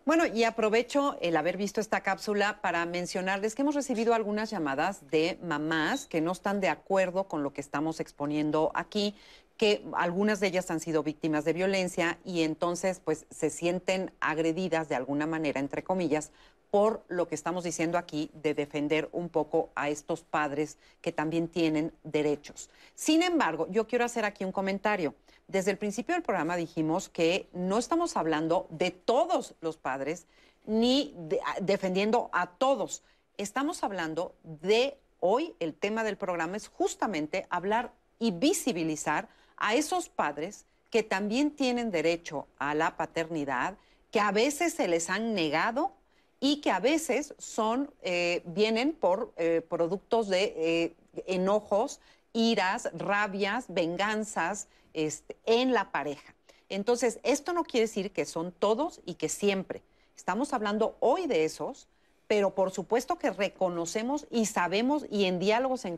Bueno, 0.03 0.25
y 0.25 0.45
aprovecho 0.45 1.15
el 1.21 1.37
haber 1.37 1.57
visto 1.57 1.79
esta 1.79 2.01
cápsula 2.01 2.59
para 2.61 2.83
mencionarles 2.87 3.53
que 3.53 3.61
hemos 3.61 3.75
recibido 3.75 4.15
algunas 4.15 4.49
llamadas 4.49 5.07
de 5.11 5.37
mamás 5.43 6.07
que 6.07 6.21
no 6.21 6.31
están 6.31 6.59
de 6.59 6.69
acuerdo 6.69 7.25
con 7.25 7.43
lo 7.43 7.53
que 7.53 7.61
estamos 7.61 7.99
exponiendo 7.99 8.71
aquí, 8.73 9.13
que 9.57 9.85
algunas 9.93 10.39
de 10.39 10.47
ellas 10.47 10.71
han 10.71 10.79
sido 10.79 11.03
víctimas 11.03 11.45
de 11.45 11.53
violencia 11.53 12.17
y 12.25 12.41
entonces 12.41 12.99
pues 12.99 13.27
se 13.29 13.51
sienten 13.51 14.11
agredidas 14.21 14.89
de 14.89 14.95
alguna 14.95 15.27
manera, 15.27 15.59
entre 15.59 15.83
comillas, 15.83 16.31
por 16.71 17.03
lo 17.07 17.27
que 17.27 17.35
estamos 17.35 17.63
diciendo 17.63 17.99
aquí 17.99 18.31
de 18.33 18.55
defender 18.55 19.07
un 19.11 19.29
poco 19.29 19.69
a 19.75 19.89
estos 19.89 20.23
padres 20.23 20.79
que 21.01 21.11
también 21.11 21.47
tienen 21.47 21.93
derechos. 22.03 22.71
Sin 22.95 23.21
embargo, 23.21 23.67
yo 23.69 23.85
quiero 23.85 24.05
hacer 24.05 24.25
aquí 24.25 24.45
un 24.45 24.51
comentario. 24.51 25.13
Desde 25.51 25.71
el 25.71 25.77
principio 25.77 26.15
del 26.15 26.23
programa 26.23 26.55
dijimos 26.55 27.09
que 27.09 27.49
no 27.51 27.77
estamos 27.77 28.15
hablando 28.15 28.67
de 28.69 28.89
todos 28.89 29.53
los 29.59 29.75
padres 29.75 30.25
ni 30.65 31.13
defendiendo 31.59 32.29
a 32.31 32.51
todos. 32.51 33.03
Estamos 33.37 33.83
hablando 33.83 34.33
de 34.43 34.97
hoy, 35.19 35.53
el 35.59 35.73
tema 35.73 36.05
del 36.05 36.15
programa 36.15 36.55
es 36.55 36.69
justamente 36.69 37.47
hablar 37.49 37.91
y 38.17 38.31
visibilizar 38.31 39.27
a 39.57 39.75
esos 39.75 40.07
padres 40.07 40.67
que 40.89 41.03
también 41.03 41.51
tienen 41.51 41.91
derecho 41.91 42.47
a 42.57 42.73
la 42.73 42.95
paternidad, 42.95 43.75
que 44.09 44.21
a 44.21 44.31
veces 44.31 44.75
se 44.75 44.87
les 44.87 45.09
han 45.09 45.33
negado 45.33 45.91
y 46.39 46.61
que 46.61 46.71
a 46.71 46.79
veces 46.79 47.35
son, 47.39 47.93
eh, 48.03 48.41
vienen 48.45 48.93
por 48.93 49.33
eh, 49.35 49.61
productos 49.67 50.29
de 50.29 50.53
eh, 50.55 50.95
enojos, 51.25 51.99
iras, 52.31 52.89
rabias, 52.93 53.65
venganzas, 53.67 54.69
este, 54.93 55.37
en 55.45 55.73
la 55.73 55.91
pareja. 55.91 56.33
Entonces, 56.69 57.19
esto 57.23 57.53
no 57.53 57.63
quiere 57.63 57.87
decir 57.87 58.11
que 58.11 58.25
son 58.25 58.51
todos 58.51 59.01
y 59.05 59.15
que 59.15 59.29
siempre. 59.29 59.81
Estamos 60.15 60.53
hablando 60.53 60.95
hoy 60.99 61.27
de 61.27 61.45
esos, 61.45 61.87
pero 62.27 62.55
por 62.55 62.71
supuesto 62.71 63.17
que 63.17 63.31
reconocemos 63.31 64.25
y 64.31 64.45
sabemos 64.45 65.05
y 65.09 65.25
en 65.25 65.37
diálogos 65.39 65.83
en, 65.83 65.97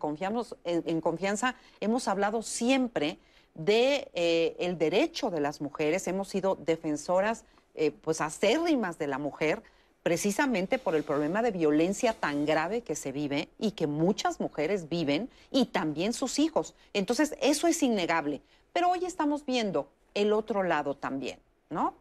en, 0.64 1.02
confianza 1.02 1.56
hemos 1.80 2.08
hablado 2.08 2.42
siempre 2.42 3.20
de 3.54 4.10
eh, 4.16 4.56
el 4.58 4.80
derecho 4.80 5.30
de 5.30 5.42
las 5.42 5.62
mujeres, 5.62 6.08
hemos 6.08 6.30
sido 6.30 6.56
defensoras 6.56 7.44
eh, 7.76 7.92
pues 7.92 8.20
acérrimas 8.20 8.98
de 8.98 9.06
la 9.06 9.20
mujer, 9.20 9.62
precisamente 10.02 10.80
por 10.80 10.96
el 10.96 11.04
problema 11.04 11.42
de 11.42 11.52
violencia 11.52 12.14
tan 12.14 12.46
grave 12.46 12.82
que 12.82 12.96
se 12.96 13.12
vive 13.12 13.50
y 13.60 13.72
que 13.72 13.88
muchas 13.88 14.40
mujeres 14.40 14.90
viven 14.90 15.30
y 15.52 15.66
también 15.68 16.14
sus 16.14 16.40
hijos. 16.40 16.74
Entonces, 16.94 17.36
eso 17.42 17.68
es 17.68 17.82
innegable. 17.84 18.42
Pero 18.74 18.90
hoy 18.90 19.06
estamos 19.06 19.46
viendo 19.46 19.88
el 20.14 20.34
otro 20.34 20.64
lado 20.64 20.96
también, 20.96 21.40
¿no? 21.70 21.94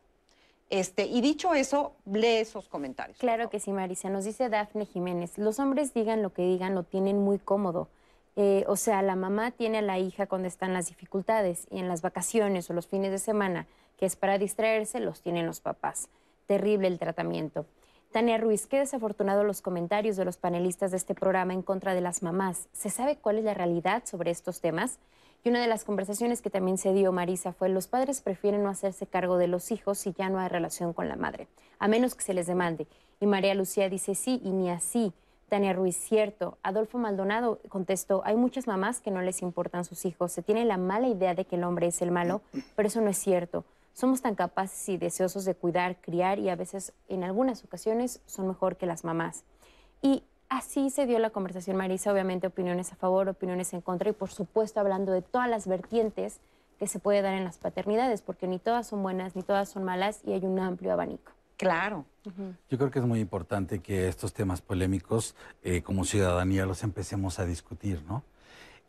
Este, 0.71 1.05
y 1.05 1.21
dicho 1.21 1.53
eso, 1.53 1.93
lee 2.07 2.39
esos 2.39 2.69
comentarios. 2.69 3.19
Claro 3.19 3.51
que 3.51 3.61
sí, 3.61 3.73
Marisa. 3.73 4.09
Nos 4.09 4.25
dice 4.25 4.49
Dafne 4.49 4.87
Jiménez, 4.87 5.37
los 5.37 5.59
hombres 5.59 5.93
digan 5.93 6.23
lo 6.23 6.33
que 6.33 6.43
digan, 6.43 6.75
lo 6.75 6.83
tienen 6.83 7.19
muy 7.19 7.39
cómodo. 7.39 7.89
Eh, 8.37 8.65
o 8.67 8.77
sea, 8.77 9.03
la 9.03 9.15
mamá 9.15 9.51
tiene 9.51 9.79
a 9.79 9.83
la 9.83 9.99
hija 9.99 10.27
cuando 10.27 10.49
están 10.49 10.73
las 10.73 10.89
dificultades 10.89 11.67
y 11.71 11.79
en 11.79 11.89
las 11.89 12.01
vacaciones 12.01 12.71
o 12.71 12.73
los 12.73 12.87
fines 12.87 13.11
de 13.11 13.19
semana, 13.19 13.67
que 13.99 14.07
es 14.07 14.17
para 14.17 14.39
distraerse, 14.39 15.01
los 15.01 15.21
tienen 15.21 15.45
los 15.45 15.61
papás. 15.61 16.09
Terrible 16.47 16.89
el 16.89 16.99
tratamiento. 16.99 17.67
Tania 18.11 18.39
Ruiz, 18.39 18.67
qué 18.67 18.79
desafortunado 18.79 19.45
los 19.45 19.61
comentarios 19.61 20.17
de 20.17 20.25
los 20.25 20.39
panelistas 20.39 20.91
de 20.91 20.97
este 20.97 21.15
programa 21.15 21.53
en 21.53 21.63
contra 21.63 21.95
de 21.95 22.01
las 22.01 22.23
mamás. 22.23 22.69
¿Se 22.73 22.89
sabe 22.89 23.17
cuál 23.17 23.39
es 23.39 23.45
la 23.45 23.55
realidad 23.55 24.05
sobre 24.07 24.31
estos 24.31 24.61
temas? 24.61 24.99
Y 25.45 25.49
una 25.49 25.61
de 25.61 25.67
las 25.67 25.85
conversaciones 25.85 26.41
que 26.41 26.51
también 26.51 26.79
se 26.79 26.93
dio, 26.93 27.11
Marisa, 27.11 27.53
fue 27.53 27.69
los 27.69 27.89
padres 27.89 28.21
prefieren 28.21 28.63
no 28.63 28.69
hacerse 28.69 29.07
cargo 29.07 29.39
de 29.39 29.49
los 29.49 29.73
hijos 29.73 29.99
si 29.99 30.13
ya 30.13 30.29
no 30.29 30.39
hay 30.39 30.49
relación 30.49 30.93
con 30.93 31.09
la 31.09 31.17
madre, 31.17 31.49
a 31.81 31.89
menos 31.89 32.15
que 32.15 32.23
se 32.23 32.35
les 32.35 32.47
demande. 32.47 32.87
Y 33.21 33.27
María 33.27 33.55
Lucía 33.55 33.89
dice 33.89 34.15
sí, 34.15 34.41
y 34.45 34.51
ni 34.51 34.71
así. 34.71 35.13
Tania 35.49 35.75
Ruiz, 35.75 35.97
cierto. 35.97 36.57
Adolfo 36.63 36.97
Maldonado 36.97 37.61
contestó, 37.69 38.23
hay 38.25 38.37
muchas 38.37 38.67
mamás 38.67 39.01
que 39.01 39.11
no 39.11 39.21
les 39.21 39.43
importan 39.43 39.85
sus 39.85 40.05
hijos. 40.07 40.33
Se 40.33 40.43
tiene 40.43 40.65
la 40.65 40.79
mala 40.79 41.09
idea 41.09 41.35
de 41.35 41.45
que 41.45 41.57
el 41.57 41.65
hombre 41.65 41.89
es 41.89 42.01
el 42.03 42.11
malo, 42.11 42.41
pero 42.75 42.89
eso 42.89 43.01
no 43.01 43.11
es 43.11 43.19
cierto. 43.19 43.65
Somos 43.93 44.23
tan 44.23 44.35
capaces 44.35 44.89
y 44.89 44.97
deseosos 44.97 45.45
de 45.45 45.55
cuidar, 45.55 46.01
criar 46.01 46.39
y 46.39 46.49
a 46.49 46.57
veces 46.57 46.95
en 47.09 47.23
algunas 47.23 47.65
ocasiones 47.65 48.23
son 48.27 48.49
mejor 48.49 48.77
que 48.77 48.87
las 48.87 49.05
mamás. 49.05 49.45
Y 50.01 50.23
así 50.53 50.91
se 50.91 51.07
dio 51.07 51.19
la 51.19 51.31
conversación, 51.31 51.77
Marisa, 51.77 52.13
obviamente 52.13 52.47
opiniones 52.47 52.93
a 52.93 52.97
favor, 52.97 53.29
opiniones 53.29 53.73
en 53.73 53.81
contra 53.81 54.11
y 54.11 54.13
por 54.13 54.31
supuesto 54.31 54.81
hablando 54.81 55.13
de 55.13 55.23
todas 55.23 55.49
las 55.49 55.67
vertientes 55.67 56.41
que 56.79 56.87
se 56.87 56.99
puede 56.99 57.23
dar 57.23 57.35
en 57.35 57.45
las 57.45 57.59
paternidades, 57.59 58.23
porque 58.23 58.47
ni 58.47 58.59
todas 58.59 58.87
son 58.89 59.03
buenas, 59.03 59.35
ni 59.35 59.43
todas 59.43 59.69
son 59.69 59.85
malas 59.85 60.21
y 60.25 60.33
hay 60.33 60.45
un 60.45 60.59
amplio 60.59 60.93
abanico. 60.93 61.33
Claro. 61.57 62.05
Yo 62.69 62.79
creo 62.79 62.91
que 62.91 62.99
es 62.99 63.05
muy 63.05 63.21
importante 63.21 63.79
que 63.79 64.09
estos 64.09 64.33
temas 64.33 64.61
polémicos, 64.61 65.37
eh, 65.63 65.83
como 65.83 66.05
ciudadanía, 66.05 66.67
los 66.67 66.83
empecemos 66.83 67.39
a 67.39 67.47
discutir, 67.47 68.03
¿no? 68.09 68.25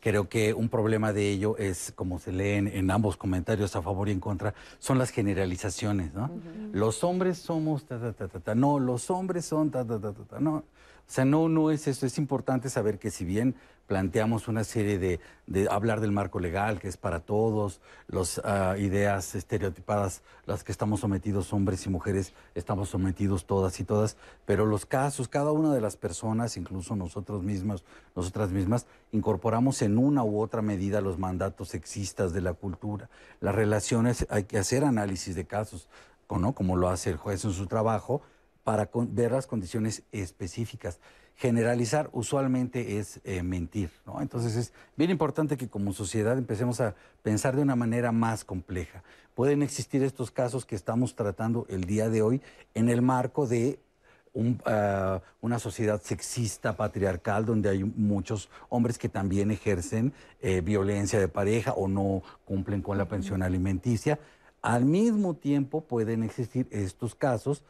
Creo 0.00 0.28
que 0.28 0.52
un 0.52 0.68
problema 0.68 1.12
de 1.12 1.30
ello 1.30 1.56
es, 1.56 1.92
como 1.92 2.18
se 2.18 2.32
leen 2.32 2.66
en 2.66 2.90
ambos 2.90 3.16
comentarios 3.16 3.74
a 3.74 3.80
favor 3.80 4.08
y 4.08 4.12
en 4.12 4.20
contra, 4.20 4.54
son 4.78 4.98
las 4.98 5.10
generalizaciones, 5.10 6.12
¿no? 6.12 6.30
Los 6.72 7.04
hombres 7.04 7.38
somos 7.38 7.86
ta, 7.86 7.98
ta, 7.98 8.12
ta, 8.12 8.28
ta, 8.28 8.40
ta, 8.40 8.54
no, 8.54 8.78
los 8.78 9.08
hombres 9.08 9.46
son 9.46 9.70
ta, 9.70 9.84
ta, 9.84 9.98
ta, 9.98 10.12
ta, 10.12 10.24
ta, 10.24 10.40
no. 10.40 10.64
O 11.06 11.12
sea, 11.14 11.24
no, 11.24 11.48
no 11.48 11.70
es 11.70 11.86
eso. 11.86 12.06
Es 12.06 12.18
importante 12.18 12.70
saber 12.70 12.98
que 12.98 13.10
si 13.10 13.24
bien 13.24 13.54
planteamos 13.86 14.48
una 14.48 14.64
serie 14.64 14.98
de, 14.98 15.20
de 15.46 15.68
hablar 15.70 16.00
del 16.00 16.12
marco 16.12 16.40
legal, 16.40 16.80
que 16.80 16.88
es 16.88 16.96
para 16.96 17.20
todos, 17.20 17.80
las 18.08 18.40
ah, 18.44 18.76
ideas 18.78 19.34
estereotipadas, 19.34 20.22
las 20.46 20.64
que 20.64 20.72
estamos 20.72 21.00
sometidos 21.00 21.52
hombres 21.52 21.84
y 21.84 21.90
mujeres, 21.90 22.32
estamos 22.54 22.88
sometidos 22.88 23.44
todas 23.44 23.78
y 23.80 23.84
todas, 23.84 24.16
pero 24.46 24.64
los 24.64 24.86
casos, 24.86 25.28
cada 25.28 25.52
una 25.52 25.74
de 25.74 25.82
las 25.82 25.96
personas, 25.96 26.56
incluso 26.56 26.96
nosotros 26.96 27.42
mismos, 27.42 27.84
nosotras 28.16 28.50
mismas, 28.50 28.86
incorporamos 29.12 29.82
en 29.82 29.98
una 29.98 30.24
u 30.24 30.40
otra 30.40 30.62
medida 30.62 31.02
los 31.02 31.18
mandatos 31.18 31.68
sexistas 31.68 32.32
de 32.32 32.40
la 32.40 32.54
cultura. 32.54 33.10
Las 33.40 33.54
relaciones, 33.54 34.26
hay 34.30 34.44
que 34.44 34.58
hacer 34.58 34.84
análisis 34.84 35.34
de 35.34 35.44
casos, 35.44 35.88
¿no? 36.30 36.52
como 36.52 36.76
lo 36.76 36.88
hace 36.88 37.10
el 37.10 37.16
juez 37.16 37.44
en 37.44 37.52
su 37.52 37.66
trabajo, 37.66 38.22
para 38.64 38.90
ver 38.92 39.32
las 39.32 39.46
condiciones 39.46 40.02
específicas 40.10 40.98
generalizar 41.36 42.10
usualmente 42.12 42.98
es 42.98 43.20
eh, 43.24 43.42
mentir, 43.42 43.90
¿no? 44.06 44.20
Entonces 44.20 44.56
es 44.56 44.72
bien 44.96 45.10
importante 45.10 45.56
que 45.56 45.68
como 45.68 45.92
sociedad 45.92 46.38
empecemos 46.38 46.80
a 46.80 46.94
pensar 47.22 47.56
de 47.56 47.62
una 47.62 47.76
manera 47.76 48.12
más 48.12 48.44
compleja. 48.44 49.02
Pueden 49.34 49.62
existir 49.62 50.02
estos 50.02 50.30
casos 50.30 50.64
que 50.64 50.76
estamos 50.76 51.16
tratando 51.16 51.66
el 51.68 51.84
día 51.84 52.08
de 52.08 52.22
hoy 52.22 52.40
en 52.74 52.88
el 52.88 53.02
marco 53.02 53.48
de 53.48 53.80
ah, 54.64 55.20
una 55.40 55.58
sociedad 55.58 56.00
sexista, 56.00 56.76
patriarcal, 56.76 57.44
donde 57.44 57.68
hay 57.68 57.82
muchos 57.82 58.48
hombres 58.68 58.96
que 58.96 59.08
también 59.08 59.50
ejercen 59.50 60.12
eh, 60.40 60.60
violencia 60.60 61.18
de 61.18 61.26
pareja 61.26 61.72
o 61.72 61.88
no 61.88 62.22
cumplen 62.44 62.80
con 62.80 62.96
la 62.96 63.08
pensión 63.08 63.42
alimenticia. 63.42 64.20
Al 64.62 64.84
mismo 64.84 65.34
tiempo 65.34 65.80
pueden 65.80 66.22
existir 66.22 66.68
estos 66.70 67.16
casos 67.16 67.64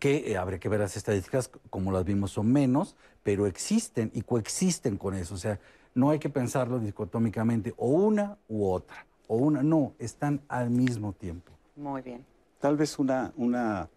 que 0.00 0.30
eh, 0.30 0.36
habría 0.36 0.58
que 0.58 0.68
ver 0.68 0.80
las 0.80 0.96
estadísticas, 0.96 1.50
como 1.70 1.92
las 1.92 2.04
vimos, 2.04 2.32
son 2.32 2.52
menos, 2.52 2.96
pero 3.22 3.46
existen 3.46 4.10
y 4.14 4.22
coexisten 4.22 4.96
con 4.96 5.14
eso. 5.14 5.34
O 5.34 5.38
sea, 5.38 5.58
no 5.94 6.10
hay 6.10 6.18
que 6.18 6.28
pensarlo 6.28 6.78
dicotómicamente, 6.78 7.74
o 7.76 7.88
una 7.88 8.36
u 8.48 8.66
otra, 8.66 9.06
o 9.26 9.36
una, 9.36 9.62
no, 9.62 9.94
están 9.98 10.40
al 10.48 10.70
mismo 10.70 11.12
tiempo. 11.12 11.52
Muy 11.76 12.02
bien. 12.02 12.24
Tal 12.60 12.76
vez 12.76 12.98
una, 12.98 13.32
una 13.36 13.88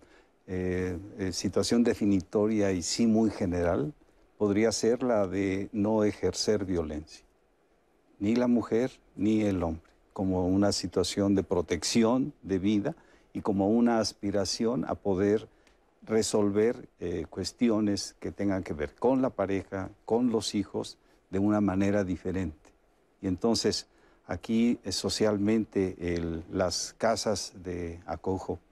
eh, 0.47 0.97
eh, 1.17 1.31
situación 1.31 1.83
definitoria 1.83 2.71
y 2.71 2.81
sí 2.81 3.07
muy 3.07 3.29
general 3.29 3.93
podría 4.37 4.71
ser 4.71 5.03
la 5.03 5.27
de 5.27 5.69
no 5.71 6.03
ejercer 6.03 6.65
violencia, 6.65 7.23
ni 8.19 8.35
la 8.35 8.47
mujer 8.47 8.91
ni 9.15 9.41
el 9.41 9.61
hombre, 9.61 9.83
como 10.13 10.47
una 10.47 10.71
situación 10.71 11.35
de 11.35 11.43
protección 11.43 12.33
de 12.41 12.59
vida 12.59 12.95
y 13.33 13.41
como 13.41 13.69
una 13.69 13.99
aspiración 13.99 14.85
a 14.85 14.95
poder 14.95 15.47
resolver 16.03 16.89
eh, 16.99 17.25
cuestiones 17.29 18.15
que 18.19 18.31
tengan 18.31 18.63
que 18.63 18.73
ver 18.73 18.95
con 18.95 19.21
la 19.21 19.29
pareja, 19.29 19.89
con 20.05 20.31
los 20.31 20.55
hijos, 20.55 20.97
de 21.29 21.39
una 21.39 21.61
manera 21.61 22.03
diferente. 22.03 22.71
Y 23.21 23.27
entonces 23.27 23.87
aquí 24.27 24.79
eh, 24.83 24.91
socialmente 24.91 25.95
las 26.51 26.95
casas 26.97 27.53
de 27.63 27.99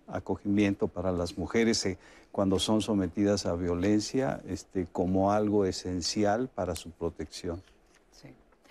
acogimiento 0.08 0.88
para 0.88 1.12
las 1.12 1.38
mujeres 1.38 1.86
eh, 1.86 1.98
cuando 2.32 2.60
son 2.60 2.82
sometidas 2.82 3.46
a 3.46 3.56
violencia 3.56 4.42
este, 4.48 4.88
como 4.92 5.32
algo 5.32 5.66
esencial 5.66 6.50
para 6.54 6.76
su 6.76 6.92
protección 6.92 7.62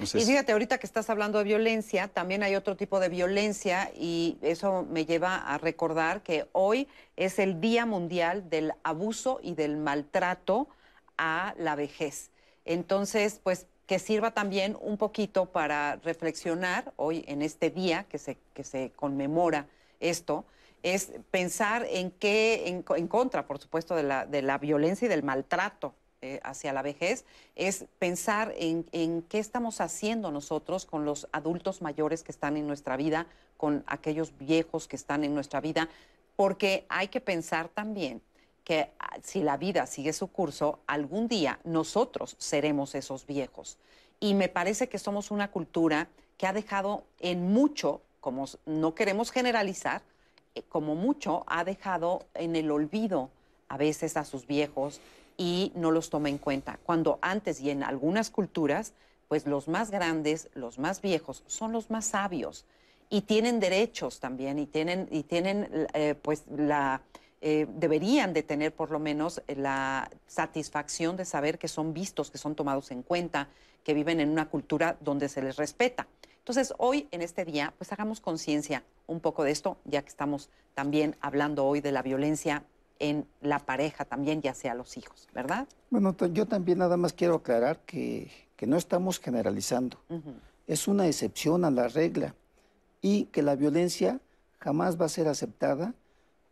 y 0.01 0.07
fíjate, 0.07 0.53
ahorita 0.53 0.79
que 0.79 0.87
estás 0.87 1.11
hablando 1.11 1.39
de 1.39 1.45
violencia, 1.45 2.07
también 2.07 2.45
hay 2.45 2.55
otro 2.55 2.77
tipo 2.77 3.01
de 3.01 3.09
violencia 3.09 3.91
y 3.97 4.39
eso 4.43 4.87
me 4.89 5.05
lleva 5.05 5.37
a 5.37 5.59
recordar 5.59 6.23
que 6.23 6.47
hoy 6.53 6.87
es 7.17 7.41
el 7.41 7.61
Día 7.61 7.85
Mundial 7.85 8.49
del 8.49 8.73
Abuso 8.85 9.41
y 9.43 9.55
del 9.55 9.77
Maltrato 9.77 10.69
a 11.17 11.55
la 11.59 11.75
Vejez. 11.75 12.31
Entonces, 12.65 13.41
pues 13.43 13.67
que 13.87 13.99
sirva 13.99 14.31
también 14.33 14.77
un 14.81 14.99
poquito 14.99 15.47
para 15.47 15.97
reflexionar 15.97 16.93
hoy 16.97 17.25
en 17.27 17.43
este 17.43 17.71
día 17.71 18.05
que 18.05 18.19
se, 18.19 18.37
que 18.55 18.63
se 18.63 18.93
conmemora 18.95 19.67
esto, 19.99 20.45
es 20.85 21.11
pensar 21.33 21.85
en 21.91 22.13
qué, 22.13 22.69
en, 22.69 22.85
en 22.97 23.09
contra, 23.09 23.47
por 23.47 23.59
supuesto, 23.59 23.97
de 23.97 24.05
la, 24.05 24.27
de 24.27 24.43
la 24.43 24.59
violencia 24.59 25.07
y 25.07 25.09
del 25.09 25.25
maltrato 25.25 25.95
eh, 26.21 26.41
hacia 26.43 26.73
la 26.73 26.83
vejez 26.83 27.25
es 27.55 27.85
pensar 28.01 28.53
en, 28.57 28.83
qué 29.29 29.39
estamos 29.39 29.81
haciendo 29.81 30.33
nosotros 30.33 30.85
con 30.85 31.05
los 31.05 31.29
adultos 31.31 31.81
mayores 31.81 32.25
que 32.25 32.33
están 32.33 32.57
en 32.57 32.67
nuestra 32.67 32.97
vida, 32.97 33.29
con 33.57 33.85
aquellos 33.87 34.37
viejos 34.37 34.89
que 34.89 34.97
están 34.97 35.23
en 35.23 35.33
nuestra 35.33 35.61
vida, 35.61 35.89
porque 36.35 36.87
hay 36.89 37.07
que 37.07 37.21
pensar 37.21 37.69
también 37.69 38.21
que 38.65 38.91
ah, 38.99 39.17
si 39.23 39.45
la 39.45 39.57
vida 39.57 39.87
sigue 39.87 40.13
su 40.13 40.27
curso, 40.27 40.81
algún 40.89 41.29
día 41.29 41.61
nosotros 41.63 42.35
seremos 42.41 42.97
esos 42.97 43.25
viejos. 43.25 43.79
Y 44.19 44.35
me 44.35 44.49
parece 44.49 44.89
que 44.89 44.99
somos 44.99 45.31
una 45.31 45.53
cultura 45.53 46.09
que 46.37 46.49
ha 46.49 46.53
dejado 46.53 47.05
en 47.21 47.53
mucho, 47.53 48.03
como 48.21 48.47
no 48.67 48.93
queremos 48.97 49.31
generalizar, 49.31 50.03
eh, 50.57 50.65
como 50.69 50.97
mucho 50.97 51.45
ha 51.47 51.63
dejado 51.63 52.27
en 52.35 52.57
el 52.57 52.73
olvido 52.73 53.31
a 53.69 53.77
veces 53.77 54.17
a 54.17 54.25
sus 54.25 54.49
viejos, 54.49 55.01
y 55.39 55.73
no 55.75 55.91
los 55.91 56.11
toma 56.11 56.29
en 56.29 56.37
cuenta. 56.37 56.79
Cuando 56.85 57.19
antes 57.23 57.61
y 57.61 57.71
en 57.71 57.83
algunas 57.83 58.29
culturas, 58.29 58.93
pues 59.29 59.47
los 59.47 59.69
más 59.69 59.91
grandes, 59.91 60.51
los 60.55 60.79
más 60.79 61.01
viejos, 61.01 61.45
son 61.47 61.73
los 61.73 61.91
más 61.91 62.07
sabios 62.07 62.67
y 63.09 63.23
tienen 63.23 63.61
derechos 63.61 64.21
también 64.21 64.59
y 64.59 64.67
tienen, 64.67 65.09
y 65.11 65.23
tienen 65.23 65.89
eh, 65.95 66.15
pues 66.21 66.45
la... 66.55 67.01
Eh, 67.41 67.69
deberían 67.77 68.33
de 68.33 68.43
tener 68.43 68.75
por 68.75 68.91
lo 68.91 68.99
menos 68.99 69.41
la 69.47 70.11
satisfacción 70.27 71.17
de 71.17 71.25
saber 71.25 71.57
que 71.57 71.69
son 71.69 71.95
vistos, 71.95 72.33
que 72.33 72.39
son 72.39 72.57
tomados 72.57 72.91
en 72.91 73.05
cuenta, 73.05 73.47
que 73.85 73.95
viven 73.95 74.19
en 74.19 74.31
una 74.31 74.49
cultura 74.49 74.97
donde 75.01 75.29
se 75.29 75.41
les 75.41 75.55
respeta. 75.55 76.09
Entonces, 76.39 76.75
hoy, 76.79 77.07
en 77.13 77.23
este 77.23 77.45
día, 77.45 77.73
pues 77.79 77.93
hagamos 77.93 78.21
conciencia 78.21 78.83
un 79.07 79.21
poco 79.21 79.45
de 79.45 79.53
esto, 79.53 79.77
ya 79.85 80.03
que 80.03 80.09
estamos 80.09 80.51
también 80.75 81.15
hablando 81.21 81.65
hoy 81.65 81.81
de 81.81 81.93
la 81.93 82.03
violencia 82.03 82.65
en 82.99 83.27
la 83.41 83.59
pareja 83.61 84.05
también, 84.05 84.43
ya 84.43 84.55
sea 84.55 84.75
los 84.75 84.97
hijos, 84.97 85.29
¿verdad? 85.35 85.67
Bueno, 85.91 86.15
yo 86.33 86.47
también 86.47 86.79
nada 86.79 86.97
más 86.97 87.13
quiero 87.13 87.37
aclarar 87.37 87.81
que, 87.81 88.31
no 88.67 88.77
estamos 88.77 89.21
generalizando. 89.21 89.99
Es 90.67 90.89
una 90.89 91.07
excepción 91.07 91.65
a 91.65 91.71
la 91.71 91.89
regla 91.89 92.35
y 93.01 93.25
que 93.27 93.43
la 93.43 93.55
violencia 93.55 94.21
jamás 94.59 95.01
va 95.01 95.07
a 95.07 95.09
ser 95.09 95.29
aceptada 95.29 95.95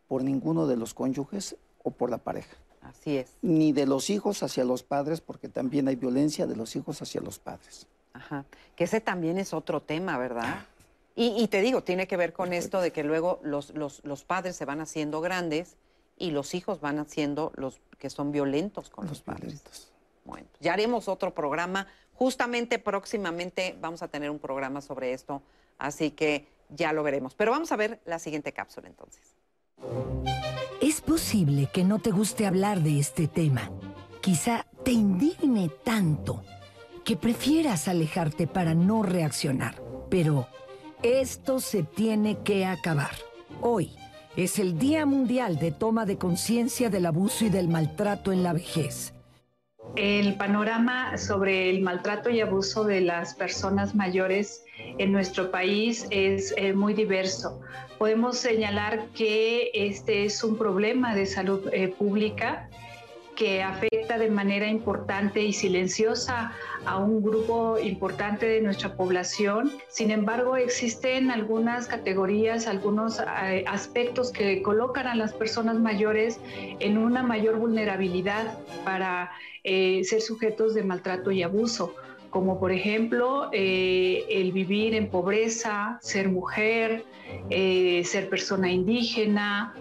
por 0.07 0.23
ninguno 0.23 0.67
de 0.67 0.77
los 0.77 0.93
cónyuges 0.93 1.57
o 1.83 1.91
por 1.91 2.09
la 2.09 2.17
pareja. 2.17 2.55
Así 2.81 3.17
es. 3.17 3.33
Ni 3.41 3.73
de 3.73 3.85
los 3.85 4.09
hijos 4.09 4.43
hacia 4.43 4.63
los 4.63 4.83
padres, 4.83 5.19
porque 5.19 5.49
también 5.49 5.87
hay 5.89 5.95
violencia 5.97 6.47
de 6.47 6.55
los 6.55 6.75
hijos 6.75 7.01
hacia 7.01 7.19
los 7.19 7.39
padres. 7.39 7.87
Ajá. 8.13 8.45
Que 8.75 8.85
ese 8.85 9.01
también 9.01 9.37
es 9.37 9.53
otro 9.53 9.81
tema, 9.81 10.17
¿verdad? 10.17 10.65
Y, 11.19 11.47
te 11.47 11.61
digo, 11.61 11.81
tiene 11.81 12.07
que 12.07 12.15
ver 12.15 12.31
con 12.31 12.53
esto 12.53 12.79
de 12.79 12.91
que 12.91 13.03
luego 13.03 13.39
los, 13.41 13.73
los, 13.73 14.23
padres 14.23 14.55
se 14.55 14.65
van 14.65 14.81
haciendo 14.81 15.19
grandes 15.19 15.75
y 16.17 16.31
los 16.31 16.53
hijos 16.53 16.81
van 16.81 16.99
haciendo 16.99 17.51
los 17.55 17.79
que 17.97 18.09
son 18.09 18.31
violentos 18.31 18.89
con 18.89 19.07
los, 19.07 19.21
padres. 19.21 19.91
Bueno, 20.25 20.47
ya 20.59 20.73
haremos 20.73 21.07
otro 21.07 21.33
programa. 21.33 21.87
Justamente 22.13 22.79
próximamente 22.79 23.75
vamos 23.79 24.01
a 24.01 24.07
tener 24.07 24.29
un 24.29 24.39
programa 24.39 24.81
sobre 24.81 25.13
esto, 25.13 25.41
así 25.77 26.11
que 26.11 26.47
ya 26.69 26.93
lo 26.93 27.03
veremos. 27.03 27.33
Pero 27.35 27.51
vamos 27.51 27.71
a 27.71 27.75
ver 27.75 28.01
la 28.05 28.19
siguiente 28.19 28.51
cápsula 28.51 28.87
entonces. 28.87 29.35
Es 30.81 31.01
posible 31.01 31.69
que 31.71 31.83
no 31.83 31.99
te 31.99 32.11
guste 32.11 32.45
hablar 32.45 32.81
de 32.81 32.99
este 32.99 33.27
tema. 33.27 33.71
Quizá 34.21 34.65
te 34.83 34.91
indigne 34.91 35.69
tanto 35.83 36.43
que 37.03 37.15
prefieras 37.15 37.87
alejarte 37.87 38.47
para 38.47 38.73
no 38.73 39.03
reaccionar. 39.03 39.81
Pero 40.09 40.47
esto 41.03 41.59
se 41.59 41.83
tiene 41.83 42.39
que 42.43 42.65
acabar. 42.65 43.11
Hoy 43.61 43.95
es 44.37 44.59
el 44.59 44.77
Día 44.77 45.07
Mundial 45.07 45.57
de 45.57 45.71
Toma 45.71 46.05
de 46.05 46.19
Conciencia 46.19 46.91
del 46.91 47.07
Abuso 47.07 47.45
y 47.45 47.49
del 47.49 47.67
Maltrato 47.67 48.31
en 48.31 48.43
la 48.43 48.53
Vejez. 48.53 49.11
El 49.95 50.35
panorama 50.35 51.17
sobre 51.17 51.71
el 51.71 51.81
maltrato 51.81 52.29
y 52.29 52.39
abuso 52.39 52.83
de 52.83 53.01
las 53.01 53.33
personas 53.33 53.95
mayores 53.95 54.63
en 54.99 55.11
nuestro 55.11 55.49
país 55.49 56.05
es 56.11 56.53
eh, 56.55 56.73
muy 56.73 56.93
diverso. 56.93 57.61
Podemos 57.97 58.37
señalar 58.37 59.07
que 59.15 59.71
este 59.73 60.25
es 60.25 60.43
un 60.43 60.55
problema 60.55 61.15
de 61.15 61.25
salud 61.25 61.67
eh, 61.73 61.87
pública 61.87 62.69
que 63.37 63.61
afecta 63.61 64.17
de 64.17 64.31
manera 64.31 64.67
importante 64.67 65.43
y 65.43 65.53
silenciosa 65.53 66.53
a 66.85 66.97
un 66.97 67.21
grupo 67.21 67.77
importante 67.77 68.47
de 68.47 68.61
nuestra 68.61 68.95
población. 68.95 69.71
Sin 69.89 70.09
embargo, 70.09 70.57
existen 70.57 71.29
algunas 71.29 71.87
categorías, 71.87 72.65
algunos 72.65 73.19
eh, 73.19 73.63
aspectos 73.67 74.31
que 74.31 74.63
colocan 74.63 75.05
a 75.05 75.13
las 75.15 75.33
personas 75.33 75.79
mayores 75.79 76.39
en 76.79 76.97
una 76.97 77.21
mayor 77.21 77.57
vulnerabilidad 77.57 78.57
para 78.83 79.31
eh, 79.63 80.03
ser 80.03 80.21
sujetos 80.21 80.73
de 80.73 80.83
maltrato 80.83 81.31
y 81.31 81.43
abuso 81.43 81.93
como 82.31 82.59
por 82.59 82.71
ejemplo 82.73 83.49
eh, 83.53 84.25
el 84.29 84.51
vivir 84.51 84.93
en 84.93 85.09
pobreza, 85.09 85.97
ser 86.01 86.27
mujer, 86.27 87.05
ser 87.49 88.29
persona 88.29 88.69
indígena, 88.69 89.73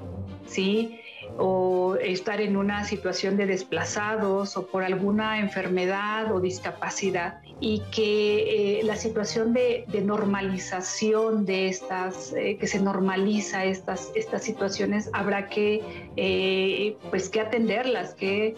¿sí? 0.47 1.01
O 1.39 1.97
estar 1.97 2.41
en 2.41 2.57
una 2.57 2.85
situación 2.85 3.37
de 3.37 3.47
desplazados 3.47 4.57
o 4.57 4.67
por 4.67 4.83
alguna 4.83 5.41
enfermedad 5.41 6.33
o 6.33 6.41
discapacidad 6.41 7.41
y 7.59 7.81
que 7.91 8.81
eh, 8.81 8.85
la 8.85 8.97
situación 8.97 9.55
de, 9.55 9.87
normalización 10.05 11.47
de 11.47 11.69
estas, 11.69 12.35
eh, 12.35 12.59
que 12.59 12.67
se 12.67 12.81
normaliza 12.81 13.65
estas, 13.65 14.13
estas 14.15 14.45
situaciones, 14.45 15.09
habrá 15.15 15.49
que, 15.49 15.83
eh, 16.17 16.97
pues, 17.09 17.31
que 17.31 17.41
atenderlas, 17.41 18.15
que 18.15 18.55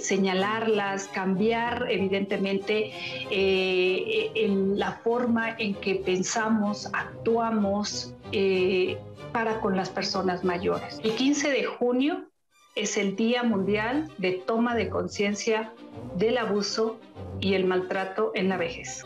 señalarlas, 0.00 1.08
cambiar 1.08 1.86
evidentemente 1.90 2.92
en 3.30 4.78
la 4.78 4.92
forma 4.92 5.54
en 5.58 5.74
que 5.74 5.96
pensamos, 5.96 6.88
actuamos, 6.92 8.14
para 9.32 9.60
con 9.60 9.76
las 9.76 9.90
personas 9.90 10.44
mayores. 10.44 11.00
El 11.02 11.14
15 11.14 11.50
de 11.50 11.64
junio 11.64 12.28
es 12.74 12.96
el 12.96 13.16
Día 13.16 13.42
Mundial 13.42 14.08
de 14.18 14.32
Toma 14.32 14.74
de 14.74 14.88
Conciencia 14.88 15.72
del 16.16 16.38
Abuso 16.38 16.98
y 17.40 17.54
el 17.54 17.64
Maltrato 17.64 18.32
en 18.34 18.48
la 18.48 18.56
Vejez. 18.56 19.04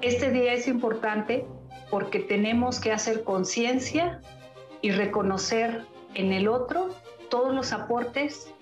Este 0.00 0.30
día 0.30 0.52
es 0.52 0.68
importante 0.68 1.46
porque 1.90 2.18
tenemos 2.18 2.80
que 2.80 2.92
hacer 2.92 3.24
conciencia 3.24 4.20
y 4.82 4.90
reconocer 4.90 5.84
en 6.14 6.32
el 6.32 6.48
otro 6.48 6.90
todos 7.30 7.54
los 7.54 7.72
aportes 7.72 8.52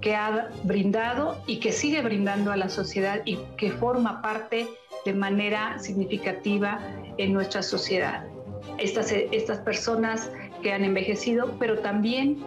que 0.00 0.14
ha 0.14 0.50
brindado 0.64 1.42
y 1.46 1.60
que 1.60 1.72
sigue 1.72 2.02
brindando 2.02 2.52
a 2.52 2.56
la 2.56 2.68
sociedad 2.68 3.22
y 3.24 3.36
que 3.56 3.70
forma 3.70 4.22
parte 4.22 4.68
de 5.04 5.12
manera 5.12 5.78
significativa 5.78 6.80
en 7.16 7.32
nuestra 7.32 7.62
sociedad. 7.62 8.26
Estas, 8.78 9.12
estas 9.12 9.58
personas 9.58 10.30
que 10.60 10.72
han 10.72 10.84
envejecido, 10.84 11.56
pero 11.58 11.78
también 11.80 12.44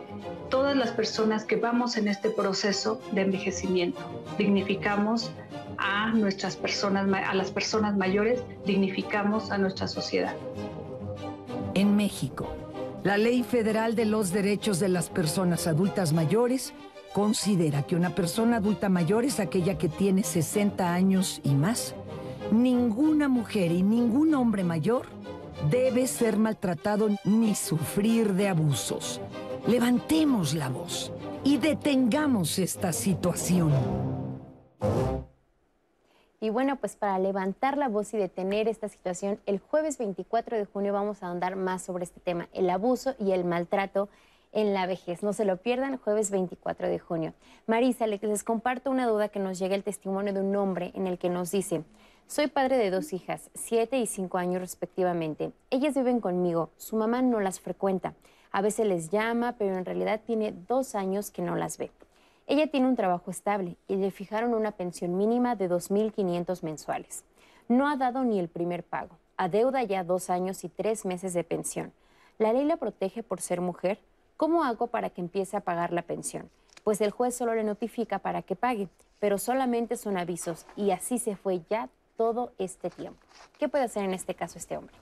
todas 0.49 0.75
las 0.75 0.91
personas 0.91 1.45
que 1.45 1.55
vamos 1.55 1.97
en 1.97 2.07
este 2.07 2.29
proceso 2.29 3.01
de 3.11 3.21
envejecimiento. 3.21 3.99
Dignificamos 4.37 5.31
a 5.77 6.11
nuestras 6.11 6.55
personas, 6.55 7.07
a 7.11 7.33
las 7.33 7.51
personas 7.51 7.97
mayores, 7.97 8.43
dignificamos 8.65 9.51
a 9.51 9.57
nuestra 9.57 9.87
sociedad. 9.87 10.35
En 11.73 11.95
México, 11.95 12.47
la 13.03 13.17
Ley 13.17 13.43
Federal 13.43 13.95
de 13.95 14.05
los 14.05 14.31
Derechos 14.31 14.79
de 14.79 14.89
las 14.89 15.09
Personas 15.09 15.67
Adultas 15.67 16.13
Mayores 16.13 16.73
considera 17.13 17.83
que 17.83 17.95
una 17.95 18.15
persona 18.15 18.57
adulta 18.57 18.89
mayor 18.89 19.25
es 19.25 19.39
aquella 19.39 19.77
que 19.77 19.89
tiene 19.89 20.23
60 20.23 20.93
años 20.93 21.41
y 21.43 21.53
más. 21.53 21.95
Ninguna 22.51 23.27
mujer 23.27 23.71
y 23.71 23.83
ningún 23.83 24.33
hombre 24.35 24.63
mayor 24.63 25.07
debe 25.69 26.07
ser 26.07 26.37
maltratado 26.37 27.09
ni 27.23 27.55
sufrir 27.55 28.33
de 28.33 28.49
abusos. 28.49 29.21
Levantemos 29.67 30.53
la 30.53 30.69
voz 30.69 31.11
y 31.43 31.57
detengamos 31.57 32.59
esta 32.59 32.91
situación. 32.91 33.71
Y 36.39 36.49
bueno, 36.49 36.75
pues 36.75 36.97
para 36.97 37.17
levantar 37.19 37.77
la 37.77 37.87
voz 37.87 38.13
y 38.13 38.17
detener 38.17 38.67
esta 38.67 38.89
situación, 38.89 39.39
el 39.45 39.59
jueves 39.59 39.97
24 39.97 40.57
de 40.57 40.65
junio 40.65 40.91
vamos 40.91 41.23
a 41.23 41.27
ahondar 41.27 41.55
más 41.55 41.83
sobre 41.83 42.03
este 42.03 42.19
tema, 42.19 42.49
el 42.51 42.69
abuso 42.69 43.15
y 43.17 43.31
el 43.31 43.45
maltrato 43.45 44.09
en 44.51 44.73
la 44.73 44.85
vejez. 44.85 45.23
No 45.23 45.31
se 45.31 45.45
lo 45.45 45.57
pierdan, 45.57 45.97
jueves 45.97 46.31
24 46.31 46.89
de 46.89 46.99
junio. 46.99 47.33
Marisa, 47.65 48.07
les 48.07 48.43
comparto 48.43 48.91
una 48.91 49.07
duda 49.07 49.29
que 49.29 49.39
nos 49.39 49.57
llega 49.57 49.75
el 49.75 49.83
testimonio 49.83 50.33
de 50.33 50.41
un 50.41 50.53
hombre 50.57 50.91
en 50.95 51.07
el 51.07 51.17
que 51.17 51.29
nos 51.29 51.51
dice, 51.51 51.85
soy 52.27 52.47
padre 52.47 52.77
de 52.77 52.89
dos 52.89 53.13
hijas, 53.13 53.49
siete 53.53 53.99
y 53.99 54.07
cinco 54.07 54.37
años 54.37 54.61
respectivamente. 54.61 55.51
Ellas 55.69 55.95
viven 55.95 56.19
conmigo, 56.19 56.71
su 56.77 56.95
mamá 56.95 57.21
no 57.21 57.39
las 57.39 57.59
frecuenta. 57.59 58.15
A 58.51 58.61
veces 58.61 58.87
les 58.87 59.09
llama, 59.09 59.55
pero 59.57 59.77
en 59.77 59.85
realidad 59.85 60.21
tiene 60.25 60.53
dos 60.67 60.95
años 60.95 61.31
que 61.31 61.41
no 61.41 61.55
las 61.55 61.77
ve. 61.77 61.91
Ella 62.47 62.67
tiene 62.67 62.87
un 62.87 62.95
trabajo 62.95 63.31
estable 63.31 63.77
y 63.87 63.95
le 63.95 64.11
fijaron 64.11 64.53
una 64.53 64.71
pensión 64.71 65.15
mínima 65.17 65.55
de 65.55 65.69
2.500 65.69 66.63
mensuales. 66.63 67.23
No 67.67 67.87
ha 67.87 67.95
dado 67.95 68.23
ni 68.23 68.39
el 68.39 68.49
primer 68.49 68.83
pago. 68.83 69.17
Adeuda 69.37 69.83
ya 69.83 70.03
dos 70.03 70.29
años 70.29 70.63
y 70.63 70.69
tres 70.69 71.05
meses 71.05 71.33
de 71.33 71.43
pensión. 71.43 71.93
La 72.39 72.51
ley 72.51 72.65
la 72.65 72.77
protege 72.77 73.23
por 73.23 73.41
ser 73.41 73.61
mujer. 73.61 73.99
¿Cómo 74.37 74.63
hago 74.63 74.87
para 74.87 75.09
que 75.09 75.21
empiece 75.21 75.55
a 75.55 75.61
pagar 75.61 75.93
la 75.93 76.01
pensión? 76.01 76.49
Pues 76.83 76.99
el 76.99 77.11
juez 77.11 77.35
solo 77.35 77.55
le 77.55 77.63
notifica 77.63 78.19
para 78.19 78.41
que 78.41 78.55
pague, 78.55 78.89
pero 79.19 79.37
solamente 79.37 79.95
son 79.95 80.17
avisos 80.17 80.65
y 80.75 80.91
así 80.91 81.17
se 81.17 81.35
fue 81.35 81.61
ya 81.69 81.89
todo 82.17 82.53
este 82.57 82.89
tiempo. 82.89 83.19
¿Qué 83.59 83.69
puede 83.69 83.85
hacer 83.85 84.03
en 84.03 84.13
este 84.13 84.35
caso 84.35 84.57
este 84.57 84.77
hombre? 84.77 84.95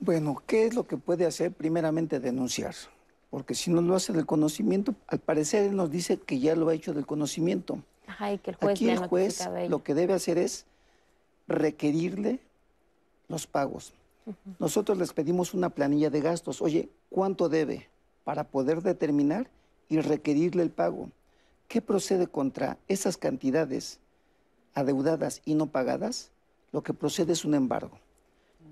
Bueno, 0.00 0.42
¿qué 0.46 0.66
es 0.66 0.74
lo 0.74 0.86
que 0.86 0.96
puede 0.96 1.26
hacer? 1.26 1.52
Primeramente 1.52 2.20
denunciar, 2.20 2.74
porque 3.30 3.54
si 3.54 3.70
no 3.70 3.80
lo 3.82 3.96
hace 3.96 4.12
del 4.12 4.26
conocimiento, 4.26 4.94
al 5.08 5.18
parecer 5.18 5.64
él 5.64 5.74
nos 5.74 5.90
dice 5.90 6.18
que 6.18 6.38
ya 6.38 6.54
lo 6.54 6.68
ha 6.68 6.74
hecho 6.74 6.94
del 6.94 7.06
conocimiento. 7.06 7.82
Ajá, 8.06 8.32
y 8.32 8.38
que 8.38 8.50
el 8.50 8.56
juez 8.56 8.70
Aquí 8.72 8.88
el 8.88 8.98
juez 9.06 9.48
lo 9.68 9.82
que 9.82 9.94
debe 9.94 10.14
hacer 10.14 10.38
es 10.38 10.66
requerirle 11.48 12.40
los 13.28 13.46
pagos. 13.46 13.92
Nosotros 14.58 14.98
les 14.98 15.12
pedimos 15.12 15.54
una 15.54 15.70
planilla 15.70 16.10
de 16.10 16.20
gastos. 16.20 16.60
Oye, 16.62 16.88
¿cuánto 17.10 17.48
debe? 17.48 17.88
Para 18.24 18.44
poder 18.44 18.82
determinar 18.82 19.48
y 19.88 20.00
requerirle 20.00 20.62
el 20.62 20.70
pago. 20.70 21.10
¿Qué 21.66 21.80
procede 21.80 22.26
contra 22.26 22.78
esas 22.88 23.16
cantidades 23.16 24.00
adeudadas 24.74 25.42
y 25.44 25.54
no 25.54 25.66
pagadas, 25.66 26.30
lo 26.72 26.82
que 26.82 26.94
procede 26.94 27.32
es 27.32 27.44
un 27.44 27.54
embargo. 27.54 27.98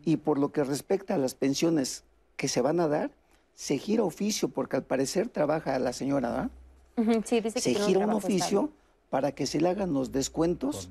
Y 0.04 0.18
por 0.18 0.38
lo 0.38 0.52
que 0.52 0.62
respecta 0.64 1.14
a 1.14 1.18
las 1.18 1.34
pensiones 1.34 2.04
que 2.36 2.48
se 2.48 2.60
van 2.60 2.80
a 2.80 2.88
dar, 2.88 3.10
se 3.54 3.78
gira 3.78 4.04
oficio, 4.04 4.48
porque 4.48 4.76
al 4.76 4.82
parecer 4.84 5.28
trabaja 5.28 5.78
la 5.78 5.92
señora, 5.92 6.50
¿verdad? 6.96 7.22
sí, 7.24 7.40
dice 7.40 7.54
que 7.54 7.60
se 7.60 7.74
gira 7.74 8.00
un 8.00 8.12
oficio 8.12 8.70
para 9.10 9.32
que 9.32 9.46
se 9.46 9.60
le 9.60 9.68
hagan 9.68 9.92
los 9.92 10.12
descuentos 10.12 10.90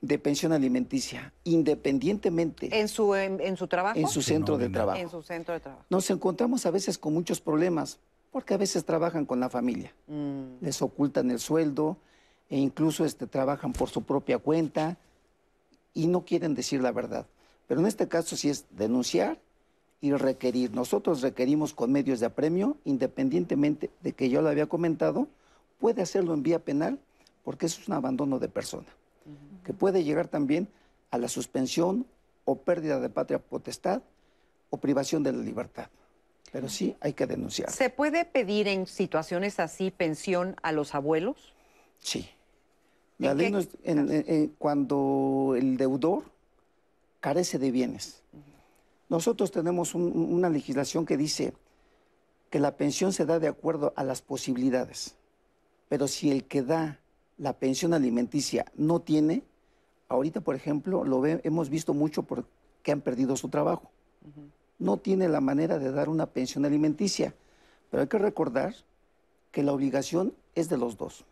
de 0.00 0.18
pensión 0.18 0.52
alimenticia, 0.52 1.32
independientemente. 1.44 2.78
¿En 2.78 2.88
su, 2.88 3.14
en, 3.14 3.56
su 3.56 3.66
trabajo? 3.66 3.98
En 3.98 4.08
su 4.08 4.22
centro 4.22 4.56
de 4.58 4.68
trabajo. 4.68 4.98
En 4.98 5.08
su 5.10 5.22
centro 5.22 5.54
de 5.54 5.60
trabajo. 5.60 5.84
Nos 5.90 6.08
encontramos 6.10 6.64
a 6.66 6.70
veces 6.70 6.98
con 6.98 7.12
muchos 7.14 7.40
problemas 7.40 7.98
Porque 8.30 8.52
a 8.54 8.58
veces 8.58 8.84
trabajan 8.84 9.24
con 9.24 9.40
la 9.40 9.48
familia, 9.48 9.94
Mm. 10.06 10.58
les 10.60 10.82
ocultan 10.82 11.30
el 11.30 11.38
sueldo 11.38 11.96
e 12.48 12.58
incluso 12.58 13.04
este, 13.04 13.26
trabajan 13.26 13.72
por 13.72 13.88
su 13.88 14.02
propia 14.02 14.38
cuenta 14.38 14.96
y 15.94 16.06
no 16.06 16.24
quieren 16.24 16.54
decir 16.54 16.80
la 16.80 16.92
verdad. 16.92 17.26
Pero 17.66 17.80
en 17.80 17.86
este 17.86 18.08
caso 18.08 18.36
sí 18.36 18.48
es 18.48 18.66
denunciar 18.70 19.38
y 20.00 20.12
requerir. 20.12 20.72
Nosotros 20.72 21.22
requerimos 21.22 21.72
con 21.72 21.90
medios 21.90 22.20
de 22.20 22.26
apremio, 22.26 22.76
independientemente 22.84 23.90
de 24.02 24.12
que 24.12 24.28
yo 24.28 24.42
lo 24.42 24.48
había 24.48 24.66
comentado, 24.66 25.26
puede 25.80 26.02
hacerlo 26.02 26.34
en 26.34 26.42
vía 26.42 26.58
penal 26.58 26.98
porque 27.44 27.66
eso 27.66 27.80
es 27.80 27.88
un 27.88 27.94
abandono 27.94 28.38
de 28.40 28.48
persona, 28.48 28.88
que 29.64 29.72
puede 29.72 30.02
llegar 30.02 30.26
también 30.26 30.68
a 31.12 31.18
la 31.18 31.28
suspensión 31.28 32.04
o 32.44 32.56
pérdida 32.56 32.98
de 32.98 33.08
patria 33.08 33.38
potestad 33.38 34.02
o 34.70 34.78
privación 34.78 35.22
de 35.22 35.32
la 35.32 35.38
libertad. 35.38 35.86
Pero 36.50 36.68
sí 36.68 36.96
hay 37.00 37.12
que 37.12 37.26
denunciar. 37.26 37.70
¿Se 37.70 37.90
puede 37.90 38.24
pedir 38.24 38.66
en 38.66 38.86
situaciones 38.86 39.60
así 39.60 39.90
pensión 39.90 40.56
a 40.62 40.72
los 40.72 40.94
abuelos? 40.94 41.54
Sí. 42.00 42.28
La 43.18 43.30
¿En 43.32 43.38
ley 43.38 43.46
qué 43.46 43.50
no 43.52 43.58
es- 43.58 43.68
en- 43.84 44.10
en- 44.10 44.48
cuando 44.58 45.54
el 45.56 45.76
deudor 45.76 46.24
carece 47.20 47.58
de 47.58 47.70
bienes. 47.70 48.22
Nosotros 49.08 49.50
tenemos 49.50 49.94
un- 49.94 50.12
una 50.14 50.50
legislación 50.50 51.06
que 51.06 51.16
dice 51.16 51.54
que 52.50 52.60
la 52.60 52.76
pensión 52.76 53.12
se 53.12 53.24
da 53.24 53.38
de 53.38 53.48
acuerdo 53.48 53.92
a 53.96 54.04
las 54.04 54.20
posibilidades, 54.22 55.16
pero 55.88 56.08
si 56.08 56.30
el 56.30 56.44
que 56.44 56.62
da 56.62 57.00
la 57.38 57.52
pensión 57.54 57.94
alimenticia 57.94 58.66
no 58.76 59.00
tiene, 59.00 59.42
ahorita 60.08 60.40
por 60.40 60.54
ejemplo 60.54 61.04
lo 61.04 61.20
ve- 61.20 61.40
hemos 61.44 61.70
visto 61.70 61.94
mucho 61.94 62.22
porque 62.22 62.92
han 62.92 63.00
perdido 63.00 63.36
su 63.36 63.48
trabajo. 63.48 63.90
No 64.78 64.98
tiene 64.98 65.28
la 65.28 65.40
manera 65.40 65.78
de 65.78 65.90
dar 65.90 66.08
una 66.08 66.26
pensión 66.26 66.64
alimenticia, 66.64 67.34
pero 67.90 68.02
hay 68.02 68.08
que 68.08 68.18
recordar 68.18 68.74
que 69.52 69.62
la 69.62 69.72
obligación 69.72 70.34
es 70.54 70.68
de 70.68 70.76
los 70.76 70.96
dos. 70.96 71.24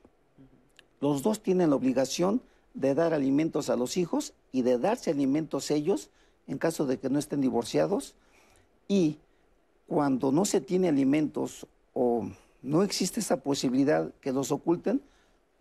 Los 1.04 1.20
dos 1.20 1.42
tienen 1.42 1.68
la 1.68 1.76
obligación 1.76 2.40
de 2.72 2.94
dar 2.94 3.12
alimentos 3.12 3.68
a 3.68 3.76
los 3.76 3.98
hijos 3.98 4.32
y 4.52 4.62
de 4.62 4.78
darse 4.78 5.10
alimentos 5.10 5.70
ellos 5.70 6.08
en 6.46 6.56
caso 6.56 6.86
de 6.86 6.98
que 6.98 7.10
no 7.10 7.18
estén 7.18 7.42
divorciados. 7.42 8.14
Y 8.88 9.18
cuando 9.86 10.32
no 10.32 10.46
se 10.46 10.62
tiene 10.62 10.88
alimentos 10.88 11.66
o 11.92 12.30
no 12.62 12.82
existe 12.82 13.20
esa 13.20 13.36
posibilidad 13.42 14.14
que 14.22 14.32
los 14.32 14.50
oculten, 14.50 15.02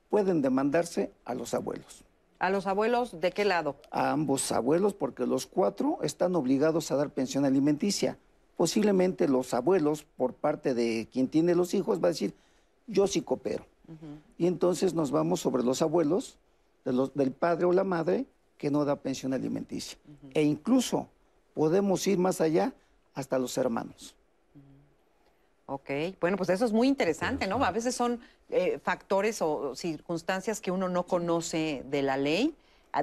pueden 0.09 0.41
demandarse 0.41 1.11
a 1.25 1.33
los 1.35 1.53
abuelos. 1.53 2.05
¿A 2.39 2.49
los 2.49 2.65
abuelos 2.65 3.19
de 3.19 3.33
qué 3.33 3.43
lado? 3.43 3.75
A 3.91 4.11
ambos 4.11 4.49
abuelos, 4.53 4.93
porque 4.93 5.27
los 5.27 5.45
cuatro 5.45 5.99
están 6.03 6.37
obligados 6.37 6.89
a 6.89 6.95
dar 6.95 7.09
pensión 7.09 7.43
alimenticia. 7.43 8.17
Posiblemente 8.55 9.27
los 9.27 9.53
abuelos, 9.53 10.05
por 10.15 10.35
parte 10.35 10.73
de 10.73 11.09
quien 11.11 11.27
tiene 11.27 11.53
los 11.53 11.73
hijos, 11.73 12.01
va 12.01 12.07
a 12.07 12.11
decir, 12.11 12.33
yo 12.87 13.07
sí 13.07 13.23
coopero. 13.23 13.65
Y 14.37 14.47
entonces 14.47 14.93
nos 14.93 15.11
vamos 15.11 15.39
sobre 15.41 15.63
los 15.63 15.81
abuelos, 15.81 16.37
de 16.85 16.93
los- 16.93 17.13
del 17.13 17.31
padre 17.31 17.65
o 17.65 17.71
la 17.73 17.83
madre, 17.83 18.25
que 18.57 18.71
no 18.71 18.85
da 18.85 18.95
pensión 18.95 19.33
alimenticia. 19.33 19.97
E 20.33 20.41
incluso 20.41 21.07
podemos 21.53 22.05
ir 22.07 22.17
más 22.17 22.39
allá 22.41 22.73
hasta 23.13 23.37
los 23.37 23.57
hermanos. 23.57 24.15
Ok, 25.65 25.89
bueno, 26.19 26.37
pues 26.37 26.49
eso 26.49 26.65
es 26.65 26.73
muy 26.73 26.87
interesante, 26.87 27.47
¿no? 27.47 27.63
A 27.63 27.71
veces 27.71 27.95
son 27.95 28.19
eh, 28.49 28.79
factores 28.83 29.41
o 29.41 29.75
circunstancias 29.75 30.61
que 30.61 30.69
uno 30.69 30.87
no 30.87 31.03
conoce 31.07 31.83
de 31.89 32.01
la 32.03 32.17
ley, 32.17 32.53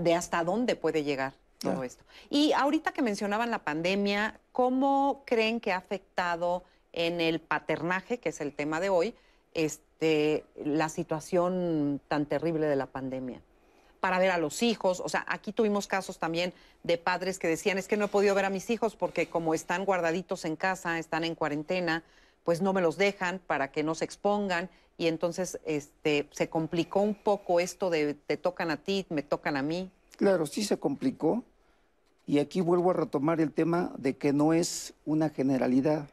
de 0.02 0.14
hasta 0.14 0.44
dónde 0.44 0.76
puede 0.76 1.02
llegar 1.02 1.32
todo 1.58 1.72
Claro. 1.72 1.82
esto. 1.84 2.04
Y 2.28 2.52
ahorita 2.52 2.92
que 2.92 3.02
mencionaban 3.02 3.50
la 3.50 3.58
pandemia, 3.64 4.38
¿cómo 4.52 5.22
creen 5.26 5.58
que 5.58 5.72
ha 5.72 5.78
afectado 5.78 6.62
en 6.92 7.20
el 7.20 7.40
paternaje, 7.40 8.18
que 8.18 8.28
es 8.28 8.40
el 8.40 8.54
tema 8.54 8.78
de 8.78 8.90
hoy, 8.90 9.14
este, 9.54 9.82
la 10.64 10.88
situación 10.88 12.00
tan 12.08 12.26
terrible 12.26 12.66
de 12.66 12.76
la 12.76 12.86
pandemia? 12.86 13.40
Para 14.00 14.18
ver 14.18 14.30
a 14.30 14.38
los 14.38 14.62
hijos, 14.62 15.00
o 15.00 15.08
sea, 15.08 15.26
aquí 15.28 15.52
tuvimos 15.52 15.86
casos 15.86 16.18
también 16.18 16.54
de 16.82 16.96
padres 16.96 17.38
que 17.38 17.48
decían, 17.48 17.76
es 17.76 17.86
que 17.86 17.98
no 17.98 18.06
he 18.06 18.08
podido 18.08 18.34
ver 18.34 18.46
a 18.46 18.50
mis 18.50 18.70
hijos 18.70 18.96
porque 18.96 19.28
como 19.28 19.52
están 19.52 19.84
guardaditos 19.84 20.44
en 20.46 20.56
casa, 20.56 20.98
están 20.98 21.24
en 21.24 21.34
cuarentena, 21.34 22.02
pues 22.44 22.62
no 22.62 22.72
me 22.72 22.80
los 22.80 22.96
dejan 22.96 23.40
para 23.46 23.70
que 23.70 23.82
no 23.82 23.94
se 23.94 24.06
expongan 24.06 24.70
y 24.96 25.06
entonces 25.06 25.58
este, 25.64 26.28
se 26.30 26.48
complicó 26.48 27.00
un 27.00 27.14
poco 27.14 27.58
esto 27.58 27.88
de 27.90 28.14
te 28.14 28.36
tocan 28.36 28.70
a 28.70 28.76
ti, 28.76 29.06
me 29.08 29.22
tocan 29.22 29.56
a 29.56 29.62
mí. 29.62 29.90
Claro, 30.16 30.44
sí 30.44 30.62
se 30.62 30.78
complicó. 30.78 31.42
Y 32.26 32.38
aquí 32.38 32.60
vuelvo 32.60 32.90
a 32.90 32.94
retomar 32.94 33.40
el 33.40 33.50
tema 33.50 33.92
de 33.96 34.16
que 34.16 34.34
no 34.34 34.52
es 34.52 34.92
una 35.06 35.30
generalidad. 35.30 36.08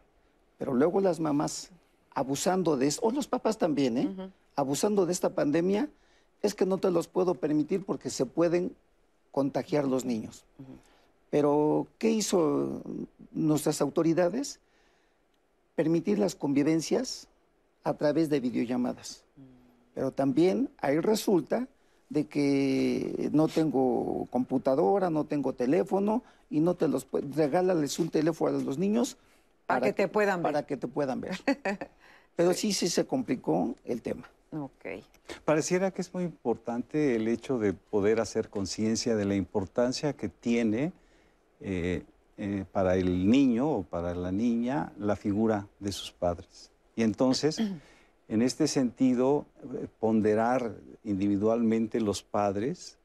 Pero 0.57 0.73
luego 0.73 1.01
las 1.01 1.19
mamás 1.19 1.71
abusando 2.17 2.77
de 2.77 2.87
eso, 2.87 2.99
o 3.03 3.11
los 3.11 3.27
papás 3.27 3.59
también, 3.59 3.95
¿eh? 3.95 4.31
Abusando 4.55 5.05
de 5.05 5.13
esta 5.13 5.29
pandemia, 5.29 5.87
es 6.41 6.55
que 6.55 6.65
no 6.65 6.79
te 6.79 6.89
los 6.89 7.07
puedo 7.07 7.35
permitir 7.35 7.85
porque 7.85 8.09
se 8.09 8.25
pueden 8.25 8.75
contagiar 9.31 9.85
los 9.85 10.03
niños. 10.03 10.43
Pero, 11.29 11.85
¿qué 11.99 12.09
hizo 12.09 12.81
nuestras 13.33 13.81
autoridades? 13.81 14.59
Permitir 15.75 16.17
las 16.17 16.33
convivencias 16.33 17.27
a 17.83 17.93
través 17.93 18.31
de 18.31 18.39
videollamadas. 18.39 19.23
Pero 19.93 20.09
también 20.09 20.71
ahí 20.79 20.99
resulta 20.99 21.67
de 22.09 22.25
que 22.25 23.29
no 23.31 23.47
tengo 23.47 24.27
computadora, 24.31 25.11
no 25.11 25.25
tengo 25.25 25.53
teléfono 25.53 26.23
y 26.49 26.61
no 26.61 26.73
te 26.73 26.87
los 26.87 27.05
regálales 27.35 27.99
un 27.99 28.09
teléfono 28.09 28.57
a 28.57 28.61
los 28.63 28.79
niños 28.79 29.17
Para 29.67 29.85
que 29.85 29.93
te 29.93 30.07
puedan 30.07 30.41
ver. 30.41 30.51
para 30.51 30.65
que 30.65 30.77
te 30.77 30.87
puedan 30.87 31.21
ver. 31.21 31.37
Pero 32.37 32.53
sí 32.53 32.71
sí 32.71 32.87
se 32.87 33.05
complicó 33.05 33.75
el 33.83 34.01
tema. 34.01 34.29
Ok. 34.51 35.03
Pareciera 35.43 35.91
que 35.91 36.01
es 36.01 36.13
muy 36.13 36.23
importante 36.23 37.15
el 37.15 37.27
hecho 37.27 37.57
de 37.57 37.73
poder 37.73 38.21
hacer 38.21 38.49
conciencia 38.49 39.15
de 39.15 39.25
la 39.25 39.35
importancia 39.35 40.13
que 40.13 40.29
tiene 40.29 40.93
eh, 41.59 42.03
eh, 42.37 42.63
para 42.71 42.95
el 42.95 43.29
niño 43.29 43.69
o 43.69 43.83
para 43.83 44.13
la 44.13 44.31
niña 44.31 44.93
la 44.99 45.15
figura 45.15 45.67
de 45.79 45.91
sus 45.91 46.11
padres. 46.11 46.71
Y 46.95 47.01
entonces, 47.01 47.57
en 48.29 48.41
este 48.43 48.67
sentido, 48.67 49.47
eh, 49.63 49.87
ponderar 49.99 50.75
individualmente 51.03 51.99
los 51.99 52.21
padres 52.21 52.99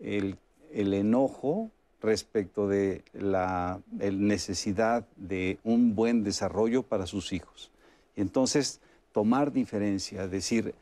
el, 0.00 0.38
el 0.72 0.94
enojo 0.94 1.70
respecto 2.00 2.66
de 2.66 3.02
la 3.12 3.80
el 4.00 4.26
necesidad 4.26 5.06
de 5.16 5.58
un 5.64 5.94
buen 5.94 6.24
desarrollo 6.24 6.82
para 6.82 7.06
sus 7.06 7.32
hijos. 7.34 7.70
Entonces 8.16 8.80
tomar 9.12 9.52
diferencia, 9.52 10.26
decir, 10.28 10.74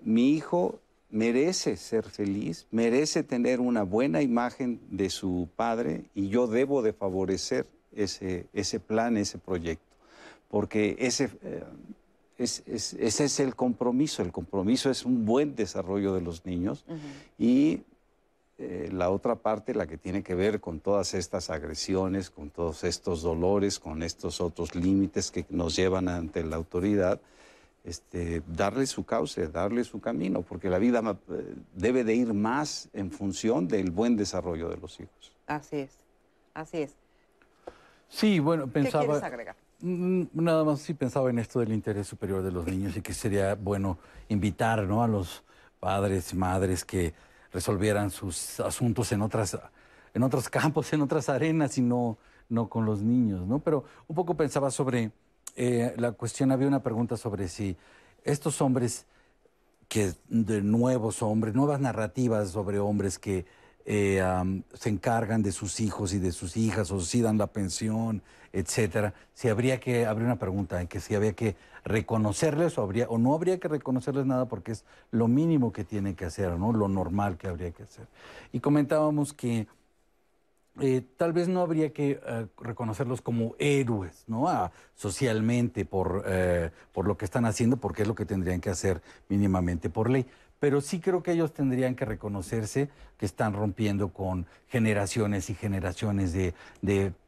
mi 0.00 0.30
hijo 0.34 0.78
merece 1.10 1.76
ser 1.76 2.04
feliz, 2.04 2.66
merece 2.70 3.22
tener 3.22 3.60
una 3.60 3.82
buena 3.82 4.22
imagen 4.22 4.80
de 4.90 5.10
su 5.10 5.48
padre 5.56 6.04
y 6.14 6.28
yo 6.28 6.46
debo 6.46 6.82
de 6.82 6.92
favorecer 6.92 7.66
ese, 7.94 8.46
ese 8.54 8.80
plan, 8.80 9.16
ese 9.16 9.38
proyecto, 9.38 9.84
porque 10.48 10.96
ese, 10.98 11.24
eh, 11.42 11.62
es- 12.38 12.62
es- 12.66 12.94
ese 12.94 13.24
es 13.24 13.40
el 13.40 13.54
compromiso, 13.54 14.22
el 14.22 14.32
compromiso 14.32 14.90
es 14.90 15.04
un 15.04 15.26
buen 15.26 15.54
desarrollo 15.54 16.14
de 16.14 16.22
los 16.22 16.46
niños 16.46 16.84
y 17.38 17.82
eh, 18.58 18.90
la 18.92 19.10
otra 19.10 19.36
parte, 19.36 19.74
la 19.74 19.86
que 19.86 19.96
tiene 19.98 20.22
que 20.22 20.34
ver 20.34 20.60
con 20.60 20.80
todas 20.80 21.14
estas 21.14 21.50
agresiones, 21.50 22.30
con 22.30 22.50
todos 22.50 22.84
estos 22.84 23.22
dolores, 23.22 23.78
con 23.78 24.02
estos 24.02 24.40
otros 24.40 24.74
límites 24.74 25.30
que 25.30 25.44
nos 25.48 25.74
llevan 25.74 26.08
ante 26.08 26.44
la 26.44 26.56
autoridad, 26.56 27.20
este, 27.84 28.42
darle 28.46 28.86
su 28.86 29.04
cauce, 29.04 29.48
darle 29.48 29.82
su 29.84 30.00
camino, 30.00 30.42
porque 30.42 30.70
la 30.70 30.78
vida 30.78 31.02
eh, 31.30 31.54
debe 31.74 32.04
de 32.04 32.14
ir 32.14 32.32
más 32.32 32.88
en 32.92 33.10
función 33.10 33.66
del 33.66 33.90
buen 33.90 34.16
desarrollo 34.16 34.68
de 34.68 34.76
los 34.76 35.00
hijos. 35.00 35.32
Así 35.46 35.78
es, 35.78 35.98
así 36.54 36.78
es. 36.78 36.94
Sí, 38.08 38.38
bueno, 38.38 38.66
¿Qué 38.66 38.72
pensaba... 38.72 39.04
quieres 39.04 39.22
agregar? 39.22 39.56
Mm, 39.80 40.24
Nada 40.34 40.62
más 40.62 40.80
sí 40.80 40.94
pensaba 40.94 41.30
en 41.30 41.40
esto 41.40 41.58
del 41.58 41.72
interés 41.72 42.06
superior 42.06 42.42
de 42.42 42.52
los 42.52 42.66
niños 42.66 42.96
y 42.96 43.00
que 43.02 43.14
sería 43.14 43.56
bueno 43.56 43.98
invitar 44.28 44.84
¿no? 44.84 45.02
a 45.02 45.08
los 45.08 45.42
padres, 45.80 46.34
madres 46.34 46.84
que 46.84 47.14
resolvieran 47.52 48.10
sus 48.10 48.60
asuntos 48.60 49.12
en 49.12 49.22
otras, 49.22 49.58
en 50.14 50.22
otros 50.22 50.48
campos, 50.48 50.92
en 50.92 51.02
otras 51.02 51.28
arenas 51.28 51.78
y 51.78 51.82
no, 51.82 52.18
no 52.48 52.68
con 52.68 52.84
los 52.84 53.02
niños, 53.02 53.46
¿no? 53.46 53.58
Pero 53.58 53.84
un 54.08 54.16
poco 54.16 54.34
pensaba 54.34 54.70
sobre 54.70 55.12
eh, 55.56 55.94
la 55.96 56.12
cuestión, 56.12 56.50
había 56.50 56.66
una 56.66 56.82
pregunta 56.82 57.16
sobre 57.16 57.48
si 57.48 57.76
estos 58.24 58.60
hombres 58.60 59.06
que 59.88 60.12
de 60.28 60.62
nuevos 60.62 61.22
hombres, 61.22 61.54
nuevas 61.54 61.80
narrativas 61.80 62.50
sobre 62.50 62.78
hombres 62.78 63.18
que 63.18 63.44
eh, 63.84 64.22
se 64.74 64.88
encargan 64.88 65.42
de 65.42 65.52
sus 65.52 65.80
hijos 65.80 66.12
y 66.14 66.18
de 66.18 66.32
sus 66.32 66.56
hijas 66.56 66.90
o 66.90 67.00
si 67.00 67.20
dan 67.20 67.38
la 67.38 67.48
pensión, 67.48 68.22
etcétera. 68.52 69.14
Si 69.34 69.48
habría 69.48 69.80
que, 69.80 70.06
habría 70.06 70.26
una 70.26 70.38
pregunta 70.38 70.80
en 70.80 70.86
que 70.86 71.00
si 71.00 71.14
había 71.14 71.32
que 71.32 71.56
reconocerles 71.84 72.78
o 72.78 72.82
habría 72.82 73.08
o 73.08 73.18
no 73.18 73.34
habría 73.34 73.58
que 73.58 73.68
reconocerles 73.68 74.26
nada 74.26 74.46
porque 74.46 74.72
es 74.72 74.84
lo 75.10 75.28
mínimo 75.28 75.72
que 75.72 75.84
tienen 75.84 76.14
que 76.14 76.24
hacer, 76.24 76.52
¿no? 76.58 76.72
Lo 76.72 76.88
normal 76.88 77.36
que 77.36 77.48
habría 77.48 77.70
que 77.72 77.82
hacer. 77.82 78.06
Y 78.52 78.60
comentábamos 78.60 79.32
que 79.32 79.66
eh, 80.80 81.02
tal 81.18 81.34
vez 81.34 81.48
no 81.48 81.60
habría 81.60 81.92
que 81.92 82.20
eh, 82.26 82.46
reconocerlos 82.58 83.20
como 83.20 83.54
héroes, 83.58 84.24
¿no? 84.26 84.46
Socialmente 84.94 85.84
por, 85.84 86.24
eh, 86.26 86.70
por 86.92 87.06
lo 87.06 87.18
que 87.18 87.26
están 87.26 87.44
haciendo, 87.44 87.76
porque 87.76 88.02
es 88.02 88.08
lo 88.08 88.14
que 88.14 88.24
tendrían 88.24 88.60
que 88.60 88.70
hacer 88.70 89.02
mínimamente 89.28 89.90
por 89.90 90.08
ley 90.08 90.26
pero 90.62 90.80
sí 90.80 91.00
creo 91.00 91.24
que 91.24 91.32
ellos 91.32 91.52
tendrían 91.52 91.96
que 91.96 92.04
reconocerse 92.04 92.88
que 93.18 93.26
están 93.26 93.52
rompiendo 93.52 94.12
con 94.12 94.46
generaciones 94.68 95.50
y 95.50 95.56
generaciones 95.56 96.32
de, 96.32 96.54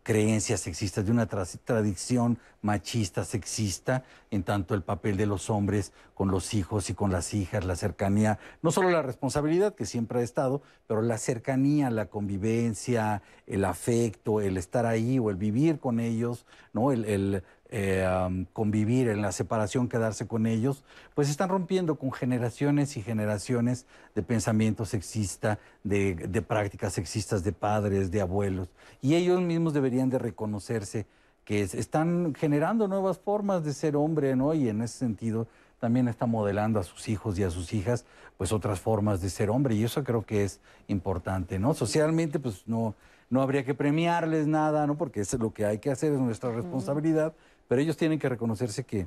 creencias 0.04 0.60
sexistas, 0.60 1.04
de 1.04 1.10
una 1.10 1.26
tradición 1.26 2.38
machista, 2.62 3.24
sexista, 3.24 4.04
en 4.30 4.44
tanto 4.44 4.74
el 4.74 4.82
papel 4.82 5.16
de 5.16 5.26
los 5.26 5.50
hombres 5.50 5.92
con 6.14 6.30
los 6.30 6.54
hijos 6.54 6.90
y 6.90 6.94
con 6.94 7.10
las 7.10 7.34
hijas, 7.34 7.64
la 7.64 7.74
cercanía, 7.74 8.38
no 8.62 8.70
solo 8.70 8.90
la 8.90 9.02
responsabilidad 9.02 9.74
que 9.74 9.84
siempre 9.84 10.20
ha 10.20 10.22
estado, 10.22 10.62
pero 10.86 11.02
la 11.02 11.18
cercanía, 11.18 11.90
la 11.90 12.06
convivencia, 12.06 13.22
el 13.48 13.64
afecto, 13.64 14.42
el 14.42 14.58
estar 14.58 14.86
ahí 14.86 15.18
o 15.18 15.30
el 15.30 15.36
vivir 15.36 15.80
con 15.80 15.98
ellos, 15.98 16.46
¿no? 16.72 16.92
el 16.92 17.42
eh, 17.76 18.46
convivir 18.52 19.08
en 19.08 19.20
la 19.20 19.32
separación, 19.32 19.88
quedarse 19.88 20.28
con 20.28 20.46
ellos, 20.46 20.84
pues 21.16 21.28
están 21.28 21.48
rompiendo 21.48 21.96
con 21.96 22.12
generaciones 22.12 22.96
y 22.96 23.02
generaciones 23.02 23.86
de 24.14 24.22
pensamiento 24.22 24.84
sexista, 24.84 25.58
de, 25.82 26.14
prácticas 26.46 26.92
sexistas 26.92 27.42
de 27.42 27.50
padres, 27.50 28.12
de 28.12 28.20
abuelos. 28.20 28.68
Y 29.02 29.16
ellos 29.16 29.40
mismos 29.40 29.74
deberían 29.74 30.08
de 30.08 30.20
reconocerse 30.20 31.06
que 31.44 31.62
están 31.62 32.32
generando 32.36 32.86
nuevas 32.86 33.18
formas 33.18 33.64
de 33.64 33.72
ser 33.72 33.96
hombre, 33.96 34.36
¿no? 34.36 34.54
Y 34.54 34.68
en 34.68 34.80
ese 34.80 34.98
sentido 34.98 35.48
también 35.80 36.06
está 36.06 36.26
modelando 36.26 36.78
a 36.78 36.84
sus 36.84 37.08
hijos 37.08 37.36
y 37.40 37.42
a 37.42 37.50
sus 37.50 37.72
hijas, 37.72 38.04
pues 38.38 38.52
otras 38.52 38.78
formas 38.78 39.20
de 39.20 39.30
ser 39.30 39.50
hombre. 39.50 39.74
Y 39.74 39.82
eso 39.82 40.04
creo 40.04 40.22
que 40.22 40.44
es 40.44 40.60
importante, 40.86 41.58
¿no? 41.58 41.74
Socialmente, 41.74 42.38
pues 42.38 42.68
no, 42.68 42.94
no 43.30 43.42
habría 43.42 43.64
que 43.64 43.74
premiarles 43.74 44.46
nada, 44.46 44.86
¿no? 44.86 44.96
Porque 44.96 45.22
es 45.22 45.34
lo 45.34 45.52
que 45.52 45.66
hay 45.66 45.78
que 45.78 45.90
hacer, 45.90 46.12
es 46.12 46.20
nuestra 46.20 46.52
responsabilidad 46.52 47.34
pero 47.68 47.80
ellos 47.80 47.96
tienen 47.96 48.18
que 48.18 48.28
reconocerse 48.28 48.84
que, 48.84 49.06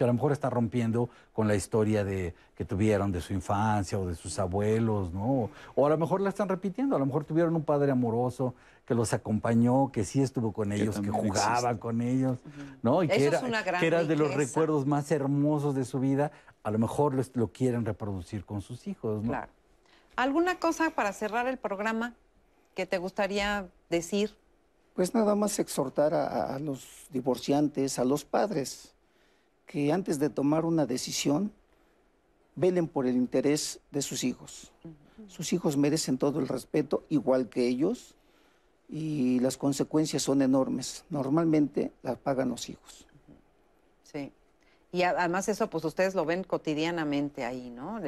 a 0.00 0.06
lo 0.06 0.14
mejor 0.14 0.32
están 0.32 0.50
rompiendo 0.50 1.10
con 1.32 1.46
la 1.46 1.54
historia 1.54 2.02
de, 2.04 2.34
que 2.56 2.64
tuvieron 2.64 3.12
de 3.12 3.20
su 3.20 3.34
infancia 3.34 3.98
o 3.98 4.08
de 4.08 4.16
sus 4.16 4.36
abuelos, 4.40 5.12
¿no? 5.12 5.48
O 5.76 5.86
a 5.86 5.90
lo 5.90 5.96
mejor 5.96 6.20
la 6.20 6.30
están 6.30 6.48
repitiendo, 6.48 6.96
a 6.96 6.98
lo 6.98 7.06
mejor 7.06 7.24
tuvieron 7.24 7.54
un 7.54 7.62
padre 7.62 7.92
amoroso 7.92 8.54
que 8.84 8.94
los 8.94 9.12
acompañó, 9.12 9.92
que 9.92 10.04
sí 10.04 10.20
estuvo 10.20 10.52
con 10.52 10.72
ellos, 10.72 10.98
que, 10.98 11.08
jugaba 11.08 11.78
con 11.78 12.00
ellos, 12.00 12.38
¿no? 12.82 13.04
Y 13.04 13.08
que 13.08 13.26
era, 13.26 13.40
que 13.78 13.86
era 13.86 14.02
de 14.02 14.16
los 14.16 14.34
recuerdos 14.34 14.86
más 14.86 15.10
hermosos 15.12 15.76
de 15.76 15.84
su 15.84 16.00
vida, 16.00 16.32
a 16.64 16.70
lo 16.70 16.78
mejor 16.78 17.14
lo, 17.34 17.48
quieren 17.48 17.84
reproducir 17.84 18.44
con 18.44 18.60
sus 18.60 18.88
hijos, 18.88 19.22
¿no? 19.22 19.28
Claro. 19.28 19.52
¿Alguna 20.16 20.58
cosa 20.58 20.90
para 20.90 21.12
cerrar 21.12 21.46
el 21.46 21.58
programa 21.58 22.14
que 22.74 22.86
te 22.86 22.98
gustaría 22.98 23.66
decir? 23.88 24.34
Pues 24.94 25.14
nada 25.14 25.34
más 25.34 25.58
exhortar 25.58 26.12
a, 26.12 26.58
los 26.58 27.06
divorciantes, 27.10 27.98
a 27.98 28.04
los 28.04 28.24
padres, 28.24 28.92
que 29.66 29.90
antes 29.90 30.18
de 30.18 30.28
tomar 30.28 30.64
una 30.64 30.84
decisión, 30.84 31.52
velen 32.56 32.88
por 32.88 33.06
el 33.06 33.16
interés 33.16 33.80
de 33.90 34.02
sus 34.02 34.22
hijos. 34.22 34.70
Sus 35.28 35.52
hijos 35.54 35.76
merecen 35.76 36.18
todo 36.18 36.40
el 36.40 36.48
respeto, 36.48 37.04
igual 37.08 37.48
que 37.48 37.66
ellos, 37.66 38.16
y 38.90 39.40
las 39.40 39.56
consecuencias 39.56 40.22
son 40.22 40.42
enormes. 40.42 41.04
Normalmente 41.08 41.92
las 42.02 42.18
pagan 42.18 42.50
los 42.50 42.68
hijos. 42.68 43.06
Sí. 44.02 44.30
Y 44.92 45.02
además 45.04 45.48
eso, 45.48 45.70
pues 45.70 45.86
ustedes 45.86 46.14
lo 46.14 46.26
ven 46.26 46.44
cotidianamente 46.44 47.46
ahí, 47.46 47.70
¿no? 47.70 47.98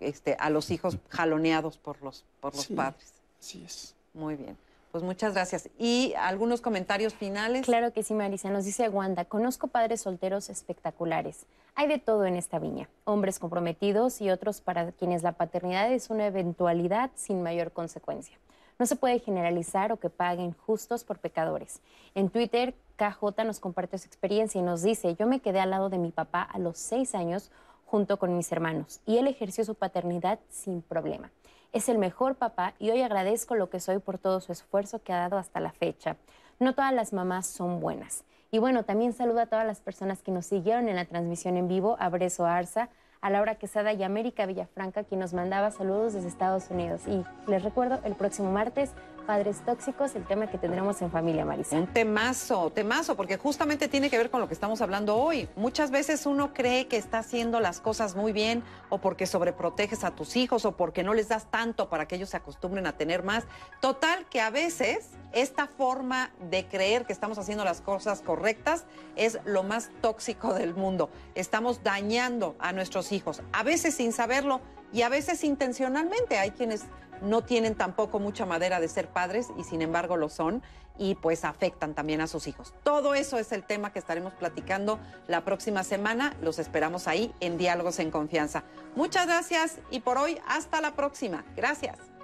Este, 0.00 0.36
a 0.40 0.48
los 0.48 0.70
hijos 0.70 0.96
jaloneados 1.10 1.76
por 1.76 2.00
los, 2.00 2.24
por 2.40 2.56
los 2.56 2.66
padres. 2.68 3.12
Así 3.38 3.62
es. 3.62 3.94
Muy 4.14 4.36
bien. 4.36 4.56
Pues 4.90 5.04
muchas 5.04 5.34
gracias. 5.34 5.68
¿Y 5.78 6.14
algunos 6.18 6.60
comentarios 6.60 7.14
finales? 7.14 7.64
Claro 7.64 7.92
que 7.92 8.02
sí, 8.02 8.12
Marisa. 8.12 8.50
Nos 8.50 8.64
dice 8.64 8.88
Wanda, 8.88 9.24
conozco 9.24 9.68
padres 9.68 10.00
solteros 10.00 10.50
espectaculares. 10.50 11.46
Hay 11.76 11.86
de 11.86 11.98
todo 11.98 12.24
en 12.24 12.34
esta 12.34 12.58
viña. 12.58 12.88
Hombres 13.04 13.38
comprometidos 13.38 14.20
y 14.20 14.30
otros 14.30 14.60
para 14.60 14.90
quienes 14.90 15.22
la 15.22 15.32
paternidad 15.32 15.92
es 15.92 16.10
una 16.10 16.26
eventualidad 16.26 17.10
sin 17.14 17.42
mayor 17.42 17.70
consecuencia. 17.70 18.36
No 18.80 18.86
se 18.86 18.96
puede 18.96 19.20
generalizar 19.20 19.92
o 19.92 19.98
que 19.98 20.10
paguen 20.10 20.56
justos 20.66 21.04
por 21.04 21.18
pecadores. 21.18 21.80
En 22.16 22.28
Twitter, 22.28 22.74
KJ 22.96 23.44
nos 23.44 23.60
comparte 23.60 23.98
su 23.98 24.06
experiencia 24.06 24.58
y 24.58 24.64
nos 24.64 24.82
dice, 24.82 25.14
yo 25.14 25.26
me 25.26 25.40
quedé 25.40 25.60
al 25.60 25.70
lado 25.70 25.88
de 25.88 25.98
mi 25.98 26.10
papá 26.10 26.42
a 26.42 26.58
los 26.58 26.78
seis 26.78 27.14
años 27.14 27.52
junto 27.86 28.18
con 28.18 28.36
mis 28.36 28.50
hermanos 28.50 29.00
y 29.06 29.18
él 29.18 29.26
ejerció 29.26 29.64
su 29.64 29.74
paternidad 29.74 30.40
sin 30.48 30.82
problema. 30.82 31.30
Es 31.72 31.88
el 31.88 31.98
mejor 31.98 32.34
papá 32.34 32.74
y 32.80 32.90
hoy 32.90 33.00
agradezco 33.02 33.54
lo 33.54 33.70
que 33.70 33.78
soy 33.78 34.00
por 34.00 34.18
todo 34.18 34.40
su 34.40 34.50
esfuerzo 34.50 35.04
que 35.04 35.12
ha 35.12 35.18
dado 35.18 35.38
hasta 35.38 35.60
la 35.60 35.70
fecha. 35.70 36.16
No 36.58 36.74
todas 36.74 36.92
las 36.92 37.12
mamás 37.12 37.46
son 37.46 37.78
buenas. 37.78 38.24
Y 38.50 38.58
bueno, 38.58 38.82
también 38.82 39.12
saludo 39.12 39.38
a 39.38 39.46
todas 39.46 39.64
las 39.64 39.80
personas 39.80 40.20
que 40.20 40.32
nos 40.32 40.46
siguieron 40.46 40.88
en 40.88 40.96
la 40.96 41.04
transmisión 41.04 41.56
en 41.56 41.68
vivo, 41.68 41.96
a 42.00 42.08
Breso 42.08 42.44
Arza, 42.44 42.88
a 43.20 43.30
Laura 43.30 43.54
Quesada 43.54 43.92
y 43.92 44.02
América 44.02 44.46
Villafranca, 44.46 45.04
quien 45.04 45.20
nos 45.20 45.32
mandaba 45.32 45.70
saludos 45.70 46.14
desde 46.14 46.26
Estados 46.26 46.70
Unidos. 46.70 47.02
Y 47.06 47.22
les 47.48 47.62
recuerdo, 47.62 48.00
el 48.02 48.16
próximo 48.16 48.50
martes 48.50 48.90
padres 49.20 49.64
tóxicos, 49.64 50.14
el 50.14 50.24
tema 50.24 50.48
que 50.48 50.58
tendremos 50.58 51.00
en 51.02 51.10
familia, 51.10 51.44
Marisa. 51.44 51.76
Un 51.76 51.86
temazo, 51.86 52.70
temazo, 52.70 53.16
porque 53.16 53.36
justamente 53.36 53.88
tiene 53.88 54.10
que 54.10 54.18
ver 54.18 54.30
con 54.30 54.40
lo 54.40 54.48
que 54.48 54.54
estamos 54.54 54.80
hablando 54.80 55.16
hoy. 55.16 55.48
Muchas 55.56 55.90
veces 55.90 56.26
uno 56.26 56.52
cree 56.52 56.88
que 56.88 56.96
está 56.96 57.18
haciendo 57.18 57.60
las 57.60 57.80
cosas 57.80 58.16
muy 58.16 58.32
bien 58.32 58.62
o 58.88 58.98
porque 58.98 59.26
sobreproteges 59.26 60.04
a 60.04 60.10
tus 60.10 60.36
hijos 60.36 60.64
o 60.64 60.72
porque 60.76 61.02
no 61.02 61.14
les 61.14 61.28
das 61.28 61.50
tanto 61.50 61.88
para 61.88 62.06
que 62.06 62.16
ellos 62.16 62.30
se 62.30 62.36
acostumbren 62.36 62.86
a 62.86 62.96
tener 62.96 63.22
más. 63.22 63.44
Total, 63.80 64.26
que 64.28 64.40
a 64.40 64.50
veces 64.50 65.10
esta 65.32 65.66
forma 65.66 66.30
de 66.50 66.66
creer 66.66 67.06
que 67.06 67.12
estamos 67.12 67.38
haciendo 67.38 67.64
las 67.64 67.80
cosas 67.80 68.20
correctas 68.22 68.84
es 69.16 69.38
lo 69.44 69.62
más 69.62 69.90
tóxico 70.00 70.54
del 70.54 70.74
mundo. 70.74 71.10
Estamos 71.34 71.82
dañando 71.82 72.56
a 72.58 72.72
nuestros 72.72 73.12
hijos, 73.12 73.42
a 73.52 73.62
veces 73.62 73.94
sin 73.94 74.12
saberlo 74.12 74.60
y 74.92 75.02
a 75.02 75.08
veces 75.08 75.44
intencionalmente. 75.44 76.38
Hay 76.38 76.50
quienes 76.50 76.84
no 77.22 77.42
tienen 77.42 77.74
tampoco 77.74 78.18
mucha 78.18 78.46
madera 78.46 78.80
de 78.80 78.88
ser 78.88 79.08
padres 79.08 79.48
y 79.58 79.64
sin 79.64 79.82
embargo 79.82 80.16
lo 80.16 80.28
son 80.28 80.62
y 80.98 81.14
pues 81.14 81.44
afectan 81.44 81.94
también 81.94 82.20
a 82.20 82.26
sus 82.26 82.46
hijos. 82.46 82.74
Todo 82.82 83.14
eso 83.14 83.38
es 83.38 83.52
el 83.52 83.64
tema 83.64 83.92
que 83.92 83.98
estaremos 83.98 84.34
platicando 84.34 85.00
la 85.28 85.44
próxima 85.44 85.82
semana. 85.82 86.36
Los 86.42 86.58
esperamos 86.58 87.08
ahí 87.08 87.34
en 87.40 87.56
Diálogos 87.56 87.98
en 87.98 88.10
Confianza. 88.10 88.64
Muchas 88.94 89.26
gracias 89.26 89.78
y 89.90 90.00
por 90.00 90.18
hoy 90.18 90.38
hasta 90.46 90.80
la 90.80 90.94
próxima. 90.94 91.44
Gracias. 91.56 92.19